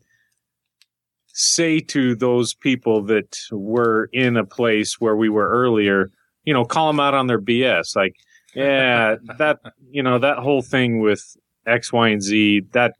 say 1.28 1.80
to 1.80 2.16
those 2.16 2.54
people 2.54 3.02
that 3.04 3.38
were 3.52 4.08
in 4.12 4.36
a 4.36 4.44
place 4.44 5.00
where 5.00 5.16
we 5.16 5.28
were 5.28 5.48
earlier, 5.48 6.10
you 6.44 6.52
know, 6.52 6.64
call 6.64 6.88
them 6.88 7.00
out 7.00 7.14
on 7.14 7.26
their 7.26 7.40
BS? 7.40 7.94
Like, 7.94 8.14
yeah, 8.54 9.16
that 9.38 9.60
you 9.90 10.02
know 10.02 10.18
that 10.18 10.38
whole 10.38 10.62
thing 10.62 11.00
with 11.00 11.36
X, 11.66 11.92
Y, 11.92 12.08
and 12.08 12.22
Z 12.22 12.62
that 12.72 12.94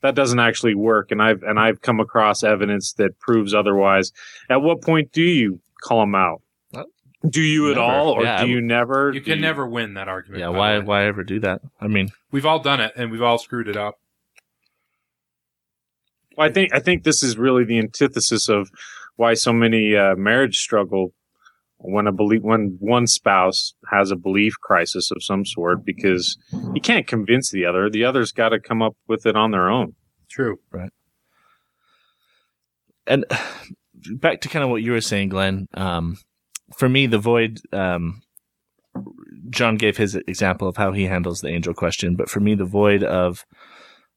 that 0.00 0.14
doesn't 0.14 0.38
actually 0.40 0.74
work. 0.74 1.10
And 1.10 1.22
I've 1.22 1.42
and 1.42 1.58
I've 1.58 1.80
come 1.82 2.00
across 2.00 2.44
evidence 2.44 2.92
that 2.94 3.18
proves 3.18 3.54
otherwise. 3.54 4.12
At 4.50 4.62
what 4.62 4.82
point 4.82 5.12
do 5.12 5.22
you 5.22 5.60
call 5.82 6.00
them 6.00 6.14
out? 6.14 6.42
Do 7.26 7.40
you 7.40 7.70
at 7.70 7.78
all, 7.78 8.10
or 8.10 8.22
Yeah, 8.22 8.44
do 8.44 8.50
you 8.50 8.60
never? 8.60 9.10
You 9.12 9.20
Do 9.20 9.32
can 9.32 9.40
never 9.40 9.66
win 9.66 9.94
that 9.94 10.08
argument. 10.08 10.40
Yeah, 10.40 10.48
why 10.48 10.78
way. 10.78 10.84
why 10.84 11.04
ever 11.06 11.24
do 11.24 11.40
that? 11.40 11.62
I 11.80 11.86
mean, 11.86 12.10
We've 12.30 12.44
all 12.44 12.58
done 12.58 12.80
it, 12.80 12.92
and 12.96 13.10
we've 13.10 13.22
all 13.22 13.38
screwed 13.38 13.66
it 13.66 13.78
up. 13.78 13.98
Well, 16.36 16.46
I 16.48 16.52
think 16.52 16.74
I 16.74 16.80
think 16.80 17.04
this 17.04 17.22
is 17.22 17.38
really 17.38 17.64
the 17.64 17.78
antithesis 17.78 18.48
of 18.50 18.70
why 19.16 19.34
so 19.34 19.52
many 19.54 19.96
uh, 19.96 20.16
marriage 20.16 20.58
struggle 20.58 21.14
when 21.86 22.06
a 22.06 22.12
belief 22.12 22.40
when 22.42 22.76
one 22.80 23.06
spouse 23.06 23.74
has 23.92 24.10
a 24.10 24.16
belief 24.16 24.54
crisis 24.62 25.10
of 25.10 25.22
some 25.22 25.44
sort 25.44 25.84
because 25.84 26.38
you 26.72 26.80
can't 26.80 27.06
convince 27.06 27.50
the 27.50 27.66
other. 27.66 27.90
The 27.90 28.04
other's 28.04 28.32
got 28.32 28.50
to 28.50 28.58
come 28.58 28.80
up 28.80 28.96
with 29.06 29.26
it 29.26 29.36
on 29.36 29.50
their 29.50 29.68
own. 29.68 29.94
True. 30.30 30.56
Right. 30.72 30.90
And 33.06 33.26
back 34.14 34.40
to 34.42 34.48
kind 34.48 34.64
of 34.64 34.70
what 34.70 34.82
you 34.82 34.92
were 34.92 35.02
saying, 35.02 35.28
Glenn. 35.28 35.66
Um, 35.74 36.16
for 36.74 36.88
me, 36.88 37.06
the 37.06 37.18
void. 37.18 37.60
Um, 37.72 38.22
John 39.50 39.76
gave 39.76 39.98
his 39.98 40.14
example 40.14 40.68
of 40.68 40.78
how 40.78 40.92
he 40.92 41.04
handles 41.04 41.40
the 41.40 41.48
angel 41.48 41.74
question, 41.74 42.16
but 42.16 42.30
for 42.30 42.40
me, 42.40 42.54
the 42.54 42.64
void 42.64 43.02
of 43.02 43.44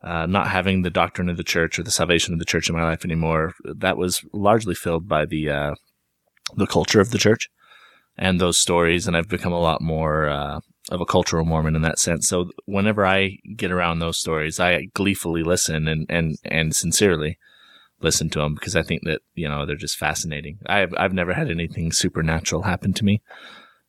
uh, 0.04 0.26
not 0.26 0.48
having 0.48 0.84
the 0.84 0.90
doctrine 0.90 1.28
of 1.28 1.36
the 1.36 1.44
church 1.44 1.78
or 1.78 1.84
the 1.84 1.92
salvation 1.92 2.32
of 2.32 2.40
the 2.40 2.46
church 2.46 2.70
in 2.70 2.76
my 2.76 2.84
life 2.84 3.04
anymore, 3.04 3.54
that 3.66 3.98
was 3.98 4.24
largely 4.32 4.76
filled 4.76 5.08
by 5.08 5.26
the 5.26 5.50
uh, 5.50 5.76
the 6.56 6.68
culture 6.68 7.02
of 7.02 7.12
the 7.12 7.18
church 7.18 7.50
and 8.18 8.40
those 8.40 8.58
stories. 8.58 9.08
And 9.08 9.16
I've 9.16 9.30
become 9.30 9.54
a 9.54 9.60
lot 9.60 9.82
more 9.82 10.28
uh, 10.28 10.60
of 10.90 11.02
a 11.02 11.06
cultural 11.06 11.46
Mormon 11.46 11.76
in 11.76 11.82
that 11.82 12.00
sense. 12.00 12.28
So 12.28 12.50
whenever 12.66 13.06
I 13.06 13.38
get 13.56 13.72
around 13.72 14.00
those 14.00 14.18
stories, 14.18 14.60
I 14.60 14.86
gleefully 14.94 15.44
listen 15.44 15.88
and 15.88 16.06
and 16.10 16.38
and 16.44 16.76
sincerely 16.76 17.38
listen 18.00 18.30
to 18.30 18.40
them 18.40 18.54
because 18.54 18.76
I 18.76 18.84
think 18.84 19.04
that 19.06 19.22
you 19.34 19.48
know 19.48 19.66
they're 19.66 19.76
just 19.76 19.98
fascinating. 19.98 20.60
I've 20.66 20.94
I've 20.98 21.14
never 21.14 21.34
had 21.34 21.50
anything 21.50 21.92
supernatural 21.92 22.64
happen 22.64 22.94
to 22.94 23.06
me, 23.06 23.22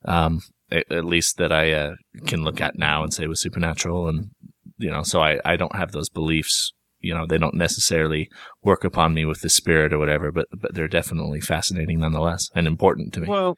um, 0.05 0.43
at, 0.71 0.91
at 0.91 1.05
least 1.05 1.37
that 1.39 1.53
I 1.53 1.73
uh, 1.73 1.95
can 2.27 2.43
look 2.43 2.61
at 2.61 2.79
now 2.79 3.03
and 3.03 3.13
say 3.13 3.27
was 3.27 3.41
supernatural, 3.41 4.09
and 4.09 4.31
you 4.79 4.91
know, 4.91 5.03
so 5.03 5.23
I 5.23 5.41
I 5.45 5.57
don't 5.57 5.77
have 5.77 5.93
those 5.93 6.09
beliefs. 6.09 6.73
You 7.01 7.15
know, 7.15 7.27
they 7.27 7.39
don't 7.39 7.55
necessarily 7.55 8.29
work 8.65 8.83
upon 8.83 9.15
me 9.15 9.25
with 9.25 9.41
the 9.41 9.49
spirit 9.49 9.93
or 9.93 9.99
whatever, 9.99 10.33
but 10.33 10.47
but 10.53 10.75
they're 10.75 10.89
definitely 10.89 11.41
fascinating 11.41 12.01
nonetheless 12.01 12.49
and 12.57 12.67
important 12.67 13.15
to 13.15 13.21
me. 13.21 13.29
Well, 13.29 13.57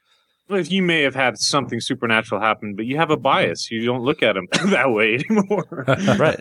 you 0.51 0.82
may 0.82 1.03
have 1.03 1.14
had 1.14 1.38
something 1.38 1.80
supernatural 1.80 2.40
happen, 2.40 2.74
but 2.74 2.86
you 2.86 2.96
have 2.96 3.11
a 3.11 3.16
bias, 3.16 3.70
you 3.70 3.84
don't 3.84 4.03
look 4.03 4.22
at 4.22 4.34
them 4.34 4.48
that 4.70 4.90
way 4.90 5.14
anymore. 5.14 5.84
right? 6.18 6.38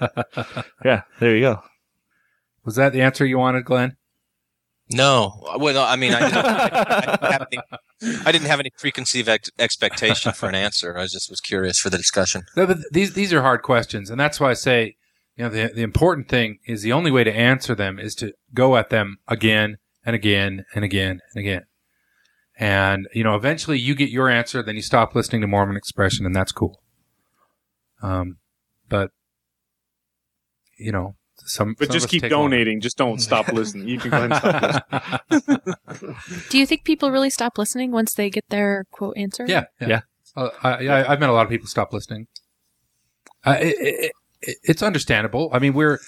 Yeah, 0.84 1.02
there 1.20 1.36
you 1.36 1.42
go. 1.42 1.62
Was 2.66 2.76
that 2.76 2.94
the 2.94 3.02
answer 3.02 3.26
you 3.26 3.38
wanted, 3.38 3.66
Glenn? 3.66 3.96
No, 4.92 5.40
well, 5.58 5.86
I 5.86 5.96
mean, 5.96 6.14
I 6.16 6.20
didn't, 6.20 6.46
I, 6.46 6.68
didn't 6.70 7.32
have 7.32 7.48
any, 7.52 8.22
I 8.26 8.32
didn't 8.32 8.48
have 8.48 8.60
any 8.60 8.72
preconceived 8.72 9.30
ex- 9.30 9.52
expectation 9.60 10.34
for 10.34 10.50
an 10.50 10.56
answer. 10.56 10.98
I 10.98 11.04
just 11.04 11.30
was 11.30 11.40
curious 11.40 11.78
for 11.78 11.92
the 11.92 11.98
discussion. 11.98 12.44
No, 12.56 12.66
but 12.66 12.80
these 12.92 13.14
these 13.14 13.32
are 13.32 13.44
hard 13.44 13.62
questions, 13.62 14.10
and 14.10 14.20
that's 14.20 14.40
why 14.40 14.50
I 14.50 14.56
say, 14.56 14.96
you 15.36 15.44
know, 15.44 15.50
the 15.50 15.72
the 15.74 15.84
important 15.84 16.28
thing 16.28 16.58
is 16.66 16.82
the 16.82 16.92
only 16.92 17.12
way 17.12 17.24
to 17.24 17.32
answer 17.32 17.76
them 17.76 18.00
is 18.00 18.16
to 18.16 18.34
go 18.52 18.78
at 18.78 18.90
them 18.90 19.18
again 19.28 19.78
and 20.04 20.16
again 20.16 20.66
and 20.74 20.84
again 20.84 21.20
and 21.36 21.40
again. 21.40 21.66
And 22.60 23.08
you 23.14 23.24
know, 23.24 23.36
eventually 23.36 23.80
you 23.80 23.96
get 23.96 24.10
your 24.10 24.30
answer, 24.30 24.62
then 24.62 24.76
you 24.76 24.82
stop 24.82 25.16
listening 25.16 25.42
to 25.42 25.48
Mormon 25.48 25.78
expression, 25.78 26.26
and 26.26 26.36
that's 26.36 26.52
cool. 26.52 26.82
Um, 28.04 28.38
but 28.90 29.12
you 30.78 30.92
know, 30.92 31.16
some 31.46 31.76
but 31.80 31.88
some 31.88 31.94
just 31.94 32.10
keep 32.10 32.22
take 32.22 32.32
longer. 32.34 32.56
donating. 32.56 32.82
Just 32.82 32.98
don't 32.98 33.20
stop 33.20 33.48
listening. 33.54 33.88
You 33.88 33.98
can 33.98 34.12
go 34.12 34.18
ahead 34.18 34.32
and 34.32 34.84
stop 34.84 35.22
listening. 35.30 35.76
Do 36.50 36.58
you 36.60 36.66
think 36.66 36.84
people 36.84 37.12
really 37.12 37.30
stop 37.30 37.58
listening 37.58 37.92
once 37.92 38.14
they 38.14 38.30
get 38.30 38.44
their 38.50 38.86
quote 38.92 39.16
answer? 39.18 39.46
Yeah, 39.48 39.66
yeah. 39.80 39.88
Yeah. 39.88 40.02
Uh, 40.36 40.50
I, 40.62 40.88
I, 40.88 41.12
I've 41.12 41.20
met 41.20 41.30
a 41.30 41.34
lot 41.34 41.46
of 41.46 41.50
people 41.50 41.68
stop 41.68 41.94
listening. 41.94 42.28
Uh, 43.46 43.58
it, 43.60 43.76
it, 43.80 44.12
it, 44.42 44.58
it's 44.64 44.84
understandable. 44.84 45.50
I 45.54 45.60
mean, 45.60 45.74
we're, 45.74 46.00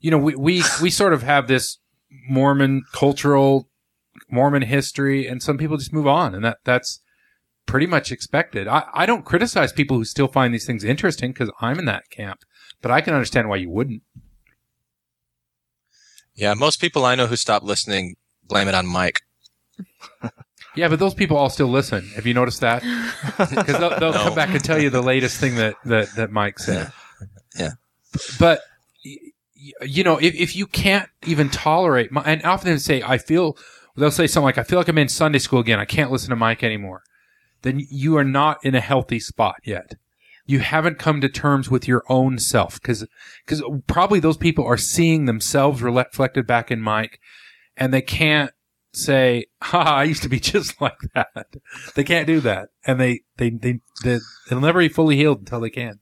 you 0.00 0.10
know, 0.10 0.18
we, 0.18 0.34
we, 0.34 0.62
we 0.82 0.90
sort 0.90 1.12
of 1.12 1.22
have 1.22 1.46
this 1.46 1.78
Mormon 2.28 2.82
cultural, 2.92 3.68
Mormon 4.30 4.62
history, 4.62 5.26
and 5.26 5.42
some 5.42 5.58
people 5.58 5.76
just 5.76 5.92
move 5.92 6.06
on, 6.06 6.34
and 6.34 6.44
that 6.44 6.58
that's 6.64 7.00
pretty 7.66 7.86
much 7.86 8.10
expected. 8.10 8.66
I, 8.68 8.84
I 8.92 9.06
don't 9.06 9.24
criticize 9.24 9.72
people 9.72 9.96
who 9.96 10.04
still 10.04 10.28
find 10.28 10.52
these 10.52 10.66
things 10.66 10.82
interesting 10.84 11.32
because 11.32 11.50
I'm 11.60 11.78
in 11.78 11.84
that 11.86 12.10
camp, 12.10 12.40
but 12.82 12.90
I 12.90 13.00
can 13.00 13.14
understand 13.14 13.48
why 13.48 13.56
you 13.56 13.70
wouldn't. 13.70 14.02
Yeah, 16.34 16.54
most 16.54 16.80
people 16.80 17.04
I 17.04 17.14
know 17.14 17.26
who 17.26 17.36
stop 17.36 17.62
listening 17.62 18.16
blame 18.46 18.68
it 18.68 18.74
on 18.74 18.86
Mike. 18.86 19.20
Yeah, 20.76 20.86
but 20.86 21.00
those 21.00 21.14
people 21.14 21.36
all 21.36 21.50
still 21.50 21.66
listen. 21.66 22.06
Have 22.14 22.26
you 22.26 22.32
noticed 22.32 22.60
that? 22.60 22.84
Because 23.38 23.78
they'll, 23.80 23.98
they'll 23.98 24.12
No. 24.12 24.22
come 24.22 24.36
back 24.36 24.50
and 24.50 24.62
tell 24.62 24.80
you 24.80 24.88
the 24.88 25.02
latest 25.02 25.40
thing 25.40 25.56
that, 25.56 25.74
that, 25.84 26.14
that 26.14 26.30
Mike 26.30 26.60
said. 26.60 26.92
Yeah. 27.58 27.70
But, 28.38 28.60
y- 29.04 29.16
y- 29.56 29.72
you 29.86 30.04
know, 30.04 30.18
if, 30.18 30.32
if 30.36 30.54
you 30.54 30.68
can't 30.68 31.08
even 31.26 31.50
tolerate, 31.50 32.12
my, 32.12 32.22
and 32.22 32.44
often 32.44 32.70
they 32.70 32.78
say, 32.78 33.02
I 33.02 33.18
feel, 33.18 33.56
they'll 34.00 34.10
say 34.10 34.26
something 34.26 34.46
like, 34.46 34.58
I 34.58 34.62
feel 34.62 34.78
like 34.78 34.88
I'm 34.88 34.98
in 34.98 35.08
Sunday 35.08 35.38
school 35.38 35.60
again. 35.60 35.78
I 35.78 35.84
can't 35.84 36.10
listen 36.10 36.30
to 36.30 36.36
Mike 36.36 36.62
anymore. 36.62 37.02
Then 37.62 37.86
you 37.90 38.16
are 38.16 38.24
not 38.24 38.58
in 38.64 38.74
a 38.74 38.80
healthy 38.80 39.20
spot 39.20 39.56
yet. 39.64 39.94
You 40.46 40.60
haven't 40.60 40.98
come 40.98 41.20
to 41.20 41.28
terms 41.28 41.70
with 41.70 41.86
your 41.86 42.02
own 42.08 42.38
self 42.38 42.80
because, 42.80 43.06
because 43.44 43.62
probably 43.86 44.18
those 44.18 44.36
people 44.36 44.64
are 44.64 44.76
seeing 44.76 45.26
themselves 45.26 45.82
reflected 45.82 46.46
back 46.46 46.70
in 46.70 46.80
Mike 46.80 47.20
and 47.76 47.94
they 47.94 48.02
can't 48.02 48.52
say, 48.92 49.46
"Ha, 49.62 49.82
I 49.82 50.04
used 50.04 50.22
to 50.22 50.28
be 50.28 50.40
just 50.40 50.80
like 50.80 50.98
that." 51.14 51.46
They 51.94 52.04
can't 52.04 52.26
do 52.26 52.40
that, 52.40 52.68
and 52.86 53.00
they 53.00 53.20
they 53.36 53.50
they, 53.50 53.80
they 54.04 54.18
they'll 54.48 54.60
never 54.60 54.80
be 54.80 54.88
fully 54.88 55.16
healed 55.16 55.40
until 55.40 55.60
they 55.60 55.70
can. 55.70 56.00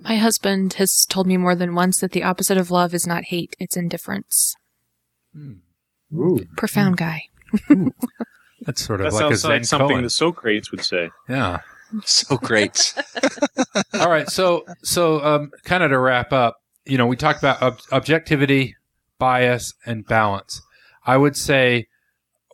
My 0.00 0.16
husband 0.16 0.74
has 0.74 1.04
told 1.04 1.26
me 1.26 1.36
more 1.36 1.56
than 1.56 1.74
once 1.74 2.00
that 2.00 2.12
the 2.12 2.22
opposite 2.22 2.56
of 2.56 2.70
love 2.70 2.94
is 2.94 3.06
not 3.06 3.24
hate, 3.24 3.56
it's 3.58 3.76
indifference. 3.76 4.54
Hmm. 5.34 5.54
Ooh, 6.14 6.38
Profound 6.56 6.96
guy. 6.96 7.28
That's 8.62 8.82
sort 8.84 9.00
of 9.00 9.12
that 9.12 9.22
like 9.22 9.32
a 9.32 9.36
Zen 9.36 9.50
like 9.50 9.64
something 9.64 9.98
koan. 9.98 10.02
that 10.02 10.10
Socrates 10.10 10.70
would 10.70 10.84
say. 10.84 11.10
Yeah. 11.28 11.60
So 12.04 12.36
great. 12.36 12.94
All 13.94 14.10
right. 14.10 14.28
So 14.28 14.64
so 14.82 15.22
um, 15.24 15.50
kind 15.64 15.82
of 15.82 15.90
to 15.90 15.98
wrap 15.98 16.32
up, 16.32 16.56
you 16.84 16.98
know, 16.98 17.06
we 17.06 17.16
talked 17.16 17.38
about 17.38 17.62
ob- 17.62 17.80
objectivity, 17.92 18.76
bias, 19.18 19.74
and 19.86 20.06
balance. 20.06 20.60
I 21.06 21.16
would 21.16 21.36
say 21.36 21.86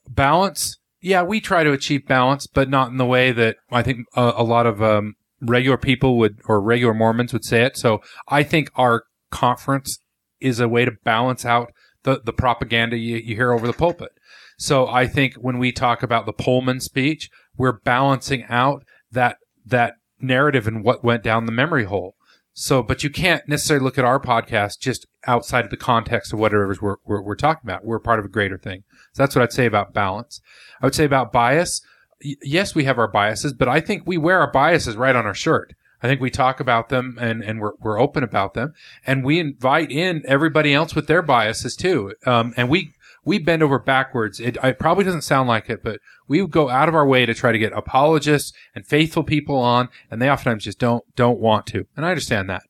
balance. 0.08 0.78
Yeah, 1.00 1.22
we 1.22 1.40
try 1.40 1.64
to 1.64 1.72
achieve 1.72 2.06
balance, 2.06 2.46
but 2.46 2.70
not 2.70 2.88
in 2.90 2.96
the 2.96 3.04
way 3.06 3.32
that 3.32 3.56
I 3.70 3.82
think 3.82 4.06
a, 4.14 4.34
a 4.36 4.44
lot 4.44 4.66
of 4.66 4.82
um, 4.82 5.14
regular 5.40 5.76
people 5.76 6.16
would 6.18 6.38
or 6.46 6.60
regular 6.60 6.94
Mormons 6.94 7.32
would 7.32 7.44
say 7.44 7.62
it. 7.62 7.76
So 7.76 8.00
I 8.28 8.42
think 8.42 8.70
our 8.76 9.04
conference 9.30 9.98
is 10.40 10.60
a 10.60 10.68
way 10.68 10.84
to 10.84 10.92
balance 11.04 11.44
out 11.44 11.72
the, 12.04 12.20
the 12.24 12.32
propaganda 12.32 12.96
you, 12.96 13.16
you 13.16 13.34
hear 13.34 13.52
over 13.52 13.66
the 13.66 13.72
pulpit. 13.72 14.12
So 14.56 14.86
I 14.86 15.06
think 15.06 15.34
when 15.34 15.58
we 15.58 15.72
talk 15.72 16.02
about 16.02 16.26
the 16.26 16.32
Poelman 16.32 16.80
speech, 16.80 17.28
we're 17.56 17.80
balancing 17.80 18.44
out 18.48 18.84
that 19.10 19.38
that 19.66 19.94
narrative 20.20 20.66
and 20.66 20.84
what 20.84 21.04
went 21.04 21.22
down 21.22 21.46
the 21.46 21.52
memory 21.52 21.84
hole. 21.84 22.14
So, 22.52 22.82
but 22.82 23.02
you 23.02 23.10
can't 23.10 23.48
necessarily 23.48 23.82
look 23.82 23.98
at 23.98 24.04
our 24.04 24.20
podcast 24.20 24.78
just 24.78 25.06
outside 25.26 25.64
of 25.64 25.70
the 25.70 25.76
context 25.76 26.32
of 26.32 26.38
whatever 26.38 26.72
we're, 26.80 26.96
we're, 27.04 27.22
we're 27.22 27.34
talking 27.34 27.62
about. 27.64 27.84
We're 27.84 27.98
part 27.98 28.20
of 28.20 28.24
a 28.24 28.28
greater 28.28 28.56
thing. 28.56 28.84
So 29.12 29.22
that's 29.22 29.34
what 29.34 29.42
I'd 29.42 29.52
say 29.52 29.66
about 29.66 29.92
balance. 29.92 30.40
I 30.80 30.86
would 30.86 30.94
say 30.94 31.04
about 31.04 31.32
bias. 31.32 31.80
Yes, 32.20 32.74
we 32.74 32.84
have 32.84 32.98
our 32.98 33.10
biases, 33.10 33.52
but 33.54 33.68
I 33.68 33.80
think 33.80 34.04
we 34.06 34.18
wear 34.18 34.38
our 34.38 34.52
biases 34.52 34.94
right 34.94 35.16
on 35.16 35.26
our 35.26 35.34
shirt. 35.34 35.74
I 36.04 36.06
think 36.06 36.20
we 36.20 36.30
talk 36.30 36.60
about 36.60 36.90
them 36.90 37.16
and, 37.18 37.42
and 37.42 37.60
we're, 37.60 37.72
we're 37.80 37.98
open 37.98 38.22
about 38.22 38.52
them 38.52 38.74
and 39.06 39.24
we 39.24 39.40
invite 39.40 39.90
in 39.90 40.22
everybody 40.26 40.74
else 40.74 40.94
with 40.94 41.06
their 41.06 41.22
biases 41.22 41.74
too. 41.74 42.12
Um, 42.26 42.52
and 42.58 42.68
we, 42.68 42.92
we 43.24 43.38
bend 43.38 43.62
over 43.62 43.78
backwards. 43.78 44.38
It, 44.38 44.58
it 44.62 44.78
probably 44.78 45.04
doesn't 45.04 45.22
sound 45.22 45.48
like 45.48 45.70
it, 45.70 45.82
but 45.82 46.00
we 46.28 46.46
go 46.46 46.68
out 46.68 46.90
of 46.90 46.94
our 46.94 47.06
way 47.06 47.24
to 47.24 47.32
try 47.32 47.52
to 47.52 47.58
get 47.58 47.72
apologists 47.72 48.52
and 48.74 48.86
faithful 48.86 49.22
people 49.22 49.56
on, 49.56 49.88
and 50.10 50.20
they 50.20 50.28
oftentimes 50.28 50.64
just 50.64 50.78
don't 50.78 51.04
don't 51.16 51.40
want 51.40 51.66
to. 51.68 51.86
And 51.96 52.04
I 52.04 52.10
understand 52.10 52.50
that. 52.50 52.64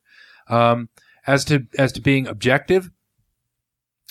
Um, 0.48 0.90
as 1.26 1.44
to 1.46 1.66
as 1.76 1.90
to 1.92 2.00
being 2.00 2.28
objective, 2.28 2.90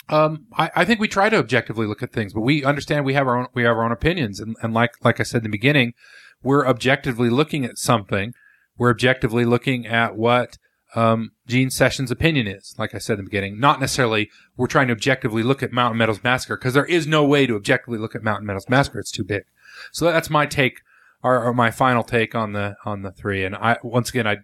um, 0.09 0.47
I, 0.57 0.69
I 0.75 0.85
think 0.85 0.99
we 0.99 1.07
try 1.07 1.29
to 1.29 1.37
objectively 1.37 1.87
look 1.87 2.03
at 2.03 2.11
things, 2.11 2.33
but 2.33 2.41
we 2.41 2.65
understand 2.65 3.05
we 3.05 3.13
have 3.13 3.27
our 3.27 3.37
own 3.37 3.47
we 3.53 3.63
have 3.63 3.77
our 3.77 3.85
own 3.85 3.93
opinions, 3.93 4.41
and, 4.41 4.57
and 4.61 4.73
like 4.73 4.91
like 5.01 5.21
I 5.21 5.23
said 5.23 5.39
in 5.39 5.43
the 5.43 5.49
beginning, 5.49 5.93
we're 6.41 6.67
objectively 6.67 7.29
looking 7.29 7.63
at 7.63 7.77
something. 7.77 8.33
We're 8.77 8.91
objectively 8.91 9.45
looking 9.45 9.85
at 9.85 10.15
what 10.15 10.57
um, 10.95 11.31
Gene 11.47 11.69
Sessions' 11.69 12.11
opinion 12.11 12.47
is. 12.47 12.75
Like 12.77 12.93
I 12.93 12.97
said 12.97 13.13
in 13.13 13.25
the 13.25 13.29
beginning, 13.29 13.59
not 13.59 13.79
necessarily 13.79 14.29
we're 14.57 14.67
trying 14.67 14.87
to 14.87 14.93
objectively 14.93 15.43
look 15.43 15.63
at 15.63 15.71
Mountain 15.71 15.97
Meadows 15.97 16.23
Massacre 16.23 16.57
because 16.57 16.73
there 16.73 16.85
is 16.85 17.07
no 17.07 17.25
way 17.25 17.47
to 17.47 17.55
objectively 17.55 17.97
look 17.97 18.15
at 18.15 18.23
Mountain 18.23 18.45
Meadows 18.45 18.69
Massacre. 18.69 18.99
It's 18.99 19.11
too 19.11 19.23
big. 19.23 19.43
So 19.91 20.05
that's 20.05 20.29
my 20.29 20.45
take, 20.45 20.81
or, 21.23 21.43
or 21.43 21.53
my 21.53 21.71
final 21.71 22.03
take 22.03 22.35
on 22.35 22.53
the 22.53 22.75
on 22.85 23.01
the 23.01 23.11
three. 23.11 23.43
And 23.43 23.55
I 23.55 23.77
once 23.83 24.09
again 24.09 24.27
I 24.27 24.37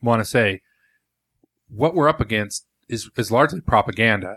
want 0.00 0.20
to 0.20 0.24
say 0.24 0.60
what 1.68 1.94
we're 1.94 2.08
up 2.08 2.20
against 2.20 2.66
is 2.88 3.10
is 3.16 3.30
largely 3.30 3.60
propaganda. 3.60 4.36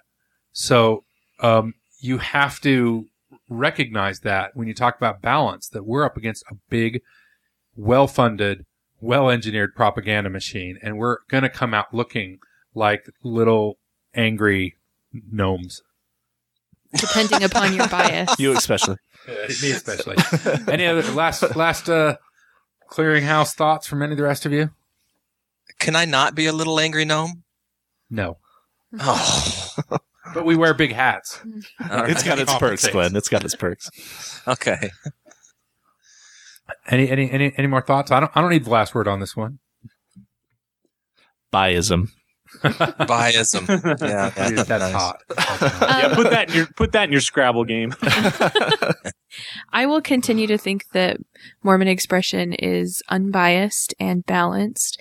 So 0.52 1.04
um, 1.40 1.74
you 2.00 2.18
have 2.20 2.60
to 2.62 3.06
recognize 3.50 4.22
that 4.22 4.52
when 4.56 4.68
you 4.68 4.74
talk 4.74 4.98
about 4.98 5.22
balance, 5.22 5.68
that 5.70 5.86
we're 5.86 6.06
up 6.06 6.18
against 6.18 6.44
a 6.50 6.56
big, 6.70 7.02
well 7.76 8.08
funded, 8.08 8.66
well 9.02 9.30
engineered 9.30 9.76
propaganda 9.76 10.30
machine, 10.30 10.78
and 10.82 10.98
we're 10.98 11.18
going 11.30 11.44
to 11.44 11.50
come 11.50 11.74
out 11.74 11.94
looking 11.94 12.40
like 12.74 13.10
little 13.24 13.78
angry 14.14 14.76
gnomes. 15.32 15.82
Depending 16.94 17.44
upon 17.44 17.74
your 17.74 17.88
bias. 17.90 18.40
You 18.40 18.56
especially. 18.56 18.98
Me 19.28 19.72
especially. 19.72 20.16
Any 20.72 20.86
other 20.86 21.02
last 21.12 21.56
last 21.56 21.90
uh, 21.90 22.18
clearinghouse 22.90 23.54
thoughts 23.54 23.86
from 23.88 24.02
any 24.02 24.12
of 24.14 24.18
the 24.18 24.24
rest 24.24 24.46
of 24.46 24.52
you? 24.54 24.70
Can 25.80 25.96
I 25.96 26.06
not 26.06 26.36
be 26.36 26.46
a 26.46 26.54
little 26.54 26.80
angry 26.80 27.04
gnome? 27.06 27.44
No, 28.10 28.38
Oh, 29.00 29.66
but 30.34 30.46
we 30.46 30.56
wear 30.56 30.74
big 30.74 30.94
hats. 30.94 31.40
all 31.92 32.02
right. 32.02 32.10
It's 32.10 32.24
got 32.24 32.40
its 32.40 32.52
perks, 32.54 32.60
Compensates. 32.84 32.94
Glenn. 32.94 33.16
It's 33.16 33.30
got 33.30 33.44
its 33.44 33.56
perks. 33.56 34.42
okay. 34.48 34.92
Any 36.88 37.10
any 37.10 37.30
any 37.32 37.54
any 37.58 37.68
more 37.68 37.82
thoughts? 37.82 38.12
I 38.12 38.20
don't 38.20 38.32
I 38.36 38.42
don't 38.42 38.50
need 38.50 38.66
the 38.66 38.70
last 38.70 38.96
word 38.96 39.08
on 39.08 39.20
this 39.20 39.36
one. 39.36 39.60
Biasm. 41.54 42.10
Biasm. 42.64 43.68
Yeah, 44.02 44.32
yeah, 44.38 44.50
Dude, 44.50 44.58
that's 44.60 44.70
nice. 44.70 44.94
hot. 44.94 45.22
yeah, 45.82 46.16
put 46.16 46.30
that 46.30 46.50
in 46.50 46.56
your 46.56 46.68
put 46.76 46.92
that 46.94 47.06
in 47.06 47.12
your 47.12 47.22
Scrabble 47.22 47.66
game. 47.66 47.94
I 49.74 49.86
will 49.86 50.02
continue 50.02 50.48
to 50.48 50.58
think 50.58 50.86
that 50.94 51.18
Mormon 51.64 51.88
expression 51.88 52.54
is 52.54 53.02
unbiased 53.10 53.94
and 54.00 54.26
balanced 54.26 55.00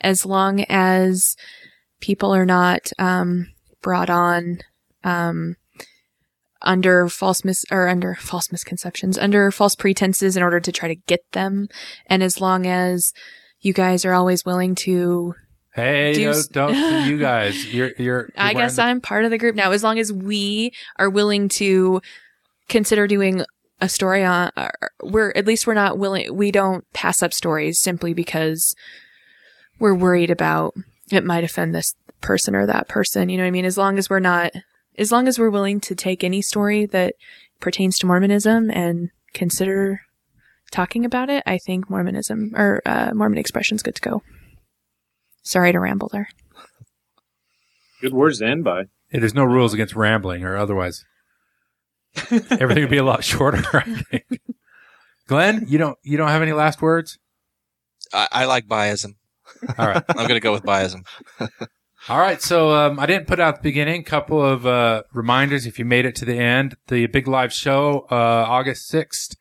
as 0.00 0.26
long 0.26 0.64
as 0.68 1.36
people 2.00 2.34
are 2.34 2.46
not 2.46 2.90
um, 2.98 3.48
brought 3.82 4.10
on 4.10 4.58
um, 5.04 5.56
under 6.62 7.08
false 7.08 7.44
mis 7.44 7.64
or 7.70 7.88
under 7.88 8.14
false 8.14 8.50
misconceptions, 8.50 9.18
under 9.18 9.50
false 9.50 9.74
pretenses 9.76 10.36
in 10.36 10.42
order 10.42 10.60
to 10.60 10.72
try 10.72 10.88
to 10.88 10.94
get 10.94 11.20
them, 11.32 11.68
and 12.06 12.22
as 12.22 12.40
long 12.40 12.66
as 12.66 13.12
you 13.60 13.72
guys 13.72 14.04
are 14.04 14.12
always 14.14 14.44
willing 14.44 14.74
to 14.74 15.34
Hey, 15.74 16.14
Do 16.14 16.24
no, 16.30 16.42
don't 16.52 17.06
you 17.06 17.18
guys? 17.20 17.72
You're 17.72 17.88
you're. 17.98 17.98
you're 17.98 18.30
I 18.36 18.54
guess 18.54 18.76
the- 18.76 18.82
I'm 18.82 19.00
part 19.02 19.26
of 19.26 19.30
the 19.30 19.36
group 19.38 19.54
now. 19.54 19.72
As 19.72 19.82
long 19.82 19.98
as 19.98 20.10
we 20.10 20.72
are 20.98 21.10
willing 21.10 21.50
to 21.50 22.00
consider 22.70 23.06
doing 23.06 23.44
a 23.82 23.88
story 23.90 24.24
on, 24.24 24.50
we're 25.02 25.32
at 25.36 25.46
least 25.46 25.66
we're 25.66 25.74
not 25.74 25.98
willing. 25.98 26.34
We 26.34 26.50
don't 26.50 26.90
pass 26.94 27.22
up 27.22 27.34
stories 27.34 27.78
simply 27.78 28.14
because 28.14 28.74
we're 29.78 29.94
worried 29.94 30.30
about 30.30 30.74
it 31.12 31.24
might 31.24 31.44
offend 31.44 31.74
this 31.74 31.94
person 32.22 32.56
or 32.56 32.64
that 32.66 32.88
person. 32.88 33.28
You 33.28 33.36
know 33.36 33.42
what 33.42 33.48
I 33.48 33.52
mean? 33.52 33.66
As 33.66 33.76
long 33.76 33.98
as 33.98 34.08
we're 34.08 34.18
not, 34.18 34.52
as 34.98 35.12
long 35.12 35.28
as 35.28 35.38
we're 35.38 35.50
willing 35.50 35.80
to 35.80 35.94
take 35.94 36.24
any 36.24 36.42
story 36.42 36.86
that 36.86 37.14
pertains 37.60 37.98
to 37.98 38.06
Mormonism 38.06 38.70
and 38.70 39.10
consider 39.32 40.02
talking 40.70 41.04
about 41.04 41.30
it, 41.30 41.42
I 41.46 41.58
think 41.58 41.88
Mormonism 41.90 42.52
or 42.56 42.82
uh, 42.86 43.12
Mormon 43.14 43.38
expression's 43.38 43.82
good 43.82 43.94
to 43.96 44.02
go. 44.02 44.22
Sorry 45.42 45.72
to 45.72 45.80
ramble 45.80 46.08
there. 46.12 46.28
Good 48.00 48.12
words 48.12 48.40
to 48.40 48.46
end 48.46 48.64
by. 48.64 48.84
Hey, 49.08 49.20
there's 49.20 49.34
no 49.34 49.44
rules 49.44 49.72
against 49.72 49.94
rambling, 49.94 50.42
or 50.44 50.56
otherwise 50.56 51.04
everything 52.30 52.82
would 52.82 52.90
be 52.90 52.96
a 52.96 53.04
lot 53.04 53.24
shorter. 53.24 53.62
I 53.72 54.02
think. 54.10 54.40
Glenn, 55.26 55.64
you 55.68 55.78
don't 55.78 55.98
you 56.02 56.16
don't 56.16 56.28
have 56.28 56.42
any 56.42 56.52
last 56.52 56.82
words? 56.82 57.18
I, 58.12 58.28
I 58.32 58.44
like 58.46 58.66
biasm. 58.66 59.14
All 59.78 59.86
right. 59.86 60.02
I'm 60.08 60.16
going 60.16 60.28
to 60.28 60.40
go 60.40 60.52
with 60.52 60.62
biasm. 60.62 61.06
All 62.08 62.20
right, 62.20 62.40
so 62.40 62.70
um, 62.70 63.00
I 63.00 63.06
didn't 63.06 63.26
put 63.26 63.40
out 63.40 63.56
the 63.56 63.62
beginning. 63.62 64.04
Couple 64.04 64.40
of 64.40 64.64
uh, 64.64 65.02
reminders 65.12 65.66
if 65.66 65.76
you 65.76 65.84
made 65.84 66.04
it 66.04 66.14
to 66.16 66.24
the 66.24 66.38
end. 66.38 66.76
The 66.86 67.08
big 67.08 67.26
live 67.26 67.52
show, 67.52 68.06
uh, 68.12 68.14
August 68.14 68.86
sixth, 68.86 69.34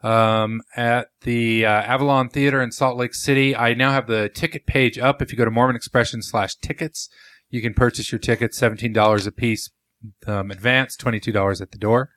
um, 0.00 0.60
at 0.76 1.08
the 1.22 1.66
uh, 1.66 1.68
Avalon 1.68 2.28
Theater 2.28 2.62
in 2.62 2.70
Salt 2.70 2.96
Lake 2.96 3.14
City. 3.14 3.56
I 3.56 3.74
now 3.74 3.90
have 3.90 4.06
the 4.06 4.28
ticket 4.28 4.64
page 4.64 4.96
up. 4.96 5.20
If 5.20 5.32
you 5.32 5.38
go 5.38 5.44
to 5.44 5.50
Mormon 5.50 5.74
Expression 5.74 6.22
slash 6.22 6.54
tickets, 6.54 7.08
you 7.50 7.60
can 7.60 7.74
purchase 7.74 8.12
your 8.12 8.20
tickets, 8.20 8.56
seventeen 8.56 8.92
dollars 8.92 9.26
a 9.26 9.32
piece, 9.32 9.68
um, 10.28 10.52
advance, 10.52 10.96
twenty 10.96 11.18
two 11.18 11.32
dollars 11.32 11.60
at 11.60 11.72
the 11.72 11.78
door. 11.78 12.10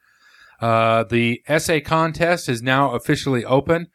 Uh, 0.61 1.05
the 1.05 1.41
essay 1.47 1.81
contest 1.81 2.47
is 2.47 2.61
now 2.61 2.91
officially 2.91 3.43
open. 3.43 3.87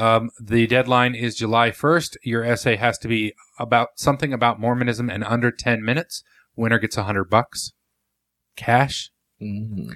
Um, 0.00 0.30
the 0.40 0.66
deadline 0.66 1.14
is 1.14 1.36
July 1.36 1.70
1st. 1.70 2.16
Your 2.24 2.42
essay 2.42 2.76
has 2.76 2.96
to 2.98 3.08
be 3.08 3.34
about 3.58 3.88
something 3.96 4.32
about 4.32 4.58
Mormonism 4.58 5.10
and 5.10 5.22
under 5.22 5.50
10 5.50 5.84
minutes. 5.84 6.24
Winner 6.56 6.78
gets 6.78 6.96
a 6.96 7.02
hundred 7.02 7.24
bucks 7.28 7.72
cash. 8.56 9.10
Mm. 9.42 9.92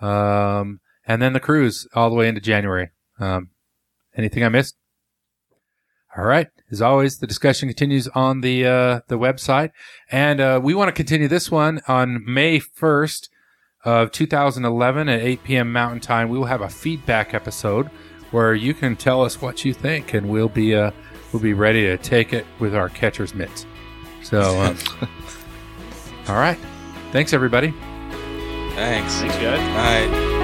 Um, 0.00 0.78
and 1.08 1.20
then 1.20 1.32
the 1.32 1.40
cruise 1.40 1.88
all 1.92 2.08
the 2.08 2.14
way 2.14 2.28
into 2.28 2.40
January. 2.40 2.90
Um, 3.18 3.50
anything 4.16 4.44
I 4.44 4.48
missed? 4.48 4.76
All 6.16 6.24
right. 6.24 6.46
As 6.70 6.80
always, 6.80 7.18
the 7.18 7.26
discussion 7.26 7.68
continues 7.68 8.06
on 8.08 8.42
the, 8.42 8.64
uh, 8.64 9.00
the 9.08 9.18
website. 9.18 9.72
And, 10.08 10.40
uh, 10.40 10.60
we 10.62 10.72
want 10.72 10.86
to 10.86 10.92
continue 10.92 11.26
this 11.26 11.50
one 11.50 11.80
on 11.88 12.24
May 12.24 12.60
1st 12.60 13.28
of 13.84 14.12
2011 14.12 15.08
at 15.08 15.20
8 15.20 15.42
p.m. 15.42 15.72
Mountain 15.72 16.00
Time. 16.00 16.28
We 16.28 16.38
will 16.38 16.46
have 16.46 16.60
a 16.60 16.68
feedback 16.68 17.34
episode 17.34 17.90
where 18.30 18.54
you 18.54 18.74
can 18.74 18.96
tell 18.96 19.22
us 19.22 19.40
what 19.40 19.64
you 19.64 19.72
think 19.72 20.14
and 20.14 20.28
we'll 20.28 20.48
be, 20.48 20.74
uh, 20.74 20.90
we'll 21.32 21.42
be 21.42 21.54
ready 21.54 21.82
to 21.82 21.96
take 21.96 22.32
it 22.32 22.46
with 22.58 22.74
our 22.74 22.88
catcher's 22.88 23.34
mitts. 23.34 23.66
So, 24.22 24.60
um, 24.60 24.76
all 26.28 26.36
right. 26.36 26.58
Thanks 27.12 27.32
everybody. 27.32 27.72
Thanks. 28.74 29.14
Thanks, 29.14 29.36
guys. 29.36 29.58
All 29.60 30.08
right. 30.08 30.37